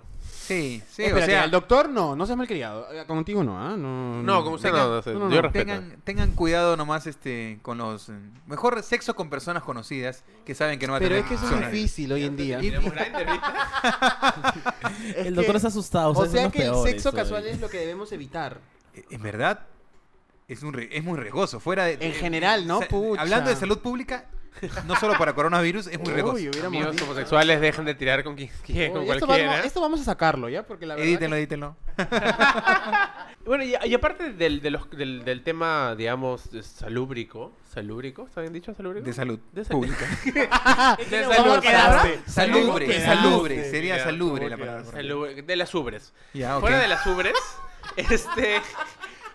Sí, 0.48 0.82
sí, 0.90 1.04
Espérate, 1.04 1.24
o 1.24 1.26
sea, 1.26 1.44
al 1.44 1.52
doctor 1.52 1.90
no, 1.90 2.16
no 2.16 2.26
seas 2.26 2.38
malcriado. 2.38 2.88
Eh, 2.94 3.06
Contigo 3.06 3.44
no, 3.44 3.60
¿ah? 3.60 3.76
No, 3.78 4.24
No, 4.24 4.44
como 4.44 4.56
usted 4.56 4.70
Tengan- 4.70 4.88
no, 4.88 4.96
no 4.96 5.02
sé, 5.02 5.14
no, 5.14 5.20
no, 5.20 5.30
yo 5.30 5.36
no, 5.36 5.42
respeto. 5.42 5.66
tengan, 5.66 5.98
tengan 6.04 6.32
cuidado 6.32 6.78
nomás 6.78 7.06
este 7.08 7.60
con 7.62 7.78
los 7.78 8.10
eh, 8.10 8.14
mejor 8.48 8.82
sexo 8.82 9.16
con 9.16 9.30
personas 9.30 9.64
conocidas 9.64 10.24
que 10.46 10.56
saben 10.56 10.80
que 10.80 10.88
no 10.88 10.94
va 10.94 10.98
a 10.98 11.02
Pero 11.02 11.16
tener 11.16 11.24
es 11.32 11.40
que 11.40 11.46
eso 11.46 11.56
es 11.60 11.72
difícil 11.72 12.12
hoy 12.14 12.24
en 12.24 12.38
día. 12.38 12.60
El 15.16 15.36
doctor 15.36 15.56
está 15.56 15.68
asustado. 15.68 16.12
O 16.12 16.26
sea 16.26 16.50
que 16.50 16.64
el 16.66 16.72
peores 16.72 16.92
sexo 16.92 17.12
casual 17.12 17.46
es 17.46 17.60
lo 17.60 17.70
que 17.70 17.78
debemos 17.80 18.12
evitar. 18.12 18.60
Eh, 18.94 19.06
En 19.12 19.22
verdad 19.22 19.62
es 20.48 20.64
un 20.64 20.78
es 20.80 21.04
muy 21.04 21.20
riesgoso, 21.20 21.60
fuera 21.60 21.86
de 21.86 21.98
En 22.00 22.14
general, 22.14 22.68
¿no? 22.68 22.80
Hablando 23.18 23.50
de 23.50 23.56
salud 23.56 23.80
pública, 23.80 24.26
no 24.88 24.96
solo 24.96 25.18
para 25.18 25.34
coronavirus, 25.34 25.88
es 25.88 26.00
muy 26.00 26.12
riesgoso. 26.14 26.36
Uy, 26.38 26.50
hubiéramos 26.50 26.76
Amigos 26.78 26.92
dicho- 26.94 27.06
homosexuales, 27.06 27.62
dejen 27.62 27.86
de 27.86 27.96
tirar 27.96 28.24
con 28.24 28.36
quien 28.36 28.50
quien- 28.66 28.92
con 28.92 29.02
Uy, 29.04 29.10
esto, 29.12 29.26
cualquiera. 29.26 29.52
vamos, 29.52 29.66
esto 29.66 29.82
vamos 29.82 30.02
a 30.02 30.04
sacarlo, 30.04 30.50
¿ya? 30.50 30.64
Porque 30.66 30.86
la 30.86 30.96
verdad 30.96 31.08
Edítenlo, 31.10 31.36
que- 31.36 31.40
edítenlo. 31.42 31.76
Bueno, 33.46 33.64
y, 33.64 33.76
y 33.86 33.94
aparte 33.94 34.34
del, 34.34 34.62
de 34.62 34.72
los- 34.72 34.90
del, 34.90 35.24
del 35.24 35.42
tema, 35.42 35.96
digamos, 35.96 36.52
de 36.52 36.62
salúbrico, 36.64 37.54
salúbrico, 37.74 38.26
¿está 38.28 38.42
bien 38.42 38.52
dicho 38.52 38.74
salúbrico? 38.74 39.06
De 39.06 39.14
salud 39.14 39.40
De 39.54 39.64
salud. 39.64 39.80
pública. 39.88 40.06
De 41.10 41.24
¿Cómo 41.24 41.34
salud. 41.34 41.60
quedaste? 41.62 42.20
Salubre, 42.28 42.86
¿Cómo 42.88 43.06
salubre, 43.06 43.70
sería 43.72 43.98
Ya, 43.98 44.04
salubre 44.04 44.50
¿cómo 44.50 44.66
la 44.66 44.82
palabra. 44.82 45.44
De 45.44 45.56
las 45.56 45.74
ubres. 45.76 46.14
Ya, 46.34 46.58
ok. 46.58 46.62
Fuera 46.62 46.80
de 46.80 46.88
las 46.90 47.08
ubres, 47.08 47.34
este, 47.96 48.62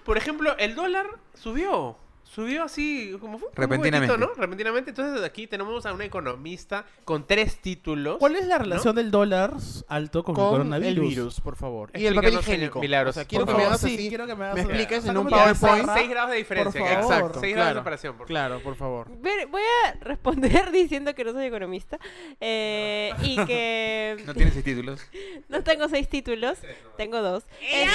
por 0.04 0.18
ejemplo, 0.18 0.58
el 0.58 0.74
dólar 0.74 1.06
subió. 1.34 1.96
Subió 2.34 2.62
así, 2.64 3.14
como 3.20 3.38
fue. 3.38 3.50
Repentinamente. 3.54 4.10
momentito, 4.12 4.34
¿no? 4.34 4.40
Repentinamente. 4.40 4.90
Entonces 4.90 5.22
aquí 5.22 5.46
tenemos 5.46 5.84
a 5.84 5.92
una 5.92 6.04
economista 6.06 6.86
con 7.04 7.26
tres 7.26 7.58
títulos. 7.58 8.16
¿Cuál 8.18 8.36
es 8.36 8.46
la 8.46 8.56
relación 8.56 8.96
del 8.96 9.10
dólar 9.10 9.52
alto 9.88 10.24
con, 10.24 10.34
el 10.34 10.40
coronavirus? 10.40 10.88
el 10.96 11.00
virus, 11.00 11.40
por 11.42 11.56
favor. 11.56 11.90
Y 11.94 12.06
el 12.06 12.14
papel 12.14 12.34
higiénico. 12.34 12.80
Milagros, 12.80 13.10
O 13.10 13.20
sea, 13.20 13.26
quiero 13.26 13.44
que 13.44 13.52
me 13.52 13.64
favor. 13.64 13.78
Sí, 13.78 13.94
así. 13.96 14.08
quiero 14.08 14.26
que 14.26 14.34
me 14.34 14.44
hagas 14.44 14.56
me 14.56 14.64
una- 14.64 14.70
expliques 14.74 15.04
en 15.06 15.16
un 15.18 15.26
PowerPoint. 15.28 15.80
pizarra. 15.82 15.94
6 15.98 16.08
grados 16.10 16.30
de 16.30 16.36
diferencia. 16.38 16.80
Por 16.80 16.88
favor. 16.88 17.02
Exacto, 17.04 17.40
6 17.40 17.40
grados 17.40 17.42
de 17.42 17.52
claro. 17.54 17.80
separación. 17.80 18.12
por 18.16 18.26
favor. 18.26 18.26
Claro, 18.28 18.62
por 18.62 18.76
favor. 18.76 19.20
Ver, 19.20 19.46
voy 19.48 19.62
a 19.86 19.92
responder 20.00 20.70
diciendo 20.72 21.14
que 21.14 21.24
no 21.24 21.32
soy 21.32 21.44
economista 21.46 21.98
eh, 22.40 23.12
y 23.22 23.36
que 23.44 24.22
No 24.26 24.32
tienes 24.34 24.54
seis 24.54 24.64
títulos. 24.64 25.06
no 25.50 25.62
tengo 25.62 25.86
seis 25.90 26.08
títulos, 26.08 26.58
tengo 26.96 27.20
dos. 27.20 27.44
Este- 27.60 27.90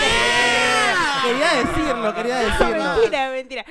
Quería 1.24 1.54
decirlo, 1.56 2.14
quería 2.16 2.42
No, 2.42 2.48
decirlo. 2.48 2.94
mentira, 2.96 3.32
mentira. 3.32 3.66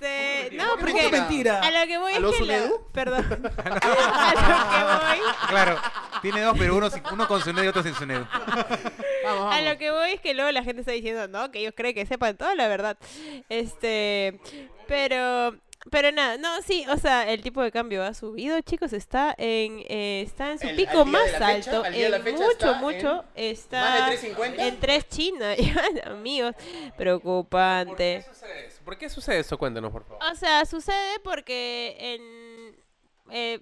Este, 0.00 0.56
no, 0.56 0.76
¿Por 0.76 0.86
qué 0.86 0.92
porque 0.92 1.08
mentira? 1.10 1.60
a 1.60 1.70
lo 1.70 1.86
que 1.86 1.98
voy 1.98 2.12
¿A 2.12 2.16
es 2.16 2.22
lo 2.22 2.32
que 2.32 2.44
la- 2.44 2.70
perdón. 2.92 3.24
a 3.64 3.70
lo 3.70 3.80
que 3.80 5.20
voy 5.20 5.28
Claro, 5.48 5.78
tiene 6.22 6.40
dos, 6.42 6.56
pero 6.58 6.76
uno, 6.76 6.90
sin- 6.90 7.02
uno 7.12 7.28
con 7.28 7.40
su 7.42 7.50
y 7.50 7.66
otro 7.66 7.82
sin 7.82 7.94
su 7.94 8.06
Vamos, 8.06 9.54
A 9.54 9.60
lo 9.62 9.78
que 9.78 9.90
voy 9.90 10.10
es 10.12 10.20
que 10.20 10.34
luego 10.34 10.50
la 10.50 10.62
gente 10.64 10.80
está 10.80 10.92
diciendo, 10.92 11.28
no, 11.28 11.50
que 11.50 11.60
ellos 11.60 11.72
creen 11.76 11.94
que 11.94 12.06
sepan 12.06 12.36
toda 12.36 12.54
la 12.54 12.68
verdad. 12.68 12.98
Este, 13.48 14.40
pero, 14.86 15.54
pero 15.90 16.10
nada, 16.12 16.36
no, 16.38 16.62
sí, 16.62 16.84
o 16.88 16.96
sea, 16.96 17.30
el 17.30 17.42
tipo 17.42 17.62
de 17.62 17.70
cambio 17.70 18.02
ha 18.02 18.14
subido, 18.14 18.60
chicos, 18.62 18.92
está 18.92 19.34
en, 19.38 19.80
eh, 19.88 20.22
está 20.26 20.52
en 20.52 20.58
su 20.58 20.66
El- 20.68 20.76
pico 20.76 21.04
más 21.04 21.30
fecha, 21.30 21.46
alto, 21.48 21.84
en 21.86 22.22
mucho, 22.22 22.50
está 22.50 22.72
mucho, 22.74 23.24
en 23.34 23.50
está 23.52 23.80
¿Más 23.80 24.10
de 24.22 24.28
3.50? 24.34 24.54
en 24.68 24.80
tres 24.80 25.08
China, 25.08 25.54
ya, 25.56 26.10
amigos, 26.10 26.54
preocupante. 26.96 28.24
¿Por 28.24 28.32
qué 28.34 28.34
sucede 28.34 28.66
eso? 28.66 28.80
¿Por 28.84 28.98
qué 28.98 29.08
sucede 29.08 29.38
eso? 29.40 29.58
Cuéntanos, 29.58 29.92
por 29.92 30.04
favor. 30.04 30.22
O 30.30 30.34
sea, 30.34 30.64
sucede 30.66 31.18
porque 31.22 31.96
en... 31.98 32.43
eh, 33.30 33.58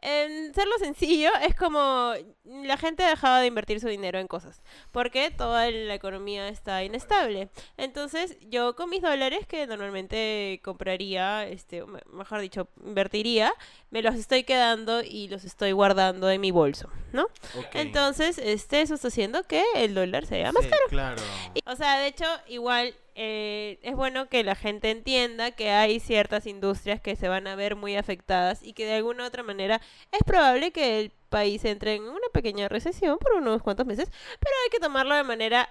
en 0.00 0.54
serlo 0.54 0.72
sencillo 0.78 1.30
es 1.42 1.54
como 1.54 2.12
la 2.44 2.76
gente 2.76 3.04
ha 3.04 3.10
dejado 3.10 3.40
de 3.40 3.46
invertir 3.46 3.80
su 3.80 3.88
dinero 3.88 4.18
en 4.18 4.26
cosas 4.26 4.62
porque 4.92 5.30
toda 5.30 5.70
la 5.70 5.94
economía 5.94 6.48
está 6.48 6.82
inestable. 6.84 7.48
Entonces 7.76 8.36
yo 8.48 8.74
con 8.76 8.90
mis 8.90 9.02
dólares 9.02 9.46
que 9.46 9.66
normalmente 9.66 10.60
compraría 10.64 11.46
este 11.46 11.84
mejor 12.12 12.40
dicho 12.40 12.68
invertiría 12.84 13.52
me 13.90 14.02
los 14.02 14.14
estoy 14.14 14.44
quedando 14.44 15.02
y 15.02 15.28
los 15.28 15.44
estoy 15.44 15.72
guardando 15.72 16.30
en 16.30 16.40
mi 16.40 16.50
bolso 16.50 16.88
no 17.12 17.26
entonces 17.74 18.38
este 18.38 18.82
eso 18.82 18.94
está 18.94 19.08
haciendo 19.08 19.42
que 19.44 19.62
el 19.74 19.94
dólar 19.94 20.26
sea 20.26 20.52
más 20.52 20.64
Sí, 20.64 20.70
caro. 20.70 20.82
claro. 20.88 21.22
y- 21.54 21.60
O 21.70 21.76
sea, 21.76 21.98
de 22.00 22.08
hecho, 22.08 22.24
igual 22.48 22.94
eh, 23.20 23.78
es 23.82 23.94
bueno 23.96 24.28
que 24.28 24.44
la 24.44 24.54
gente 24.54 24.90
entienda 24.90 25.50
que 25.52 25.70
hay 25.72 26.00
ciertas 26.00 26.46
industrias 26.46 27.00
que 27.00 27.16
se 27.16 27.28
van 27.28 27.46
a 27.48 27.56
ver 27.56 27.76
muy 27.76 27.96
afectadas 27.96 28.62
y 28.62 28.72
que 28.74 28.86
de 28.86 28.94
alguna 28.94 29.24
u 29.24 29.26
otra 29.26 29.42
manera 29.42 29.80
es 30.12 30.20
probable 30.24 30.70
que 30.72 31.00
el 31.00 31.12
país 31.28 31.64
entre 31.64 31.96
en 31.96 32.04
una 32.04 32.28
pequeña 32.32 32.68
recesión 32.68 33.18
por 33.18 33.34
unos 33.34 33.62
cuantos 33.62 33.86
meses, 33.86 34.08
pero 34.40 34.52
hay 34.64 34.70
que 34.70 34.80
tomarlo 34.80 35.14
de 35.16 35.24
manera 35.24 35.68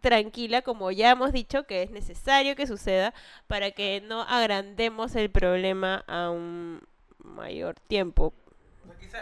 tranquila, 0.00 0.62
como 0.62 0.90
ya 0.90 1.10
hemos 1.12 1.32
dicho 1.32 1.64
que 1.66 1.82
es 1.82 1.90
necesario 1.90 2.56
que 2.56 2.66
suceda 2.66 3.14
para 3.46 3.70
que 3.70 4.02
no 4.02 4.22
agrandemos 4.22 5.16
el 5.16 5.30
problema 5.30 6.04
a 6.06 6.30
un 6.30 6.82
mayor 7.18 7.76
tiempo. 7.88 8.34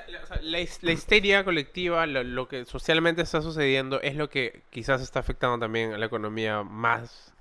La, 0.08 0.22
la 0.40 0.60
his- 0.60 0.82
la 0.82 0.92
histeria 0.92 1.44
colectiva, 1.44 2.06
lo 2.06 2.48
que 2.48 2.64
socialmente 2.64 3.22
está 3.22 3.42
sucediendo, 3.42 4.00
es 4.00 4.16
lo 4.16 4.28
que 4.30 4.62
quizás 4.70 5.02
está 5.02 5.20
afectando 5.20 5.58
también 5.58 5.92
a 5.92 5.98
la 5.98 6.06
economía 6.06 6.62
más. 6.62 7.32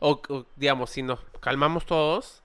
O, 0.00 0.20
digamos, 0.56 0.90
si 0.90 1.02
nos 1.02 1.20
calmamos 1.40 1.86
todos, 1.86 2.42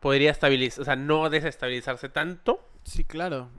podría 0.00 0.30
estabilizar, 0.30 0.82
o 0.82 0.84
sea, 0.84 0.96
no 0.96 1.28
desestabilizarse 1.30 2.08
tanto. 2.08 2.60
Sí, 2.84 3.04
claro. 3.04 3.50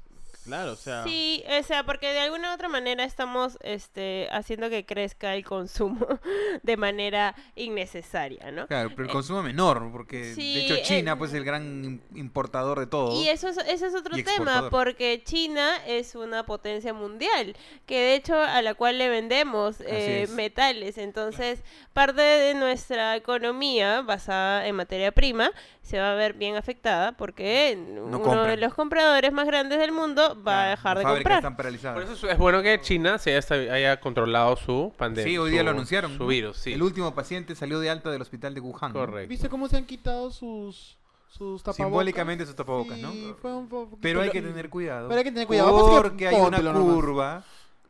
Claro, 0.43 0.73
o 0.73 0.75
sea. 0.75 1.03
Sí, 1.03 1.43
o 1.59 1.63
sea, 1.63 1.85
porque 1.85 2.07
de 2.11 2.19
alguna 2.19 2.51
u 2.51 2.53
otra 2.55 2.67
manera 2.69 3.03
estamos 3.03 3.57
este, 3.61 4.27
haciendo 4.31 4.69
que 4.69 4.85
crezca 4.85 5.35
el 5.35 5.45
consumo 5.45 6.05
de 6.63 6.77
manera 6.77 7.35
innecesaria, 7.55 8.51
¿no? 8.51 8.67
Claro, 8.67 8.89
pero 8.89 9.03
el 9.03 9.09
Eh, 9.09 9.13
consumo 9.13 9.41
menor, 9.43 9.89
porque 9.91 10.33
sí, 10.33 10.55
de 10.55 10.65
hecho 10.65 10.77
China 10.83 11.13
eh, 11.13 11.15
pues 11.17 11.31
es 11.31 11.37
el 11.37 11.43
gran 11.45 11.83
im- 11.83 11.99
importador 12.15 12.79
de 12.79 12.87
todo. 12.87 13.21
Y 13.21 13.29
eso 13.29 13.47
es, 13.47 13.57
ese 13.57 13.87
es 13.87 13.95
otro 13.95 14.15
tema, 14.23 14.69
porque 14.69 15.21
China 15.23 15.77
es 15.87 16.15
una 16.15 16.45
potencia 16.45 16.93
mundial, 16.93 17.55
que 17.85 17.99
de 17.99 18.15
hecho 18.15 18.35
a 18.39 18.61
la 18.61 18.73
cual 18.73 18.97
le 18.97 19.09
vendemos 19.09 19.79
eh, 19.81 20.23
es. 20.23 20.29
metales. 20.31 20.97
Entonces, 20.97 21.61
parte 21.93 22.21
de 22.21 22.53
nuestra 22.53 23.15
economía 23.15 24.01
basada 24.01 24.67
en 24.67 24.75
materia 24.75 25.11
prima 25.11 25.51
se 25.83 25.99
va 25.99 26.13
a 26.13 26.15
ver 26.15 26.33
bien 26.33 26.55
afectada 26.55 27.11
porque 27.11 27.77
uno 27.77 28.45
de 28.45 28.57
los 28.57 28.73
compradores 28.73 29.31
más 29.33 29.45
grandes 29.45 29.77
del 29.79 29.91
mundo 29.91 30.41
va 30.41 30.63
a 30.63 30.67
dejar 30.69 30.97
de 30.97 31.03
comprar. 31.03 31.37
están 31.39 31.55
paralizadas. 31.57 32.01
Por 32.01 32.11
eso 32.13 32.29
es- 32.29 32.37
bueno 32.37 32.63
que 32.63 32.79
China 32.81 33.17
se 33.19 33.35
haya, 33.35 33.99
controlado 33.99 34.55
su 34.55 34.93
pandemia. 34.97 35.29
Sí, 35.31 35.37
hoy 35.37 35.51
día 35.51 35.59
su- 35.59 35.65
lo 35.65 35.71
anunciaron. 35.71 36.13
Su 36.13 36.23
¿no? 36.23 36.27
virus, 36.27 36.57
sí. 36.57 36.73
El 36.73 36.81
último 36.83 37.13
paciente 37.13 37.53
salió 37.53 37.79
de 37.81 37.89
alta 37.89 38.09
del 38.11 38.21
hospital 38.21 38.53
de 38.55 38.61
Wuhan. 38.61 38.93
¿no? 38.93 38.99
Correcto. 38.99 39.29
¿Viste 39.29 39.49
cómo 39.49 39.67
se 39.67 39.75
han 39.77 39.85
quitado 39.85 40.31
sus, 40.31 40.97
sus 41.27 41.61
tapabocas? 41.61 41.75
Simbólicamente 41.85 42.45
sus 42.45 42.55
tapabocas, 42.55 42.97
¿no? 42.99 43.11
Sí, 43.11 43.33
fue 43.41 43.53
un 43.53 43.67
poco- 43.67 43.97
Pero 44.01 44.21
hay 44.21 44.29
que 44.29 44.39
pero- 44.41 44.53
tener 44.53 44.69
cuidado. 44.69 45.09
Pero 45.09 45.17
hay 45.17 45.23
que 45.25 45.31
tener 45.31 45.47
cuidado. 45.47 46.01
Porque 46.01 46.27
hay 46.29 46.35
una 46.39 46.73
curva 46.73 47.43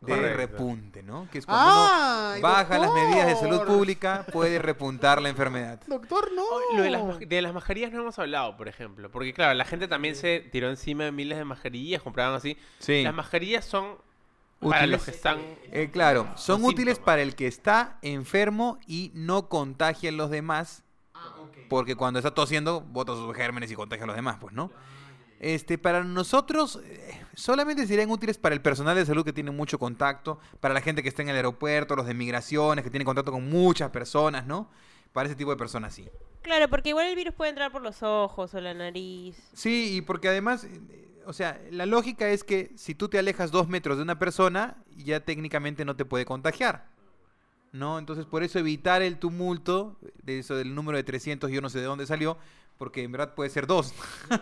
de 0.05 0.13
Correcto. 0.13 0.37
repunte, 0.37 1.03
¿no? 1.03 1.27
Que 1.31 1.37
es 1.39 1.45
cuando 1.45 1.71
¡Ay, 1.71 2.39
uno 2.39 2.47
baja 2.47 2.77
las 2.77 2.93
medidas 2.93 3.27
de 3.27 3.35
salud 3.35 3.63
pública, 3.65 4.25
puede 4.31 4.59
repuntar 4.59 5.21
la 5.21 5.29
enfermedad. 5.29 5.79
Doctor, 5.87 6.31
no. 6.35 6.43
Lo 6.75 6.83
de 6.83 6.89
las, 6.89 7.19
de 7.19 7.41
las 7.41 7.53
mascarillas 7.53 7.91
no 7.91 8.01
hemos 8.01 8.19
hablado, 8.19 8.57
por 8.57 8.67
ejemplo. 8.67 9.09
Porque, 9.09 9.33
claro, 9.33 9.53
la 9.53 9.65
gente 9.65 9.87
también 9.87 10.15
se 10.15 10.41
tiró 10.51 10.69
encima 10.69 11.05
de 11.05 11.11
miles 11.11 11.37
de 11.37 11.45
mascarillas, 11.45 12.01
compraban 12.01 12.35
así. 12.35 12.57
Sí. 12.79 13.03
Las 13.03 13.13
mascarillas 13.13 13.65
son 13.65 13.97
para 14.59 14.81
Útiles. 14.83 14.89
los 14.91 15.05
que 15.05 15.11
están. 15.11 15.39
Eh, 15.71 15.89
claro, 15.91 16.27
son 16.35 16.63
útiles 16.63 16.95
síntomas. 16.95 17.05
para 17.05 17.21
el 17.21 17.35
que 17.35 17.47
está 17.47 17.97
enfermo 18.01 18.79
y 18.87 19.11
no 19.13 19.49
contagia 19.49 20.09
a 20.09 20.13
los 20.13 20.29
demás. 20.29 20.83
Porque 21.69 21.95
cuando 21.95 22.19
está 22.19 22.33
tosiendo, 22.33 22.81
bota 22.81 23.13
sus 23.13 23.33
gérmenes 23.35 23.71
y 23.71 23.75
contagia 23.75 24.03
a 24.03 24.07
los 24.07 24.15
demás, 24.15 24.37
pues, 24.39 24.53
¿no? 24.53 24.69
Este, 25.43 25.77
para 25.77 26.05
nosotros, 26.05 26.79
eh, 26.85 27.19
solamente 27.35 27.85
serían 27.85 28.09
útiles 28.09 28.37
para 28.37 28.55
el 28.55 28.61
personal 28.61 28.95
de 28.95 29.05
salud 29.05 29.25
que 29.25 29.33
tiene 29.33 29.51
mucho 29.51 29.77
contacto, 29.77 30.39
para 30.61 30.73
la 30.73 30.79
gente 30.79 31.03
que 31.03 31.09
está 31.09 31.21
en 31.21 31.27
el 31.27 31.35
aeropuerto, 31.35 31.97
los 31.97 32.05
de 32.05 32.13
migraciones, 32.13 32.81
que 32.81 32.89
tienen 32.89 33.05
contacto 33.05 33.33
con 33.33 33.49
muchas 33.49 33.89
personas, 33.89 34.47
¿no? 34.47 34.69
Para 35.11 35.27
ese 35.27 35.35
tipo 35.35 35.51
de 35.51 35.57
personas, 35.57 35.93
sí. 35.93 36.07
Claro, 36.43 36.69
porque 36.69 36.89
igual 36.89 37.07
el 37.07 37.15
virus 37.17 37.33
puede 37.33 37.49
entrar 37.49 37.73
por 37.73 37.81
los 37.81 38.01
ojos 38.03 38.53
o 38.53 38.61
la 38.61 38.73
nariz. 38.73 39.35
Sí, 39.51 39.97
y 39.97 40.01
porque 40.01 40.29
además, 40.29 40.63
eh, 40.63 41.21
o 41.25 41.33
sea, 41.33 41.59
la 41.71 41.85
lógica 41.85 42.29
es 42.29 42.45
que 42.45 42.71
si 42.77 42.95
tú 42.95 43.09
te 43.09 43.19
alejas 43.19 43.51
dos 43.51 43.67
metros 43.67 43.97
de 43.97 44.03
una 44.03 44.17
persona, 44.17 44.77
ya 44.95 45.19
técnicamente 45.19 45.83
no 45.83 45.97
te 45.97 46.05
puede 46.05 46.23
contagiar. 46.23 46.87
¿No? 47.73 47.99
Entonces, 47.99 48.25
por 48.25 48.43
eso 48.43 48.59
evitar 48.59 49.01
el 49.01 49.17
tumulto 49.17 49.97
de 50.21 50.39
eso 50.39 50.55
del 50.55 50.73
número 50.73 50.95
de 50.95 51.03
300, 51.03 51.51
yo 51.51 51.59
no 51.59 51.69
sé 51.69 51.79
de 51.79 51.85
dónde 51.85 52.05
salió, 52.05 52.37
porque 52.78 53.03
en 53.03 53.11
verdad 53.11 53.34
puede 53.36 53.49
ser 53.49 53.67
dos. 53.67 53.93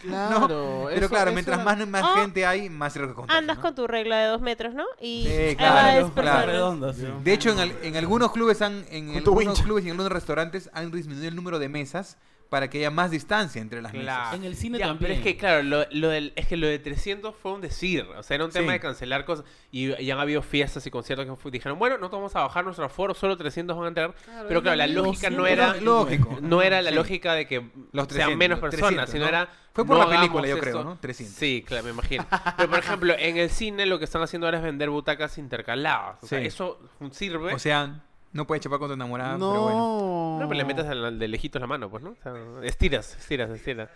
Claro. 0.00 0.46
Pero 0.48 0.90
eso- 0.90 1.08
claro, 1.08 1.30
eso 1.30 1.34
mientras 1.34 1.60
era- 1.60 1.64
más, 1.76 1.86
más 1.88 2.02
Ah. 2.04 2.20
gente 2.20 2.46
hay, 2.46 2.70
más 2.70 2.94
riesgo 2.94 3.08
de 3.10 3.14
contagio. 3.16 3.38
Andas 3.38 3.56
¿no? 3.56 3.62
con 3.62 3.74
tu 3.74 3.86
regla 3.86 4.18
de 4.18 4.26
dos 4.28 4.40
metros, 4.40 4.74
¿no? 4.74 4.84
Y 5.00 5.26
Sí, 5.26 5.56
claro, 5.56 5.74
claro. 5.80 6.04
dispersando. 6.06 6.46
redonda, 6.46 6.92
sí. 6.94 7.06
De 7.22 7.32
hecho, 7.32 7.50
en, 7.50 7.58
al- 7.58 7.74
en 7.82 7.96
algunos 7.96 8.32
clubes 8.32 8.62
han, 8.62 8.84
en 8.90 9.16
algunos 9.16 9.60
clubes 9.62 9.84
y 9.84 9.88
en 9.88 9.92
algunos 9.92 10.12
restaurantes 10.12 10.70
han 10.72 10.90
disminuido 10.90 11.28
el 11.28 11.36
número 11.36 11.58
de 11.58 11.68
mesas 11.68 12.16
para 12.50 12.68
que 12.68 12.78
haya 12.78 12.90
más 12.90 13.10
distancia 13.12 13.62
entre 13.62 13.80
las 13.80 13.92
mesas. 13.92 14.04
Claro. 14.04 14.36
En 14.36 14.44
el 14.44 14.56
cine 14.56 14.78
Ya, 14.78 14.88
también. 14.88 15.08
Pero 15.12 15.14
es 15.14 15.24
que, 15.24 15.36
claro, 15.38 15.62
lo, 15.62 15.86
lo 15.92 16.08
del, 16.08 16.32
es 16.34 16.46
que 16.48 16.56
lo 16.56 16.66
de 16.66 16.78
300 16.80 17.34
fue 17.36 17.52
un 17.52 17.60
decir. 17.60 18.04
O 18.18 18.22
sea, 18.24 18.34
era 18.34 18.44
un 18.44 18.50
tema 18.50 18.66
Sí. 18.66 18.72
de 18.72 18.80
cancelar 18.80 19.24
cosas. 19.24 19.44
Y, 19.70 19.94
y 20.02 20.10
han 20.10 20.18
habido 20.18 20.42
fiestas 20.42 20.84
y 20.84 20.90
conciertos 20.90 21.24
que 21.38 21.50
dijeron, 21.52 21.78
bueno, 21.78 21.96
no 21.96 22.10
vamos 22.10 22.34
a 22.34 22.40
bajar 22.40 22.64
nuestro 22.64 22.84
aforo, 22.84 23.14
solo 23.14 23.36
300 23.36 23.76
van 23.76 23.84
a 23.84 23.88
entrar. 23.88 24.14
pero 24.48 24.62
claro, 24.62 24.76
la 24.76 24.88
lógica 24.88 25.30
no 25.30 25.46
era. 25.46 25.76
lógico. 25.76 26.38
No 26.42 26.60
era 26.60 26.82
la 26.82 26.90
Sí. 26.90 26.96
lógica 26.96 27.34
de 27.34 27.46
que 27.46 27.60
Los 27.92 28.08
sean 28.08 28.08
300, 28.08 28.36
menos 28.36 28.60
los 28.60 28.70
personas, 28.70 29.08
300, 29.08 29.10
sino 29.12 29.24
¿no? 29.24 29.28
era. 29.28 29.48
Fue 29.72 29.86
por 29.86 29.96
no 29.98 30.04
la 30.10 30.16
película, 30.16 30.48
yo 30.48 30.58
creo. 30.58 30.82
¿no? 30.82 30.98
300. 31.00 31.36
Sí, 31.36 31.62
claro, 31.64 31.84
me 31.84 31.90
imagino. 31.90 32.26
Pero 32.56 32.68
por 32.68 32.78
ejemplo, 32.80 33.14
en 33.16 33.36
el 33.36 33.48
cine 33.50 33.86
lo 33.86 34.00
que 34.00 34.04
están 34.06 34.22
haciendo 34.22 34.48
ahora 34.48 34.58
es 34.58 34.64
vender 34.64 34.90
butacas 34.90 35.38
intercaladas. 35.38 36.18
O 36.22 36.26
sea, 36.26 36.40
Sí. 36.40 36.46
eso 36.46 36.80
sirve. 37.12 37.54
O 37.54 37.58
sea, 37.60 38.02
no 38.32 38.46
puedes 38.46 38.62
chapar 38.62 38.78
con 38.78 38.88
tu 38.88 38.94
enamorada, 38.94 39.36
No. 39.38 39.50
pero 39.50 39.62
bueno. 39.62 40.38
no, 40.40 40.48
pero 40.48 40.58
le 40.58 40.64
metes 40.64 40.86
al, 40.86 41.04
al 41.04 41.18
de 41.18 41.28
lejitos 41.28 41.60
la 41.60 41.66
mano, 41.66 41.90
pues, 41.90 42.02
¿no? 42.02 42.10
O 42.10 42.16
sea, 42.22 42.32
estiras, 42.62 43.16
estiras, 43.16 43.50
estiras. 43.50 43.88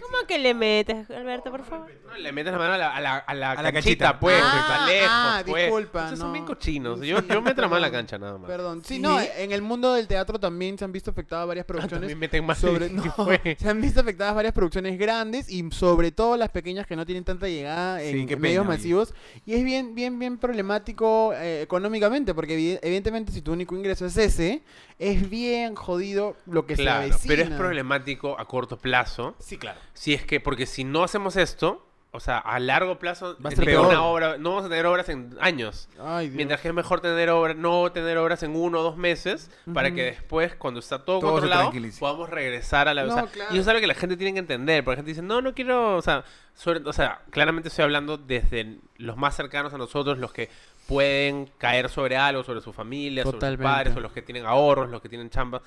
¿Cómo 0.00 0.26
que 0.26 0.38
le 0.38 0.54
metes, 0.54 1.10
Alberto, 1.10 1.50
por 1.50 1.64
favor? 1.64 1.90
No, 2.06 2.16
le 2.16 2.32
metes 2.32 2.52
la 2.52 2.58
mano 2.58 2.74
a 2.74 2.78
la, 2.78 2.94
a 2.94 3.00
la, 3.00 3.16
a 3.18 3.34
la 3.34 3.50
A 3.52 3.62
la 3.62 3.72
canchita, 3.72 4.04
canchita. 4.06 4.20
pues, 4.20 4.40
Ah, 4.42 4.58
está 4.60 4.86
lejos, 4.86 5.08
ah, 5.10 5.42
pues. 5.46 5.62
disculpa, 5.64 5.98
Ustedes 6.02 6.18
son 6.18 6.28
no. 6.28 6.32
bien 6.32 6.44
cochinos. 6.44 7.00
Yo, 7.00 7.20
yo 7.26 7.42
meto 7.42 7.60
la 7.62 7.68
mano 7.68 7.76
a 7.76 7.80
la 7.80 7.90
cancha 7.90 8.18
nada 8.18 8.38
más. 8.38 8.48
Perdón. 8.48 8.82
Sí, 8.84 8.94
Sí. 8.96 9.00
no, 9.00 9.20
en 9.20 9.52
el 9.52 9.62
mundo 9.62 9.94
del 9.94 10.06
teatro 10.06 10.38
también 10.38 10.78
se 10.78 10.84
han 10.84 10.92
visto 10.92 11.10
afectadas 11.10 11.46
varias 11.46 11.64
Ah, 11.64 11.66
producciones. 11.66 12.00
también 12.00 12.18
meten 12.18 12.44
más 12.46 12.58
sobre, 12.58 12.88
¿qué 12.88 12.94
no, 13.18 13.56
se 13.58 13.68
han 13.68 13.80
visto 13.80 14.00
afectadas 14.00 14.34
varias 14.34 14.52
producciones 14.54 14.98
grandes 14.98 15.48
y 15.50 15.68
sobre 15.72 16.12
todo 16.12 16.36
las 16.36 16.50
pequeñas 16.50 16.86
que 16.86 16.96
no 16.96 17.04
tienen 17.06 17.24
tanta 17.24 17.48
llegada 17.48 18.02
en 18.02 18.28
Sí, 18.28 18.36
medios 18.36 18.62
pena, 18.64 18.74
masivos 18.76 19.14
y 19.46 19.54
es 19.54 19.64
bien 19.64 19.94
bien 19.94 20.18
bien 20.18 20.38
problemático 20.38 21.32
eh, 21.34 21.62
económicamente 21.62 22.34
porque 22.34 22.56
evi- 22.58 22.78
evidentemente 22.82 23.32
si 23.32 23.42
tu 23.42 23.52
único 23.52 23.74
ingreso 23.76 24.06
es 24.06 24.16
ese 24.16 24.62
es 24.98 25.28
bien 25.28 25.74
jodido 25.74 26.36
lo 26.46 26.66
que 26.66 26.74
Claro, 26.74 27.02
se 27.08 27.12
avecina. 27.14 27.34
pero 27.34 27.42
es 27.42 27.50
problemático 27.58 28.38
a 28.38 28.46
corto 28.46 28.76
plazo. 28.78 29.34
Sí, 29.40 29.56
claro. 29.58 29.80
Si 29.92 30.14
es 30.14 30.24
que, 30.24 30.40
porque 30.40 30.66
si 30.66 30.84
no 30.84 31.04
hacemos 31.04 31.36
esto, 31.36 31.86
o 32.10 32.20
sea, 32.20 32.38
a 32.38 32.60
largo 32.60 32.98
plazo, 33.00 33.36
Va 33.44 33.48
a 33.48 33.52
es 33.52 33.56
ser 33.56 33.64
que 33.64 33.72
peor. 33.72 33.86
una 33.88 34.04
obra, 34.04 34.38
no 34.38 34.50
vamos 34.50 34.66
a 34.66 34.68
tener 34.68 34.86
obras 34.86 35.08
en 35.08 35.36
años. 35.40 35.88
Ay, 36.00 36.26
Dios. 36.28 36.36
Mientras 36.36 36.60
que 36.60 36.68
es 36.68 36.74
mejor 36.74 37.00
tener 37.00 37.28
obra, 37.30 37.54
no 37.54 37.90
tener 37.90 38.16
obras 38.18 38.44
en 38.44 38.54
uno 38.54 38.78
o 38.78 38.82
dos 38.84 38.96
meses 38.96 39.50
para 39.72 39.92
que 39.92 40.04
después, 40.04 40.54
cuando 40.54 40.78
está 40.78 41.04
todo, 41.04 41.18
Todo 41.18 41.32
controlado, 41.32 41.72
podamos 41.98 42.30
regresar 42.30 42.86
a 42.86 42.94
la... 42.94 43.02
o 43.02 43.06
No, 43.06 43.14
sea, 43.14 43.26
claro. 43.26 43.50
Y 43.52 43.54
eso 43.54 43.62
es 43.62 43.68
algo 43.68 43.80
que 43.80 43.88
la 43.88 43.94
gente 43.94 44.16
tiene 44.16 44.32
que 44.32 44.38
entender, 44.38 44.84
porque 44.84 44.92
la 44.94 44.96
gente 44.98 45.10
dice, 45.10 45.22
no, 45.22 45.40
no 45.40 45.54
quiero... 45.54 45.96
O 45.96 46.02
sea, 46.02 46.24
sobre- 46.54 46.88
o 46.88 46.92
sea, 46.92 47.20
claramente 47.30 47.68
estoy 47.68 47.82
hablando 47.82 48.16
desde 48.16 48.78
los 48.98 49.16
más 49.16 49.34
cercanos 49.34 49.74
a 49.74 49.78
nosotros, 49.78 50.16
los 50.18 50.32
que 50.32 50.48
pueden 50.86 51.50
caer 51.58 51.88
sobre 51.88 52.16
algo, 52.16 52.44
sobre 52.44 52.60
su 52.60 52.72
familia, 52.72 53.24
sobre 53.24 53.40
sus 53.40 53.58
padres, 53.58 53.96
o 53.96 54.00
los 54.00 54.12
que 54.12 54.22
tienen 54.22 54.46
ahorros, 54.46 54.88
los 54.88 55.02
que 55.02 55.08
tienen 55.08 55.30
chambas. 55.30 55.62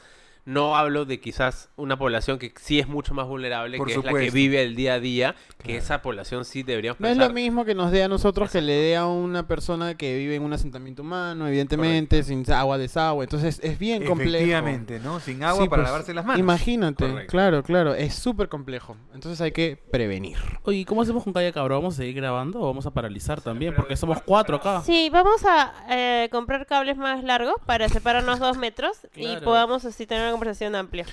No 0.48 0.78
hablo 0.78 1.04
de 1.04 1.20
quizás 1.20 1.68
una 1.76 1.98
población 1.98 2.40
que 2.40 2.54
sí 2.56 2.80
es 2.80 2.88
mucho 2.88 3.14
más 3.14 3.28
vulnerable, 3.28 3.78
Por 3.78 3.88
que 3.88 3.96
es 3.96 3.98
la 3.98 4.04
que 4.04 4.08
supuesto. 4.08 4.34
vive 4.34 4.64
el 4.64 4.78
día 4.78 4.94
a 4.94 5.00
día, 5.02 5.36
que 5.62 5.76
esa 5.76 6.02
población 6.02 6.46
sí 6.46 6.64
deberíamos 6.64 7.02
No 7.02 7.10
es 7.10 7.18
lo 7.18 7.30
mismo 7.32 7.66
que 7.66 7.76
nos 7.76 7.92
dé 7.92 8.04
a 8.04 8.08
nosotros 8.08 8.50
que 8.50 8.62
le 8.62 8.72
dé 8.72 8.96
a 8.96 9.08
una 9.08 9.46
persona 9.46 9.96
que 9.98 10.18
vive 10.18 10.36
en 10.36 10.44
un 10.44 10.54
asentamiento 10.54 11.02
humano, 11.02 11.50
evidentemente, 11.50 12.24
sin 12.24 12.50
agua, 12.50 12.78
desagüe. 12.78 13.26
Entonces 13.26 13.60
es 13.62 13.78
bien 13.78 14.06
complejo. 14.06 14.36
Efectivamente, 14.38 15.02
¿no? 15.02 15.20
Sin 15.20 15.44
agua 15.44 15.64
Sí, 15.64 15.70
para 15.70 15.82
pues, 15.84 15.92
lavarse 15.92 16.14
las 16.14 16.24
manos. 16.26 16.40
Imagínate, 16.40 17.10
Correcto. 17.10 17.30
claro, 17.30 17.64
claro, 17.64 17.94
es 17.94 18.14
súper 18.16 18.48
complejo. 18.48 18.96
Entonces 19.14 19.42
hay 19.42 19.52
que 19.52 19.76
prevenir. 19.92 20.38
Oye, 20.64 20.78
¿y 20.78 20.86
¿cómo 20.86 21.02
hacemos 21.02 21.26
con 21.26 21.34
Calla 21.34 21.52
Cabrón? 21.52 21.80
¿Vamos 21.80 21.96
a 21.96 21.98
seguir 21.98 22.16
grabando 22.16 22.62
o 22.62 22.68
vamos 22.68 22.86
a 22.86 22.92
paralizar 22.92 23.42
también? 23.42 23.76
Porque 23.76 23.98
somos 23.98 24.22
cuatro 24.22 24.56
acá. 24.56 24.82
Sí, 24.82 25.10
vamos 25.12 25.44
a 25.44 25.74
eh, 25.90 26.30
comprar 26.32 26.66
cables 26.66 26.96
más 26.96 27.22
largos 27.22 27.56
para 27.66 27.90
separarnos 27.90 28.40
dos 28.40 28.58
metros 28.58 28.96
y 29.14 29.36
podamos 29.44 29.84
así 29.84 30.08
tener 30.08 30.37
conversación 30.38 30.76
amplia. 30.76 31.06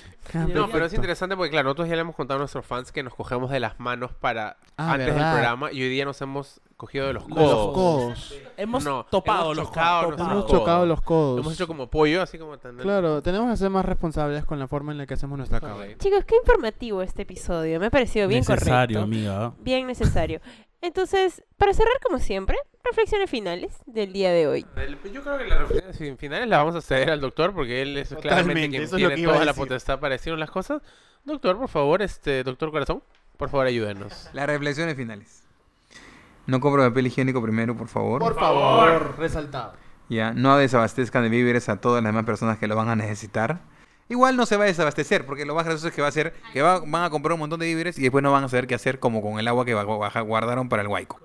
No, 0.53 0.69
pero 0.69 0.85
es 0.85 0.93
interesante 0.93 1.35
porque, 1.35 1.51
claro, 1.51 1.65
nosotros 1.65 1.87
ya 1.89 1.95
le 1.95 2.01
hemos 2.01 2.15
contado 2.15 2.37
a 2.37 2.39
nuestros 2.39 2.65
fans 2.65 2.91
que 2.91 3.03
nos 3.03 3.13
cogemos 3.15 3.49
de 3.51 3.59
las 3.59 3.79
manos 3.79 4.11
para 4.13 4.57
Ah, 4.77 4.93
antes 4.93 5.07
del 5.15 5.23
programa 5.23 5.71
y 5.71 5.81
hoy 5.81 5.89
día 5.89 6.03
nos 6.05 6.19
hemos 6.21 6.59
cogido 6.77 7.07
de 7.07 7.13
los 7.13 7.25
De 7.27 7.33
codos. 7.33 7.65
los 7.65 7.73
codos. 7.73 8.35
Hemos 8.57 8.83
No, 8.83 9.05
topado 9.09 9.53
hemos 9.53 9.57
los 9.57 9.69
codos, 9.71 10.19
Hemos 10.19 10.45
chocado 10.47 10.85
los 10.85 11.01
codos. 11.01 11.35
Lo 11.37 11.41
hemos 11.43 11.53
hecho 11.53 11.67
como 11.67 11.89
pollo, 11.89 12.21
así 12.21 12.37
como 12.37 12.57
tan... 12.57 12.75
Claro, 12.77 13.21
tenemos 13.23 13.49
que 13.49 13.57
ser 13.57 13.69
más 13.69 13.85
responsables 13.85 14.43
con 14.45 14.59
la 14.59 14.67
forma 14.67 14.91
en 14.91 14.97
la 14.97 15.05
que 15.05 15.13
hacemos 15.13 15.37
nuestra 15.37 15.61
cama. 15.61 15.83
Chicos, 15.97 16.25
qué 16.25 16.35
informativo 16.35 17.01
este 17.01 17.21
episodio. 17.21 17.79
Me 17.79 17.85
ha 17.85 17.91
parecido 17.91 18.27
bien 18.27 18.41
Necesario, 18.41 18.99
correcto. 18.99 19.01
amiga. 19.01 19.53
Bien 19.59 19.87
necesario. 19.87 20.41
Entonces, 20.81 21.43
para 21.57 21.73
cerrar 21.73 21.93
como 22.03 22.19
siempre, 22.19 22.57
reflexiones 22.85 23.29
finales 23.29 23.77
del 23.85 24.13
día 24.13 24.31
de 24.31 24.47
hoy. 24.47 24.65
El- 24.75 24.97
Yo 25.11 25.21
creo 25.23 25.37
que 25.37 25.45
las 25.45 25.59
reflexiones 25.59 25.97
fin- 25.97 26.17
finales 26.17 26.47
las 26.47 26.59
vamos 26.59 26.75
a 26.75 26.81
ceder 26.81 27.09
al 27.11 27.21
doctor 27.21 27.53
porque 27.53 27.81
él 27.81 27.97
es 27.97 28.09
claramente 28.21 28.69
quien 28.69 28.89
tiene 28.89 29.23
toda 29.25 29.45
la 29.45 29.53
potestad 29.53 29.99
para 29.99 30.13
decirnos 30.13 30.39
las 30.39 30.51
cosas. 30.51 30.81
Doctor, 31.23 31.57
por 31.57 31.69
favor, 31.69 32.01
este, 32.01 32.43
doctor 32.43 32.71
corazón, 32.71 33.01
por 33.37 33.49
favor 33.49 33.65
ayúdenos. 33.67 34.29
Las 34.33 34.45
reflexiones 34.45 34.95
finales. 34.95 35.43
No 36.45 36.59
compro 36.59 36.83
papel 36.87 37.07
higiénico 37.07 37.41
primero, 37.41 37.75
por 37.75 37.87
favor. 37.87 38.21
Por 38.21 38.35
favor, 38.35 39.15
resaltado. 39.17 39.73
Ya, 40.09 40.31
no 40.33 40.55
desabastezcan 40.57 41.23
de 41.23 41.29
víveres 41.29 41.67
a 41.67 41.77
todas 41.81 42.03
las 42.03 42.09
demás 42.13 42.25
personas 42.25 42.59
que 42.59 42.67
lo 42.67 42.75
van 42.75 42.89
a 42.89 42.95
necesitar. 42.95 43.61
Igual 44.07 44.37
no 44.37 44.45
se 44.45 44.55
va 44.55 44.65
a 44.65 44.67
desabastecer, 44.67 45.25
porque 45.25 45.45
lo 45.45 45.55
más 45.55 45.65
gracioso 45.65 45.87
es 45.87 45.95
que 45.95 46.03
va 46.03 46.07
a 46.09 46.11
ser 46.11 46.33
que 46.53 46.61
va- 46.61 46.79
van 46.85 47.03
a 47.05 47.09
comprar 47.09 47.33
un 47.33 47.39
montón 47.39 47.59
de 47.59 47.65
víveres 47.65 47.97
y 47.97 48.03
después 48.03 48.21
no 48.21 48.31
van 48.31 48.43
a 48.43 48.47
saber 48.49 48.67
qué 48.67 48.75
hacer 48.75 48.99
como 48.99 49.23
con 49.23 49.39
el 49.39 49.47
agua 49.47 49.65
que 49.65 49.73
guardaron 49.73 50.69
para 50.69 50.83
el 50.83 50.87
huaico. 50.87 51.19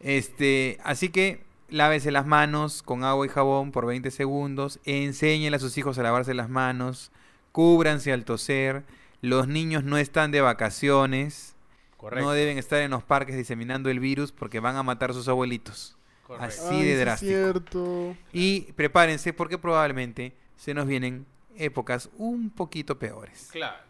Este, 0.00 0.78
así 0.84 1.08
que 1.08 1.42
lávese 1.68 2.10
las 2.10 2.26
manos 2.26 2.82
con 2.82 3.04
agua 3.04 3.26
y 3.26 3.28
jabón 3.28 3.72
por 3.72 3.86
20 3.86 4.10
segundos, 4.10 4.78
enséñenle 4.84 5.56
a 5.56 5.60
sus 5.60 5.76
hijos 5.78 5.98
a 5.98 6.02
lavarse 6.02 6.34
las 6.34 6.48
manos, 6.48 7.10
cúbranse 7.52 8.12
al 8.12 8.24
toser, 8.24 8.84
los 9.20 9.48
niños 9.48 9.84
no 9.84 9.98
están 9.98 10.30
de 10.30 10.40
vacaciones, 10.40 11.54
Correcto. 11.96 12.24
no 12.24 12.32
deben 12.32 12.58
estar 12.58 12.80
en 12.80 12.92
los 12.92 13.02
parques 13.02 13.36
diseminando 13.36 13.90
el 13.90 13.98
virus 14.00 14.30
porque 14.32 14.60
van 14.60 14.76
a 14.76 14.82
matar 14.82 15.10
a 15.10 15.14
sus 15.14 15.28
abuelitos. 15.28 15.96
correcto. 16.26 16.46
Así 16.46 16.74
Ay, 16.74 16.76
de 16.78 16.82
sí 16.84 16.90
es 16.92 17.00
drástico. 17.00 17.30
cierto. 17.32 18.16
Y 18.32 18.60
prepárense 18.72 19.32
porque 19.32 19.58
probablemente 19.58 20.32
se 20.56 20.74
nos 20.74 20.86
vienen 20.86 21.26
épocas 21.56 22.08
un 22.16 22.50
poquito 22.50 22.98
peores. 22.98 23.48
Claro. 23.50 23.87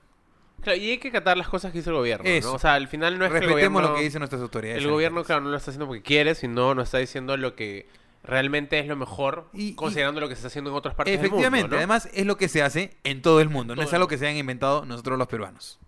Claro, 0.69 0.83
y 0.83 0.91
hay 0.91 0.99
que 0.99 1.09
acatar 1.09 1.37
las 1.37 1.49
cosas 1.49 1.73
que 1.73 1.79
hizo 1.79 1.91
el 1.91 1.97
gobierno. 1.97 2.29
¿no? 2.43 2.53
O 2.53 2.59
sea, 2.59 2.75
al 2.75 2.89
final 2.89 3.19
no 3.19 3.25
es 3.25 3.31
que 3.31 3.39
el 3.39 3.45
Respetemos 3.45 3.73
gobierno, 3.73 3.89
lo 3.95 3.97
que 3.99 4.03
dicen 4.05 4.21
nuestras 4.21 4.43
autoridades. 4.43 4.83
el 4.85 4.91
gobierno, 4.91 5.25
claro, 5.25 5.41
no 5.43 5.51
lo 5.51 5.57
está 5.57 5.71
haciendo 5.71 5.87
porque 5.87 6.03
quiere, 6.03 6.35
sino 6.35 6.75
nos 6.75 6.85
está 6.89 6.99
diciendo 6.99 7.37
lo 7.37 7.55
que 7.55 7.89
realmente 8.23 8.79
es 8.79 8.87
lo 8.87 8.97
mejor, 8.97 9.49
Y- 9.55 9.69
y- 9.69 9.75
considerando 9.75 10.21
lo 10.21 10.29
que 10.29 10.35
se 10.35 10.41
está 10.41 10.49
haciendo 10.49 10.71
en 10.71 10.77
otras 10.77 10.95
partes 10.95 11.15
Efectivamente, 11.15 11.51
del 11.57 11.63
mundo. 11.63 11.77
¿no? 11.77 11.79
además 11.79 12.09
es 12.13 12.27
lo 12.27 12.37
que 12.37 12.49
se 12.49 12.63
hace 12.63 12.97
en 13.05 13.23
todo 13.23 13.41
el 13.41 13.49
mundo, 13.49 13.75
no 13.77 13.83
es 13.83 13.93
algo 13.95 14.09
que 14.09 14.19
se 14.19 14.27
hayan 14.27 14.37
inventado 14.39 14.85
nosotros 14.85 15.19
los 15.19 15.29
peruanos. 15.29 15.79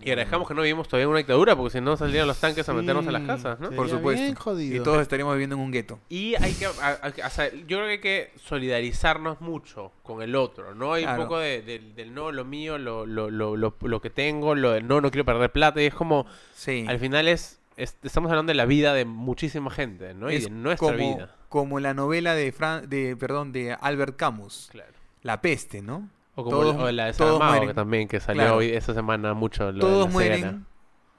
Y 0.00 0.10
agradezcamos 0.10 0.46
que 0.48 0.54
no 0.54 0.62
vivimos 0.62 0.86
todavía 0.88 1.04
en 1.04 1.08
una 1.10 1.18
dictadura, 1.18 1.56
porque 1.56 1.70
si 1.78 1.80
no 1.80 1.96
saldrían 1.96 2.26
los 2.26 2.38
tanques 2.38 2.68
a 2.68 2.72
meternos 2.72 3.06
a 3.06 3.10
las 3.12 3.22
casas, 3.22 3.60
¿no? 3.60 3.70
Por 3.70 3.88
supuesto. 3.90 4.22
bien 4.22 4.34
jodido. 4.36 4.76
Y 4.76 4.80
todos 4.84 5.02
estaríamos 5.02 5.34
viviendo 5.34 5.56
en 5.56 5.62
un 5.62 5.70
gueto. 5.72 5.98
Y 6.08 6.34
hay 6.36 6.54
que, 6.54 6.66
a- 6.66 6.70
a- 7.02 7.26
o 7.26 7.30
sea, 7.30 7.50
yo 7.52 7.78
creo 7.78 7.84
que 7.86 7.90
hay 7.92 8.00
que 8.00 8.30
solidarizarnos 8.42 9.40
mucho 9.40 9.92
con 10.02 10.22
el 10.22 10.34
otro, 10.36 10.74
¿no? 10.74 10.92
Hay 10.92 11.02
Claro. 11.02 11.20
un 11.22 11.26
poco 11.28 11.38
de- 11.38 11.62
del- 11.62 11.94
del 11.94 12.14
no, 12.14 12.30
lo 12.32 12.44
mío, 12.44 12.78
lo, 12.78 13.06
lo, 13.06 13.30
lo, 13.30 13.56
lo, 13.56 13.74
lo 13.80 14.00
que 14.00 14.10
tengo, 14.10 14.54
lo 14.54 14.72
del 14.72 14.86
no, 14.86 15.00
no 15.00 15.10
quiero 15.10 15.24
perder 15.24 15.50
plata, 15.50 15.82
y 15.82 15.86
es 15.86 15.94
como, 15.94 16.26
Sí. 16.54 16.84
al 16.88 16.98
final 16.98 17.26
es, 17.28 17.58
es- 17.76 17.96
estamos 18.02 18.30
hablando 18.30 18.50
de 18.50 18.56
la 18.56 18.66
vida 18.66 18.94
de 18.94 19.04
muchísima 19.04 19.70
gente, 19.70 20.14
¿no? 20.14 20.30
y 20.30 20.36
Es 20.36 20.44
de 20.44 20.50
nuestra 20.50 20.88
como, 20.92 21.14
vida. 21.16 21.34
como 21.48 21.80
la 21.80 21.94
novela 21.94 22.34
de 22.34 22.52
Fran, 22.52 22.88
de 22.88 23.16
perdón, 23.16 23.52
de 23.52 23.72
Albert 23.80 24.16
Camus, 24.16 24.68
Claro. 24.70 24.92
La 25.22 25.40
peste, 25.40 25.82
¿no? 25.82 26.08
O 26.40 26.44
como 26.44 26.56
Todos- 26.58 26.76
la, 26.76 26.82
o 26.84 26.92
la 26.92 27.06
de 27.06 27.12
todos 27.14 27.40
mueren. 27.42 27.68
que 27.68 27.74
también, 27.74 28.06
que 28.08 28.20
salió 28.20 28.42
Claro. 28.42 28.56
hoy 28.58 28.70
esta 28.70 28.94
semana 28.94 29.34
mucho. 29.34 29.64
lo 29.72 29.72
de 29.72 29.80
Todos 29.80 30.06
la 30.06 30.12
mueren, 30.12 30.66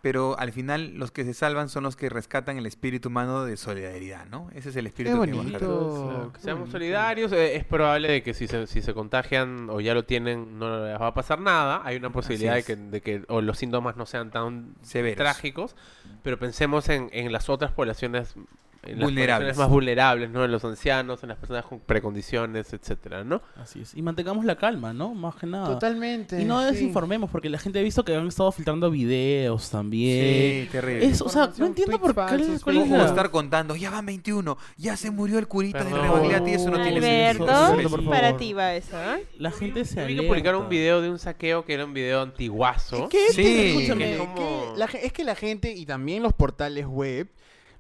pero 0.02 0.40
al 0.40 0.54
final 0.54 0.94
los 0.96 1.12
que 1.12 1.26
se 1.26 1.34
salvan 1.34 1.68
son 1.68 1.84
los 1.84 1.98
que 1.98 2.08
rescatan 2.08 2.58
el 2.58 2.66
espíritu 2.66 3.10
humano 3.10 3.44
de 3.44 3.58
solidaridad, 3.58 4.26
¿no? 4.28 4.48
Ese 4.56 4.70
es 4.70 4.78
el 4.78 4.88
espíritu 4.88 5.16
que 5.22 5.34
bonito. 5.34 5.44
baja. 5.44 5.58
Claro, 5.60 6.32
qué 6.34 6.40
Seamos 6.40 6.60
bonito. 6.62 6.72
solidarios. 6.72 7.32
eh, 7.34 7.58
es 7.58 7.66
probable 7.66 8.08
de 8.10 8.24
que 8.24 8.34
si 8.34 8.48
se, 8.48 8.66
si 8.68 8.82
se 8.82 8.94
contagian 8.94 9.70
o 9.70 9.82
ya 9.82 9.94
lo 9.94 10.06
tienen, 10.06 10.58
no 10.58 10.86
les 10.86 10.98
va 11.02 11.08
a 11.08 11.14
pasar 11.14 11.42
nada. 11.42 11.82
Hay 11.84 11.98
una 11.98 12.12
posibilidad 12.12 12.56
de 12.56 12.64
que, 12.64 12.78
de 12.78 13.02
que 13.02 13.24
o 13.28 13.42
los 13.42 13.58
síntomas 13.58 13.98
no 13.98 14.06
sean 14.06 14.32
tan 14.32 14.74
Severos. 14.84 15.18
trágicos. 15.18 15.76
Pero 16.24 16.40
pensemos 16.40 16.88
en, 16.88 17.10
en 17.12 17.34
las 17.34 17.50
otras 17.50 17.74
poblaciones 17.74 18.36
en 18.84 18.98
las 19.00 19.08
Vulnerables. 19.08 19.28
poblaciones 19.28 19.58
más 19.58 19.70
vulnerables, 19.70 20.30
¿no? 20.30 20.46
En 20.46 20.52
los 20.52 20.64
ancianos, 20.66 21.22
en 21.24 21.30
las 21.30 21.38
personas 21.38 21.66
con 21.66 21.80
precondiciones, 21.80 22.72
etcétera, 22.74 23.24
¿no? 23.24 23.42
Así 23.58 23.82
es. 23.82 23.94
Y 23.96 24.02
mantengamos 24.02 24.46
la 24.46 24.56
calma, 24.56 24.94
¿no? 24.94 25.14
Más 25.14 25.36
que 25.36 25.48
nada. 25.48 25.68
Totalmente. 25.68 26.42
Y 26.42 26.46
no 26.46 26.60
sí. 26.62 26.68
desinformemos, 26.74 27.30
porque 27.30 27.50
la 27.50 27.58
gente 27.60 27.80
ha 27.80 27.82
visto 27.82 28.04
que 28.06 28.16
han 28.16 28.28
estado 28.28 28.52
filtrando 28.52 28.90
videos 28.90 29.70
también. 29.70 30.64
Sí, 30.66 30.70
terrible. 30.72 31.06
Eso, 31.06 31.26
o 31.26 31.30
sea, 31.30 31.52
no 31.58 31.66
entiendo 31.66 32.00
por 32.00 32.16
qué. 32.16 32.36
es 32.36 32.66
la- 32.90 33.06
estar 33.06 33.30
contando, 33.32 33.76
ya 33.76 33.90
van 33.90 34.06
21, 34.06 34.58
ya 34.78 34.96
se 34.96 35.12
murió 35.12 35.40
el 35.40 35.48
curita 35.48 35.80
de 35.84 35.92
Perdón. 35.92 36.02
Rebagliati, 36.02 36.52
eso 36.52 36.70
no 36.70 36.82
tiene 36.82 37.02
sentido. 37.34 38.10
Para 38.10 38.38
ti 38.38 38.54
va 38.54 38.74
eso, 38.76 38.98
¿eh? 39.16 39.26
La 39.38 39.52
gente 39.52 39.86
se 39.86 40.06
Vi 40.06 40.16
que 40.16 40.24
publicaron 40.24 40.64
un 40.64 40.70
video 40.70 41.02
de 41.02 41.10
un 41.10 41.20
saqueo 41.20 41.66
que 41.66 41.74
era 41.74 41.86
un 41.86 41.94
video 41.94 42.22
antiguazo. 42.22 43.10
¿Qué? 43.10 43.30
Sí. 43.34 43.76
Escúchame, 43.78 44.06
Que 44.06 44.12
es 44.14 44.18
como- 44.20 44.36
que 44.36 44.80
la 44.80 44.88
ge- 44.88 45.06
es 45.06 45.14
que 45.14 45.24
la 45.24 45.36
gente 45.36 45.72
y 45.74 45.86
también 45.86 46.24
los 46.24 46.34
portales 46.34 46.86
web, 46.86 47.28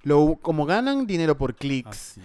lo, 0.04 0.38
como 0.42 0.66
ganan 0.66 1.06
dinero 1.08 1.38
por 1.38 1.56
clics, 1.56 2.16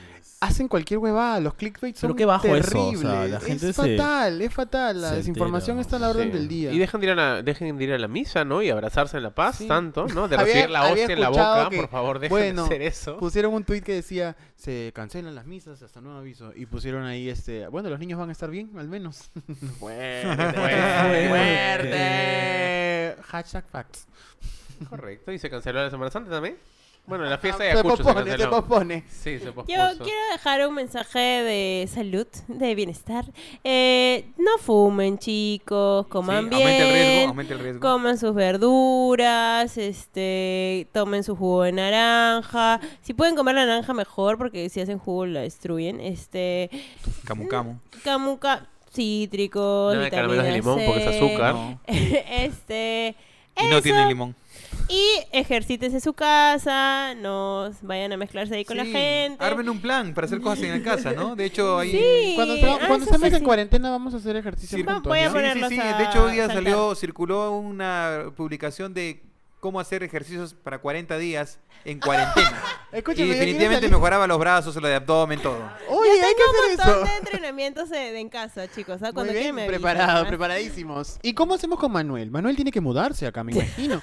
hacen 0.41 0.69
cualquier 0.69 0.99
huevada. 0.99 1.41
Los 1.41 1.55
clickbait 1.55 1.97
son 1.97 2.09
Pero 2.09 2.17
qué 2.17 2.25
bajo 2.27 2.55
eso, 2.55 2.69
o 2.69 2.91
terribles. 2.91 3.01
sea, 3.01 3.27
la 3.29 3.41
gente 3.41 3.71
es 3.71 3.77
se- 3.77 3.97
fatal, 3.97 4.43
es 4.43 4.53
fatal. 4.53 5.01
La 5.01 5.09
se 5.11 5.17
desinformación 5.17 5.79
entera. 5.79 5.81
está 5.87 5.97
a 5.97 6.01
la 6.01 6.11
orden 6.11 6.31
Sí. 6.33 6.39
del 6.39 6.49
día. 6.49 6.73
Y 6.73 6.79
dejen 6.79 7.01
de, 7.01 7.07
ir 7.07 7.13
a 7.13 7.15
la, 7.15 7.43
dejen 7.43 7.79
de 7.79 7.85
ir 7.85 7.93
a 7.95 7.99
la 7.99 8.09
misa, 8.09 8.45
¿no? 8.45 8.61
Y 8.63 8.69
abrazarse 8.69 9.17
en 9.17 9.23
la 9.23 9.35
paz, 9.35 9.57
Sí. 9.57 9.67
tanto, 9.69 10.07
¿no? 10.09 10.29
De 10.29 10.37
Había- 10.37 10.45
recibir 10.47 10.71
la 10.71 10.85
hostia 10.93 11.05
en 11.07 11.21
la 11.21 11.29
boca, 11.31 11.69
que, 11.71 11.77
por 11.79 11.89
favor, 11.89 12.19
dejen 12.19 12.31
bueno, 12.31 12.63
de 12.63 12.67
hacer 12.69 12.83
eso. 12.83 13.17
Pusieron 13.17 13.55
un 13.55 13.65
tweet 13.65 13.81
que 13.81 13.95
decía, 13.95 14.37
se 14.57 14.93
cancelan 14.95 15.35
las 15.35 15.47
misas 15.47 15.81
hasta 15.83 16.01
nuevo 16.03 16.19
aviso. 16.19 16.53
Y 16.55 16.67
pusieron 16.67 17.05
ahí, 17.05 17.29
este, 17.31 17.67
bueno, 17.69 17.89
los 17.89 17.99
niños 17.99 18.19
van 18.19 18.29
a 18.29 18.33
estar 18.33 18.51
bien, 18.51 18.71
al 18.77 18.89
menos. 18.89 19.31
fuerte, 19.81 20.27
fuerte. 20.55 21.29
fuerte. 21.29 23.17
Hashtag 23.23 23.65
facts. 23.71 24.07
Correcto, 24.91 25.33
y 25.33 25.39
se 25.39 25.49
canceló 25.49 25.83
la 25.83 25.91
Semana 25.91 26.11
Santa 26.11 26.31
también. 26.31 26.57
Bueno, 27.07 27.25
la 27.27 27.37
fiesta 27.37 27.63
de 27.65 27.71
se 27.71 27.73
Ayacucho 27.79 27.97
se 27.99 28.03
pospone, 28.05 28.39
se 28.39 28.47
pospone. 28.49 29.05
Sí, 29.11 29.39
se 29.39 29.53
pospuso. 29.53 29.67
Yo 29.69 29.99
quiero 30.03 30.21
dejar 30.33 30.67
un 30.67 30.75
mensaje 30.75 31.19
de 31.19 31.87
salud, 31.93 32.27
de 32.49 32.75
bienestar. 32.75 33.27
Eh, 33.63 34.25
no 34.39 34.57
fumen, 34.59 35.19
chicos, 35.19 36.07
coman 36.07 36.45
Sí, 36.45 36.57
bien. 36.57 36.63
aumenta 36.63 36.85
el 36.85 36.93
riesgo, 36.95 37.29
aumenta 37.29 37.53
el 37.55 37.61
riesgo. 37.61 37.81
Coman 37.81 38.17
sus 38.19 38.35
verduras, 38.35 39.77
este, 39.77 40.89
tomen 40.93 41.25
su 41.25 41.37
jugo 41.37 41.65
de 41.65 41.73
naranja. 41.73 42.81
Si 43.03 43.13
pueden 43.13 43.37
comer 43.37 43.55
la 43.57 43.67
naranja 43.67 43.93
mejor, 43.93 44.39
porque 44.39 44.71
si 44.71 44.81
hacen 44.81 44.99
jugo 44.99 45.27
la 45.27 45.41
destruyen. 45.41 46.01
Este, 46.01 46.71
Camu 47.25 47.49
camu. 47.49 47.79
camuca, 48.03 48.67
cítricos, 48.95 49.93
Nada 49.95 50.05
de 50.07 50.11
caramelos 50.11 50.45
de 50.45 50.53
vitamina 50.53 50.75
limón 50.77 50.87
porque 50.87 51.03
es 51.11 51.17
azúcar. 51.23 51.55
No. 51.55 51.81
este, 51.87 53.15
Y 53.63 53.67
no 53.69 53.83
tiene 53.83 54.07
limón. 54.07 54.35
Y 54.89 55.07
ejercítense 55.33 55.97
en 55.97 56.01
su 56.01 56.13
casa, 56.13 57.15
no 57.15 57.71
vayan 57.83 58.13
a 58.13 58.17
mezclarse 58.17 58.55
ahí 58.55 58.65
con 58.65 58.77
la 58.77 58.85
gente. 58.85 59.43
Armen 59.43 59.69
un 59.69 59.81
plan 59.81 60.13
para 60.15 60.27
hacer 60.27 60.41
cosas 60.41 60.65
en 60.65 60.71
la 60.71 60.83
casa, 60.83 61.13
¿no? 61.13 61.35
De 61.37 61.45
hecho, 61.47 61.79
ahí... 61.79 61.91
Sí. 61.93 62.33
Cuando, 62.37 62.55
ah, 62.55 62.79
cuando 62.87 63.05
eso 63.07 63.15
estemos 63.15 63.39
en 63.39 63.45
cuarentena 63.45 63.91
vamos 63.91 64.15
a 64.15 64.19
hacer 64.19 64.37
ejercicio 64.37 64.77
Sí, 64.79 64.85
juntos. 64.85 65.03
voy 65.05 65.21
a. 65.21 65.23
Sí, 65.23 65.29
sí, 65.29 65.35
ponerlos 65.35 65.69
sí. 65.71 65.81
a 65.81 65.99
De 65.99 66.05
hecho, 66.05 66.25
hoy 66.25 66.33
día 66.33 66.47
saltar. 66.47 66.63
salió, 66.65 66.95
circuló 66.95 67.51
una 67.59 68.25
publicación 68.37 68.93
de 68.95 69.23
cómo 69.61 69.81
hacer 69.81 70.03
ejercicios 70.03 70.53
para 70.53 70.79
40 70.79 71.17
días 71.17 71.59
en 71.87 71.99
cuarentena. 71.99 72.63
Escúchame, 72.93 73.27
y 73.27 73.31
definitivamente 73.31 73.89
mejoraba 73.89 74.27
los 74.27 74.39
brazos, 74.39 74.77
lo 74.77 74.87
de 74.87 74.95
abdomen, 74.95 75.41
todo. 75.41 75.59
Oye, 75.89 76.11
Ya 76.21 76.27
hay 76.29 76.35
tengo 76.35 76.51
un 76.51 76.77
que 76.77 76.83
hacer 76.83 76.87
montón 76.87 77.03
eso. 77.07 77.13
de 77.13 77.17
entrenamientos 77.19 77.89
de, 77.91 77.99
de 78.13 78.21
en 78.21 78.29
casa, 78.29 78.71
chicos. 78.71 79.03
¿ah? 79.03 79.11
Muy 79.15 79.29
bien, 79.31 79.53
avisan, 79.59 79.67
preparado, 79.67 80.25
¿ah? 80.25 80.29
preparadísimos. 80.29 81.19
¿Y 81.23 81.33
cómo 81.33 81.55
hacemos 81.55 81.79
con 81.79 81.91
Manuel? 81.93 82.31
Manuel 82.31 82.55
tiene 82.57 82.71
que 82.71 82.81
mudarse 82.83 83.27
acá, 83.27 83.43
me 83.43 83.53
imagino. 83.57 84.01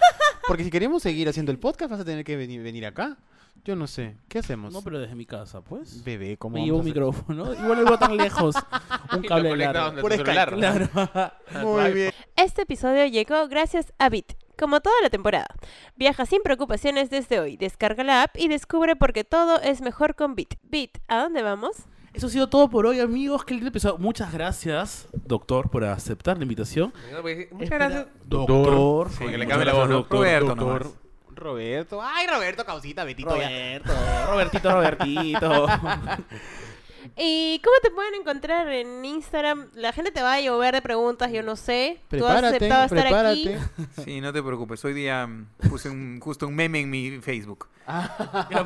Porque 0.48 0.64
si 0.64 0.70
queremos 0.70 1.04
seguir 1.04 1.30
haciendo 1.30 1.52
el 1.52 1.60
podcast, 1.60 1.92
vas 1.92 2.00
a 2.00 2.06
tener 2.06 2.24
que 2.24 2.36
venir, 2.36 2.62
venir 2.62 2.86
acá. 2.86 3.18
Yo 3.64 3.76
no 3.76 3.86
sé. 3.86 4.16
¿Qué 4.28 4.40
hacemos? 4.40 4.74
No, 4.74 4.82
pero 4.82 5.00
desde 5.00 5.14
mi 5.14 5.26
casa, 5.26 5.62
pues. 5.62 6.04
Bebé, 6.04 6.36
¿cómo 6.38 6.56
Me 6.58 6.66
llevo 6.66 6.80
un 6.80 6.86
micrófono. 6.86 7.54
Igual 7.54 7.78
no 7.78 7.84
vivo 7.84 7.98
tan 8.00 8.18
lejos. 8.18 8.56
Un 9.14 9.20
Y 9.20 9.24
lo 9.24 9.30
cable 9.30 9.56
largo. 9.56 9.86
donde 9.86 10.02
Por 10.02 10.12
celular. 10.14 10.56
Claro. 10.56 10.90
Muy 11.62 11.92
bien. 11.92 12.14
Este 12.36 12.64
episodio 12.64 13.06
llegó 13.06 13.48
gracias 13.48 13.94
a 14.00 14.10
Bit. 14.10 14.34
Como 14.58 14.80
toda 14.80 14.96
la 15.04 15.10
temporada. 15.10 15.48
Viaja 15.96 16.26
sin 16.26 16.42
preocupaciones 16.42 17.10
desde 17.10 17.40
hoy. 17.40 17.58
Descarga 17.58 18.04
la 18.04 18.24
app 18.24 18.36
y 18.38 18.48
descubre 18.48 18.96
por 18.96 19.14
qué 19.14 19.24
todo 19.24 19.60
es 19.62 19.82
mejor 19.82 20.16
con 20.16 20.36
Bit. 20.36 20.56
Bit, 20.64 20.98
¿a 21.08 21.20
dónde 21.22 21.44
vamos? 21.44 21.76
Eso 22.14 22.28
ha 22.28 22.30
sido 22.30 22.50
todo 22.50 22.70
por 22.70 22.86
hoy, 22.86 23.00
amigos. 23.00 23.46
Qué 23.46 23.54
lindo 23.54 23.70
episodio. 23.70 23.98
Muchas 23.98 24.34
gracias, 24.34 25.08
doctor, 25.26 25.70
por 25.70 25.86
aceptar 25.86 26.38
la 26.38 26.44
invitación. 26.44 26.94
Muchas 26.94 27.62
Espera, 27.62 27.88
gracias. 27.88 28.08
Doctor. 28.26 29.10
Sí, 29.12 29.18
que 29.20 29.26
le 29.38 29.38
Muchas 29.38 29.48
cambie 29.50 29.66
la 29.66 29.72
gracias, 29.72 29.76
voz, 29.78 29.90
¿no? 29.90 29.96
doctor, 29.96 30.18
Roberto 30.20 30.46
doctor. 30.48 30.84
nomás. 30.84 30.98
Roberto. 31.34 32.02
Ay, 32.04 32.28
Roberto, 32.28 32.66
causita, 32.66 33.04
Betito 33.04 33.36
ya. 33.36 33.48
Roberto, 33.48 33.94
Robertito, 34.30 34.72
Robertito. 34.72 35.68
¿Y 37.18 37.60
cómo 37.64 37.76
te 37.84 37.92
pueden 37.92 38.16
encontrar 38.16 38.68
en 38.70 39.04
Instagram? 39.04 39.68
La 39.74 39.92
gente 39.92 40.12
te 40.12 40.22
va 40.22 40.36
a 40.36 40.42
llover 40.42 40.74
de 40.74 40.82
preguntas, 40.82 41.32
yo 41.32 41.44
no 41.44 41.56
sé. 41.56 42.02
Tú 42.10 42.26
has 42.26 42.40
Prepárate, 42.42 42.48
aceptado 42.56 42.86
estar 42.86 43.02
prepárate. 43.02 43.56
aquí. 43.56 44.04
Sí, 44.06 44.22
no 44.22 44.32
te 44.32 44.42
preocupes. 44.42 44.84
Hoy 44.86 44.94
día 44.94 45.28
mm, 45.28 45.48
puse 45.70 45.90
un, 45.90 46.20
justo 46.20 46.48
un 46.48 46.56
meme 46.56 46.80
en 46.80 46.90
mi 46.90 47.20
Facebook. 47.20 47.68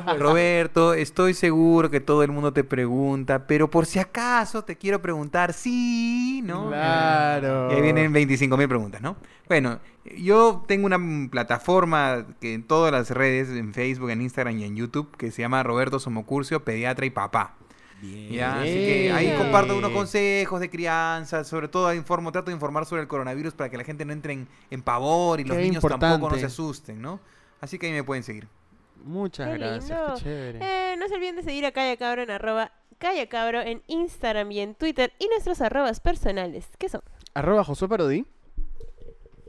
Pues. 0.06 0.18
Roberto, 0.18 0.94
estoy 0.94 1.34
seguro 1.34 1.90
que 1.90 2.00
todo 2.00 2.22
el 2.22 2.30
mundo 2.30 2.52
te 2.52 2.62
pregunta, 2.62 3.46
pero 3.46 3.68
por 3.68 3.86
si 3.86 3.98
acaso 3.98 4.62
te 4.62 4.76
quiero 4.76 5.02
preguntar, 5.02 5.52
sí, 5.52 6.42
¿no? 6.44 6.68
Claro. 6.68 7.72
Y 7.72 7.74
ahí 7.74 7.82
vienen 7.82 8.12
25 8.12 8.56
mil 8.56 8.68
preguntas, 8.68 9.00
¿no? 9.00 9.16
Bueno, 9.48 9.80
yo 10.16 10.64
tengo 10.68 10.86
una 10.86 11.00
plataforma 11.30 12.26
que 12.40 12.54
en 12.54 12.62
todas 12.62 12.92
las 12.92 13.10
redes, 13.10 13.48
en 13.48 13.74
Facebook, 13.74 14.10
en 14.10 14.22
Instagram 14.22 14.58
y 14.58 14.64
en 14.64 14.76
YouTube, 14.76 15.16
que 15.16 15.30
se 15.30 15.42
llama 15.42 15.62
Roberto 15.62 15.98
Somocurcio, 15.98 16.64
pediatra 16.64 17.06
y 17.06 17.10
papá. 17.10 17.54
Bien. 18.06 18.32
¿ya? 18.32 18.60
Así 18.60 18.72
que 18.72 19.12
ahí 19.12 19.34
comparto 19.36 19.76
unos 19.76 19.90
consejos 19.90 20.60
de 20.60 20.70
crianza, 20.70 21.44
sobre 21.44 21.68
todo 21.68 21.92
informo, 21.94 22.32
trato 22.32 22.50
de 22.50 22.54
informar 22.54 22.86
sobre 22.86 23.02
el 23.02 23.08
coronavirus 23.08 23.54
para 23.54 23.70
que 23.70 23.76
la 23.76 23.84
gente 23.84 24.04
no 24.04 24.12
entre 24.12 24.32
en, 24.32 24.48
en 24.70 24.82
pavor 24.82 25.40
y 25.40 25.44
los 25.44 25.56
niños 25.56 25.82
tampoco 25.82 26.30
no 26.30 26.36
se 26.36 26.46
asusten, 26.46 27.00
¿no? 27.00 27.20
Así 27.60 27.78
que 27.78 27.86
ahí 27.86 27.92
me 27.92 28.04
pueden 28.04 28.22
seguir. 28.22 28.48
Muchas 29.04 29.48
Qué 29.48 29.58
gracias, 29.58 29.98
lindo. 29.98 30.14
qué 30.14 30.22
chévere. 30.22 30.58
Eh, 30.62 30.96
no 30.96 31.08
se 31.08 31.14
olviden 31.14 31.36
de 31.36 31.42
seguir 31.42 31.64
a 31.66 31.72
Calla 31.72 31.96
Cabro 31.96 32.22
en 32.22 32.30
arroba 32.30 32.72
Calla 32.98 33.28
Cabro 33.28 33.60
en 33.60 33.82
Instagram 33.86 34.50
y 34.52 34.60
en 34.60 34.74
Twitter 34.74 35.12
y 35.18 35.28
nuestros 35.28 35.60
arrobas 35.60 36.00
personales, 36.00 36.66
que 36.78 36.88
son 36.88 37.02
Arroba 37.34 37.64
Josué 37.64 37.88
Parodi. 37.88 38.26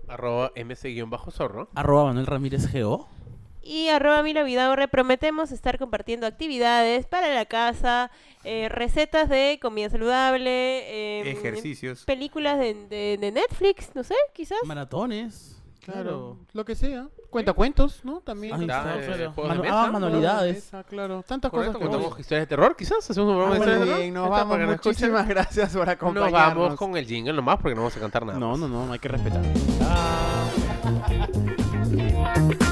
Arroba 0.08 0.52
mc-zorro. 0.56 1.70
Arroba 1.76 2.06
Manuel 2.06 2.28
Ramírez 2.28 2.72
GO. 2.72 3.08
Y 3.70 3.90
arroba 3.90 4.24
Mila 4.24 4.44
Vidaurre, 4.44 4.88
prometemos 4.88 5.52
estar 5.52 5.78
compartiendo 5.78 6.26
actividades 6.26 7.06
para 7.06 7.34
la 7.34 7.44
casa, 7.46 8.10
eh, 8.46 8.70
recetas 8.70 9.28
de 9.28 9.60
comida 9.62 9.90
saludable, 9.90 11.20
em, 11.22 11.28
Ejercicios. 11.28 12.06
películas 12.06 12.60
de, 12.60 12.74
de- 12.88 13.18
de 13.20 13.32
Netflix, 13.34 13.90
no 13.94 14.04
sé, 14.06 14.16
quizás. 14.34 14.58
Maratones. 14.64 15.54
Claro, 15.84 16.38
lo 16.54 16.64
que 16.66 16.76
sea. 16.76 17.08
Cuentacuentos, 17.30 18.04
¿no? 18.04 18.20
También. 18.22 18.54
Ahí 18.56 18.62
está, 18.62 18.84
Claro, 19.06 19.34
Manu- 19.36 19.62
mesa. 19.62 19.84
ah, 19.84 19.92
manualidades. 19.92 20.58
Esa, 20.58 20.84
claro. 20.84 21.24
Tantas 21.28 21.50
Correcto, 21.52 21.74
cosas 21.74 21.88
que 21.90 21.94
contamos 21.98 22.20
historias 22.20 22.44
de 22.44 22.48
terror, 22.48 22.76
quizás. 22.78 23.10
Hacemos 23.10 23.30
un 23.30 23.36
programa 23.36 23.54
de 23.56 23.60
historias 23.60 23.80
de 23.82 23.86
terror. 23.96 24.14
nos 24.14 24.30
vamos. 24.30 24.60
nos. 24.60 24.68
Muchísimas 24.70 25.28
gracias 25.28 25.70
por 25.74 25.86
Nos 25.88 25.94
acompañarnos. 25.94 26.64
vamos 26.64 26.78
con 26.80 26.96
el 26.98 27.06
jingle 27.06 27.34
nomás 27.34 27.58
porque 27.62 27.76
no 27.76 27.82
vamos 27.82 27.96
a 27.98 28.00
cantar 28.02 28.26
nada. 28.26 28.40
No, 28.40 28.56
no, 28.58 28.68
no, 28.68 28.92
hay 28.94 29.00
que 29.00 29.08
respetar. 29.10 29.42
Ah. 29.82 30.50